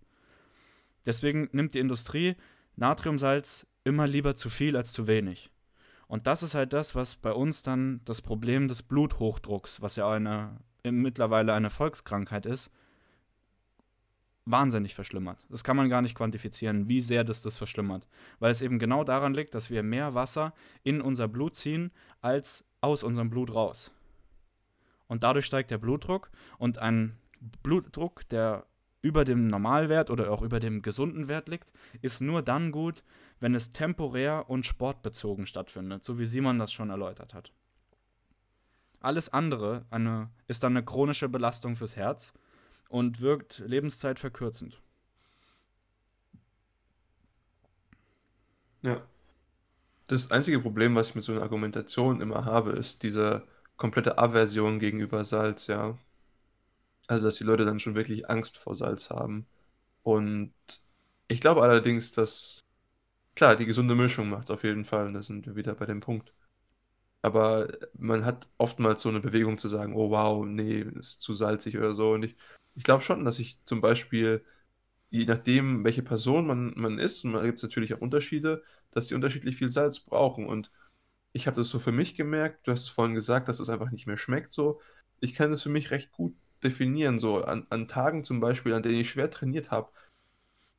Deswegen 1.05 1.49
nimmt 1.51 1.75
die 1.75 1.79
Industrie 1.79 2.35
Natriumsalz 2.77 3.67
immer 3.83 4.07
lieber 4.07 4.35
zu 4.35 4.49
viel 4.49 4.75
als 4.75 4.91
zu 4.91 5.05
wenig. 5.05 5.51
Und 6.07 6.25
das 6.25 6.41
ist 6.41 6.55
halt 6.55 6.73
das, 6.73 6.95
was 6.95 7.15
bei 7.15 7.31
uns 7.31 7.61
dann 7.61 8.01
das 8.05 8.23
Problem 8.23 8.67
des 8.67 8.81
Bluthochdrucks, 8.81 9.83
was 9.83 9.97
ja 9.97 10.09
eine, 10.09 10.57
mittlerweile 10.83 11.53
eine 11.53 11.69
Volkskrankheit 11.69 12.47
ist, 12.47 12.71
wahnsinnig 14.51 14.95
verschlimmert. 14.95 15.45
Das 15.49 15.63
kann 15.63 15.77
man 15.77 15.89
gar 15.89 16.01
nicht 16.01 16.15
quantifizieren, 16.15 16.87
wie 16.87 17.01
sehr 17.01 17.23
das 17.23 17.41
das 17.41 17.57
verschlimmert. 17.57 18.07
Weil 18.39 18.51
es 18.51 18.61
eben 18.61 18.79
genau 18.79 19.03
daran 19.03 19.33
liegt, 19.33 19.53
dass 19.53 19.69
wir 19.69 19.83
mehr 19.83 20.15
Wasser 20.15 20.53
in 20.83 21.01
unser 21.01 21.27
Blut 21.27 21.55
ziehen, 21.55 21.91
als 22.21 22.65
aus 22.81 23.03
unserem 23.03 23.29
Blut 23.29 23.53
raus. 23.53 23.91
Und 25.07 25.23
dadurch 25.23 25.45
steigt 25.45 25.71
der 25.71 25.77
Blutdruck 25.77 26.29
und 26.57 26.77
ein 26.77 27.17
Blutdruck, 27.63 28.27
der 28.29 28.65
über 29.01 29.23
dem 29.25 29.47
Normalwert 29.47 30.09
oder 30.09 30.31
auch 30.31 30.41
über 30.41 30.59
dem 30.59 30.81
gesunden 30.81 31.27
Wert 31.27 31.47
liegt, 31.47 31.71
ist 32.01 32.21
nur 32.21 32.41
dann 32.41 32.71
gut, 32.71 33.03
wenn 33.39 33.55
es 33.55 33.71
temporär 33.71 34.49
und 34.49 34.65
sportbezogen 34.65 35.45
stattfindet, 35.45 36.03
so 36.03 36.19
wie 36.19 36.25
Simon 36.25 36.59
das 36.59 36.73
schon 36.73 36.89
erläutert 36.89 37.33
hat. 37.33 37.53
Alles 38.99 39.29
andere 39.29 39.85
eine, 39.89 40.29
ist 40.47 40.63
dann 40.63 40.75
eine 40.75 40.83
chronische 40.83 41.29
Belastung 41.29 41.77
fürs 41.77 41.95
Herz 41.95 42.33
und 42.89 43.21
wirkt 43.21 43.59
Lebenszeit 43.59 44.19
verkürzend. 44.19 44.81
Ja. 48.81 49.01
Das 50.09 50.31
einzige 50.31 50.59
Problem, 50.59 50.95
was 50.95 51.09
ich 51.09 51.15
mit 51.15 51.23
so 51.23 51.33
einer 51.33 51.43
Argumentation 51.43 52.19
immer 52.19 52.43
habe, 52.45 52.71
ist 52.71 53.03
diese 53.03 53.43
komplette 53.77 54.17
Aversion 54.17 54.79
gegenüber 54.79 55.23
Salz, 55.23 55.67
ja. 55.67 55.99
Also, 57.07 57.25
dass 57.25 57.35
die 57.35 57.43
Leute 57.43 57.65
dann 57.65 57.79
schon 57.79 57.95
wirklich 57.95 58.29
Angst 58.29 58.57
vor 58.57 58.75
Salz 58.75 59.09
haben. 59.11 59.47
Und 60.03 60.53
ich 61.27 61.41
glaube 61.41 61.61
allerdings, 61.63 62.11
dass, 62.11 62.63
klar, 63.35 63.55
die 63.55 63.67
gesunde 63.67 63.95
Mischung 63.95 64.29
macht 64.29 64.45
es 64.45 64.51
auf 64.51 64.63
jeden 64.63 64.85
Fall. 64.85 65.07
Und 65.07 65.13
da 65.15 65.21
sind 65.23 65.45
wir 65.45 65.55
wieder 65.55 65.75
bei 65.75 65.85
dem 65.85 66.01
Punkt. 66.01 66.33
Aber 67.21 67.67
man 67.97 68.25
hat 68.25 68.49
oftmals 68.57 69.01
so 69.03 69.09
eine 69.09 69.19
Bewegung 69.21 69.57
zu 69.59 69.67
sagen, 69.67 69.95
oh 69.95 70.09
wow, 70.11 70.45
nee, 70.45 70.81
ist 70.81 71.21
zu 71.21 71.33
salzig 71.35 71.77
oder 71.77 71.93
so. 71.95 72.13
Und 72.13 72.23
ich, 72.23 72.35
ich 72.75 72.83
glaube 72.83 73.03
schon, 73.03 73.25
dass 73.25 73.39
ich 73.39 73.63
zum 73.65 73.81
Beispiel, 73.81 74.43
je 75.09 75.25
nachdem, 75.25 75.83
welche 75.83 76.03
Person 76.03 76.47
man, 76.47 76.73
man 76.75 76.99
ist, 76.99 77.23
und 77.25 77.33
da 77.33 77.43
gibt 77.43 77.57
es 77.57 77.63
natürlich 77.63 77.93
auch 77.93 78.01
Unterschiede, 78.01 78.63
dass 78.91 79.07
die 79.07 79.15
unterschiedlich 79.15 79.55
viel 79.57 79.69
Salz 79.69 79.99
brauchen. 79.99 80.47
Und 80.47 80.71
ich 81.33 81.47
habe 81.47 81.57
das 81.57 81.69
so 81.69 81.79
für 81.79 81.91
mich 81.91 82.15
gemerkt, 82.15 82.67
du 82.67 82.71
hast 82.71 82.89
vorhin 82.89 83.15
gesagt, 83.15 83.47
dass 83.47 83.59
es 83.59 83.69
einfach 83.69 83.91
nicht 83.91 84.07
mehr 84.07 84.17
schmeckt 84.17 84.51
so. 84.53 84.81
Ich 85.19 85.33
kann 85.33 85.51
das 85.51 85.63
für 85.63 85.69
mich 85.69 85.91
recht 85.91 86.11
gut 86.11 86.35
definieren. 86.63 87.19
So 87.19 87.43
an, 87.43 87.67
an 87.69 87.87
Tagen 87.87 88.23
zum 88.23 88.39
Beispiel, 88.39 88.73
an 88.73 88.83
denen 88.83 88.99
ich 88.99 89.09
schwer 89.09 89.31
trainiert 89.31 89.71
habe 89.71 89.91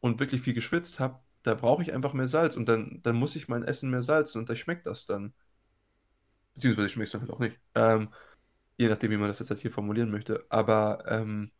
und 0.00 0.20
wirklich 0.20 0.42
viel 0.42 0.54
geschwitzt 0.54 1.00
habe, 1.00 1.20
da 1.42 1.54
brauche 1.54 1.82
ich 1.82 1.92
einfach 1.92 2.12
mehr 2.14 2.28
Salz 2.28 2.56
und 2.56 2.68
dann, 2.68 3.00
dann 3.02 3.16
muss 3.16 3.36
ich 3.36 3.48
mein 3.48 3.62
Essen 3.64 3.90
mehr 3.90 4.02
salzen 4.02 4.40
und 4.40 4.48
da 4.48 4.56
schmeckt 4.56 4.86
das 4.86 5.06
dann. 5.06 5.34
Beziehungsweise 6.54 6.88
schmeckt 6.88 7.08
es 7.08 7.12
dann 7.12 7.22
halt 7.22 7.30
auch 7.30 7.38
nicht. 7.38 7.58
Ähm, 7.74 8.10
je 8.76 8.88
nachdem, 8.88 9.10
wie 9.10 9.16
man 9.16 9.28
das 9.28 9.38
jetzt 9.38 9.50
halt 9.50 9.60
hier 9.60 9.70
formulieren 9.70 10.10
möchte. 10.10 10.44
Aber 10.48 11.04
ähm, 11.06 11.50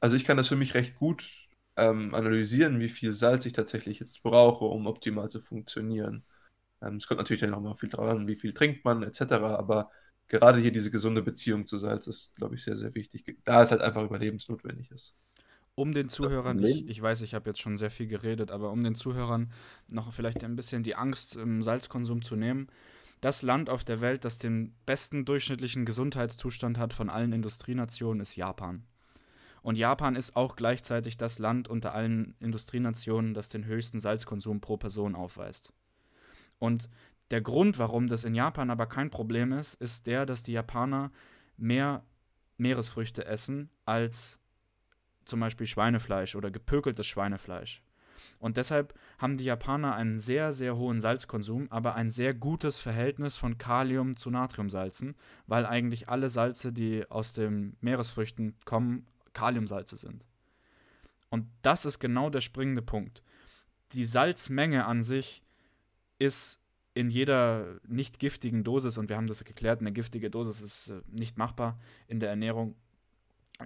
also 0.00 0.16
ich 0.16 0.24
kann 0.24 0.36
das 0.36 0.48
für 0.48 0.56
mich 0.56 0.74
recht 0.74 0.96
gut 0.96 1.45
ähm, 1.76 2.14
analysieren, 2.14 2.80
wie 2.80 2.88
viel 2.88 3.12
Salz 3.12 3.46
ich 3.46 3.52
tatsächlich 3.52 4.00
jetzt 4.00 4.22
brauche, 4.22 4.64
um 4.64 4.86
optimal 4.86 5.28
zu 5.30 5.40
funktionieren. 5.40 6.24
Ähm, 6.82 6.96
es 6.96 7.06
kommt 7.06 7.18
natürlich 7.18 7.42
dann 7.42 7.54
auch 7.54 7.60
mal 7.60 7.74
viel 7.74 7.88
dran, 7.88 8.26
wie 8.26 8.36
viel 8.36 8.52
trinkt 8.52 8.84
man 8.84 9.02
etc. 9.02 9.20
Aber 9.58 9.90
gerade 10.28 10.58
hier 10.60 10.72
diese 10.72 10.90
gesunde 10.90 11.22
Beziehung 11.22 11.66
zu 11.66 11.78
Salz 11.78 12.06
ist, 12.06 12.34
glaube 12.36 12.54
ich, 12.54 12.64
sehr, 12.64 12.76
sehr 12.76 12.94
wichtig. 12.94 13.36
Da 13.44 13.62
es 13.62 13.70
halt 13.70 13.82
einfach 13.82 14.02
überlebensnotwendig 14.02 14.90
ist. 14.90 15.14
Um 15.74 15.92
den 15.92 16.08
Zuhörern, 16.08 16.62
ich, 16.64 16.88
ich 16.88 17.02
weiß, 17.02 17.20
ich 17.20 17.34
habe 17.34 17.50
jetzt 17.50 17.60
schon 17.60 17.76
sehr 17.76 17.90
viel 17.90 18.06
geredet, 18.06 18.50
aber 18.50 18.72
um 18.72 18.82
den 18.82 18.94
Zuhörern 18.94 19.52
noch 19.90 20.10
vielleicht 20.14 20.42
ein 20.42 20.56
bisschen 20.56 20.82
die 20.82 20.94
Angst 20.94 21.36
im 21.36 21.62
Salzkonsum 21.62 22.22
zu 22.22 22.34
nehmen. 22.34 22.68
Das 23.20 23.42
Land 23.42 23.68
auf 23.68 23.84
der 23.84 24.00
Welt, 24.00 24.24
das 24.24 24.38
den 24.38 24.74
besten 24.86 25.26
durchschnittlichen 25.26 25.84
Gesundheitszustand 25.84 26.78
hat 26.78 26.94
von 26.94 27.10
allen 27.10 27.32
Industrienationen, 27.32 28.20
ist 28.20 28.36
Japan. 28.36 28.84
Und 29.66 29.74
Japan 29.74 30.14
ist 30.14 30.36
auch 30.36 30.54
gleichzeitig 30.54 31.16
das 31.16 31.40
Land 31.40 31.66
unter 31.66 31.92
allen 31.92 32.36
Industrienationen, 32.38 33.34
das 33.34 33.48
den 33.48 33.64
höchsten 33.64 33.98
Salzkonsum 33.98 34.60
pro 34.60 34.76
Person 34.76 35.16
aufweist. 35.16 35.72
Und 36.60 36.88
der 37.32 37.40
Grund, 37.40 37.76
warum 37.80 38.06
das 38.06 38.22
in 38.22 38.36
Japan 38.36 38.70
aber 38.70 38.86
kein 38.86 39.10
Problem 39.10 39.50
ist, 39.50 39.74
ist 39.74 40.06
der, 40.06 40.24
dass 40.24 40.44
die 40.44 40.52
Japaner 40.52 41.10
mehr 41.56 42.04
Meeresfrüchte 42.58 43.24
essen 43.24 43.68
als 43.84 44.38
zum 45.24 45.40
Beispiel 45.40 45.66
Schweinefleisch 45.66 46.36
oder 46.36 46.52
gepökeltes 46.52 47.08
Schweinefleisch. 47.08 47.82
Und 48.38 48.58
deshalb 48.58 48.94
haben 49.18 49.36
die 49.36 49.46
Japaner 49.46 49.96
einen 49.96 50.20
sehr, 50.20 50.52
sehr 50.52 50.76
hohen 50.76 51.00
Salzkonsum, 51.00 51.66
aber 51.72 51.96
ein 51.96 52.10
sehr 52.10 52.34
gutes 52.34 52.78
Verhältnis 52.78 53.36
von 53.36 53.58
Kalium 53.58 54.16
zu 54.16 54.30
Natriumsalzen, 54.30 55.16
weil 55.48 55.66
eigentlich 55.66 56.08
alle 56.08 56.30
Salze, 56.30 56.72
die 56.72 57.10
aus 57.10 57.32
den 57.32 57.76
Meeresfrüchten 57.80 58.54
kommen, 58.64 59.08
Kaliumsalze 59.36 59.96
sind. 59.96 60.26
Und 61.28 61.46
das 61.62 61.84
ist 61.84 61.98
genau 61.98 62.30
der 62.30 62.40
springende 62.40 62.82
Punkt. 62.82 63.22
Die 63.92 64.06
Salzmenge 64.06 64.86
an 64.86 65.02
sich 65.02 65.42
ist 66.18 66.60
in 66.94 67.10
jeder 67.10 67.78
nicht 67.86 68.18
giftigen 68.18 68.64
Dosis, 68.64 68.96
und 68.96 69.10
wir 69.10 69.16
haben 69.16 69.26
das 69.26 69.44
geklärt, 69.44 69.80
eine 69.80 69.92
giftige 69.92 70.30
Dosis 70.30 70.62
ist 70.62 70.88
äh, 70.88 71.02
nicht 71.08 71.36
machbar 71.36 71.78
in 72.08 72.20
der 72.20 72.30
Ernährung. 72.30 72.74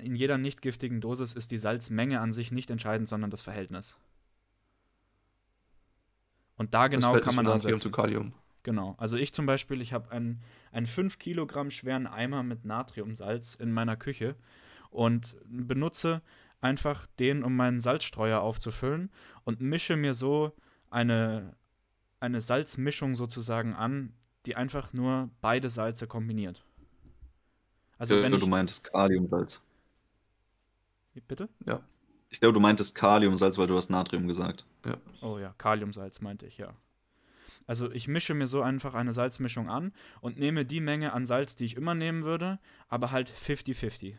In 0.03 0.17
jeder 0.17 0.37
nicht 0.37 0.63
giftigen 0.63 1.01
Dosis 1.01 1.35
ist 1.35 1.53
die 1.53 1.59
Salzmenge 1.59 2.21
an 2.21 2.33
sich 2.33 2.51
nicht 2.51 2.71
entscheidend, 2.71 3.09
sondern 3.09 3.31
das 3.31 3.43
Verhältnis. 3.43 3.97
Und 6.57 6.75
da 6.75 6.89
genau 6.89 7.21
kann 7.21 7.37
man 7.37 7.47
ansetzen. 7.47 7.81
zu 7.81 7.91
Kalium. 7.93 8.35
Genau. 8.65 8.97
Also 8.99 9.17
ich 9.17 9.33
zum 9.33 9.47
Beispiel, 9.47 9.81
ich 9.81 9.93
habe 9.93 10.11
einen, 10.11 10.43
einen 10.73 10.87
5 10.87 11.19
Kilogramm 11.19 11.71
schweren 11.71 12.09
Eimer 12.09 12.43
mit 12.43 12.65
Natriumsalz 12.65 13.55
in 13.55 13.73
meiner 13.73 13.97
Küche 13.97 14.35
und 14.91 15.37
benutze 15.47 16.23
einfach 16.61 17.07
den, 17.19 17.43
um 17.43 17.57
meinen 17.57 17.81
Salzstreuer 17.81 18.41
aufzufüllen 18.41 19.11
und 19.45 19.61
mische 19.61 19.97
mir 19.97 20.15
so 20.15 20.53
eine, 20.91 21.57
eine 22.21 22.41
Salzmischung 22.41 23.15
sozusagen 23.15 23.75
an, 23.75 24.13
die 24.47 24.57
einfach 24.57 24.93
nur 24.93 25.31
beide 25.41 25.71
Salze 25.71 26.07
kombiniert. 26.07 26.65
Also 27.99 28.23
wenn 28.23 28.33
du 28.33 28.39
ich, 28.39 28.47
meintest 28.47 28.85
Kaliumsalz. 28.85 29.63
Bitte? 31.29 31.49
Ja. 31.67 31.83
Ich 32.31 32.41
glaube, 32.41 32.55
du 32.55 32.61
meintest 32.61 32.95
Kaliumsalz, 32.95 33.59
weil 33.59 33.67
du 33.67 33.77
hast 33.77 33.91
Natrium 33.91 34.27
gesagt. 34.27 34.65
Ja. 34.87 34.97
Oh 35.21 35.39
ja, 35.39 35.55
Kaliumsalz 35.59 36.21
meinte 36.21 36.47
ich, 36.47 36.59
ja. 36.59 36.75
Also 37.67 37.91
ich 37.91 38.09
mische 38.09 38.35
mir 38.35 38.47
so 38.47 38.63
einfach 38.63 38.95
eine 38.95 39.13
Salzmischung 39.13 39.69
an 39.69 39.93
und 40.21 40.39
nehme 40.39 40.65
die 40.65 40.81
Menge 40.81 41.13
an 41.13 41.27
Salz, 41.27 41.57
die 41.57 41.65
ich 41.65 41.77
immer 41.77 41.95
nehmen 41.95 42.23
würde, 42.23 42.59
aber 42.89 43.11
halt 43.11 43.31
50-50. 43.31 44.17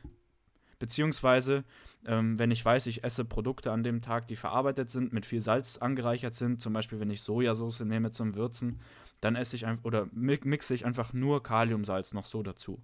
Beziehungsweise, 0.81 1.63
ähm, 2.07 2.39
wenn 2.39 2.49
ich 2.49 2.65
weiß, 2.65 2.87
ich 2.87 3.03
esse 3.03 3.23
Produkte 3.23 3.71
an 3.71 3.83
dem 3.83 4.01
Tag, 4.01 4.25
die 4.25 4.35
verarbeitet 4.35 4.89
sind, 4.89 5.13
mit 5.13 5.27
viel 5.27 5.39
Salz 5.39 5.77
angereichert 5.77 6.33
sind, 6.33 6.59
zum 6.59 6.73
Beispiel 6.73 6.99
wenn 6.99 7.11
ich 7.11 7.21
Sojasauce 7.21 7.81
nehme 7.81 8.09
zum 8.09 8.33
Würzen, 8.33 8.79
dann 9.19 9.35
esse 9.35 9.55
ich 9.55 9.67
einfach 9.67 9.85
oder 9.85 10.07
mixe 10.11 10.73
ich 10.73 10.83
einfach 10.83 11.13
nur 11.13 11.43
Kaliumsalz 11.43 12.15
noch 12.15 12.25
so 12.25 12.41
dazu. 12.41 12.81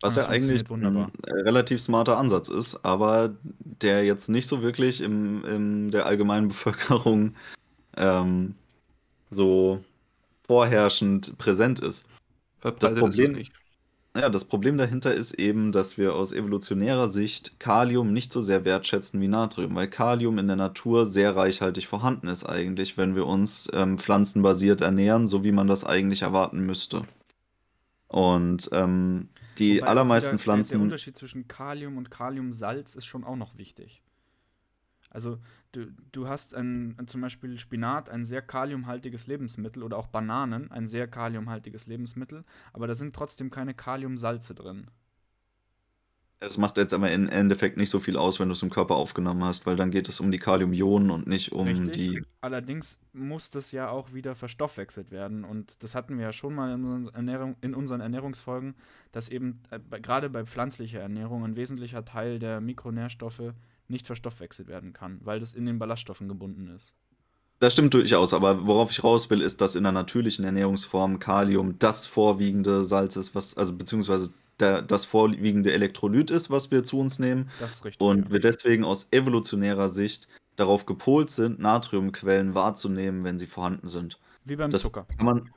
Was 0.00 0.16
ja 0.16 0.26
eigentlich 0.26 0.68
ein 0.68 1.12
relativ 1.22 1.80
smarter 1.80 2.18
Ansatz 2.18 2.48
ist, 2.48 2.84
aber 2.84 3.36
der 3.60 4.04
jetzt 4.04 4.28
nicht 4.28 4.48
so 4.48 4.62
wirklich 4.62 5.00
im, 5.00 5.44
in 5.44 5.92
der 5.92 6.06
allgemeinen 6.06 6.48
Bevölkerung 6.48 7.36
ähm, 7.96 8.56
so 9.30 9.84
vorherrschend 10.48 11.38
präsent 11.38 11.78
ist. 11.78 12.08
Das 12.60 12.92
Problem, 12.92 13.36
ist 13.36 13.52
ja, 14.18 14.28
das 14.28 14.44
Problem 14.44 14.78
dahinter 14.78 15.14
ist 15.14 15.34
eben, 15.34 15.72
dass 15.72 15.98
wir 15.98 16.14
aus 16.14 16.32
evolutionärer 16.32 17.08
Sicht 17.08 17.60
Kalium 17.60 18.12
nicht 18.12 18.32
so 18.32 18.42
sehr 18.42 18.64
wertschätzen 18.64 19.20
wie 19.20 19.28
Natrium, 19.28 19.74
weil 19.74 19.88
Kalium 19.88 20.38
in 20.38 20.46
der 20.46 20.56
Natur 20.56 21.06
sehr 21.06 21.34
reichhaltig 21.36 21.86
vorhanden 21.86 22.28
ist 22.28 22.44
eigentlich, 22.44 22.96
wenn 22.96 23.14
wir 23.14 23.26
uns 23.26 23.68
ähm, 23.72 23.98
pflanzenbasiert 23.98 24.80
ernähren, 24.80 25.28
so 25.28 25.44
wie 25.44 25.52
man 25.52 25.66
das 25.66 25.84
eigentlich 25.84 26.22
erwarten 26.22 26.64
müsste. 26.64 27.02
Und 28.08 28.68
ähm, 28.72 29.28
die 29.58 29.78
Wobei 29.78 29.88
allermeisten 29.88 30.38
Pflanzen. 30.38 30.72
Der, 30.72 30.78
der 30.78 30.84
Unterschied 30.84 31.16
zwischen 31.16 31.48
Kalium 31.48 31.96
und 31.96 32.10
Kaliumsalz 32.10 32.94
ist 32.94 33.06
schon 33.06 33.24
auch 33.24 33.36
noch 33.36 33.56
wichtig. 33.56 34.02
Also 35.16 35.38
du, 35.72 35.86
du 36.12 36.28
hast 36.28 36.54
ein, 36.54 36.94
zum 37.06 37.22
Beispiel 37.22 37.56
Spinat, 37.56 38.10
ein 38.10 38.26
sehr 38.26 38.42
kaliumhaltiges 38.42 39.26
Lebensmittel 39.26 39.82
oder 39.82 39.96
auch 39.96 40.08
Bananen, 40.08 40.70
ein 40.70 40.86
sehr 40.86 41.08
kaliumhaltiges 41.08 41.86
Lebensmittel, 41.86 42.44
aber 42.74 42.86
da 42.86 42.94
sind 42.94 43.16
trotzdem 43.16 43.50
keine 43.50 43.72
Kaliumsalze 43.72 44.54
drin. 44.54 44.90
Es 46.38 46.58
macht 46.58 46.76
jetzt 46.76 46.92
aber 46.92 47.10
im 47.10 47.30
Endeffekt 47.30 47.78
nicht 47.78 47.88
so 47.88 47.98
viel 47.98 48.18
aus, 48.18 48.38
wenn 48.38 48.48
du 48.48 48.52
es 48.52 48.62
im 48.62 48.68
Körper 48.68 48.96
aufgenommen 48.96 49.42
hast, 49.42 49.64
weil 49.64 49.76
dann 49.76 49.90
geht 49.90 50.06
es 50.06 50.20
um 50.20 50.30
die 50.30 50.38
Kaliumionen 50.38 51.10
und 51.10 51.26
nicht 51.26 51.52
um 51.52 51.66
Richtig. 51.66 51.92
die. 51.94 52.22
Allerdings 52.42 53.00
muss 53.14 53.48
das 53.48 53.72
ja 53.72 53.88
auch 53.88 54.12
wieder 54.12 54.34
verstoffwechselt 54.34 55.10
werden. 55.10 55.44
Und 55.44 55.82
das 55.82 55.94
hatten 55.94 56.18
wir 56.18 56.26
ja 56.26 56.32
schon 56.34 56.54
mal 56.54 56.74
in 56.74 56.84
unseren, 56.84 57.14
Ernährung, 57.14 57.56
in 57.62 57.74
unseren 57.74 58.02
Ernährungsfolgen, 58.02 58.74
dass 59.12 59.30
eben 59.30 59.62
äh, 59.70 59.80
gerade 60.02 60.28
bei 60.28 60.44
pflanzlicher 60.44 61.00
Ernährung 61.00 61.42
ein 61.42 61.56
wesentlicher 61.56 62.04
Teil 62.04 62.38
der 62.38 62.60
Mikronährstoffe 62.60 63.54
nicht 63.88 64.06
verstoffwechselt 64.06 64.68
werden 64.68 64.92
kann, 64.92 65.20
weil 65.22 65.40
das 65.40 65.52
in 65.52 65.66
den 65.66 65.78
Ballaststoffen 65.78 66.28
gebunden 66.28 66.68
ist. 66.68 66.94
Das 67.58 67.72
stimmt 67.72 67.94
durchaus, 67.94 68.34
aber 68.34 68.66
worauf 68.66 68.90
ich 68.90 69.02
raus 69.02 69.30
will, 69.30 69.40
ist, 69.40 69.60
dass 69.62 69.76
in 69.76 69.84
der 69.84 69.92
natürlichen 69.92 70.44
Ernährungsform 70.44 71.18
Kalium 71.18 71.78
das 71.78 72.04
vorwiegende 72.04 72.84
Salz 72.84 73.16
ist, 73.16 73.34
was, 73.34 73.56
also 73.56 73.74
beziehungsweise 73.74 74.30
der, 74.60 74.82
das 74.82 75.06
vorwiegende 75.06 75.72
Elektrolyt 75.72 76.30
ist, 76.30 76.50
was 76.50 76.70
wir 76.70 76.82
zu 76.84 76.98
uns 76.98 77.18
nehmen. 77.18 77.50
Das 77.60 77.74
ist 77.74 77.84
richtig. 77.84 78.06
Und 78.06 78.26
ja. 78.26 78.30
wir 78.32 78.40
deswegen 78.40 78.84
aus 78.84 79.08
evolutionärer 79.10 79.88
Sicht 79.88 80.28
darauf 80.56 80.86
gepolt 80.86 81.30
sind, 81.30 81.58
Natriumquellen 81.58 82.54
wahrzunehmen, 82.54 83.24
wenn 83.24 83.38
sie 83.38 83.46
vorhanden 83.46 83.86
sind. 83.86 84.18
Wie 84.44 84.56
beim 84.56 84.70
das 84.70 84.82
Zucker. 84.82 85.06
Kann 85.16 85.26
man, 85.26 85.50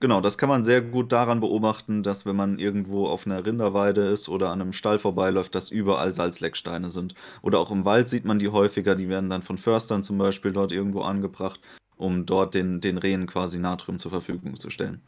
Genau, 0.00 0.20
das 0.20 0.36
kann 0.36 0.48
man 0.48 0.64
sehr 0.64 0.82
gut 0.82 1.12
daran 1.12 1.40
beobachten, 1.40 2.02
dass 2.02 2.26
wenn 2.26 2.36
man 2.36 2.58
irgendwo 2.58 3.06
auf 3.06 3.26
einer 3.26 3.46
Rinderweide 3.46 4.02
ist 4.02 4.28
oder 4.28 4.50
an 4.50 4.60
einem 4.60 4.72
Stall 4.72 4.98
vorbeiläuft, 4.98 5.54
dass 5.54 5.70
überall 5.70 6.12
Salzlecksteine 6.12 6.90
sind. 6.90 7.14
Oder 7.42 7.58
auch 7.58 7.70
im 7.70 7.84
Wald 7.84 8.08
sieht 8.08 8.24
man 8.24 8.38
die 8.38 8.48
häufiger, 8.48 8.96
die 8.96 9.08
werden 9.08 9.30
dann 9.30 9.42
von 9.42 9.56
Förstern 9.56 10.04
zum 10.04 10.18
Beispiel 10.18 10.52
dort 10.52 10.72
irgendwo 10.72 11.02
angebracht, 11.02 11.60
um 11.96 12.26
dort 12.26 12.54
den, 12.54 12.80
den 12.80 12.98
Rehen 12.98 13.26
quasi 13.26 13.58
Natrium 13.58 13.98
zur 13.98 14.10
Verfügung 14.10 14.58
zu 14.58 14.68
stellen. 14.70 15.00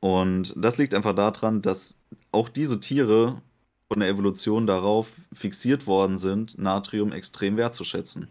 Und 0.00 0.54
das 0.56 0.78
liegt 0.78 0.94
einfach 0.94 1.14
daran, 1.14 1.62
dass 1.62 2.00
auch 2.32 2.48
diese 2.48 2.80
Tiere 2.80 3.42
von 3.88 4.00
der 4.00 4.08
Evolution 4.08 4.66
darauf 4.66 5.12
fixiert 5.32 5.86
worden 5.86 6.18
sind, 6.18 6.58
Natrium 6.58 7.12
extrem 7.12 7.56
wertzuschätzen. 7.56 8.28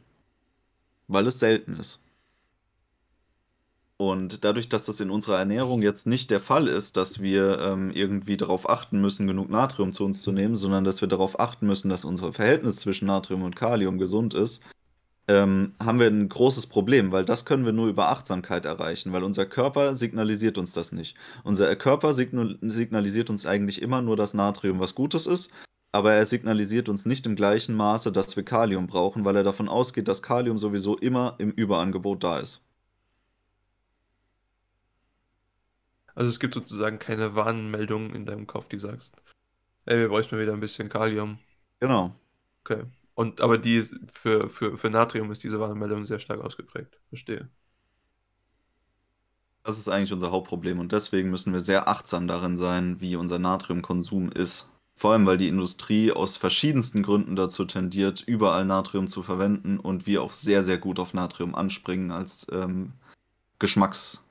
Weil 1.08 1.28
es 1.28 1.40
selten 1.40 1.78
ist. 1.78 2.00
Und 3.98 4.44
dadurch, 4.44 4.68
dass 4.68 4.86
das 4.86 5.00
in 5.00 5.10
unserer 5.10 5.40
Ernährung 5.40 5.82
jetzt 5.82 6.06
nicht 6.06 6.30
der 6.30 6.42
Fall 6.42 6.68
ist, 6.68 6.98
dass 6.98 7.22
wir 7.22 7.60
ähm, 7.62 7.92
irgendwie 7.94 8.36
darauf 8.36 8.70
achten 8.70 9.00
müssen, 9.00 9.26
genug 9.26 9.50
Natrium 9.50 9.94
zu 9.94 10.04
uns 10.04 10.22
zu 10.22 10.34
nehmen, 10.34 10.58
sondern 10.58 10.84
dass 10.84 11.00
wir 11.00 11.08
darauf 11.08 11.40
achten 11.40 11.66
müssen, 11.66 11.90
dass 11.90 12.04
unser 12.04 12.34
Verhältnis 12.34 12.78
zwischen 12.78 13.06
Natrium 13.06 13.44
und 13.44 13.56
Kalium 13.56 13.98
gesund 13.98 14.34
ist, 14.34 14.62
ähm, 15.30 15.76
haben 15.82 16.00
wir 16.00 16.08
ein 16.08 16.28
großes 16.30 16.68
Problem, 16.68 17.12
weil 17.14 17.26
das 17.26 17.46
können 17.46 17.66
wir 17.66 17.72
nur 17.72 17.88
über 17.88 18.10
Achtsamkeit 18.10 18.66
erreichen, 18.66 19.14
weil 19.14 19.24
unser 19.24 19.46
Körper 19.46 19.96
signalisiert 19.96 20.58
uns 20.58 20.74
das 20.74 20.92
nicht. 20.92 21.16
Unser 21.44 21.74
Körper 21.78 22.14
signalisiert 22.14 23.30
uns 23.30 23.46
eigentlich 23.46 23.82
immer 23.82 24.02
nur 24.02 24.18
das 24.18 24.34
Natrium, 24.34 24.80
was 24.82 24.94
Gutes 24.96 25.26
ist, 25.26 25.52
aber 25.94 26.14
er 26.14 26.26
signalisiert 26.26 26.90
uns 26.90 27.06
nicht 27.06 27.26
im 27.26 27.36
gleichen 27.38 27.76
Maße, 27.76 28.12
dass 28.12 28.36
wir 28.36 28.44
Kalium 28.44 28.88
brauchen, 28.88 29.24
weil 29.24 29.38
er 29.38 29.44
davon 29.44 29.70
ausgeht, 29.70 30.10
dass 30.10 30.22
Kalium 30.22 30.58
sowieso 30.58 30.98
immer 30.98 31.36
im 31.40 31.52
Überangebot 31.52 32.24
da 32.24 32.40
ist. 32.40 32.65
Also 36.16 36.30
es 36.30 36.40
gibt 36.40 36.54
sozusagen 36.54 36.98
keine 36.98 37.36
Warnmeldung 37.36 38.16
in 38.16 38.26
deinem 38.26 38.48
Kopf, 38.48 38.70
die 38.70 38.80
sagst, 38.80 39.16
ey, 39.86 40.00
wir 40.00 40.08
bräuchten 40.08 40.36
mal 40.36 40.42
wieder 40.42 40.54
ein 40.54 40.62
bisschen 40.62 40.90
Kalium. 40.90 41.40
Genau. 41.80 42.16
Okay. 42.64 42.84
Und 43.14 43.42
aber 43.42 43.58
die 43.58 43.76
ist, 43.76 43.96
für, 44.12 44.50
für, 44.50 44.78
für 44.78 44.90
Natrium 44.90 45.32
ist 45.32 45.44
diese 45.44 45.60
Warnmeldung 45.60 46.06
sehr 46.06 46.20
stark 46.20 46.42
ausgeprägt. 46.42 46.98
Verstehe. 47.10 47.50
Das 49.64 49.78
ist 49.80 49.90
eigentlich 49.90 50.14
unser 50.14 50.32
Hauptproblem 50.32 50.80
und 50.80 50.92
deswegen 50.92 51.32
müssen 51.32 51.52
wir 51.52 51.60
sehr 51.60 51.88
achtsam 51.88 52.28
darin 52.28 52.56
sein, 52.56 53.02
wie 53.02 53.16
unser 53.16 53.40
Natriumkonsum 53.40 54.32
ist. 54.32 54.70
Vor 54.96 55.12
allem, 55.12 55.26
weil 55.26 55.38
die 55.38 55.50
Industrie 55.50 56.12
aus 56.12 56.38
verschiedensten 56.38 57.04
Gründen 57.04 57.36
dazu 57.36 57.66
tendiert, 57.66 58.22
überall 58.22 58.64
Natrium 58.66 59.08
zu 59.08 59.24
verwenden 59.24 59.80
und 59.80 60.08
wir 60.08 60.22
auch 60.22 60.32
sehr, 60.32 60.64
sehr 60.64 60.78
gut 60.78 61.00
auf 61.00 61.14
Natrium 61.14 61.56
anspringen 61.56 62.12
als 62.12 62.48
ähm, 62.52 62.94
Geschmacks, 63.60 64.24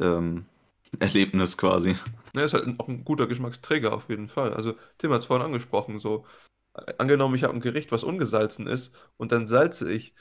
ähm, 0.00 0.44
Erlebnis 1.00 1.56
quasi. 1.56 1.96
Ja, 2.34 2.42
ist 2.42 2.54
halt 2.54 2.78
auch 2.78 2.88
ein 2.88 3.04
guter 3.04 3.26
Geschmacksträger 3.26 3.92
auf 3.92 4.08
jeden 4.08 4.28
Fall. 4.28 4.54
Also 4.54 4.74
Tim 4.98 5.12
hat 5.12 5.20
es 5.20 5.26
vorhin 5.26 5.46
angesprochen, 5.46 5.98
so 5.98 6.24
angenommen, 6.98 7.34
ich 7.34 7.44
habe 7.44 7.54
ein 7.54 7.60
Gericht, 7.60 7.92
was 7.92 8.04
ungesalzen 8.04 8.66
ist 8.66 8.94
und 9.16 9.32
dann 9.32 9.46
salze 9.46 9.90
ich 9.90 10.14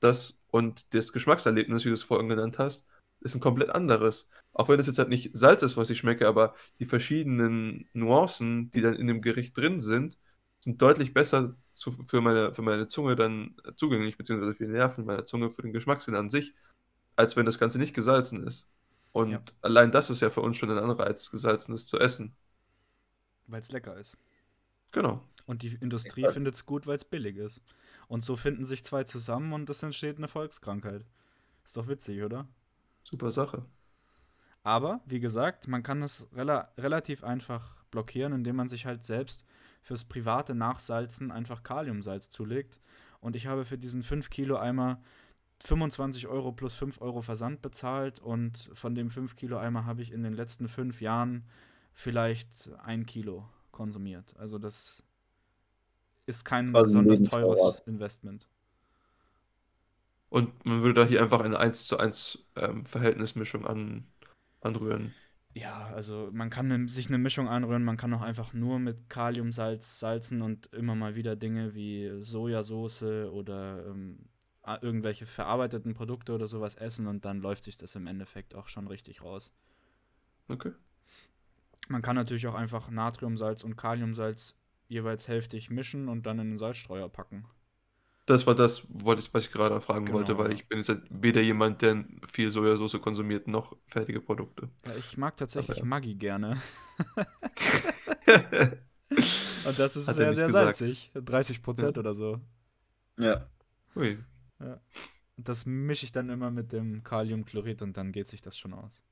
das 0.00 0.40
und 0.50 0.94
das 0.94 1.12
Geschmackserlebnis, 1.12 1.84
wie 1.84 1.88
du 1.88 1.94
es 1.94 2.02
vorhin 2.02 2.28
genannt 2.28 2.58
hast, 2.58 2.86
ist 3.20 3.34
ein 3.34 3.40
komplett 3.40 3.70
anderes. 3.70 4.30
Auch 4.52 4.68
wenn 4.68 4.80
es 4.80 4.86
jetzt 4.86 4.98
halt 4.98 5.08
nicht 5.08 5.36
Salz 5.36 5.62
ist, 5.62 5.76
was 5.76 5.90
ich 5.90 5.98
schmecke, 5.98 6.28
aber 6.28 6.54
die 6.78 6.86
verschiedenen 6.86 7.88
Nuancen, 7.92 8.70
die 8.70 8.80
dann 8.80 8.94
in 8.94 9.06
dem 9.06 9.22
Gericht 9.22 9.56
drin 9.56 9.80
sind, 9.80 10.16
sind 10.60 10.80
deutlich 10.82 11.14
besser 11.14 11.56
zu, 11.72 11.92
für, 12.06 12.20
meine, 12.20 12.54
für 12.54 12.62
meine 12.62 12.88
Zunge 12.88 13.16
dann 13.16 13.56
zugänglich, 13.76 14.16
beziehungsweise 14.16 14.54
für 14.54 14.66
die 14.66 14.72
Nerven 14.72 15.04
meiner 15.04 15.26
Zunge, 15.26 15.50
für 15.50 15.62
den 15.62 15.72
Geschmackssinn 15.72 16.14
an 16.14 16.28
sich, 16.28 16.54
als 17.16 17.36
wenn 17.36 17.46
das 17.46 17.58
Ganze 17.58 17.78
nicht 17.78 17.94
gesalzen 17.94 18.46
ist. 18.46 18.68
Und 19.18 19.30
ja. 19.30 19.42
allein 19.62 19.90
das 19.90 20.10
ist 20.10 20.20
ja 20.20 20.30
für 20.30 20.42
uns 20.42 20.58
schon 20.58 20.70
ein 20.70 20.78
Anreiz, 20.78 21.32
gesalzenes 21.32 21.88
zu 21.88 21.98
essen. 21.98 22.36
Weil 23.48 23.60
es 23.60 23.72
lecker 23.72 23.96
ist. 23.96 24.16
Genau. 24.92 25.24
Und 25.44 25.62
die 25.62 25.76
Industrie 25.80 26.28
findet 26.28 26.54
es 26.54 26.66
gut, 26.66 26.86
weil 26.86 26.94
es 26.94 27.04
billig 27.04 27.36
ist. 27.36 27.60
Und 28.06 28.22
so 28.22 28.36
finden 28.36 28.64
sich 28.64 28.84
zwei 28.84 29.02
zusammen 29.02 29.52
und 29.52 29.68
es 29.68 29.82
entsteht 29.82 30.18
eine 30.18 30.28
Volkskrankheit. 30.28 31.04
Ist 31.64 31.76
doch 31.76 31.88
witzig, 31.88 32.22
oder? 32.22 32.46
Super 33.02 33.32
Sache. 33.32 33.64
Aber, 34.62 35.00
wie 35.04 35.18
gesagt, 35.18 35.66
man 35.66 35.82
kann 35.82 36.00
es 36.02 36.28
rela 36.32 36.72
relativ 36.78 37.24
einfach 37.24 37.74
blockieren, 37.90 38.32
indem 38.32 38.54
man 38.54 38.68
sich 38.68 38.86
halt 38.86 39.04
selbst 39.04 39.44
fürs 39.82 40.04
private 40.04 40.54
Nachsalzen 40.54 41.32
einfach 41.32 41.64
Kaliumsalz 41.64 42.30
zulegt. 42.30 42.78
Und 43.20 43.34
ich 43.34 43.48
habe 43.48 43.64
für 43.64 43.78
diesen 43.78 44.04
5 44.04 44.30
Kilo 44.30 44.58
Eimer 44.58 45.02
25 45.64 46.26
Euro 46.28 46.52
plus 46.52 46.74
5 46.74 47.00
Euro 47.00 47.20
Versand 47.20 47.62
bezahlt 47.62 48.20
und 48.20 48.70
von 48.72 48.94
dem 48.94 49.10
5 49.10 49.36
Kilo 49.36 49.58
Eimer 49.58 49.86
habe 49.86 50.02
ich 50.02 50.12
in 50.12 50.22
den 50.22 50.32
letzten 50.32 50.68
fünf 50.68 51.00
Jahren 51.00 51.44
vielleicht 51.94 52.70
ein 52.84 53.06
Kilo 53.06 53.48
konsumiert. 53.72 54.36
Also 54.38 54.58
das 54.58 55.02
ist 56.26 56.44
kein 56.44 56.74
also 56.74 57.00
besonders 57.00 57.22
teures 57.22 57.82
Investment. 57.86 58.48
Und 60.28 60.64
man 60.64 60.82
würde 60.82 61.00
da 61.00 61.06
hier 61.06 61.22
einfach 61.22 61.40
eine 61.40 61.58
1 61.58 61.86
zu 61.86 61.98
1 61.98 62.46
ähm, 62.56 62.84
Verhältnismischung 62.84 63.66
an, 63.66 64.04
anrühren. 64.60 65.14
Ja, 65.54 65.90
also 65.94 66.28
man 66.32 66.50
kann 66.50 66.68
ne, 66.68 66.88
sich 66.88 67.08
eine 67.08 67.18
Mischung 67.18 67.48
anrühren, 67.48 67.82
man 67.82 67.96
kann 67.96 68.12
auch 68.14 68.20
einfach 68.20 68.52
nur 68.52 68.78
mit 68.78 69.08
Kaliumsalz 69.08 69.98
salzen 69.98 70.42
und 70.42 70.66
immer 70.66 70.94
mal 70.94 71.14
wieder 71.16 71.34
Dinge 71.34 71.74
wie 71.74 72.12
Sojasauce 72.20 73.02
oder 73.02 73.86
ähm, 73.86 74.28
irgendwelche 74.76 75.26
verarbeiteten 75.26 75.94
Produkte 75.94 76.34
oder 76.34 76.46
sowas 76.46 76.74
essen 76.74 77.06
und 77.06 77.24
dann 77.24 77.40
läuft 77.40 77.64
sich 77.64 77.76
das 77.76 77.94
im 77.94 78.06
Endeffekt 78.06 78.54
auch 78.54 78.68
schon 78.68 78.86
richtig 78.86 79.22
raus. 79.22 79.52
Okay. 80.48 80.72
Man 81.88 82.02
kann 82.02 82.16
natürlich 82.16 82.46
auch 82.46 82.54
einfach 82.54 82.90
Natriumsalz 82.90 83.64
und 83.64 83.76
Kaliumsalz 83.76 84.54
jeweils 84.88 85.28
hälftig 85.28 85.70
mischen 85.70 86.08
und 86.08 86.26
dann 86.26 86.38
in 86.38 86.50
den 86.50 86.58
Salzstreuer 86.58 87.08
packen. 87.08 87.44
Das 88.26 88.46
war 88.46 88.54
das, 88.54 88.82
was 88.90 89.44
ich 89.46 89.52
gerade 89.52 89.80
fragen 89.80 90.04
Genau, 90.04 90.18
wollte, 90.18 90.36
weil 90.36 90.48
ja. 90.48 90.54
ich 90.54 90.68
bin 90.68 90.78
jetzt 90.78 90.92
weder 91.08 91.40
jemand, 91.40 91.80
der 91.80 92.04
viel 92.26 92.50
Sojasauce 92.50 93.00
konsumiert, 93.00 93.48
noch 93.48 93.74
fertige 93.86 94.20
Produkte. 94.20 94.68
Ja, 94.86 94.96
ich 94.96 95.16
mag 95.16 95.34
tatsächlich 95.38 95.78
Aber 95.78 95.86
ja. 95.86 95.88
Maggi 95.88 96.14
gerne. 96.14 96.60
Und 99.64 99.78
das 99.78 99.96
ist 99.96 100.08
Hat 100.08 100.16
sehr, 100.16 100.32
sehr 100.34 100.46
gesagt. 100.46 100.76
salzig. 100.76 101.10
30 101.14 101.62
Prozent 101.62 101.96
Ja. 101.96 102.00
oder 102.00 102.14
so. 102.14 102.38
Ja. 103.18 103.46
Ui. 103.96 104.18
Und 104.58 105.48
das 105.48 105.66
mische 105.66 106.04
ich 106.04 106.12
dann 106.12 106.30
immer 106.30 106.50
mit 106.50 106.72
dem 106.72 107.02
Kaliumchlorid 107.04 107.82
und 107.82 107.96
dann 107.96 108.12
geht 108.12 108.28
sich 108.28 108.42
das 108.42 108.56
schon 108.56 108.74
aus. 108.74 109.02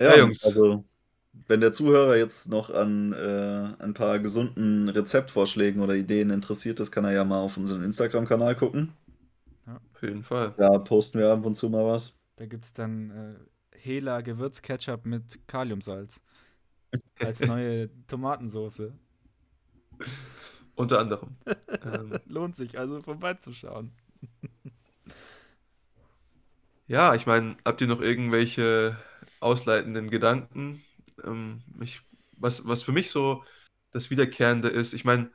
Ja, 0.00 0.10
Ja, 0.10 0.18
Jungs. 0.18 0.44
Also, 0.44 0.84
wenn 1.46 1.60
der 1.60 1.72
Zuhörer 1.72 2.16
jetzt 2.16 2.48
noch 2.48 2.70
an 2.70 3.12
äh, 3.12 3.82
ein 3.82 3.94
paar 3.94 4.18
gesunden 4.18 4.88
Rezeptvorschlägen 4.88 5.82
oder 5.82 5.94
Ideen 5.94 6.30
interessiert 6.30 6.80
ist, 6.80 6.90
kann 6.90 7.04
er 7.04 7.12
ja 7.12 7.24
mal 7.24 7.38
auf 7.38 7.56
unseren 7.56 7.82
Instagram-Kanal 7.82 8.56
gucken. 8.56 8.92
Auf 9.66 10.02
jeden 10.02 10.22
Fall. 10.22 10.54
Da 10.56 10.78
posten 10.78 11.18
wir 11.18 11.30
ab 11.30 11.44
und 11.44 11.56
zu 11.56 11.68
mal 11.68 11.84
was. 11.84 12.16
Da 12.36 12.46
gibt 12.46 12.64
es 12.64 12.72
dann 12.72 13.10
äh, 13.10 13.34
Hela 13.76 14.20
Gewürzketchup 14.20 15.04
mit 15.06 15.46
Kaliumsalz. 15.48 16.22
Als 17.18 17.40
neue 17.40 17.90
Tomatensoße. 18.06 18.94
Unter 20.78 21.00
anderem. 21.00 21.36
ähm, 21.84 22.20
Lohnt 22.26 22.54
sich 22.54 22.78
also 22.78 23.00
vorbeizuschauen. 23.00 23.90
ja, 26.86 27.16
ich 27.16 27.26
meine, 27.26 27.56
habt 27.64 27.80
ihr 27.80 27.88
noch 27.88 28.00
irgendwelche 28.00 28.96
ausleitenden 29.40 30.08
Gedanken? 30.08 30.84
Ähm, 31.24 31.62
ich, 31.80 32.02
was, 32.36 32.66
was 32.68 32.84
für 32.84 32.92
mich 32.92 33.10
so 33.10 33.44
das 33.90 34.10
Wiederkehrende 34.10 34.68
ist, 34.68 34.92
ich 34.92 35.04
meine, 35.04 35.32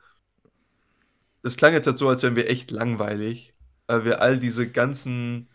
das 1.42 1.56
klang 1.56 1.74
jetzt 1.74 1.86
halt 1.86 1.98
so, 1.98 2.08
als 2.08 2.22
wären 2.22 2.36
wir 2.36 2.48
echt 2.48 2.70
langweilig, 2.70 3.52
weil 3.86 4.06
wir 4.06 4.22
all 4.22 4.38
diese 4.38 4.70
ganzen 4.70 5.50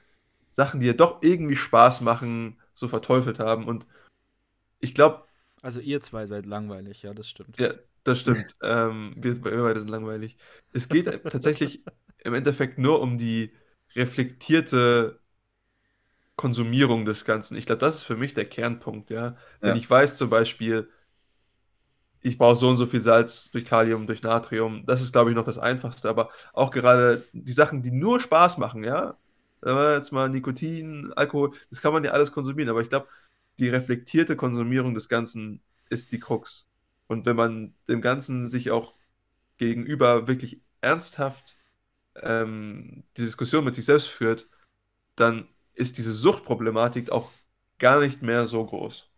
Sachen, 0.52 0.80
die 0.82 0.86
ja 0.86 0.94
doch 0.94 1.24
irgendwie 1.24 1.56
Spaß 1.56 2.02
machen, 2.02 2.60
so 2.74 2.88
verteufelt 2.88 3.40
haben. 3.40 3.66
Und 3.68 3.88
ich 4.80 4.94
glaube, 4.94 5.24
Also 5.64 5.80
ihr 5.80 5.99
zwei 6.02 6.28
seid 6.28 6.45
langweilig, 6.45 7.02
ja, 7.02 7.14
das 7.16 7.28
stimmt. 7.28 7.57
Ja, 7.60 7.74
das 8.04 8.22
stimmt. 8.22 8.56
ähm, 8.62 9.14
wir, 9.18 9.44
wir 9.44 9.64
beide 9.64 9.80
sind 9.80 9.90
langweilig. 9.90 10.38
Es 10.74 10.88
geht 10.90 11.06
tatsächlich 11.06 11.84
im 12.24 12.34
Endeffekt 12.34 12.78
nur 12.78 13.02
um 13.02 13.18
die 13.18 13.54
reflektierte 13.96 15.20
Konsumierung 16.36 17.06
des 17.06 17.26
Ganzen. 17.26 17.58
Ich 17.58 17.66
glaube, 17.66 17.80
das 17.80 17.98
ist 17.98 18.04
für 18.04 18.16
mich 18.16 18.34
der 18.34 18.46
Kernpunkt, 18.46 19.10
ja. 19.10 19.36
Wenn 19.62 19.72
Ja. 19.72 19.76
ich 19.76 19.90
weiß 19.90 20.18
zum 20.18 20.30
Beispiel, 20.30 20.90
ich 22.22 22.38
brauche 22.38 22.56
so 22.58 22.70
und 22.70 22.78
so 22.78 22.86
viel 22.86 23.02
Salz 23.02 23.50
durch 23.52 23.66
Kalium, 23.66 24.06
durch 24.08 24.22
Natrium, 24.22 24.86
das 24.86 25.02
ist, 25.02 25.14
glaube 25.14 25.30
ich, 25.32 25.36
noch 25.36 25.46
das 25.46 25.58
Einfachste. 25.58 26.10
Aber 26.10 26.30
auch 26.54 26.72
gerade 26.72 27.24
die 27.34 27.54
Sachen, 27.54 27.82
die 27.82 27.92
nur 27.92 28.20
Spaß 28.20 28.58
machen, 28.58 28.84
ja. 28.84 29.18
Jetzt 29.66 30.12
mal 30.12 30.30
Nikotin, 30.30 31.12
Alkohol, 31.16 31.52
das 31.70 31.82
kann 31.82 31.92
man 31.94 32.04
ja 32.04 32.12
alles 32.12 32.32
konsumieren. 32.32 32.70
Aber 32.70 32.82
ich 32.82 32.90
glaube, 32.90 33.08
die 33.60 33.70
reflektierte 33.70 34.36
Konsumierung 34.38 34.94
des 34.94 35.10
Ganzen 35.10 35.62
ist 35.90 36.12
die 36.14 36.20
Krux. 36.20 36.69
Und 37.10 37.26
wenn 37.26 37.36
man 37.36 37.73
dem 37.88 38.02
Ganzen 38.02 38.48
sich 38.48 38.72
auch 38.72 38.94
gegenüber 39.57 40.27
wirklich 40.30 40.61
ernsthaft 40.80 41.57
ähm, 42.15 43.03
die 43.18 43.23
Diskussion 43.23 43.65
mit 43.65 43.76
sich 43.76 43.86
selbst 43.86 44.07
führt, 44.07 44.48
dann 45.15 45.48
ist 45.73 45.98
diese 45.98 46.14
Suchtproblematik 46.14 47.10
auch 47.11 47.31
gar 47.80 47.99
nicht 47.99 48.22
mehr 48.22 48.45
so 48.45 48.65
groß. 48.65 49.10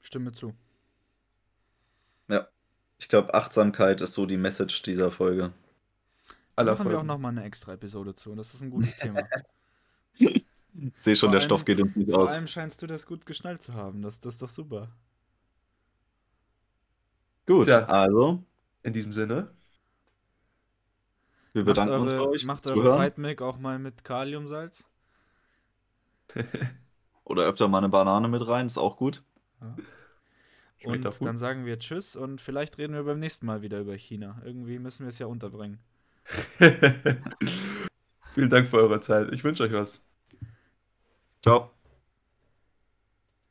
Stimme 0.00 0.32
zu. 0.32 0.54
Ja. 2.28 2.46
Ich 2.98 3.08
glaube, 3.08 3.34
Achtsamkeit 3.34 4.00
ist 4.00 4.14
so 4.14 4.24
die 4.24 4.36
Message 4.36 4.82
dieser 4.82 5.10
Folge. 5.10 5.52
Da 6.28 6.34
Aller 6.62 6.72
machen 6.72 6.84
wir 6.84 6.92
auch 6.92 6.94
Folgen. 7.00 7.06
nochmal 7.08 7.32
eine 7.32 7.44
extra 7.44 7.72
Episode 7.74 8.14
zu. 8.14 8.34
Das 8.34 8.54
ist 8.54 8.62
ein 8.62 8.70
gutes 8.70 8.96
Thema. 8.96 9.20
Ich 10.78 10.92
sehe 11.02 11.16
schon, 11.16 11.28
Vor 11.28 11.32
der 11.32 11.40
allem- 11.40 11.46
Stoff 11.46 11.64
geht 11.64 11.80
uns 11.80 11.96
nicht 11.96 12.10
Vor 12.10 12.22
aus. 12.24 12.34
allem 12.34 12.46
scheinst 12.46 12.82
du 12.82 12.86
das 12.86 13.06
gut 13.06 13.24
geschnallt 13.24 13.62
zu 13.62 13.72
haben. 13.72 14.02
Das, 14.02 14.20
das 14.20 14.34
ist 14.34 14.42
doch 14.42 14.48
super. 14.50 14.90
Gut, 17.46 17.66
Tja. 17.66 17.84
also, 17.86 18.44
In 18.82 18.92
diesem 18.92 19.12
Sinne, 19.12 19.50
wir 21.52 21.64
bedanken 21.64 21.94
uns 21.94 22.12
bei 22.12 22.18
eure, 22.18 22.30
euch. 22.30 22.44
macht 22.44 22.66
eure 22.66 22.74
Zuhören. 22.76 22.98
Fight 22.98 23.18
Milk 23.18 23.42
auch 23.42 23.58
mal 23.58 23.78
mit 23.78 24.04
Kaliumsalz. 24.04 24.88
Oder 27.24 27.44
öfter 27.44 27.68
mal 27.68 27.78
eine 27.78 27.88
Banane 27.88 28.28
mit 28.28 28.46
rein, 28.46 28.66
ist 28.66 28.78
auch 28.78 28.96
gut. 28.96 29.22
Schmeckt 30.78 31.04
Und 31.04 31.06
auch 31.06 31.18
gut. 31.18 31.28
dann 31.28 31.38
sagen 31.38 31.64
wir 31.64 31.78
Tschüss 31.78 32.14
und 32.16 32.40
vielleicht 32.40 32.78
reden 32.78 32.94
wir 32.94 33.02
beim 33.04 33.18
nächsten 33.18 33.46
Mal 33.46 33.62
wieder 33.62 33.80
über 33.80 33.94
China. 33.96 34.40
Irgendwie 34.44 34.78
müssen 34.78 35.04
wir 35.04 35.08
es 35.08 35.18
ja 35.18 35.26
unterbringen. 35.26 35.78
vielen 38.34 38.50
Dank 38.50 38.68
für 38.68 38.76
eure 38.78 39.00
Zeit. 39.00 39.32
Ich 39.32 39.44
wünsche 39.44 39.64
euch 39.64 39.72
was. 39.72 40.02
Ciao. 41.42 41.75